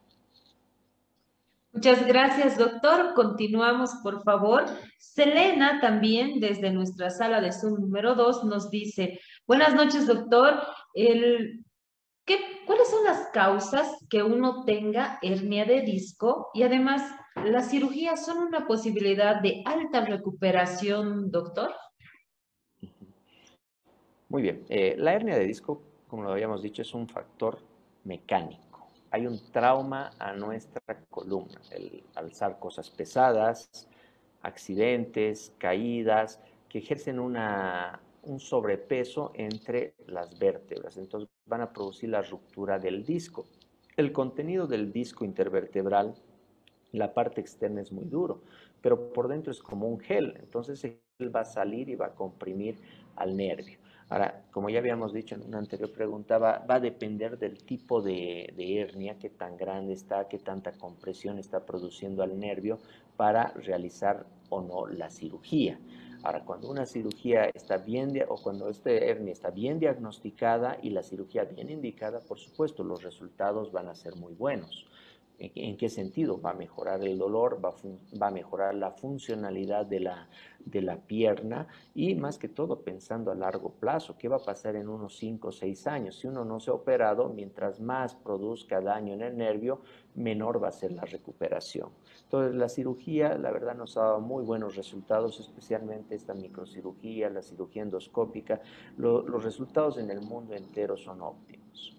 Muchas 1.73 2.07
gracias, 2.07 2.57
doctor. 2.57 3.13
Continuamos, 3.15 3.91
por 4.03 4.23
favor. 4.23 4.65
Selena 4.99 5.81
también, 5.81 6.41
desde 6.41 6.71
nuestra 6.71 7.11
sala 7.11 7.41
de 7.41 7.53
Zoom 7.53 7.81
número 7.81 8.15
2, 8.15 8.45
nos 8.45 8.71
dice, 8.71 9.21
buenas 9.47 9.75
noches, 9.75 10.07
doctor. 10.07 10.63
¿qué, 10.95 12.39
¿Cuáles 12.67 12.89
son 12.89 13.05
las 13.05 13.29
causas 13.33 13.87
que 14.09 14.23
uno 14.23 14.65
tenga 14.65 15.19
hernia 15.21 15.67
de 15.67 15.83
disco? 15.83 16.49
Y 16.55 16.63
además, 16.63 17.03
¿las 17.45 17.71
cirugías 17.71 18.25
son 18.25 18.39
una 18.39 18.67
posibilidad 18.67 19.41
de 19.43 19.63
alta 19.67 20.01
recuperación, 20.07 21.31
doctor? 21.31 21.75
Muy 24.31 24.43
bien. 24.43 24.65
Eh, 24.71 24.95
la 24.99 25.13
hernia 25.13 25.37
de 25.37 25.45
disco, 25.45 25.83
como 26.09 26.23
lo 26.23 26.33
habíamos 26.33 26.63
dicho, 26.63 26.81
es 26.81 26.95
un 26.95 27.09
factor 27.09 27.59
mecánico 28.05 28.68
hay 29.11 29.27
un 29.27 29.41
trauma 29.51 30.11
a 30.19 30.33
nuestra 30.33 30.83
columna, 31.11 31.61
el 31.71 32.03
alzar 32.15 32.59
cosas 32.59 32.91
pesadas, 32.91 33.89
accidentes, 34.43 35.53
caídas, 35.59 36.41
que 36.69 36.79
ejercen 36.79 37.19
un 37.19 38.41
sobrepeso 38.41 39.33
entre 39.35 39.95
las 40.07 40.39
vértebras. 40.39 40.97
Entonces 40.97 41.29
van 41.47 41.63
a 41.63 41.73
producir 41.73 42.11
la 42.11 42.23
ruptura 42.23 42.79
del 42.79 43.05
disco. 43.05 43.47
El 43.97 44.13
contenido 44.13 44.67
del 44.67 44.93
disco 44.93 45.25
intervertebral, 45.25 46.15
la 46.93 47.13
parte 47.15 47.41
externa 47.41 47.81
es 47.81 47.91
muy 47.91 48.05
duro, 48.05 48.43
pero 48.81 49.13
por 49.13 49.29
dentro 49.29 49.51
es 49.51 49.63
como 49.63 49.89
un 49.89 49.99
gel. 49.99 50.37
Entonces 50.39 50.85
él 50.85 51.35
va 51.35 51.41
a 51.41 51.45
salir 51.45 51.89
y 51.89 51.97
va 51.97 52.07
a 52.07 52.15
comprimir 52.15 52.77
al 53.17 53.37
nervio. 53.37 53.79
Ahora, 54.11 54.43
como 54.53 54.71
ya 54.71 54.79
habíamos 54.79 55.13
dicho 55.13 55.35
en 55.35 55.43
una 55.43 55.59
anterior 55.59 55.93
pregunta, 55.93 56.39
va, 56.39 56.65
a 56.67 56.81
depender 56.81 57.39
del 57.39 57.59
tipo 57.59 58.01
de, 58.01 58.55
hernia, 58.57 59.19
qué 59.19 59.29
tan 59.29 59.57
grande 59.57 59.93
está, 59.93 60.29
qué 60.29 60.39
tanta 60.39 60.73
compresión 60.73 61.39
está 61.39 61.67
produciendo 61.67 62.23
al 62.23 62.39
nervio 62.39 62.79
para 63.17 63.49
realizar 63.53 64.25
o 64.49 64.63
no 64.63 64.87
la 64.87 65.11
cirugía. 65.11 65.79
Ahora, 66.23 66.43
cuando 66.45 66.71
una 66.71 66.87
cirugía 66.87 67.51
está 67.55 67.77
bien, 67.77 68.19
o 68.29 68.37
cuando 68.37 68.71
esta 68.71 68.91
hernia 68.91 69.33
está 69.33 69.51
bien 69.51 69.79
diagnosticada 69.79 70.79
y 70.83 70.91
la 70.91 71.03
cirugía 71.03 71.45
bien 71.45 71.69
indicada, 71.71 72.21
por 72.21 72.39
supuesto, 72.39 72.83
los 72.83 73.03
resultados 73.03 73.71
van 73.73 73.89
a 73.89 73.95
ser 73.95 74.17
muy 74.17 74.33
buenos. 74.33 74.87
¿En 75.41 75.77
qué 75.77 75.89
sentido? 75.89 76.41
Va 76.41 76.51
a 76.51 76.55
mejorar 76.55 77.01
el 77.05 77.17
dolor, 77.17 77.65
va 77.65 77.73
a, 78.27 78.31
mejorar 78.33 78.75
la 78.75 78.91
funcionalidad 78.91 79.87
de 79.87 80.01
la, 80.01 80.29
de 80.59 80.83
la, 80.83 80.97
pierna 80.97 81.69
y 81.95 82.17
más 82.17 82.39
que 82.39 82.49
todo 82.49 82.81
pensando 82.83 83.31
a 83.31 83.37
largo 83.37 83.71
plazo, 83.71 84.17
¿qué 84.19 84.27
va 84.27 84.37
a 84.37 84.45
pasar 84.45 84.75
en 84.75 84.89
unos 84.89 85.17
5 85.17 85.49
o 85.49 85.53
6 85.53 85.87
años? 85.87 86.19
Si 86.19 86.27
uno 86.27 86.45
no 86.45 86.59
se 86.59 86.73
ha 86.73 86.75
operado, 86.75 87.29
mientras 87.29 87.81
más 87.81 88.17
produzca 88.17 88.81
daño 88.81 89.15
en 89.15 89.23
el 89.23 89.37
nervio, 89.37 89.81
menor 90.17 90.61
va 90.61 90.69
a 90.69 90.73
ser 90.73 90.91
la 90.91 91.05
recuperación. 91.05 91.91
Entonces 92.25 92.57
la 92.57 92.69
cirugía, 92.69 93.39
la 93.39 93.53
verdad, 93.53 93.77
nos 93.77 93.97
ha 93.97 94.03
dado 94.03 94.21
muy 94.21 94.43
buenos 94.43 94.75
resultados, 94.75 95.39
especialmente 95.39 96.17
esta 96.17 96.35
microcirugía, 96.35 97.31
la 97.31 97.43
cirugía 97.43 97.83
endoscópica. 97.83 98.61
los 98.97 99.45
resultados 99.45 99.99
en 99.99 100.11
el 100.11 100.21
mundo 100.21 100.55
entero 100.55 100.97
son 100.97 101.23
óptimos. 101.23 101.99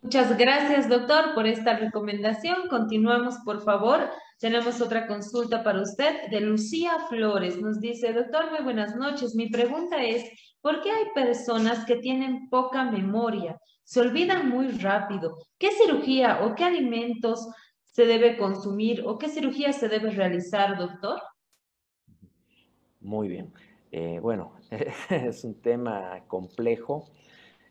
Muchas 0.00 0.38
gracias, 0.38 0.88
doctor, 0.88 1.34
por 1.34 1.46
esta 1.46 1.76
recomendación. 1.76 2.68
Continuamos, 2.68 3.36
por 3.44 3.62
favor. 3.62 4.08
Tenemos 4.38 4.80
otra 4.80 5.08
consulta 5.08 5.64
para 5.64 5.82
usted 5.82 6.30
de 6.30 6.40
Lucía 6.40 6.92
Flores. 7.08 7.60
Nos 7.60 7.80
dice, 7.80 8.12
doctor, 8.12 8.52
muy 8.52 8.62
buenas 8.62 8.94
noches. 8.94 9.34
Mi 9.34 9.48
pregunta 9.48 10.00
es, 10.00 10.24
¿por 10.60 10.80
qué 10.82 10.92
hay 10.92 11.06
personas 11.12 11.84
que 11.84 11.96
tienen 11.96 12.48
poca 12.48 12.84
memoria? 12.84 13.60
Se 13.82 14.00
olvidan 14.00 14.48
muy 14.48 14.68
rápido. 14.68 15.36
¿Qué 15.58 15.72
cirugía 15.72 16.44
o 16.44 16.54
qué 16.54 16.62
alimentos 16.62 17.48
se 17.82 18.06
debe 18.06 18.36
consumir 18.36 19.02
o 19.04 19.18
qué 19.18 19.28
cirugía 19.28 19.72
se 19.72 19.88
debe 19.88 20.10
realizar, 20.10 20.78
doctor? 20.78 21.20
Muy 23.00 23.26
bien. 23.26 23.52
Eh, 23.90 24.20
bueno, 24.20 24.52
es 25.10 25.42
un 25.42 25.60
tema 25.60 26.22
complejo 26.28 27.10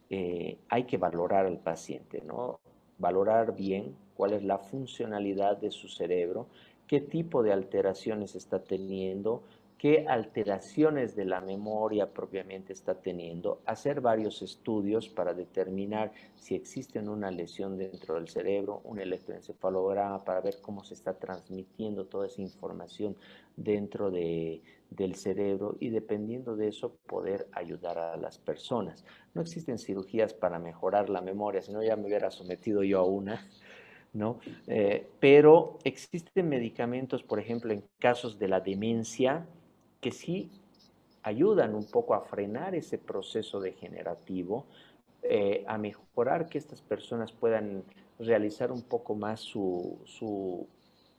eh, 0.09 0.57
hay 0.69 0.83
que 0.83 0.97
valorar 0.97 1.45
al 1.45 1.59
paciente, 1.59 2.21
¿no? 2.25 2.59
Valorar 2.97 3.55
bien 3.55 3.95
cuál 4.15 4.33
es 4.33 4.43
la 4.43 4.57
funcionalidad 4.57 5.57
de 5.57 5.71
su 5.71 5.87
cerebro, 5.87 6.47
qué 6.87 7.01
tipo 7.01 7.43
de 7.43 7.53
alteraciones 7.53 8.35
está 8.35 8.63
teniendo, 8.63 9.43
qué 9.77 10.05
alteraciones 10.07 11.15
de 11.15 11.25
la 11.25 11.39
memoria 11.39 12.11
propiamente 12.11 12.73
está 12.73 12.95
teniendo, 12.95 13.61
hacer 13.65 14.01
varios 14.01 14.41
estudios 14.41 15.07
para 15.07 15.33
determinar 15.33 16.11
si 16.35 16.55
existe 16.55 16.99
una 16.99 17.29
lesión 17.29 17.77
dentro 17.77 18.15
del 18.15 18.27
cerebro, 18.27 18.81
un 18.83 18.99
electroencefalograma 18.99 20.23
para 20.23 20.41
ver 20.41 20.59
cómo 20.61 20.83
se 20.83 20.95
está 20.95 21.13
transmitiendo 21.13 22.05
toda 22.05 22.25
esa 22.27 22.41
información 22.41 23.15
dentro 23.55 24.09
de, 24.09 24.63
del 24.89 25.15
cerebro 25.15 25.75
y 25.79 25.89
dependiendo 25.89 26.55
de 26.55 26.69
eso 26.69 26.95
poder 27.05 27.47
ayudar 27.51 27.99
a 27.99 28.17
las 28.17 28.39
personas. 28.39 29.05
No 29.33 29.41
existen 29.41 29.77
cirugías 29.77 30.33
para 30.33 30.57
mejorar 30.59 31.09
la 31.09 31.21
memoria, 31.21 31.61
si 31.61 31.71
no 31.71 31.83
ya 31.83 31.95
me 31.95 32.07
hubiera 32.07 32.31
sometido 32.31 32.83
yo 32.83 32.99
a 32.99 33.05
una. 33.05 33.47
¿No? 34.13 34.39
Eh, 34.65 35.05
pero 35.19 35.77
existen 35.83 36.49
medicamentos, 36.49 37.21
por 37.21 37.39
ejemplo, 37.39 37.71
en 37.71 37.83
casos 37.99 38.39
de 38.39 38.47
la 38.47 38.61
demencia, 38.61 39.45
que 40.01 40.11
sí 40.11 40.51
ayudan 41.23 41.75
un 41.75 41.85
poco 41.85 42.13
a 42.13 42.21
frenar 42.21 42.75
ese 42.75 42.97
proceso 42.97 43.59
degenerativo, 43.59 44.65
eh, 45.23 45.63
a 45.67 45.77
mejorar 45.77 46.47
que 46.47 46.57
estas 46.57 46.81
personas 46.81 47.31
puedan 47.31 47.83
realizar 48.19 48.71
un 48.71 48.83
poco 48.83 49.15
más 49.15 49.41
su, 49.41 49.99
su, 50.05 50.67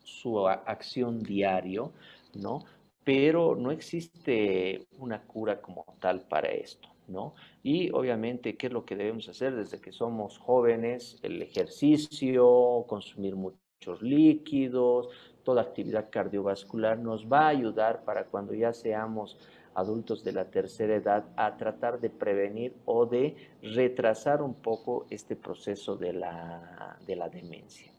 su 0.02 0.48
acción 0.48 1.22
diario, 1.22 1.92
¿no? 2.34 2.64
Pero 3.04 3.54
no 3.56 3.70
existe 3.70 4.86
una 4.98 5.22
cura 5.26 5.60
como 5.60 5.84
tal 6.00 6.26
para 6.28 6.48
esto, 6.48 6.88
¿no? 7.06 7.34
Y 7.62 7.90
obviamente, 7.90 8.56
¿qué 8.56 8.68
es 8.68 8.72
lo 8.72 8.84
que 8.84 8.96
debemos 8.96 9.28
hacer 9.28 9.54
desde 9.56 9.80
que 9.80 9.92
somos 9.92 10.38
jóvenes? 10.38 11.18
El 11.22 11.42
ejercicio, 11.42 12.84
consumir 12.88 13.36
muchos 13.36 14.02
líquidos, 14.02 15.08
toda 15.48 15.62
actividad 15.62 16.10
cardiovascular 16.10 16.98
nos 16.98 17.24
va 17.24 17.46
a 17.46 17.48
ayudar 17.48 18.04
para 18.04 18.24
cuando 18.24 18.52
ya 18.52 18.74
seamos 18.74 19.38
adultos 19.74 20.22
de 20.22 20.32
la 20.32 20.44
tercera 20.44 20.96
edad 20.96 21.24
a 21.36 21.56
tratar 21.56 22.00
de 22.00 22.10
prevenir 22.10 22.74
o 22.84 23.06
de 23.06 23.34
retrasar 23.62 24.42
un 24.42 24.52
poco 24.52 25.06
este 25.08 25.36
proceso 25.36 25.96
de 25.96 26.12
la, 26.12 26.98
de 27.06 27.16
la 27.16 27.30
demencia. 27.30 27.90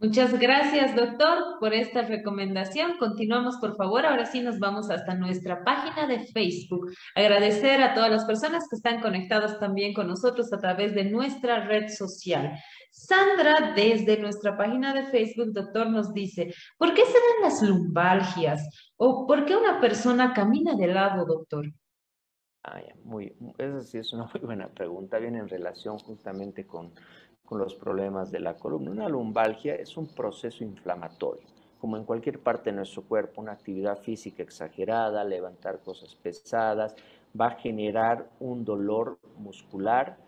Muchas 0.00 0.36
gracias, 0.40 0.96
doctor, 0.96 1.58
por 1.60 1.72
esta 1.72 2.02
recomendación. 2.02 2.98
Continuamos, 2.98 3.58
por 3.58 3.76
favor. 3.76 4.06
Ahora 4.06 4.26
sí 4.26 4.40
nos 4.40 4.58
vamos 4.58 4.90
hasta 4.90 5.14
nuestra 5.14 5.62
página 5.62 6.08
de 6.08 6.20
Facebook. 6.26 6.92
Agradecer 7.14 7.80
a 7.80 7.94
todas 7.94 8.10
las 8.10 8.24
personas 8.24 8.68
que 8.68 8.74
están 8.74 9.00
conectadas 9.00 9.60
también 9.60 9.94
con 9.94 10.08
nosotros 10.08 10.52
a 10.52 10.58
través 10.58 10.96
de 10.96 11.04
nuestra 11.04 11.66
red 11.66 11.88
social. 11.88 12.58
Sandra, 13.06 13.74
desde 13.74 14.18
nuestra 14.18 14.56
página 14.56 14.92
de 14.92 15.04
Facebook, 15.04 15.52
doctor, 15.52 15.88
nos 15.88 16.12
dice, 16.12 16.52
¿por 16.76 16.94
qué 16.94 17.04
se 17.04 17.12
dan 17.12 17.42
las 17.42 17.62
lumbalgias? 17.62 18.92
¿O 18.96 19.26
por 19.26 19.44
qué 19.44 19.56
una 19.56 19.80
persona 19.80 20.32
camina 20.32 20.74
de 20.74 20.86
lado, 20.88 21.24
doctor? 21.24 21.66
muy, 23.02 23.34
esa 23.56 23.80
sí 23.80 23.96
es 23.96 24.12
una 24.12 24.24
muy 24.24 24.40
buena 24.42 24.68
pregunta. 24.68 25.18
Viene 25.18 25.38
en 25.38 25.48
relación 25.48 25.98
justamente 25.98 26.66
con 26.66 26.92
con 27.48 27.58
los 27.58 27.74
problemas 27.74 28.30
de 28.30 28.40
la 28.40 28.58
columna. 28.58 28.90
Una 28.90 29.08
lumbalgia 29.08 29.74
es 29.74 29.96
un 29.96 30.06
proceso 30.08 30.62
inflamatorio, 30.64 31.46
como 31.80 31.96
en 31.96 32.04
cualquier 32.04 32.40
parte 32.40 32.68
de 32.68 32.76
nuestro 32.76 33.04
cuerpo, 33.04 33.40
una 33.40 33.52
actividad 33.52 33.96
física 34.02 34.42
exagerada, 34.42 35.24
levantar 35.24 35.80
cosas 35.80 36.14
pesadas, 36.14 36.94
va 37.38 37.46
a 37.46 37.58
generar 37.58 38.28
un 38.38 38.66
dolor 38.66 39.18
muscular, 39.38 40.18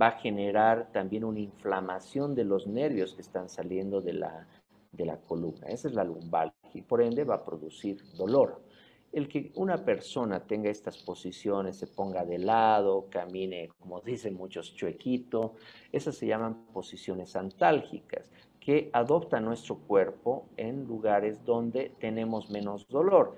va 0.00 0.08
a 0.08 0.18
generar 0.18 0.90
también 0.92 1.24
una 1.24 1.40
inflamación 1.40 2.34
de 2.34 2.44
los 2.44 2.66
nervios 2.66 3.14
que 3.14 3.22
están 3.22 3.48
saliendo 3.48 4.00
de 4.00 4.14
la, 4.14 4.46
de 4.92 5.04
la 5.04 5.16
columna. 5.18 5.68
Esa 5.68 5.88
es 5.88 5.94
la 5.94 6.04
lumbalgia 6.04 6.70
y 6.74 6.82
por 6.82 7.02
ende 7.02 7.24
va 7.24 7.36
a 7.36 7.44
producir 7.44 8.02
dolor. 8.16 8.62
El 9.10 9.26
que 9.26 9.52
una 9.54 9.84
persona 9.84 10.40
tenga 10.40 10.68
estas 10.68 10.98
posiciones, 10.98 11.76
se 11.76 11.86
ponga 11.86 12.26
de 12.26 12.38
lado, 12.38 13.06
camine, 13.08 13.70
como 13.78 14.00
dicen 14.04 14.34
muchos, 14.34 14.74
chuequito, 14.74 15.54
esas 15.92 16.16
se 16.16 16.26
llaman 16.26 16.66
posiciones 16.72 17.34
antálgicas, 17.34 18.30
que 18.60 18.90
adopta 18.92 19.40
nuestro 19.40 19.78
cuerpo 19.78 20.46
en 20.58 20.86
lugares 20.86 21.42
donde 21.44 21.92
tenemos 21.98 22.50
menos 22.50 22.86
dolor. 22.88 23.34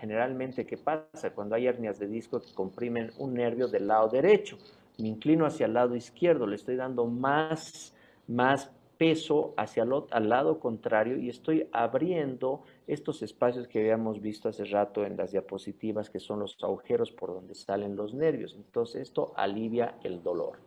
Generalmente, 0.00 0.66
¿qué 0.66 0.78
pasa? 0.78 1.30
Cuando 1.34 1.54
hay 1.54 1.66
hernias 1.66 1.98
de 1.98 2.08
disco 2.08 2.40
que 2.40 2.52
comprimen 2.54 3.12
un 3.18 3.34
nervio 3.34 3.68
del 3.68 3.86
lado 3.86 4.08
derecho, 4.08 4.58
me 4.98 5.08
inclino 5.08 5.46
hacia 5.46 5.66
el 5.66 5.74
lado 5.74 5.94
izquierdo, 5.94 6.46
le 6.46 6.56
estoy 6.56 6.76
dando 6.76 7.06
más, 7.06 7.94
más 8.26 8.70
peso 8.96 9.54
hacia 9.56 9.82
el, 9.82 9.92
al 10.10 10.28
lado 10.28 10.58
contrario 10.58 11.18
y 11.18 11.28
estoy 11.28 11.68
abriendo 11.72 12.62
estos 12.86 13.22
espacios 13.22 13.68
que 13.68 13.80
habíamos 13.80 14.20
visto 14.20 14.48
hace 14.48 14.64
rato 14.64 15.04
en 15.04 15.16
las 15.16 15.32
diapositivas, 15.32 16.08
que 16.08 16.20
son 16.20 16.40
los 16.40 16.56
agujeros 16.62 17.12
por 17.12 17.34
donde 17.34 17.54
salen 17.54 17.96
los 17.96 18.14
nervios. 18.14 18.54
Entonces, 18.54 19.02
esto 19.02 19.32
alivia 19.36 19.98
el 20.02 20.22
dolor. 20.22 20.58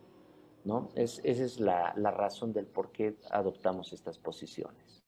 ¿no? 0.64 0.90
Es, 0.94 1.20
esa 1.24 1.44
es 1.44 1.58
la 1.58 2.10
razón 2.10 2.52
del 2.52 2.66
por 2.66 2.92
qué 2.92 3.16
adoptamos 3.30 3.92
estas 3.92 4.18
posiciones. 4.18 5.00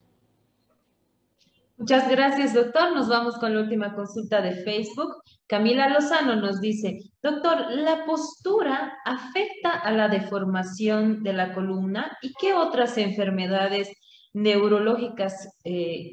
Muchas 1.77 2.07
gracias, 2.09 2.53
doctor. 2.53 2.93
Nos 2.93 3.09
vamos 3.09 3.37
con 3.37 3.53
la 3.53 3.61
última 3.61 3.95
consulta 3.95 4.41
de 4.41 4.55
Facebook. 4.63 5.15
Camila 5.47 5.89
Lozano 5.89 6.35
nos 6.35 6.61
dice, 6.61 6.99
doctor, 7.21 7.71
¿la 7.71 8.05
postura 8.05 8.97
afecta 9.05 9.71
a 9.71 9.91
la 9.91 10.07
deformación 10.07 11.21
de 11.23 11.33
la 11.33 11.53
columna 11.53 12.17
y 12.21 12.33
qué 12.39 12.53
otras 12.53 12.97
enfermedades 12.97 13.91
neurológicas 14.33 15.57
eh, 15.63 16.11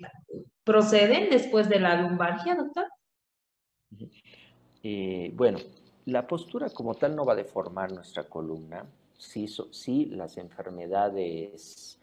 proceden 0.65 1.31
después 1.31 1.69
de 1.69 1.81
la 1.81 2.03
lumbalgia, 2.03 2.55
doctor? 2.55 2.87
Eh, 4.83 5.31
bueno, 5.35 5.59
la 6.07 6.27
postura 6.27 6.69
como 6.71 6.95
tal 6.95 7.15
no 7.15 7.25
va 7.25 7.35
a 7.35 7.37
deformar 7.37 7.93
nuestra 7.93 8.25
columna. 8.25 8.85
Sí, 9.17 9.47
sí 9.71 10.07
las 10.07 10.39
enfermedades 10.39 12.01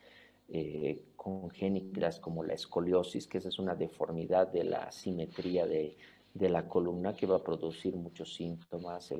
eh, 0.49 1.03
congénitas 1.15 2.19
como 2.19 2.43
la 2.43 2.53
escoliosis, 2.53 3.27
que 3.27 3.39
esa 3.39 3.49
es 3.49 3.59
una 3.59 3.75
deformidad 3.75 4.47
de 4.47 4.63
la 4.63 4.91
simetría 4.91 5.65
de, 5.65 5.97
de 6.37 6.49
la 6.49 6.67
columna 6.67 7.15
que 7.15 7.25
va 7.25 7.37
a 7.37 7.43
producir 7.43 7.95
muchos 7.95 8.35
síntomas, 8.35 9.13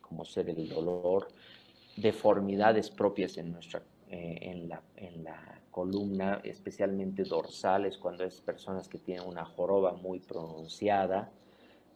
como 0.00 0.24
ser 0.24 0.50
el 0.50 0.68
dolor, 0.68 1.28
deformidades 1.96 2.90
propias 2.90 3.36
en, 3.38 3.52
nuestra, 3.52 3.82
eh, 4.08 4.38
en, 4.42 4.68
la, 4.68 4.82
en 4.96 5.24
la 5.24 5.60
columna, 5.70 6.40
especialmente 6.44 7.24
dorsales, 7.24 7.98
cuando 7.98 8.24
es 8.24 8.40
personas 8.40 8.88
que 8.88 8.98
tienen 8.98 9.26
una 9.26 9.44
joroba 9.44 9.92
muy 9.92 10.20
pronunciada, 10.20 11.32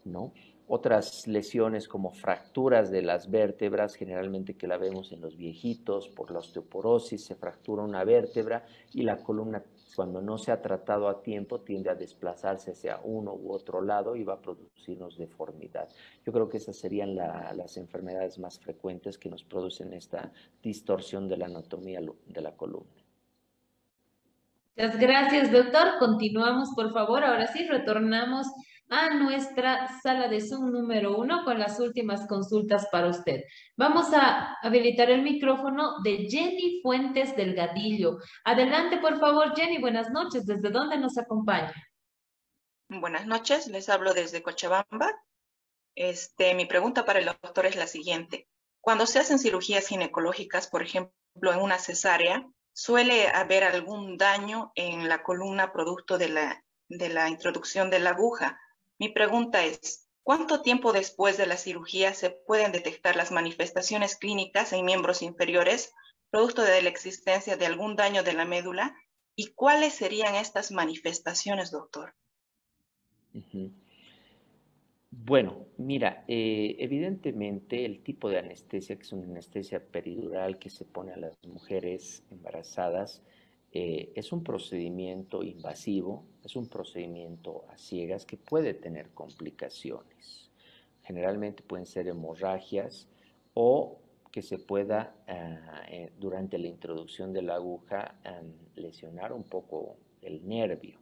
¿no? 0.05 0.33
Otras 0.71 1.27
lesiones 1.27 1.89
como 1.89 2.11
fracturas 2.11 2.91
de 2.91 3.03
las 3.03 3.31
vértebras, 3.31 3.95
generalmente 3.95 4.55
que 4.55 4.67
la 4.67 4.77
vemos 4.77 5.13
en 5.13 5.23
los 5.23 5.37
viejitos 5.37 6.09
por 6.11 6.31
la 6.31 6.41
osteoporosis, 6.41 7.25
se 7.25 7.35
fractura 7.35 7.83
una 7.83 8.05
vértebra 8.05 8.67
y 8.93 9.03
la 9.03 9.17
columna 9.17 9.63
cuando 9.95 10.21
no 10.21 10.39
se 10.39 10.53
ha 10.53 10.61
tratado 10.61 11.09
a 11.09 11.23
tiempo 11.23 11.61
tiende 11.61 11.91
a 11.91 11.95
desplazarse 11.95 12.73
hacia 12.73 13.01
uno 13.03 13.35
u 13.35 13.53
otro 13.53 13.83
lado 13.83 14.17
y 14.17 14.25
va 14.25 14.35
a 14.35 14.41
producirnos 14.41 15.17
deformidad. 15.17 15.89
Yo 16.25 16.33
creo 16.33 16.49
que 16.49 16.59
esas 16.59 16.77
serían 16.77 17.15
las 17.17 17.77
enfermedades 17.77 18.39
más 18.39 18.59
frecuentes 18.59 19.19
que 19.19 19.29
nos 19.29 19.43
producen 19.45 19.93
esta 19.93 20.33
distorsión 20.63 21.29
de 21.29 21.37
la 21.37 21.47
anatomía 21.47 22.01
de 22.27 22.41
la 22.41 22.53
columna. 22.57 23.03
Muchas 24.77 24.99
gracias, 25.01 25.51
doctor. 25.51 25.99
Continuamos, 25.99 26.71
por 26.77 26.93
favor. 26.93 27.25
Ahora 27.25 27.49
sí, 27.49 27.67
retornamos 27.67 28.47
a 28.91 29.11
nuestra 29.15 29.89
sala 30.03 30.29
de 30.29 30.41
Zoom 30.41 30.71
número 30.71 31.17
uno 31.17 31.45
con 31.45 31.59
las 31.59 31.79
últimas 31.79 32.27
consultas 32.27 32.89
para 32.91 33.09
usted. 33.09 33.43
Vamos 33.77 34.13
a 34.13 34.57
habilitar 34.63 35.11
el 35.11 35.23
micrófono 35.23 36.01
de 36.03 36.27
Jenny 36.29 36.81
Fuentes 36.83 37.37
Delgadillo. 37.37 38.19
Adelante, 38.45 38.99
por 38.99 39.19
favor, 39.21 39.55
Jenny. 39.55 39.79
Buenas 39.79 40.11
noches. 40.11 40.47
¿Desde 40.47 40.71
dónde 40.71 40.99
nos 40.99 41.19
acompaña? 41.19 41.75
Buenas 42.89 43.27
noches. 43.27 43.67
Les 43.67 43.89
hablo 43.89 44.15
desde 44.15 44.43
Cochabamba. 44.43 45.13
Este, 45.95 46.55
mi 46.55 46.65
pregunta 46.65 47.05
para 47.05 47.19
el 47.19 47.27
doctor 47.27 47.67
es 47.67 47.77
la 47.77 47.87
siguiente. 47.87 48.49
Cuando 48.81 49.05
se 49.05 49.19
hacen 49.19 49.39
cirugías 49.39 49.89
ginecológicas, 49.89 50.69
por 50.69 50.83
ejemplo, 50.83 51.13
en 51.53 51.61
una 51.61 51.79
cesárea, 51.79 52.49
suele 52.73 53.29
haber 53.29 53.65
algún 53.65 54.17
daño 54.17 54.73
en 54.77 55.09
la 55.09 55.23
columna 55.23 55.73
producto 55.73 56.17
de 56.17 56.29
la, 56.29 56.65
de 56.89 57.09
la 57.09 57.29
introducción 57.29 57.91
de 57.91 57.99
la 57.99 58.11
aguja. 58.11 58.59
Mi 58.99 59.09
pregunta 59.09 59.65
es, 59.65 60.09
¿cuánto 60.23 60.61
tiempo 60.63 60.93
después 60.93 61.39
de 61.39 61.47
la 61.47 61.57
cirugía 61.57 62.15
se 62.15 62.31
pueden 62.31 62.73
detectar 62.73 63.15
las 63.15 63.31
manifestaciones 63.31 64.17
clínicas 64.17 64.73
en 64.73 64.85
miembros 64.85 65.23
inferiores 65.23 65.95
producto 66.31 66.63
de 66.63 66.83
la 66.83 66.89
existencia 66.89 67.57
de 67.57 67.67
algún 67.67 67.95
daño 67.97 68.23
de 68.23 68.33
la 68.33 68.45
médula? 68.45 68.97
¿Y 69.37 69.53
cuáles 69.53 69.95
serían 69.95 70.35
estas 70.35 70.73
manifestaciones, 70.73 71.71
doctor? 71.71 72.15
Bueno, 75.11 75.67
mira, 75.77 76.25
eh, 76.27 76.77
evidentemente 76.81 77.85
el 77.85 78.03
tipo 78.03 78.29
de 78.29 78.39
anestesia, 78.39 78.97
que 78.97 79.03
es 79.03 79.13
una 79.13 79.27
anestesia 79.27 79.85
peridural 79.85 80.59
que 80.59 80.71
se 80.71 80.85
pone 80.85 81.13
a 81.13 81.17
las 81.17 81.39
mujeres 81.45 82.25
embarazadas, 82.31 83.23
eh, 83.73 84.13
es 84.15 84.33
un 84.33 84.43
procedimiento 84.43 85.43
invasivo, 85.43 86.25
es 86.43 86.57
un 86.57 86.69
procedimiento 86.69 87.65
a 87.69 87.77
ciegas 87.77 88.25
que 88.25 88.37
puede 88.37 88.75
tener 88.75 89.11
complicaciones. 89.11 90.51
Generalmente 91.03 91.63
pueden 91.63 91.87
ser 91.87 92.09
hemorragias 92.09 93.09
o 93.55 93.99
que 94.31 94.43
se 94.43 94.59
pueda 94.59 95.15
eh, 95.27 96.11
durante 96.19 96.59
la 96.59 96.67
introducción 96.67 97.33
de 97.33 97.43
la 97.43 97.55
aguja 97.55 98.15
lesionar 98.75 99.33
un 99.33 99.45
poco 99.45 99.97
el 100.23 100.47
nervio. 100.47 100.99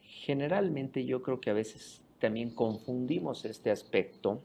Generalmente 0.00 1.04
yo 1.04 1.22
creo 1.22 1.40
que 1.40 1.50
a 1.50 1.54
veces 1.54 2.02
también 2.18 2.50
confundimos 2.50 3.44
este 3.44 3.70
aspecto 3.70 4.42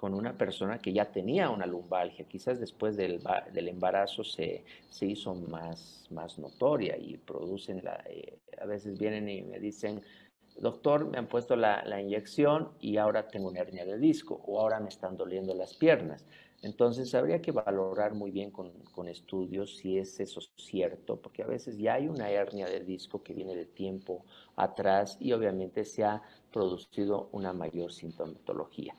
con 0.00 0.14
una 0.14 0.32
persona 0.32 0.78
que 0.78 0.94
ya 0.94 1.12
tenía 1.12 1.50
una 1.50 1.66
lumbalgia, 1.66 2.24
quizás 2.24 2.58
después 2.58 2.96
del, 2.96 3.20
embarazo 3.54 4.24
se, 4.24 4.64
hizo 5.02 5.34
más, 5.34 6.06
más 6.10 6.38
notoria 6.38 6.96
y 6.96 7.18
producen, 7.18 7.84
la, 7.84 8.02
eh, 8.06 8.38
a 8.58 8.64
veces 8.64 8.98
vienen 8.98 9.28
y 9.28 9.42
me 9.42 9.58
dicen, 9.58 10.00
doctor, 10.58 11.04
me 11.04 11.18
han 11.18 11.26
puesto 11.26 11.54
la, 11.54 11.84
la, 11.84 12.00
inyección 12.00 12.70
y 12.80 12.96
ahora 12.96 13.28
tengo 13.28 13.48
una 13.48 13.60
hernia 13.60 13.84
de 13.84 13.98
disco 13.98 14.40
o 14.46 14.58
ahora 14.58 14.80
me 14.80 14.88
están 14.88 15.18
doliendo 15.18 15.52
las 15.52 15.74
piernas. 15.74 16.24
Entonces 16.62 17.14
habría 17.14 17.42
que 17.42 17.52
valorar 17.52 18.14
muy 18.14 18.30
bien 18.30 18.50
con, 18.50 18.70
estudios 19.06 19.76
si 19.76 19.98
es 19.98 20.18
eso 20.18 20.40
cierto, 20.56 21.20
porque 21.20 21.42
a 21.42 21.46
veces 21.46 21.76
ya 21.76 21.94
hay 21.94 22.08
una 22.08 22.30
hernia 22.30 22.66
de 22.66 22.80
disco 22.80 23.22
que 23.22 23.34
viene 23.34 23.54
de 23.54 23.66
tiempo 23.66 24.24
atrás 24.56 25.18
y 25.20 25.32
obviamente 25.34 25.84
se 25.84 26.04
ha 26.04 26.22
producido 26.50 27.28
una 27.32 27.52
mayor 27.52 27.92
sintomatología. 27.92 28.94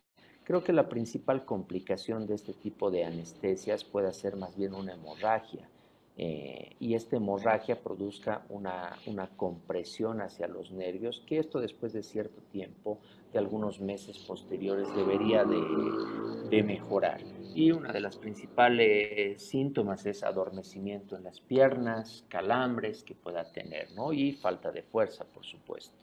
Creo 0.52 0.66
que 0.66 0.74
la 0.74 0.90
principal 0.90 1.46
complicación 1.46 2.28
de 2.28 2.36
este 2.36 2.52
tipo 2.52 2.92
de 2.92 3.06
anestesias 3.06 3.86
puede 3.86 4.12
ser 4.12 4.36
más 4.36 4.54
bien 4.58 4.74
una 4.74 4.96
hemorragia. 4.96 5.70
Eh, 6.18 6.76
y 6.78 6.96
esta 6.96 7.16
hemorragia 7.16 7.82
produzca 7.82 8.44
una, 8.50 8.98
compresión 9.38 10.20
hacia 10.20 10.50
los 10.50 10.74
nervios, 10.74 11.24
que 11.26 11.40
esto 11.40 11.62
después 11.62 11.94
de 11.94 12.04
cierto 12.04 12.42
tiempo, 12.52 13.00
de 13.32 13.40
algunos 13.40 13.80
meses 13.80 14.18
posteriores, 14.18 14.94
debería 14.94 15.46
de, 15.46 16.64
mejorar. 16.64 17.22
Y 17.56 17.72
una 17.72 17.94
de 17.94 18.02
las 18.02 18.18
principales 18.18 19.42
síntomas 19.42 20.06
es 20.06 20.22
adormecimiento 20.22 21.16
en 21.16 21.24
las 21.24 21.40
piernas, 21.40 22.26
calambres 22.28 23.04
que 23.04 23.16
pueda 23.16 23.50
tener, 23.54 23.94
¿no? 23.94 24.12
Y 24.12 24.34
falta 24.34 24.70
de 24.74 24.84
fuerza, 24.84 25.24
por 25.24 25.46
supuesto. 25.46 26.01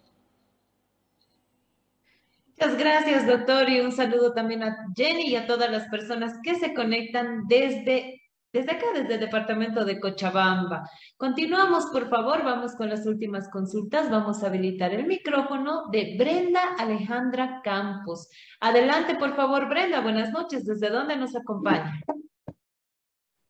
Muchas 2.61 2.77
gracias, 2.77 3.25
doctor, 3.25 3.71
y 3.71 3.79
un 3.79 3.93
saludo 3.93 4.35
también 4.35 4.65
a 4.65 4.77
Jenny 4.97 5.29
y 5.29 5.37
a 5.37 5.47
todas 5.47 5.71
las 5.71 5.87
personas 5.91 6.41
que 6.43 6.57
se 6.57 6.75
conectan 6.75 7.47
desde 7.47 8.21
desde 8.53 8.73
acá, 8.73 8.87
desde 8.95 9.15
el 9.15 9.21
departamento 9.21 9.85
de 9.85 10.01
Cochabamba. 10.01 10.91
Continuamos, 11.17 11.87
por 11.93 12.09
favor, 12.09 12.43
vamos 12.43 12.75
con 12.75 12.89
las 12.89 13.07
últimas 13.07 13.49
consultas. 13.49 14.11
Vamos 14.11 14.43
a 14.43 14.49
habilitar 14.49 14.93
el 14.93 15.07
micrófono 15.07 15.87
de 15.93 16.17
Brenda 16.19 16.75
Alejandra 16.79 17.61
Campos. 17.63 18.29
Adelante, 18.59 19.15
por 19.15 19.37
favor, 19.37 19.69
Brenda. 19.69 20.01
Buenas 20.01 20.33
noches. 20.33 20.65
¿Desde 20.67 20.91
dónde 20.91 21.15
nos 21.15 21.37
acompaña? 21.37 22.01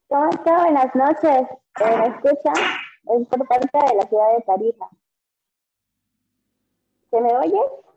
¿Cómo 0.09 0.29
está? 0.29 0.65
Buenas 0.65 0.95
noches. 0.95 1.47
Eh, 1.81 1.97
¿Me 1.97 2.07
escuchan? 2.09 2.65
Es 3.05 3.29
por 3.29 3.49
parte 3.49 3.71
de 3.73 3.97
la 3.97 4.07
ciudad 4.07 4.37
de 4.37 4.43
Tarija. 4.43 4.89
¿Se 7.11 7.21
me 7.23 7.33
oye? 7.39 7.88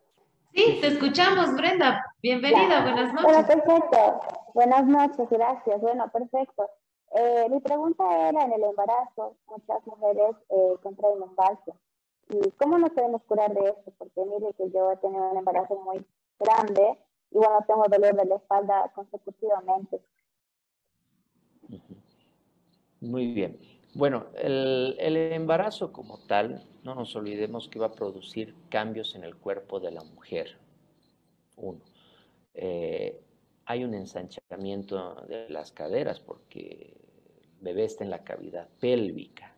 Sí, 0.53 0.79
te 0.81 0.87
escuchamos, 0.87 1.55
Brenda. 1.55 2.03
Bienvenida, 2.21 2.81
buenas 2.81 3.13
noches. 3.13 3.23
Bueno, 3.23 3.47
perfecto. 3.47 4.19
Buenas 4.53 4.85
noches, 4.85 5.29
gracias. 5.29 5.79
Bueno, 5.81 6.09
perfecto. 6.11 6.69
Eh, 7.15 7.47
mi 7.49 7.59
pregunta 7.61 8.03
era 8.29 8.43
en 8.43 8.53
el 8.53 8.63
embarazo, 8.63 9.35
muchas 9.47 9.85
mujeres 9.85 10.35
eh, 10.49 10.75
contraen 10.83 11.19
lumbalgia. 11.19 11.73
¿Y 12.29 12.51
cómo 12.51 12.77
nos 12.77 12.91
podemos 12.91 13.21
curar 13.23 13.53
de 13.53 13.69
esto? 13.69 13.91
Porque 13.97 14.25
mire 14.25 14.53
que 14.53 14.69
yo 14.71 14.91
he 14.91 14.97
tenido 14.97 15.31
un 15.31 15.37
embarazo 15.37 15.75
muy 15.79 16.05
grande 16.39 16.97
y 17.31 17.37
bueno, 17.37 17.63
tengo 17.65 17.85
dolor 17.89 18.15
de 18.15 18.25
la 18.25 18.35
espalda 18.35 18.91
consecutivamente. 18.93 20.01
Muy 22.99 23.33
bien. 23.33 23.57
Bueno, 23.93 24.27
el, 24.35 24.95
embarazo 24.99 25.91
como 25.91 26.17
tal, 26.19 26.65
no 26.83 26.95
nos 26.95 27.15
olvidemos 27.15 27.67
que 27.67 27.79
va 27.79 27.87
a 27.87 27.91
producir 27.91 28.55
cambios 28.69 29.15
en 29.15 29.23
el 29.25 29.35
cuerpo 29.35 29.81
de 29.81 29.91
la 29.91 30.03
mujer. 30.03 30.57
Uno. 31.57 31.81
Eh, 32.53 33.19
hay 33.65 33.83
un 33.83 33.93
ensanchamiento 33.93 35.25
de 35.27 35.49
las 35.49 35.71
caderas 35.71 36.19
porque 36.19 36.95
el 37.41 37.59
bebé 37.59 37.85
está 37.85 38.03
en 38.05 38.09
la 38.09 38.23
cavidad 38.23 38.69
pélvica. 38.79 39.55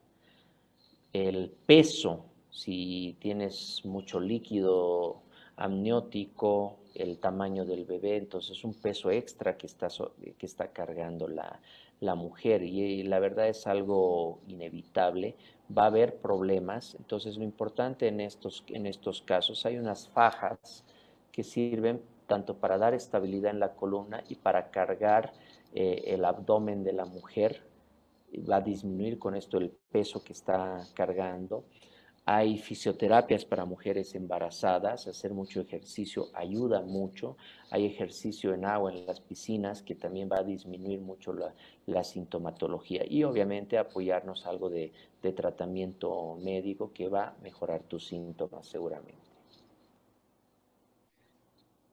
El 1.12 1.52
peso, 1.52 2.26
si 2.50 3.16
tienes 3.20 3.86
mucho 3.86 4.20
líquido 4.20 5.22
amniótico, 5.58 6.80
el 6.96 7.20
tamaño 7.20 7.66
del 7.66 7.86
bebé, 7.86 8.18
entonces 8.18 8.64
un 8.64 8.74
peso 8.74 9.12
extra 9.12 9.58
que 9.58 9.68
está, 9.68 9.90
que 10.38 10.46
está 10.46 10.72
cargando 10.72 11.28
la, 11.28 11.60
la 12.04 12.16
mujer 12.16 12.62
y, 12.64 13.04
la 13.04 13.20
verdad 13.20 13.48
es 13.48 13.66
algo 13.66 14.40
inevitable, 14.48 15.36
va 15.76 15.84
a 15.84 15.88
haber 15.88 16.18
problemas, 16.18 16.96
entonces 17.00 17.38
lo 17.38 17.44
importante 17.44 18.08
en 18.08 18.20
estos, 18.20 18.64
en 18.68 18.86
estos 18.86 19.22
casos 19.22 19.66
hay 19.66 19.78
unas 19.78 20.10
fajas 20.10 20.84
que 21.32 21.44
sirven 21.44 22.02
tanto 22.28 22.58
para 22.58 22.78
dar 22.78 22.94
estabilidad 22.94 23.52
en 23.52 23.60
la 23.60 23.74
columna 23.74 24.24
y 24.28 24.36
para 24.36 24.70
cargar 24.70 25.34
eh, 25.74 26.04
el 26.08 26.26
abdomen 26.26 26.84
de 26.84 26.94
la 26.94 27.06
mujer. 27.06 27.64
Va 28.50 28.58
a 28.58 28.62
disminuir 28.62 29.20
con 29.20 29.36
esto 29.36 29.58
el 29.58 29.72
peso 29.92 30.24
que 30.24 30.34
está 30.34 30.82
cargando. 30.94 31.66
Hay 32.26 32.58
fisioterapias 32.58 33.44
para 33.44 33.66
mujeres 33.66 34.16
embarazadas, 34.16 35.08
hacer 35.08 35.34
mucho 35.34 35.60
ejercicio 35.60 36.30
ayuda 36.34 36.82
mucho. 36.82 37.36
Hay 37.70 37.86
ejercicio 37.86 38.54
en 38.54 38.64
agua 38.64 38.94
en 38.94 39.06
las 39.06 39.20
piscinas 39.20 39.82
que 39.82 39.96
también 39.96 40.30
va 40.32 40.38
a 40.38 40.44
disminuir 40.44 41.02
mucho 41.02 41.34
la, 41.34 42.04
sintomatología 42.04 43.04
y 43.06 43.24
obviamente 43.26 43.78
apoyarnos 43.78 44.46
algo 44.46 44.70
de 44.70 44.94
tratamiento 45.36 46.38
médico 46.42 46.94
que 46.94 47.10
va 47.10 47.28
a 47.28 47.36
mejorar 47.42 47.84
tus 47.84 48.08
síntomas 48.08 48.68
seguramente. 48.68 49.33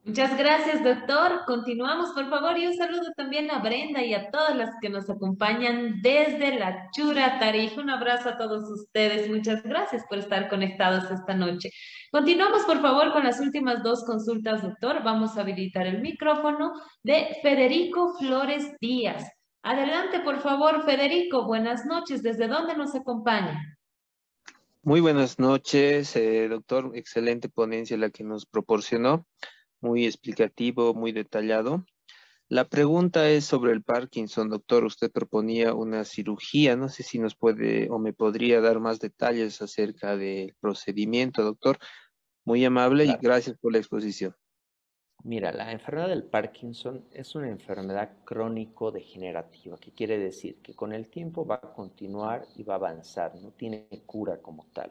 Muchas 0.03 0.37
gracias, 0.39 0.83
doctor. 0.83 1.45
Continuamos, 1.47 2.13
por 2.13 2.31
favor, 2.31 2.57
y 2.59 2.67
un 2.67 2.75
saludo 2.75 3.13
también 3.17 3.51
a 3.51 3.59
Brenda 3.59 4.03
y 4.03 4.15
a 4.15 4.31
todas 4.31 4.57
las 4.57 4.71
que 4.81 4.89
nos 4.89 5.11
acompañan 5.11 6.01
desde 6.01 6.59
la 6.59 6.89
Chura 6.91 7.39
Tarija. 7.39 7.79
Un 7.79 7.91
abrazo 7.91 8.31
a 8.31 8.39
todos 8.39 8.69
ustedes. 8.71 9.29
Muchas 9.29 9.63
gracias 9.63 10.03
por 10.09 10.19
estar 10.19 10.49
conectados 10.49 11.11
esta 11.11 11.35
noche. 11.35 11.71
Continuamos, 12.11 12.63
por 12.63 12.81
favor, 12.81 13.13
con 13.13 13.25
las 13.25 13.41
últimas 13.41 13.83
dos 13.83 14.03
consultas, 14.05 14.63
doctor. 14.63 15.03
Vamos 15.05 15.37
a 15.37 15.43
habilitar 15.43 15.87
el 15.87 16.01
micrófono 16.01 16.73
de 17.03 17.37
Federico 17.43 18.17
Flores 18.19 18.75
Díaz. 18.81 19.31
Adelante, 19.63 20.21
por 20.21 20.41
favor, 20.41 20.83
Federico. 20.87 21.45
Buenas 21.45 21.85
noches. 21.85 22.23
¿Desde 22.23 22.49
dónde 22.49 22.75
nos 22.75 22.95
acompaña? 22.95 23.77
Muy 24.83 25.01
buenas 25.01 25.39
noches, 25.39 26.17
eh, 26.17 26.49
doctor. 26.49 26.93
Excelente 26.95 27.51
ponencia 27.51 27.99
la 27.99 28.09
que 28.09 28.25
nos 28.25 28.47
proporcionó 28.47 29.27
muy 29.81 30.07
explicativo, 30.07 30.95
muy 30.95 31.13
detallado. 31.13 31.85
La 32.49 32.65
pregunta 32.65 33.31
es 33.31 33.45
sobre 33.45 33.73
el 33.73 33.83
Parkinson, 33.83 34.51
doctor. 34.51 34.85
Usted 34.85 35.11
proponía 35.13 35.73
una 35.73 36.05
cirugía. 36.05 36.75
No 36.75 36.89
sé 36.89 37.05
si 37.05 37.21
nos 37.21 37.37
puede 37.37 37.89
o 37.91 38.01
me 38.01 38.13
podría 38.13 38.61
dar 38.61 38.81
más 38.81 38.99
detalles 38.99 39.63
acerca 39.63 40.17
del 40.17 40.57
procedimiento, 40.61 41.45
doctor. 41.45 41.79
Muy 42.45 42.65
amable 42.65 43.05
y 43.05 43.15
gracias 43.21 43.57
por 43.59 43.73
la 43.73 43.79
exposición. 43.79 44.35
Mira, 45.23 45.53
la 45.53 45.71
enfermedad 45.71 46.09
del 46.09 46.25
Parkinson 46.25 47.05
es 47.13 47.35
una 47.35 47.49
enfermedad 47.49 48.11
crónico-degenerativa, 48.25 49.77
que 49.79 49.93
quiere 49.93 50.19
decir 50.19 50.63
que 50.63 50.75
con 50.75 50.95
el 50.95 51.09
tiempo 51.09 51.47
va 51.47 51.57
a 51.57 51.73
continuar 51.75 52.47
y 52.57 52.63
va 52.63 52.75
a 52.75 52.79
avanzar, 52.79 53.35
no 53.37 53.53
tiene 53.53 53.87
cura 54.07 54.41
como 54.41 54.67
tal. 54.73 54.91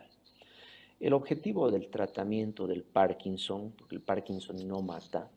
El 1.00 1.14
objetivo 1.14 1.72
del 1.72 1.88
tratamiento 1.90 2.68
del 2.68 2.84
Parkinson, 2.84 3.72
porque 3.78 3.96
el 3.96 4.02
Parkinson 4.02 4.68
no 4.68 4.82
mata, 4.82 5.32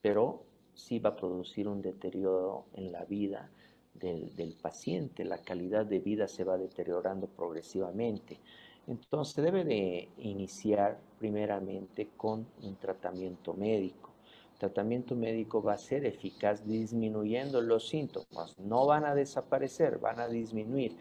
pero 0.00 0.44
sí 0.72 1.00
va 1.00 1.10
a 1.10 1.16
producir 1.16 1.66
un 1.66 1.82
deterioro 1.82 2.66
en 2.74 2.92
la 2.92 3.04
vida 3.04 3.50
del, 3.92 4.54
paciente, 4.60 5.24
la 5.24 5.38
calidad 5.38 5.84
de 5.84 5.98
vida 5.98 6.28
se 6.28 6.44
va 6.44 6.56
deteriorando 6.56 7.26
progresivamente. 7.26 8.38
Entonces 8.86 9.42
debe 9.42 9.64
de 9.64 10.08
iniciar 10.18 11.00
primeramente 11.18 12.10
con 12.16 12.46
un 12.62 12.76
tratamiento 12.76 13.52
médico. 13.54 14.10
El 14.52 14.58
tratamiento 14.60 15.16
médico 15.16 15.60
va 15.60 15.72
a 15.72 15.78
ser 15.78 16.04
eficaz 16.04 16.64
disminuyendo 16.64 17.60
los 17.60 17.88
síntomas. 17.88 18.56
No 18.60 18.86
van 18.86 19.04
a 19.04 19.14
desaparecer, 19.14 19.98
van 19.98 20.20
a 20.20 20.28
disminuir 20.28 20.96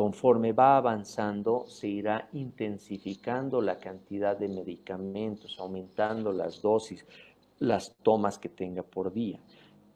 conforme 0.00 0.54
va 0.54 0.78
avanzando, 0.78 1.66
se 1.66 1.86
irá 1.86 2.26
intensificando 2.32 3.60
la 3.60 3.78
cantidad 3.78 4.34
de 4.34 4.48
medicamentos, 4.48 5.58
aumentando 5.58 6.32
las 6.32 6.62
dosis, 6.62 7.04
las 7.58 7.94
tomas 8.02 8.38
que 8.38 8.48
tenga 8.48 8.82
por 8.82 9.12
día. 9.12 9.38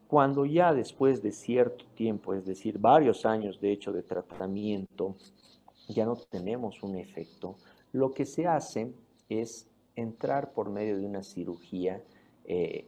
Cuando 0.07 0.45
ya 0.45 0.75
después 0.75 1.23
de 1.23 1.31
cierto 1.31 1.85
tiempo, 1.95 2.35
es 2.35 2.45
decir, 2.45 2.77
varios 2.77 3.25
años 3.25 3.59
de 3.59 3.71
hecho 3.71 3.91
de 3.91 4.03
tratamiento, 4.03 5.15
ya 5.87 6.05
no 6.05 6.15
tenemos 6.15 6.83
un 6.83 6.97
efecto. 6.97 7.55
Lo 7.91 8.11
que 8.11 8.27
se 8.27 8.45
hace 8.45 8.93
es 9.27 9.67
entrar 9.95 10.53
por 10.53 10.69
medio 10.69 10.99
de 10.99 11.05
una 11.07 11.23
cirugía 11.23 11.99
eh, 12.43 12.85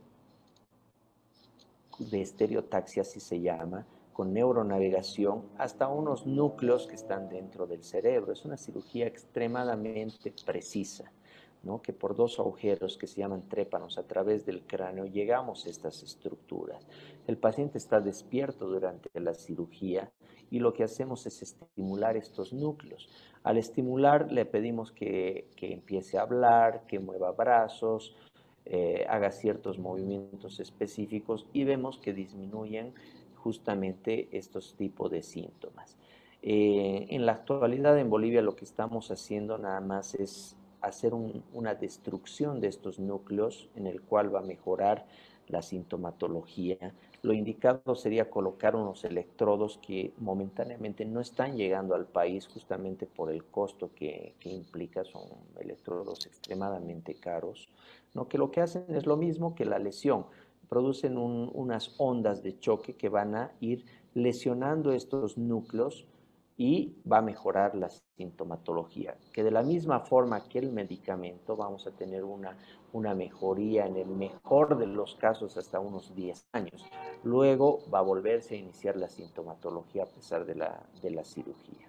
de 1.97 2.21
estereotaxia, 2.21 3.01
así 3.01 3.19
se 3.19 3.41
llama, 3.41 3.87
con 4.17 4.33
neuronavegación 4.33 5.43
hasta 5.59 5.87
unos 5.89 6.25
núcleos 6.25 6.87
que 6.87 6.95
están 6.95 7.29
dentro 7.29 7.67
del 7.67 7.83
cerebro. 7.83 8.33
Es 8.33 8.45
una 8.45 8.57
cirugía 8.57 9.05
extremadamente 9.05 10.33
precisa, 10.43 11.11
¿no? 11.61 11.83
que 11.83 11.93
por 11.93 12.15
dos 12.15 12.39
agujeros 12.39 12.97
que 12.97 13.05
se 13.05 13.21
llaman 13.21 13.47
trépanos 13.47 13.99
a 13.99 14.07
través 14.07 14.43
del 14.43 14.63
cráneo 14.65 15.05
llegamos 15.05 15.67
a 15.67 15.69
estas 15.69 16.01
estructuras. 16.01 16.87
El 17.27 17.37
paciente 17.37 17.77
está 17.77 18.01
despierto 18.01 18.67
durante 18.67 19.07
la 19.19 19.35
cirugía 19.35 20.11
y 20.49 20.61
lo 20.61 20.73
que 20.73 20.83
hacemos 20.83 21.27
es 21.27 21.43
estimular 21.43 22.17
estos 22.17 22.53
núcleos. 22.53 23.07
Al 23.43 23.59
estimular 23.59 24.31
le 24.31 24.47
pedimos 24.47 24.91
que, 24.91 25.51
que 25.55 25.71
empiece 25.71 26.17
a 26.17 26.23
hablar, 26.23 26.87
que 26.87 26.97
mueva 26.97 27.33
brazos, 27.33 28.15
eh, 28.69 29.05
haga 29.07 29.31
ciertos 29.31 29.79
movimientos 29.79 30.59
específicos 30.59 31.45
y 31.53 31.63
vemos 31.63 31.99
que 31.99 32.11
disminuyen 32.13 32.95
justamente 33.37 34.27
estos 34.31 34.75
tipos 34.75 35.09
de 35.11 35.23
síntomas. 35.23 35.97
Eh, 36.41 37.07
en 37.09 37.25
la 37.25 37.33
actualidad 37.33 37.97
en 37.97 38.09
Bolivia 38.09 38.41
lo 38.41 38.55
que 38.55 38.65
estamos 38.65 39.09
haciendo 39.11 39.57
nada 39.57 39.81
más 39.81 40.13
es 40.15 40.55
hacer 40.81 41.13
una 41.13 41.75
destrucción 41.75 42.59
de 42.61 42.67
estos 42.67 42.99
núcleos 42.99 43.69
en 43.75 43.87
el 43.87 44.01
cual 44.01 44.33
va 44.33 44.39
a 44.39 44.43
mejorar 44.43 45.05
la 45.47 45.61
sintomatología. 45.61 46.93
Lo 47.21 47.33
indicado 47.33 47.95
sería 47.95 48.29
colocar 48.29 48.75
unos 48.75 49.03
electrodos 49.03 49.79
que 49.81 50.13
momentáneamente 50.17 51.05
no 51.05 51.19
están 51.19 51.57
llegando 51.57 51.95
al 51.95 52.05
país 52.05 52.47
justamente 52.47 53.07
por 53.07 53.31
el 53.31 53.43
costo 53.45 53.89
que, 53.95 54.35
que 54.39 54.49
implica, 54.49 55.03
son 55.03 55.23
electrodos 55.59 56.25
extremadamente 56.25 57.15
caros, 57.15 57.69
¿no? 58.13 58.27
que 58.27 58.37
lo 58.37 58.51
que 58.51 58.61
hacen 58.61 58.85
es 58.89 59.05
lo 59.05 59.17
mismo 59.17 59.55
que 59.55 59.65
la 59.65 59.79
lesión, 59.79 60.25
producen 60.69 61.17
unas 61.17 61.95
ondas 61.97 62.43
de 62.43 62.59
choque 62.59 62.95
que 62.95 63.09
van 63.09 63.35
a 63.35 63.51
ir 63.59 63.85
lesionando 64.13 64.91
estos 64.91 65.37
núcleos 65.37 66.05
y 66.57 66.95
va 67.09 67.19
a 67.19 67.21
mejorar 67.21 67.75
la 67.75 67.89
sintomatología. 68.17 69.15
Que 69.31 69.43
de 69.43 69.51
la 69.51 69.61
misma 69.61 69.99
forma 69.99 70.49
que 70.49 70.57
el 70.59 70.71
medicamento 70.71 71.55
vamos 71.55 71.85
a 71.85 71.91
tener 71.91 72.23
una, 72.23 72.57
una 72.93 73.13
mejoría 73.13 73.85
en 73.85 73.95
el 73.95 74.07
mejor 74.07 74.77
de 74.77 74.87
los 74.87 75.15
casos 75.15 75.55
hasta 75.55 75.79
unos 75.79 76.15
10 76.15 76.47
años. 76.53 76.83
Luego 77.23 77.79
va 77.93 77.99
a 77.99 78.03
volverse 78.03 78.55
a 78.55 78.57
iniciar 78.57 78.97
la 78.97 79.07
sintomatología 79.07 80.03
a 80.03 80.07
pesar 80.07 80.45
de 80.45 80.55
la, 80.55 80.83
de 81.01 81.11
la 81.11 81.23
cirugía. 81.23 81.87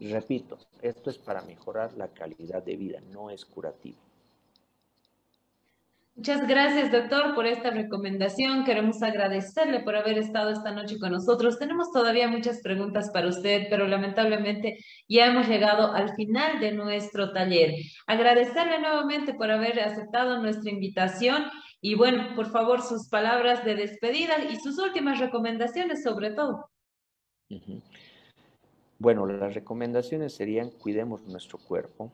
Repito, 0.00 0.58
esto 0.80 1.10
es 1.10 1.18
para 1.18 1.42
mejorar 1.42 1.96
la 1.96 2.08
calidad 2.08 2.64
de 2.64 2.76
vida, 2.76 3.00
no 3.12 3.30
es 3.30 3.44
curativo. 3.44 3.98
Muchas 6.14 6.46
gracias, 6.46 6.92
doctor, 6.92 7.34
por 7.34 7.46
esta 7.46 7.70
recomendación. 7.70 8.64
Queremos 8.64 9.02
agradecerle 9.02 9.80
por 9.80 9.96
haber 9.96 10.18
estado 10.18 10.50
esta 10.50 10.70
noche 10.70 10.98
con 10.98 11.12
nosotros. 11.12 11.58
Tenemos 11.58 11.90
todavía 11.90 12.28
muchas 12.28 12.60
preguntas 12.60 13.10
para 13.12 13.28
usted, 13.28 13.66
pero 13.70 13.88
lamentablemente 13.88 14.76
ya 15.08 15.26
hemos 15.26 15.48
llegado 15.48 15.92
al 15.92 16.14
final 16.14 16.60
de 16.60 16.72
nuestro 16.72 17.32
taller. 17.32 17.74
Agradecerle 18.06 18.78
nuevamente 18.78 19.32
por 19.32 19.50
haber 19.50 19.80
aceptado 19.80 20.38
nuestra 20.42 20.70
invitación 20.70 21.44
y 21.80 21.94
bueno, 21.94 22.34
por 22.36 22.50
favor, 22.52 22.82
sus 22.82 23.08
palabras 23.08 23.64
de 23.64 23.74
despedida 23.74 24.34
y 24.50 24.56
sus 24.56 24.78
últimas 24.78 25.18
recomendaciones 25.18 26.02
sobre 26.02 26.30
todo. 26.30 26.68
Bueno, 28.98 29.26
las 29.26 29.54
recomendaciones 29.54 30.34
serían 30.34 30.70
cuidemos 30.70 31.26
nuestro 31.26 31.58
cuerpo, 31.58 32.12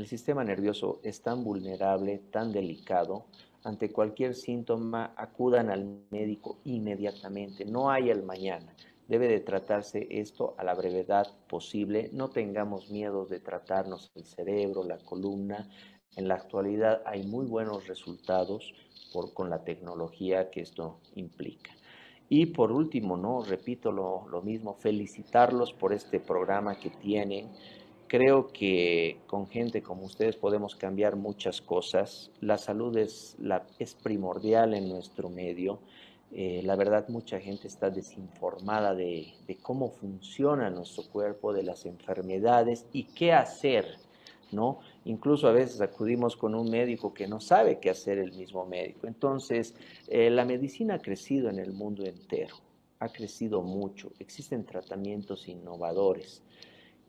el 0.00 0.06
sistema 0.06 0.42
nervioso 0.42 0.98
es 1.02 1.20
tan 1.20 1.44
vulnerable, 1.44 2.22
tan 2.30 2.52
delicado, 2.52 3.26
ante 3.64 3.92
cualquier 3.92 4.34
síntoma 4.34 5.12
acudan 5.14 5.68
al 5.68 6.00
médico 6.08 6.58
inmediatamente, 6.64 7.66
no 7.66 7.90
hay 7.90 8.08
el 8.08 8.22
mañana. 8.22 8.74
Debe 9.08 9.28
de 9.28 9.40
tratarse 9.40 10.06
esto 10.10 10.54
a 10.56 10.64
la 10.64 10.72
brevedad 10.74 11.26
posible, 11.48 12.08
no 12.14 12.30
tengamos 12.30 12.90
miedo 12.90 13.26
de 13.26 13.40
tratarnos 13.40 14.10
el 14.14 14.24
cerebro, 14.24 14.84
la 14.84 14.96
columna. 14.96 15.68
En 16.16 16.28
la 16.28 16.36
actualidad 16.36 17.02
hay 17.04 17.24
muy 17.24 17.44
buenos 17.44 17.86
resultados 17.86 18.72
con 19.34 19.50
la 19.50 19.64
tecnología 19.64 20.50
que 20.50 20.62
esto 20.62 21.00
implica. 21.14 21.72
Y 22.30 22.46
por 22.46 22.72
último, 22.72 23.18
no 23.18 23.42
repito 23.42 23.92
lo 23.92 24.40
mismo, 24.42 24.74
felicitarlos 24.74 25.74
por 25.74 25.92
este 25.92 26.20
programa 26.20 26.78
que 26.78 26.88
tienen 26.88 27.50
Creo 28.10 28.48
que 28.48 29.20
con 29.28 29.46
gente 29.46 29.82
como 29.82 30.04
ustedes 30.04 30.34
podemos 30.34 30.74
cambiar 30.74 31.14
muchas 31.14 31.60
cosas. 31.60 32.32
La 32.40 32.58
salud 32.58 32.96
es, 32.96 33.36
la, 33.38 33.64
es 33.78 33.94
primordial 33.94 34.74
en 34.74 34.88
nuestro 34.88 35.30
medio. 35.30 35.78
Eh, 36.32 36.60
la 36.64 36.74
verdad, 36.74 37.08
mucha 37.08 37.38
gente 37.38 37.68
está 37.68 37.88
desinformada 37.88 38.96
de, 38.96 39.32
cómo 39.62 39.90
funciona 39.90 40.70
nuestro 40.70 41.04
cuerpo, 41.04 41.52
de 41.52 41.62
las 41.62 41.86
enfermedades 41.86 42.84
y 42.92 43.04
qué 43.04 43.32
hacer, 43.32 43.86
¿no? 44.50 44.80
Incluso 45.04 45.46
a 45.46 45.52
veces 45.52 45.80
acudimos 45.80 46.36
con 46.36 46.56
un 46.56 46.68
médico 46.68 47.14
que 47.14 47.28
no 47.28 47.38
sabe 47.38 47.78
qué 47.78 47.90
hacer 47.90 48.18
el 48.18 48.32
mismo 48.32 48.66
médico. 48.66 49.06
Entonces, 49.06 49.76
eh, 50.08 50.30
la 50.30 50.44
medicina 50.44 50.94
ha 50.94 50.98
crecido 50.98 51.48
en 51.48 51.60
el 51.60 51.72
mundo 51.72 52.04
entero, 52.04 52.56
ha 52.98 53.08
crecido 53.08 53.62
mucho. 53.62 54.10
Existen 54.18 54.66
tratamientos 54.66 55.46
innovadores 55.46 56.42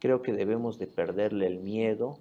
creo 0.01 0.23
que 0.23 0.33
debemos 0.33 0.79
de 0.79 0.87
perderle 0.87 1.45
el 1.45 1.59
miedo 1.59 2.17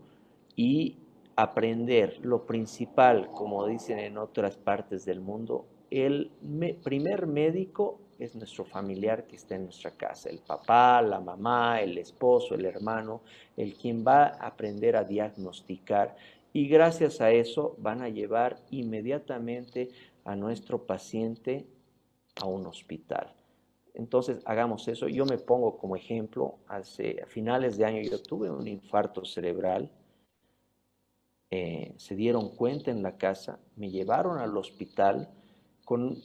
y 0.55 0.99
aprender 1.35 2.19
lo 2.23 2.45
principal, 2.45 3.31
como 3.33 3.67
dicen 3.67 3.99
en 3.99 4.19
otras 4.19 4.59
partes 4.59 5.07
del 5.07 5.21
mundo, 5.21 5.65
el 5.91 6.31
primer 6.85 7.27
médico 7.27 7.99
es 8.19 8.37
nuestro 8.37 8.67
familiar 8.67 9.27
que 9.27 9.37
está 9.37 9.55
en 9.55 9.65
nuestra 9.65 9.93
casa, 9.93 10.29
el 10.29 10.41
papá, 10.41 11.01
la 11.01 11.21
mamá, 11.21 11.81
el 11.81 11.97
esposo, 11.97 12.55
el 12.55 12.67
hermano, 12.67 13.23
el 13.57 13.75
quien 13.75 14.05
va 14.07 14.25
a 14.25 14.49
aprender 14.49 14.95
a 14.95 15.05
diagnosticar 15.05 16.15
y 16.53 16.69
gracias 16.69 17.23
a 17.23 17.31
eso 17.31 17.77
van 17.79 18.03
a 18.03 18.11
llevar 18.11 18.61
inmediatamente 18.71 19.89
a 20.25 20.37
nuestro 20.37 20.85
paciente 20.85 21.65
a 22.37 22.45
un 22.45 22.67
hospital. 22.67 23.33
Entonces, 23.95 24.43
hagamos 24.45 24.87
eso. 24.89 25.09
Yo 25.09 25.25
me 25.25 25.39
pongo 25.39 25.79
como 25.79 25.97
ejemplo, 25.97 26.59
hace 26.69 27.21
a 27.23 27.27
finales 27.27 27.77
de 27.77 27.85
año 27.85 28.03
yo 28.03 28.23
tuve 28.23 28.51
un 28.51 28.67
infarto 28.67 29.25
cerebral, 29.25 29.91
eh, 31.51 31.95
se 31.97 32.15
dieron 32.15 32.55
cuenta 32.55 32.91
en 32.91 33.03
la 33.03 33.17
casa, 33.17 33.59
me 33.77 33.91
llevaron 33.91 34.39
al 34.39 34.57
hospital 34.57 35.29
con 35.85 36.23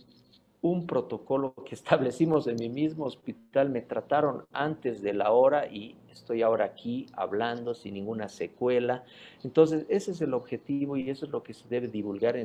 un 0.66 0.88
protocolo 0.88 1.54
que 1.64 1.76
establecimos 1.76 2.48
en 2.48 2.56
mi 2.56 2.70
mismo 2.70 3.06
hospital, 3.06 3.70
me 3.70 3.82
trataron 3.82 4.46
antes 4.52 5.04
de 5.04 5.14
la 5.14 5.32
hora 5.32 5.68
y 5.68 5.96
estoy 6.12 6.42
ahora 6.42 6.66
aquí 6.66 7.06
hablando 7.14 7.76
sin 7.76 7.94
ninguna 7.94 8.30
secuela. 8.30 9.04
Entonces, 9.44 9.86
ese 9.90 10.10
es 10.10 10.22
el 10.22 10.34
objetivo 10.34 10.98
y 10.98 11.12
eso 11.12 11.28
es 11.28 11.32
lo 11.32 11.44
que 11.44 11.54
se 11.54 11.68
debe 11.70 11.88
divulgar 11.88 12.36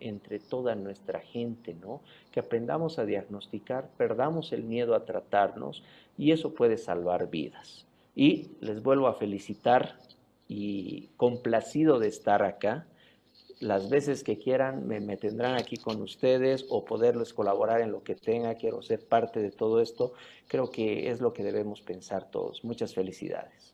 entre, 0.00 0.38
toda 0.38 0.74
nuestra 0.74 1.20
gente, 1.20 1.72
¿no? 1.72 2.02
Que 2.30 2.40
aprendamos 2.40 2.98
a 2.98 3.06
diagnosticar, 3.06 3.88
perdamos 3.96 4.52
el 4.52 4.64
miedo 4.64 4.94
a 4.94 5.06
tratarnos 5.06 5.82
y 6.18 6.32
eso 6.32 6.52
puede 6.52 6.76
salvar 6.76 7.30
vidas. 7.30 7.86
Y 8.14 8.50
les 8.60 8.82
vuelvo 8.82 9.06
a 9.06 9.14
felicitar 9.14 9.96
y 10.46 11.08
complacido 11.16 11.98
de 11.98 12.08
estar 12.08 12.42
acá 12.42 12.86
las 13.62 13.88
veces 13.88 14.24
que 14.24 14.38
quieran 14.38 14.88
me, 14.88 15.16
tendrán 15.16 15.54
aquí 15.54 15.76
con 15.76 16.02
ustedes 16.02 16.66
o 16.68 16.84
poderles 16.84 17.32
colaborar 17.32 17.80
en 17.80 17.92
lo 17.92 18.02
que 18.02 18.16
tenga, 18.16 18.56
quiero 18.56 18.82
ser 18.82 19.06
parte 19.06 19.40
de 19.40 19.52
todo 19.52 19.80
esto, 19.80 20.14
creo 20.48 20.70
que 20.70 21.10
es 21.10 21.20
lo 21.20 21.32
que 21.32 21.44
debemos 21.44 21.80
pensar 21.80 22.28
todos. 22.30 22.64
Muchas 22.64 22.92
felicidades. 22.92 23.71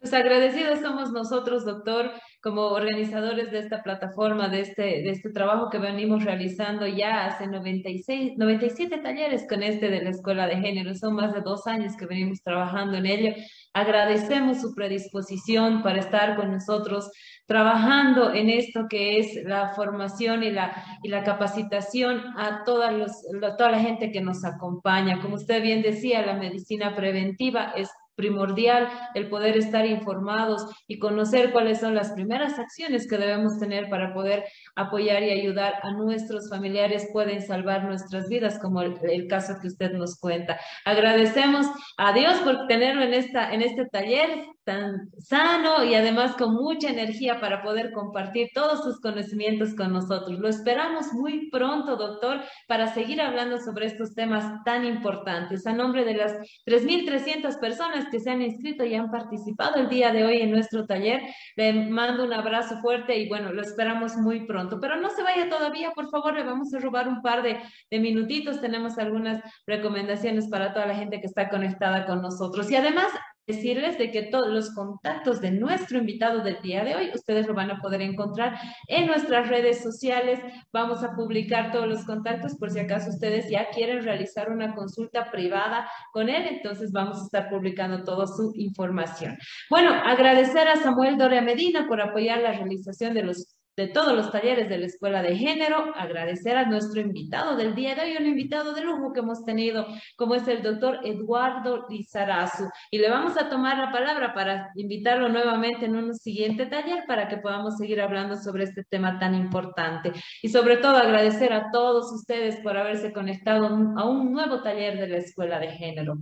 Pues 0.00 0.14
agradecidos 0.14 0.80
somos 0.80 1.12
nosotros, 1.12 1.66
doctor, 1.66 2.10
como 2.42 2.68
organizadores 2.68 3.50
de 3.50 3.58
esta 3.58 3.82
plataforma, 3.82 4.48
de 4.48 4.60
este, 4.62 4.82
de 4.82 5.10
este 5.10 5.30
trabajo 5.30 5.68
que 5.68 5.76
venimos 5.76 6.24
realizando 6.24 6.86
ya 6.86 7.26
hace 7.26 7.46
96, 7.46 8.32
97 8.38 8.96
talleres 8.96 9.46
con 9.46 9.62
este 9.62 9.90
de 9.90 10.02
la 10.02 10.08
Escuela 10.08 10.46
de 10.46 10.56
Género. 10.56 10.94
Son 10.94 11.14
más 11.14 11.34
de 11.34 11.42
dos 11.42 11.66
años 11.66 11.98
que 11.98 12.06
venimos 12.06 12.42
trabajando 12.42 12.96
en 12.96 13.04
ello. 13.04 13.34
Agradecemos 13.74 14.62
su 14.62 14.74
predisposición 14.74 15.82
para 15.82 15.98
estar 15.98 16.34
con 16.34 16.50
nosotros 16.50 17.10
trabajando 17.44 18.32
en 18.32 18.48
esto 18.48 18.86
que 18.88 19.18
es 19.18 19.44
la 19.44 19.74
formación 19.74 20.42
y 20.42 20.50
la, 20.50 20.82
y 21.02 21.08
la 21.08 21.24
capacitación 21.24 22.22
a 22.38 22.64
toda, 22.64 22.90
los, 22.90 23.12
toda 23.58 23.70
la 23.70 23.80
gente 23.80 24.10
que 24.10 24.22
nos 24.22 24.46
acompaña. 24.46 25.20
Como 25.20 25.34
usted 25.34 25.62
bien 25.62 25.82
decía, 25.82 26.24
la 26.24 26.34
medicina 26.34 26.96
preventiva 26.96 27.74
es 27.76 27.90
primordial 28.20 28.88
el 29.14 29.30
poder 29.30 29.56
estar 29.56 29.86
informados 29.86 30.66
y 30.86 30.98
conocer 30.98 31.52
cuáles 31.52 31.80
son 31.80 31.94
las 31.94 32.12
primeras 32.12 32.58
acciones 32.58 33.08
que 33.08 33.16
debemos 33.16 33.58
tener 33.58 33.88
para 33.88 34.12
poder 34.12 34.44
apoyar 34.76 35.22
y 35.22 35.30
ayudar 35.30 35.74
a 35.82 35.92
nuestros 35.92 36.50
familiares, 36.50 37.08
pueden 37.14 37.40
salvar 37.40 37.84
nuestras 37.84 38.28
vidas, 38.28 38.58
como 38.58 38.82
el, 38.82 39.26
caso 39.28 39.54
que 39.60 39.68
usted 39.68 39.92
nos 39.92 40.18
cuenta. 40.18 40.60
Agradecemos 40.84 41.66
a 41.96 42.12
Dios 42.12 42.38
por 42.40 42.66
tenerlo 42.66 43.02
en, 43.02 43.14
esta, 43.14 43.52
en 43.54 43.62
este 43.62 43.86
taller 43.86 44.28
tan 44.70 45.10
sano 45.18 45.82
y 45.82 45.96
además 45.96 46.36
con 46.36 46.54
mucha 46.54 46.90
energía 46.90 47.40
para 47.40 47.60
poder 47.60 47.90
compartir 47.90 48.50
todos 48.54 48.84
sus 48.84 49.00
conocimientos 49.00 49.74
con 49.74 49.92
nosotros. 49.92 50.38
Lo 50.38 50.46
esperamos 50.46 51.12
muy 51.12 51.50
pronto, 51.50 51.96
doctor, 51.96 52.40
para 52.68 52.94
seguir 52.94 53.20
hablando 53.20 53.58
sobre 53.58 53.86
estos 53.86 54.14
temas 54.14 54.62
tan 54.64 54.84
importantes. 54.84 55.66
A 55.66 55.72
nombre 55.72 56.04
de 56.04 56.14
las 56.14 56.34
3.300 56.66 57.58
personas 57.58 58.06
que 58.12 58.20
se 58.20 58.30
han 58.30 58.42
inscrito 58.42 58.84
y 58.84 58.94
han 58.94 59.10
participado 59.10 59.80
el 59.80 59.88
día 59.88 60.12
de 60.12 60.24
hoy 60.24 60.40
en 60.40 60.52
nuestro 60.52 60.86
taller, 60.86 61.20
le 61.56 61.72
mando 61.72 62.24
un 62.24 62.32
abrazo 62.32 62.78
fuerte 62.80 63.18
y 63.18 63.28
bueno, 63.28 63.52
lo 63.52 63.62
esperamos 63.62 64.16
muy 64.18 64.46
pronto. 64.46 64.78
Pero 64.80 65.00
no 65.00 65.10
se 65.10 65.24
vaya 65.24 65.48
todavía, 65.48 65.90
por 65.96 66.08
favor, 66.10 66.34
le 66.34 66.44
vamos 66.44 66.72
a 66.72 66.78
robar 66.78 67.08
un 67.08 67.22
par 67.22 67.42
de, 67.42 67.58
de 67.90 67.98
minutitos. 67.98 68.60
Tenemos 68.60 68.98
algunas 68.98 69.42
recomendaciones 69.66 70.48
para 70.48 70.72
toda 70.72 70.86
la 70.86 70.94
gente 70.94 71.20
que 71.20 71.26
está 71.26 71.48
conectada 71.48 72.06
con 72.06 72.22
nosotros. 72.22 72.70
Y 72.70 72.76
además, 72.76 73.08
decirles 73.50 73.98
de 73.98 74.10
que 74.10 74.22
todos 74.22 74.48
los 74.48 74.72
contactos 74.74 75.40
de 75.40 75.50
nuestro 75.50 75.98
invitado 75.98 76.42
del 76.42 76.60
día 76.62 76.84
de 76.84 76.94
hoy, 76.94 77.10
ustedes 77.14 77.46
lo 77.46 77.54
van 77.54 77.70
a 77.70 77.80
poder 77.80 78.00
encontrar 78.00 78.58
en 78.88 79.06
nuestras 79.06 79.48
redes 79.48 79.82
sociales. 79.82 80.40
Vamos 80.72 81.02
a 81.02 81.14
publicar 81.14 81.72
todos 81.72 81.88
los 81.88 82.04
contactos 82.04 82.56
por 82.56 82.70
si 82.70 82.78
acaso 82.78 83.10
ustedes 83.10 83.50
ya 83.50 83.68
quieren 83.70 84.04
realizar 84.04 84.50
una 84.50 84.74
consulta 84.74 85.30
privada 85.30 85.88
con 86.12 86.28
él, 86.28 86.46
entonces 86.48 86.92
vamos 86.92 87.20
a 87.20 87.24
estar 87.24 87.50
publicando 87.50 88.04
toda 88.04 88.26
su 88.26 88.52
información. 88.54 89.36
Bueno, 89.68 89.90
agradecer 89.92 90.68
a 90.68 90.76
Samuel 90.76 91.18
Doria 91.18 91.42
Medina 91.42 91.86
por 91.88 92.00
apoyar 92.00 92.40
la 92.40 92.52
realización 92.52 93.14
de 93.14 93.24
los 93.24 93.59
de 93.76 93.86
todos 93.88 94.14
los 94.14 94.30
talleres 94.30 94.68
de 94.68 94.78
la 94.78 94.86
Escuela 94.86 95.22
de 95.22 95.36
Género, 95.36 95.92
agradecer 95.96 96.56
a 96.56 96.66
nuestro 96.66 97.00
invitado 97.00 97.56
del 97.56 97.74
día 97.74 97.94
de 97.94 98.02
hoy, 98.02 98.16
un 98.18 98.26
invitado 98.26 98.72
de 98.74 98.82
lujo 98.82 99.12
que 99.12 99.20
hemos 99.20 99.44
tenido, 99.44 99.86
como 100.16 100.34
es 100.34 100.46
el 100.48 100.62
doctor 100.62 101.00
Eduardo 101.04 101.86
Lizarazu. 101.88 102.68
Y 102.90 102.98
le 102.98 103.08
vamos 103.08 103.36
a 103.36 103.48
tomar 103.48 103.78
la 103.78 103.92
palabra 103.92 104.34
para 104.34 104.70
invitarlo 104.76 105.28
nuevamente 105.28 105.86
en 105.86 105.96
un 105.96 106.14
siguiente 106.14 106.66
taller 106.66 107.04
para 107.06 107.28
que 107.28 107.38
podamos 107.38 107.76
seguir 107.76 108.00
hablando 108.00 108.36
sobre 108.36 108.64
este 108.64 108.84
tema 108.84 109.18
tan 109.18 109.34
importante. 109.34 110.12
Y 110.42 110.48
sobre 110.48 110.76
todo 110.76 110.96
agradecer 110.96 111.52
a 111.52 111.70
todos 111.70 112.12
ustedes 112.12 112.56
por 112.62 112.76
haberse 112.76 113.12
conectado 113.12 113.66
a 113.66 114.04
un 114.08 114.32
nuevo 114.32 114.62
taller 114.62 114.98
de 114.98 115.08
la 115.08 115.18
Escuela 115.18 115.58
de 115.58 115.68
Género. 115.68 116.18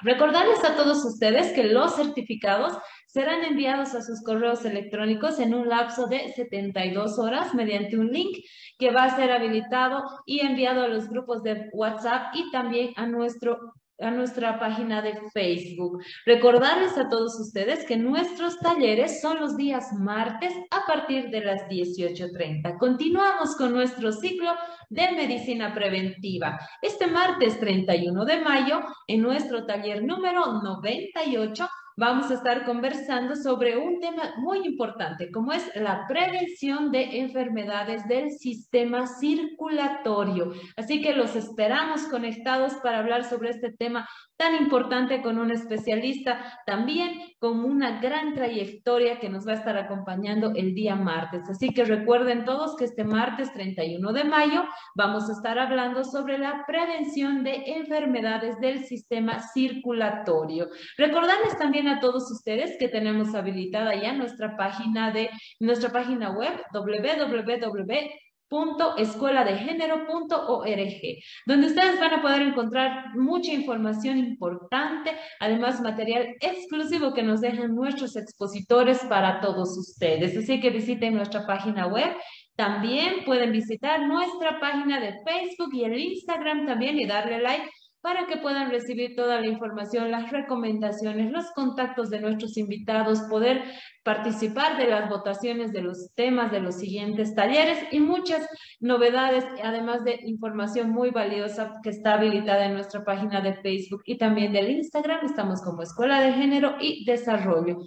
Recordarles 0.00 0.62
a 0.64 0.76
todos 0.76 1.04
ustedes 1.04 1.52
que 1.52 1.64
los 1.64 1.96
certificados 1.96 2.72
serán 3.08 3.42
enviados 3.42 3.94
a 3.94 4.02
sus 4.02 4.22
correos 4.22 4.64
electrónicos 4.64 5.40
en 5.40 5.54
un 5.54 5.68
lapso 5.68 6.06
de 6.06 6.32
72 6.34 7.18
horas 7.18 7.54
mediante 7.54 7.96
un 7.98 8.12
link 8.12 8.36
que 8.78 8.90
va 8.90 9.04
a 9.04 9.16
ser 9.16 9.32
habilitado 9.32 10.04
y 10.26 10.40
enviado 10.40 10.82
a 10.82 10.88
los 10.88 11.08
grupos 11.08 11.42
de 11.42 11.68
WhatsApp 11.72 12.34
y 12.34 12.50
también 12.50 12.92
a 12.96 13.06
nuestro 13.06 13.72
a 14.00 14.10
nuestra 14.10 14.58
página 14.60 15.02
de 15.02 15.18
Facebook. 15.32 16.00
Recordarles 16.24 16.96
a 16.96 17.08
todos 17.08 17.38
ustedes 17.40 17.84
que 17.84 17.96
nuestros 17.96 18.58
talleres 18.60 19.20
son 19.20 19.40
los 19.40 19.56
días 19.56 19.92
martes 19.92 20.54
a 20.70 20.86
partir 20.86 21.30
de 21.30 21.40
las 21.40 21.62
18.30. 21.68 22.78
Continuamos 22.78 23.56
con 23.56 23.72
nuestro 23.72 24.12
ciclo 24.12 24.52
de 24.88 25.10
medicina 25.12 25.74
preventiva. 25.74 26.58
Este 26.80 27.08
martes 27.08 27.58
31 27.58 28.24
de 28.24 28.40
mayo, 28.40 28.82
en 29.08 29.22
nuestro 29.22 29.66
taller 29.66 30.04
número 30.04 30.62
98, 30.62 31.68
vamos 31.98 32.30
a 32.30 32.34
estar 32.34 32.64
conversando 32.64 33.34
sobre 33.34 33.76
un 33.76 33.98
tema 33.98 34.34
muy 34.36 34.64
importante, 34.64 35.32
como 35.32 35.52
es 35.52 35.68
la 35.74 36.06
prevención 36.06 36.92
de 36.92 37.18
enfermedades 37.18 38.06
del 38.06 38.30
sistema 38.30 39.08
circulatorio. 39.08 40.52
Así 40.76 41.02
que 41.02 41.12
los 41.12 41.34
esperamos 41.34 42.02
conectados 42.04 42.74
para 42.84 43.00
hablar 43.00 43.24
sobre 43.24 43.50
este 43.50 43.72
tema 43.72 44.08
tan 44.38 44.54
importante 44.54 45.20
con 45.20 45.36
un 45.36 45.50
especialista, 45.50 46.60
también 46.64 47.20
con 47.40 47.64
una 47.64 48.00
gran 48.00 48.34
trayectoria 48.34 49.18
que 49.18 49.28
nos 49.28 49.46
va 49.46 49.52
a 49.52 49.56
estar 49.56 49.76
acompañando 49.76 50.52
el 50.54 50.74
día 50.74 50.94
martes. 50.94 51.50
Así 51.50 51.70
que 51.74 51.84
recuerden 51.84 52.44
todos 52.44 52.76
que 52.76 52.84
este 52.84 53.04
martes 53.04 53.52
31 53.52 54.12
de 54.12 54.24
mayo 54.24 54.64
vamos 54.94 55.28
a 55.28 55.32
estar 55.32 55.58
hablando 55.58 56.04
sobre 56.04 56.38
la 56.38 56.64
prevención 56.66 57.42
de 57.42 57.64
enfermedades 57.66 58.60
del 58.60 58.84
sistema 58.84 59.40
circulatorio. 59.40 60.68
Recordarles 60.96 61.58
también 61.58 61.88
a 61.88 61.98
todos 61.98 62.30
ustedes 62.30 62.76
que 62.78 62.88
tenemos 62.88 63.34
habilitada 63.34 63.96
ya 63.96 64.12
nuestra 64.12 64.56
página 64.56 65.10
de 65.10 65.30
nuestra 65.58 65.90
página 65.90 66.30
web 66.30 66.62
www 66.72 68.27
www.escueladegénero.org, 68.50 71.18
donde 71.46 71.66
ustedes 71.66 72.00
van 72.00 72.14
a 72.14 72.22
poder 72.22 72.42
encontrar 72.42 73.16
mucha 73.16 73.52
información 73.52 74.18
importante, 74.18 75.12
además 75.40 75.80
material 75.80 76.34
exclusivo 76.40 77.12
que 77.12 77.22
nos 77.22 77.40
dejan 77.40 77.74
nuestros 77.74 78.16
expositores 78.16 78.98
para 79.08 79.40
todos 79.40 79.76
ustedes. 79.76 80.36
Así 80.36 80.60
que 80.60 80.70
visiten 80.70 81.14
nuestra 81.14 81.46
página 81.46 81.86
web. 81.86 82.14
También 82.56 83.24
pueden 83.24 83.52
visitar 83.52 84.00
nuestra 84.00 84.58
página 84.58 84.98
de 84.98 85.14
Facebook 85.24 85.72
y 85.72 85.84
el 85.84 85.98
Instagram 85.98 86.66
también 86.66 86.98
y 86.98 87.06
darle 87.06 87.40
like 87.40 87.70
para 88.00 88.26
que 88.26 88.36
puedan 88.36 88.70
recibir 88.70 89.16
toda 89.16 89.40
la 89.40 89.46
información, 89.46 90.10
las 90.10 90.30
recomendaciones, 90.30 91.32
los 91.32 91.50
contactos 91.52 92.10
de 92.10 92.20
nuestros 92.20 92.56
invitados, 92.56 93.20
poder 93.28 93.64
participar 94.04 94.78
de 94.78 94.86
las 94.86 95.10
votaciones 95.10 95.72
de 95.72 95.82
los 95.82 96.14
temas 96.14 96.52
de 96.52 96.60
los 96.60 96.76
siguientes 96.76 97.34
talleres 97.34 97.78
y 97.90 98.00
muchas 98.00 98.46
novedades, 98.80 99.44
además 99.62 100.04
de 100.04 100.20
información 100.24 100.90
muy 100.90 101.10
valiosa 101.10 101.74
que 101.82 101.90
está 101.90 102.14
habilitada 102.14 102.66
en 102.66 102.74
nuestra 102.74 103.04
página 103.04 103.40
de 103.40 103.54
Facebook 103.54 104.02
y 104.04 104.16
también 104.16 104.52
del 104.52 104.70
Instagram. 104.70 105.26
Estamos 105.26 105.60
como 105.62 105.82
Escuela 105.82 106.20
de 106.20 106.32
Género 106.32 106.76
y 106.80 107.04
Desarrollo. 107.04 107.78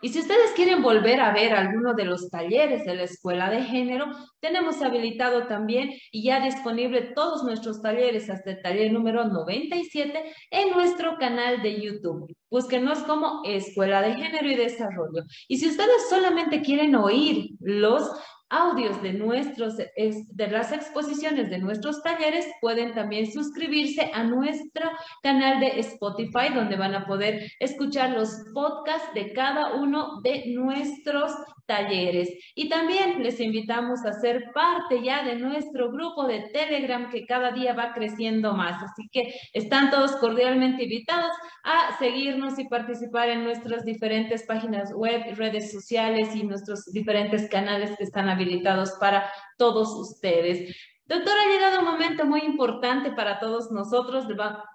Y 0.00 0.08
si 0.10 0.20
ustedes 0.20 0.52
quieren 0.52 0.82
volver 0.82 1.20
a 1.20 1.32
ver 1.32 1.54
alguno 1.54 1.94
de 1.94 2.04
los 2.04 2.30
talleres 2.30 2.84
de 2.84 2.94
la 2.94 3.02
Escuela 3.02 3.50
de 3.50 3.62
Género, 3.62 4.06
tenemos 4.40 4.80
habilitado 4.80 5.46
también 5.46 5.90
y 6.10 6.24
ya 6.24 6.40
disponible 6.44 7.12
todos 7.14 7.44
nuestros 7.44 7.82
talleres 7.82 8.30
hasta 8.30 8.52
el 8.52 8.62
taller 8.62 8.92
número 8.92 9.24
97 9.24 10.34
en 10.50 10.70
nuestro 10.70 11.18
canal 11.18 11.62
de 11.62 11.80
YouTube. 11.80 12.32
Búsquenos 12.50 13.00
como 13.04 13.42
Escuela 13.44 14.02
de 14.02 14.14
Género 14.14 14.50
y 14.50 14.56
Desarrollo. 14.56 15.24
Y 15.48 15.58
si 15.58 15.68
ustedes 15.68 16.08
solamente 16.08 16.62
quieren 16.62 16.94
oír 16.94 17.50
los 17.60 18.08
audios 18.52 19.02
de, 19.02 19.14
nuestros, 19.14 19.76
de 19.76 20.48
las 20.48 20.72
exposiciones 20.72 21.48
de 21.50 21.58
nuestros 21.58 22.02
talleres, 22.02 22.46
pueden 22.60 22.94
también 22.94 23.32
suscribirse 23.32 24.10
a 24.12 24.22
nuestro 24.24 24.90
canal 25.22 25.58
de 25.58 25.80
Spotify, 25.80 26.52
donde 26.54 26.76
van 26.76 26.94
a 26.94 27.06
poder 27.06 27.50
escuchar 27.58 28.10
los 28.10 28.30
podcasts 28.52 29.12
de 29.14 29.32
cada 29.32 29.74
uno 29.74 30.20
de 30.22 30.44
nuestros 30.48 31.32
talleres. 31.72 32.28
Y 32.54 32.68
también 32.68 33.22
les 33.22 33.40
invitamos 33.40 34.04
a 34.04 34.12
ser 34.12 34.50
parte 34.52 35.02
ya 35.02 35.24
de 35.24 35.36
nuestro 35.36 35.90
grupo 35.90 36.26
de 36.26 36.50
Telegram 36.52 37.10
que 37.10 37.24
cada 37.24 37.50
día 37.52 37.72
va 37.72 37.94
creciendo 37.94 38.52
más. 38.52 38.82
Así 38.82 39.08
que 39.10 39.32
están 39.54 39.90
todos 39.90 40.12
cordialmente 40.16 40.84
invitados 40.84 41.32
a 41.64 41.96
seguirnos 41.98 42.58
y 42.58 42.68
participar 42.68 43.30
en 43.30 43.44
nuestras 43.44 43.86
diferentes 43.86 44.44
páginas 44.44 44.92
web, 44.92 45.22
redes 45.36 45.72
sociales 45.72 46.36
y 46.36 46.42
nuestros 46.42 46.84
diferentes 46.92 47.48
canales 47.48 47.96
que 47.96 48.04
están 48.04 48.28
habilitados 48.28 48.92
para 49.00 49.30
todos 49.56 49.88
ustedes. 49.94 50.76
Doctor, 51.06 51.34
ha 51.36 51.52
llegado 51.52 51.80
un 51.80 51.86
momento 51.86 52.26
muy 52.26 52.40
importante 52.40 53.12
para 53.12 53.38
todos 53.38 53.70
nosotros. 53.70 54.26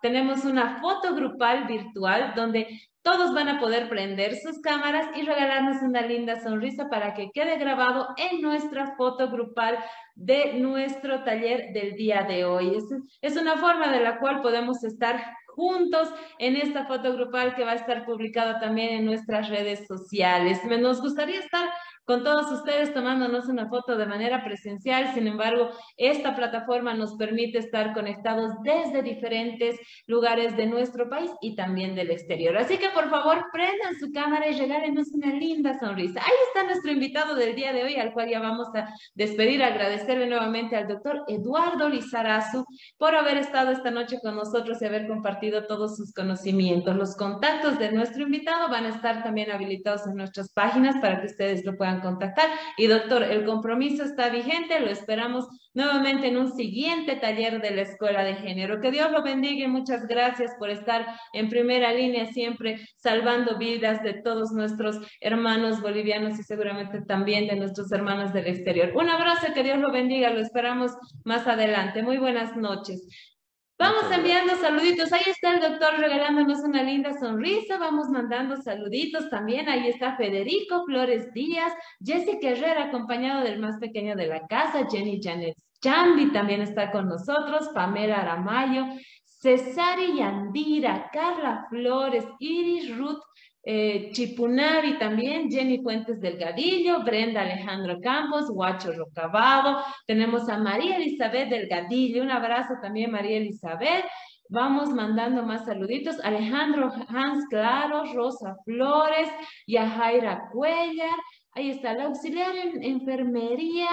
Tenemos 0.01 0.45
una 0.45 0.79
foto 0.81 1.15
grupal 1.15 1.67
virtual 1.67 2.33
donde 2.35 2.67
todos 3.07 3.33
van 3.33 3.47
a 3.47 3.57
poder 3.57 3.87
prender 3.87 4.35
sus 4.35 4.59
cámaras 4.59 5.07
y 5.15 5.21
regalarnos 5.21 5.81
una 5.81 6.01
linda 6.01 6.41
sonrisa 6.41 6.89
para 6.89 7.13
que 7.13 7.31
quede 7.33 7.57
grabado 7.57 8.09
en 8.17 8.41
nuestra 8.41 8.97
foto 8.97 9.31
grupal 9.31 9.79
de 10.15 10.55
nuestro 10.55 11.23
taller 11.23 11.71
del 11.71 11.95
día 11.95 12.23
de 12.23 12.43
hoy. 12.43 12.77
Es, 13.21 13.37
una 13.37 13.55
forma 13.55 13.93
de 13.93 14.01
la 14.01 14.19
cual 14.19 14.41
podemos 14.41 14.83
estar 14.83 15.23
juntos 15.55 16.09
en 16.37 16.57
esta 16.57 16.85
foto 16.85 17.13
grupal 17.13 17.55
que 17.55 17.63
va 17.63 17.71
a 17.71 17.75
estar 17.75 18.05
publicada 18.05 18.59
también 18.59 18.89
en 18.89 19.05
nuestras 19.05 19.47
redes 19.47 19.87
sociales. 19.87 20.59
Nos 20.65 20.99
gustaría 20.99 21.39
estar 21.39 21.69
con 22.07 22.23
todos 22.23 22.49
ustedes 22.53 22.93
tomándonos 22.93 23.49
una 23.49 23.67
foto 23.67 23.97
de 23.97 24.05
manera 24.05 24.45
presencial. 24.45 25.13
Sin 25.13 25.27
embargo, 25.27 25.71
esta 25.97 26.37
plataforma 26.37 26.93
nos 26.93 27.15
permite 27.15 27.57
estar 27.57 27.93
conectados 27.93 28.53
desde 28.63 29.03
diferentes 29.03 29.77
lugares 30.05 30.55
de 30.55 30.67
nuestro 30.67 31.09
país 31.09 31.29
y 31.41 31.57
también 31.57 31.95
del 31.95 32.09
exterior. 32.09 32.55
Así 32.57 32.77
que 32.77 32.87
por 32.91 33.09
favor, 33.09 33.47
prendan 33.51 33.99
su 33.99 34.13
cámara 34.13 34.47
y 34.47 34.57
regálenos 34.57 35.09
una 35.11 35.33
linda 35.33 35.77
sonrisa. 35.77 36.21
Ahí 36.21 36.37
está 36.47 36.63
nuestro 36.63 36.93
invitado 36.93 37.35
del 37.35 37.55
día 37.55 37.73
de 37.73 37.83
hoy, 37.83 37.95
al 37.97 38.13
cual 38.13 38.29
ya 38.29 38.39
vamos 38.39 38.69
a 38.73 38.87
despedir. 39.13 39.61
Agradecerle 39.61 40.27
nuevamente 40.27 40.77
al 40.77 40.87
doctor 40.87 41.25
Eduardo 41.27 41.89
Lizarazu 41.89 42.63
por 42.97 43.15
haber 43.15 43.35
estado 43.35 43.71
esta 43.71 43.91
noche 43.91 44.19
con 44.21 44.37
nosotros 44.37 44.81
y 44.81 44.85
haber 44.85 45.07
compartido 45.07 45.65
todos 45.67 45.97
sus 45.97 46.13
conocimientos. 46.13 46.95
Los 46.95 47.17
contactos 47.17 47.77
de 47.79 47.91
nuestro 47.91 48.23
invitado 48.23 48.69
van 48.69 48.85
a 48.85 48.89
estar 48.95 49.23
también 49.23 49.51
habilitados 49.51 50.07
en 50.07 50.15
nuestras 50.15 50.53
páginas 50.53 50.95
para 51.01 51.19
que 51.19 51.27
ustedes 51.27 51.65
lo 51.65 51.75
puedan 51.75 51.96
contactar. 52.01 52.49
Y 52.77 52.87
doctor, 52.87 53.23
el 53.23 53.45
compromiso 53.45 54.03
está 54.03 54.29
vigente, 54.29 54.79
lo 54.79 54.89
esperamos 54.89 55.47
nuevamente 55.73 56.27
en 56.27 56.37
un 56.37 56.51
siguiente 56.53 57.15
taller 57.15 57.61
de 57.61 57.71
la 57.71 57.81
Escuela 57.81 58.23
de 58.23 58.35
Género. 58.35 58.81
Que 58.81 58.91
Dios 58.91 59.11
lo 59.11 59.21
bendiga 59.21 59.65
y 59.65 59.67
muchas 59.67 60.07
gracias 60.07 60.51
por 60.57 60.69
estar 60.69 61.05
en 61.33 61.49
primera 61.49 61.93
línea 61.93 62.25
siempre 62.25 62.79
salvando 62.97 63.57
vidas 63.57 64.01
de 64.03 64.13
todos 64.13 64.51
nuestros 64.51 64.97
hermanos 65.21 65.81
bolivianos 65.81 66.39
y 66.39 66.43
seguramente 66.43 67.01
también 67.01 67.47
de 67.47 67.55
nuestros 67.55 67.91
hermanos 67.91 68.33
del 68.33 68.47
exterior. 68.47 68.91
Un 68.95 69.09
abrazo, 69.09 69.53
que 69.53 69.63
Dios 69.63 69.77
lo 69.77 69.91
bendiga, 69.91 70.31
lo 70.31 70.41
esperamos 70.41 70.91
más 71.23 71.47
adelante. 71.47 72.01
Muy 72.01 72.17
buenas 72.17 72.55
noches. 72.57 73.36
Vamos 73.79 74.11
enviando 74.11 74.55
saluditos. 74.55 75.13
Ahí 75.13 75.23
está 75.27 75.53
el 75.53 75.61
doctor 75.61 75.99
regalándonos 75.99 76.59
una 76.59 76.81
linda 76.81 77.17
sonrisa. 77.19 77.77
Vamos 77.77 78.09
mandando 78.09 78.55
saluditos 78.57 79.29
también. 79.29 79.69
Ahí 79.69 79.87
está 79.87 80.17
Federico 80.17 80.83
Flores 80.85 81.31
Díaz, 81.33 81.73
Jessica 82.03 82.49
Herrera, 82.49 82.85
acompañado 82.85 83.43
del 83.43 83.59
más 83.59 83.77
pequeño 83.79 84.15
de 84.15 84.27
la 84.27 84.47
casa, 84.47 84.87
Jenny 84.89 85.19
Janet 85.21 85.55
Chambi 85.81 86.31
también 86.31 86.61
está 86.61 86.91
con 86.91 87.07
nosotros, 87.07 87.69
Pamela 87.73 88.21
Aramayo, 88.21 88.85
Cesari 89.23 90.17
Yandira, 90.17 91.09
Carla 91.13 91.67
Flores, 91.69 92.25
Iris 92.39 92.97
Ruth 92.97 93.21
eh, 93.69 94.11
Chipunavi 94.13 94.97
también, 94.97 95.51
Jenny 95.51 95.79
Fuentes 95.83 96.21
Delgadillo, 96.21 97.03
Brenda 97.03 97.41
Alejandro 97.41 97.99
Campos, 97.99 98.49
Guacho 98.49 98.93
Rocabado, 98.93 99.83
tenemos 100.05 100.47
a 100.47 100.57
María 100.57 100.95
Elizabeth 100.95 101.49
Delgadillo, 101.49 102.23
un 102.23 102.31
abrazo 102.31 102.75
también 102.81 103.11
María 103.11 103.35
Elizabeth, 103.35 104.05
Vamos 104.49 104.91
mandando 104.91 105.43
más 105.43 105.65
saluditos. 105.65 106.23
Alejandro 106.23 106.89
Hans 107.09 107.45
Claro, 107.49 108.05
Rosa 108.13 108.55
Flores, 108.63 109.29
Yajaira 109.67 110.47
Cuellar. 110.53 111.19
Ahí 111.51 111.71
está 111.71 111.93
la 111.93 112.05
auxiliar 112.05 112.55
en 112.55 112.81
enfermería. 112.81 113.89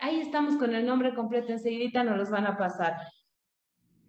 Ahí 0.00 0.20
estamos 0.20 0.56
con 0.56 0.74
el 0.74 0.84
nombre 0.84 1.14
completo. 1.14 1.52
Enseguida 1.52 2.04
nos 2.04 2.18
los 2.18 2.30
van 2.30 2.46
a 2.46 2.58
pasar. 2.58 2.96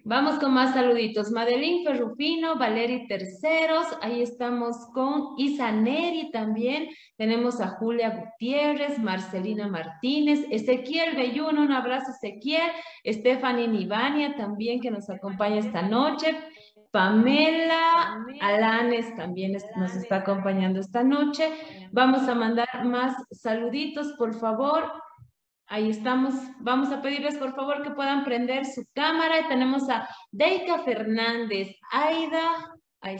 Vamos 0.05 0.35
con 0.35 0.53
más 0.53 0.73
saluditos. 0.73 1.31
Madeline 1.31 1.85
Ferrufino, 1.85 2.57
Valeri 2.57 3.07
Terceros, 3.07 3.87
ahí 4.01 4.21
estamos 4.21 4.75
con 4.93 5.35
Isa 5.37 5.71
Neri 5.71 6.29
también. 6.29 6.89
Tenemos 7.15 7.61
a 7.61 7.69
Julia 7.69 8.09
Gutiérrez, 8.09 8.99
Marcelina 8.99 9.69
Martínez, 9.69 10.45
Ezequiel 10.51 11.15
Belluno, 11.15 11.61
un 11.61 11.71
abrazo 11.71 12.11
Ezequiel, 12.11 12.69
Stephanie 13.05 13.69
Nivania 13.69 14.35
también 14.35 14.81
que 14.81 14.91
nos 14.91 15.09
acompaña 15.09 15.59
esta 15.59 15.83
noche. 15.83 16.35
Pamela 16.91 18.25
Alanes 18.41 19.15
también 19.15 19.57
nos 19.77 19.95
está 19.95 20.17
acompañando 20.17 20.81
esta 20.81 21.05
noche. 21.05 21.49
Vamos 21.93 22.27
a 22.27 22.35
mandar 22.35 22.67
más 22.83 23.15
saluditos, 23.31 24.11
por 24.17 24.33
favor. 24.33 24.91
Ahí 25.67 25.89
estamos. 25.89 26.33
Vamos 26.59 26.91
a 26.91 27.01
pedirles 27.01 27.37
por 27.37 27.55
favor 27.55 27.83
que 27.83 27.91
puedan 27.91 28.23
prender 28.23 28.65
su 28.65 28.83
cámara. 28.93 29.47
Tenemos 29.47 29.89
a 29.89 30.07
Deika 30.31 30.79
Fernández, 30.79 31.69
Aida, 31.91 32.73
ahí, 33.01 33.17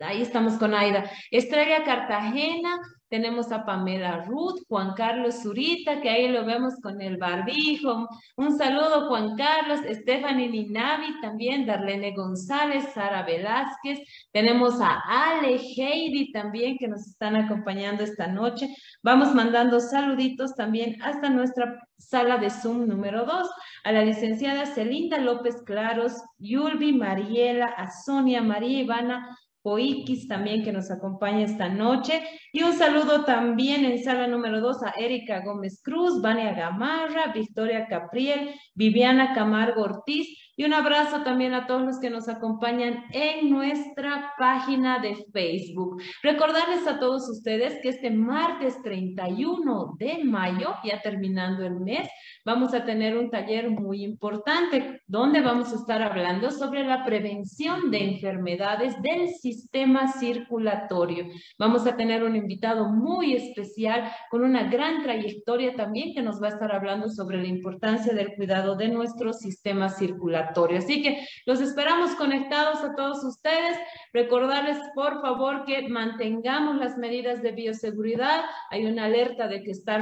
ahí 0.00 0.22
estamos 0.22 0.54
con 0.54 0.74
Aida, 0.74 1.10
Estrella 1.30 1.84
Cartagena, 1.84 2.78
tenemos 3.08 3.50
a 3.52 3.64
Pamela 3.64 4.24
Ruth, 4.24 4.60
Juan 4.68 4.92
Carlos 4.94 5.42
Zurita, 5.42 6.00
que 6.00 6.10
ahí 6.10 6.28
lo 6.28 6.44
vemos 6.44 6.74
con 6.82 7.00
el 7.00 7.16
barbijo. 7.16 8.06
Un 8.36 8.58
saludo, 8.58 9.08
Juan 9.08 9.36
Carlos, 9.36 9.80
Stephanie 9.88 10.48
Ninavi, 10.48 11.20
también 11.20 11.66
Darlene 11.66 12.12
González, 12.12 12.84
Sara 12.92 13.22
Velázquez. 13.22 14.00
Tenemos 14.32 14.80
a 14.80 15.00
Ale 15.06 15.56
Heidi 15.56 16.32
también, 16.32 16.76
que 16.78 16.88
nos 16.88 17.06
están 17.06 17.36
acompañando 17.36 18.04
esta 18.04 18.26
noche. 18.26 18.68
Vamos 19.02 19.34
mandando 19.34 19.80
saluditos 19.80 20.54
también 20.54 21.00
hasta 21.02 21.30
nuestra 21.30 21.82
sala 21.96 22.38
de 22.38 22.50
Zoom 22.50 22.86
número 22.86 23.24
2, 23.24 23.50
a 23.84 23.92
la 23.92 24.04
licenciada 24.04 24.66
Celinda 24.66 25.18
López 25.18 25.62
Claros, 25.64 26.12
Yulvi 26.38 26.92
Mariela, 26.92 27.66
a 27.66 27.90
Sonia 27.90 28.42
María 28.42 28.80
Ivana, 28.80 29.36
Oikis 29.62 30.28
también 30.28 30.62
que 30.64 30.72
nos 30.72 30.90
acompaña 30.90 31.44
esta 31.44 31.68
noche. 31.68 32.22
Y 32.52 32.62
un 32.62 32.72
saludo 32.72 33.24
también 33.24 33.84
en 33.84 34.02
sala 34.02 34.26
número 34.26 34.60
dos 34.60 34.82
a 34.82 34.90
Erika 34.90 35.42
Gómez 35.44 35.82
Cruz, 35.82 36.22
Vania 36.22 36.52
Gamarra, 36.54 37.32
Victoria 37.32 37.86
Capriel, 37.86 38.54
Viviana 38.74 39.34
Camargo 39.34 39.82
Ortiz 39.82 40.28
y 40.58 40.64
un 40.64 40.74
abrazo 40.74 41.22
también 41.22 41.54
a 41.54 41.68
todos 41.68 41.82
los 41.82 42.00
que 42.00 42.10
nos 42.10 42.28
acompañan 42.28 43.04
en 43.12 43.48
nuestra 43.48 44.32
página 44.36 44.98
de 44.98 45.14
Facebook. 45.32 46.02
Recordarles 46.20 46.84
a 46.88 46.98
todos 46.98 47.30
ustedes 47.30 47.80
que 47.80 47.90
este 47.90 48.10
martes 48.10 48.82
31 48.82 49.94
de 50.00 50.24
mayo, 50.24 50.74
ya 50.82 51.00
terminando 51.00 51.64
el 51.64 51.78
mes, 51.78 52.08
vamos 52.44 52.74
a 52.74 52.84
tener 52.84 53.16
un 53.16 53.30
taller 53.30 53.70
muy 53.70 54.02
importante 54.02 55.00
donde 55.06 55.42
vamos 55.42 55.72
a 55.72 55.76
estar 55.76 56.02
hablando 56.02 56.50
sobre 56.50 56.82
la 56.82 57.04
prevención 57.04 57.92
de 57.92 58.14
enfermedades 58.14 59.00
del 59.00 59.28
sistema 59.28 60.10
circulatorio. 60.10 61.26
Vamos 61.56 61.86
a 61.86 61.96
tener 61.96 62.24
un 62.24 62.34
invitado 62.48 62.88
muy 62.88 63.34
especial 63.34 64.10
con 64.30 64.42
una 64.42 64.70
gran 64.70 65.02
trayectoria 65.02 65.76
también 65.76 66.14
que 66.14 66.22
nos 66.22 66.42
va 66.42 66.46
a 66.46 66.50
estar 66.50 66.72
hablando 66.74 67.10
sobre 67.10 67.42
la 67.42 67.48
importancia 67.48 68.14
del 68.14 68.34
cuidado 68.34 68.74
de 68.74 68.88
nuestro 68.88 69.34
sistema 69.34 69.90
circulatorio. 69.90 70.78
Así 70.78 71.02
que 71.02 71.26
los 71.44 71.60
esperamos 71.60 72.14
conectados 72.14 72.80
a 72.80 72.94
todos 72.94 73.22
ustedes. 73.24 73.76
Recordarles, 74.14 74.78
por 74.94 75.20
favor, 75.20 75.64
que 75.66 75.86
mantengamos 75.88 76.76
las 76.76 76.96
medidas 76.96 77.42
de 77.42 77.52
bioseguridad. 77.52 78.44
Hay 78.70 78.86
una 78.86 79.04
alerta 79.04 79.46
de 79.48 79.62
que 79.62 79.72
está 79.72 79.98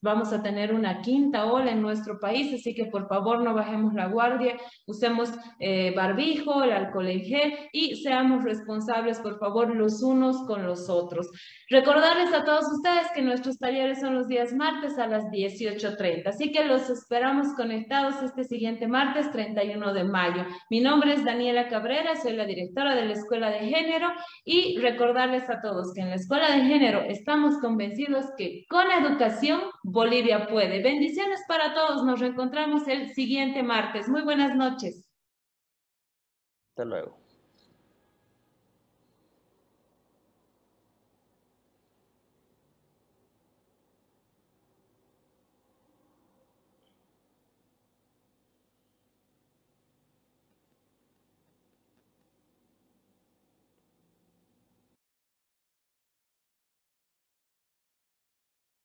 vamos 0.00 0.32
a 0.32 0.42
tener 0.42 0.72
una 0.72 1.00
quinta 1.02 1.46
ola 1.46 1.72
en 1.72 1.82
nuestro 1.82 2.18
país, 2.18 2.52
así 2.54 2.74
que 2.74 2.86
por 2.86 3.08
favor 3.08 3.42
no 3.42 3.54
bajemos 3.54 3.94
la 3.94 4.06
guardia, 4.06 4.56
usemos 4.86 5.30
eh, 5.60 5.92
barbijo, 5.94 6.62
el 6.62 6.72
alcohol 6.72 7.08
en 7.08 7.20
gel 7.20 7.54
y 7.72 7.96
seamos 7.96 8.44
responsables, 8.44 9.18
por 9.20 9.38
favor, 9.38 9.74
los 9.74 10.02
unos 10.02 10.44
con 10.46 10.64
los 10.64 10.88
otros. 10.88 11.28
Recordarles 11.70 12.32
a 12.32 12.44
todos 12.44 12.64
ustedes 12.72 13.08
que 13.14 13.20
nuestros 13.20 13.58
talleres 13.58 14.00
son 14.00 14.14
los 14.14 14.26
días 14.26 14.54
martes 14.54 14.98
a 14.98 15.06
las 15.06 15.24
18.30, 15.24 16.26
así 16.28 16.50
que 16.50 16.64
los 16.64 16.88
esperamos 16.88 17.48
conectados 17.56 18.22
este 18.22 18.44
siguiente 18.44 18.88
martes 18.88 19.30
31 19.32 19.92
de 19.92 20.04
mayo. 20.04 20.46
Mi 20.70 20.80
nombre 20.80 21.12
es 21.12 21.26
Daniela 21.26 21.68
Cabrera, 21.68 22.16
soy 22.16 22.32
la 22.32 22.46
directora 22.46 22.94
de 22.94 23.04
la 23.04 23.12
Escuela 23.12 23.50
de 23.50 23.68
Género 23.68 24.08
y 24.46 24.78
recordarles 24.78 25.50
a 25.50 25.60
todos 25.60 25.92
que 25.92 26.00
en 26.00 26.08
la 26.08 26.16
Escuela 26.16 26.56
de 26.56 26.64
Género 26.64 27.02
estamos 27.02 27.58
convencidos 27.58 28.24
que 28.38 28.64
con 28.70 28.90
educación 28.90 29.60
Bolivia 29.82 30.46
puede. 30.46 30.82
Bendiciones 30.82 31.42
para 31.46 31.74
todos, 31.74 32.02
nos 32.02 32.18
reencontramos 32.18 32.88
el 32.88 33.12
siguiente 33.12 33.62
martes. 33.62 34.08
Muy 34.08 34.22
buenas 34.22 34.56
noches. 34.56 35.06
Hasta 36.70 36.86
luego. 36.86 37.27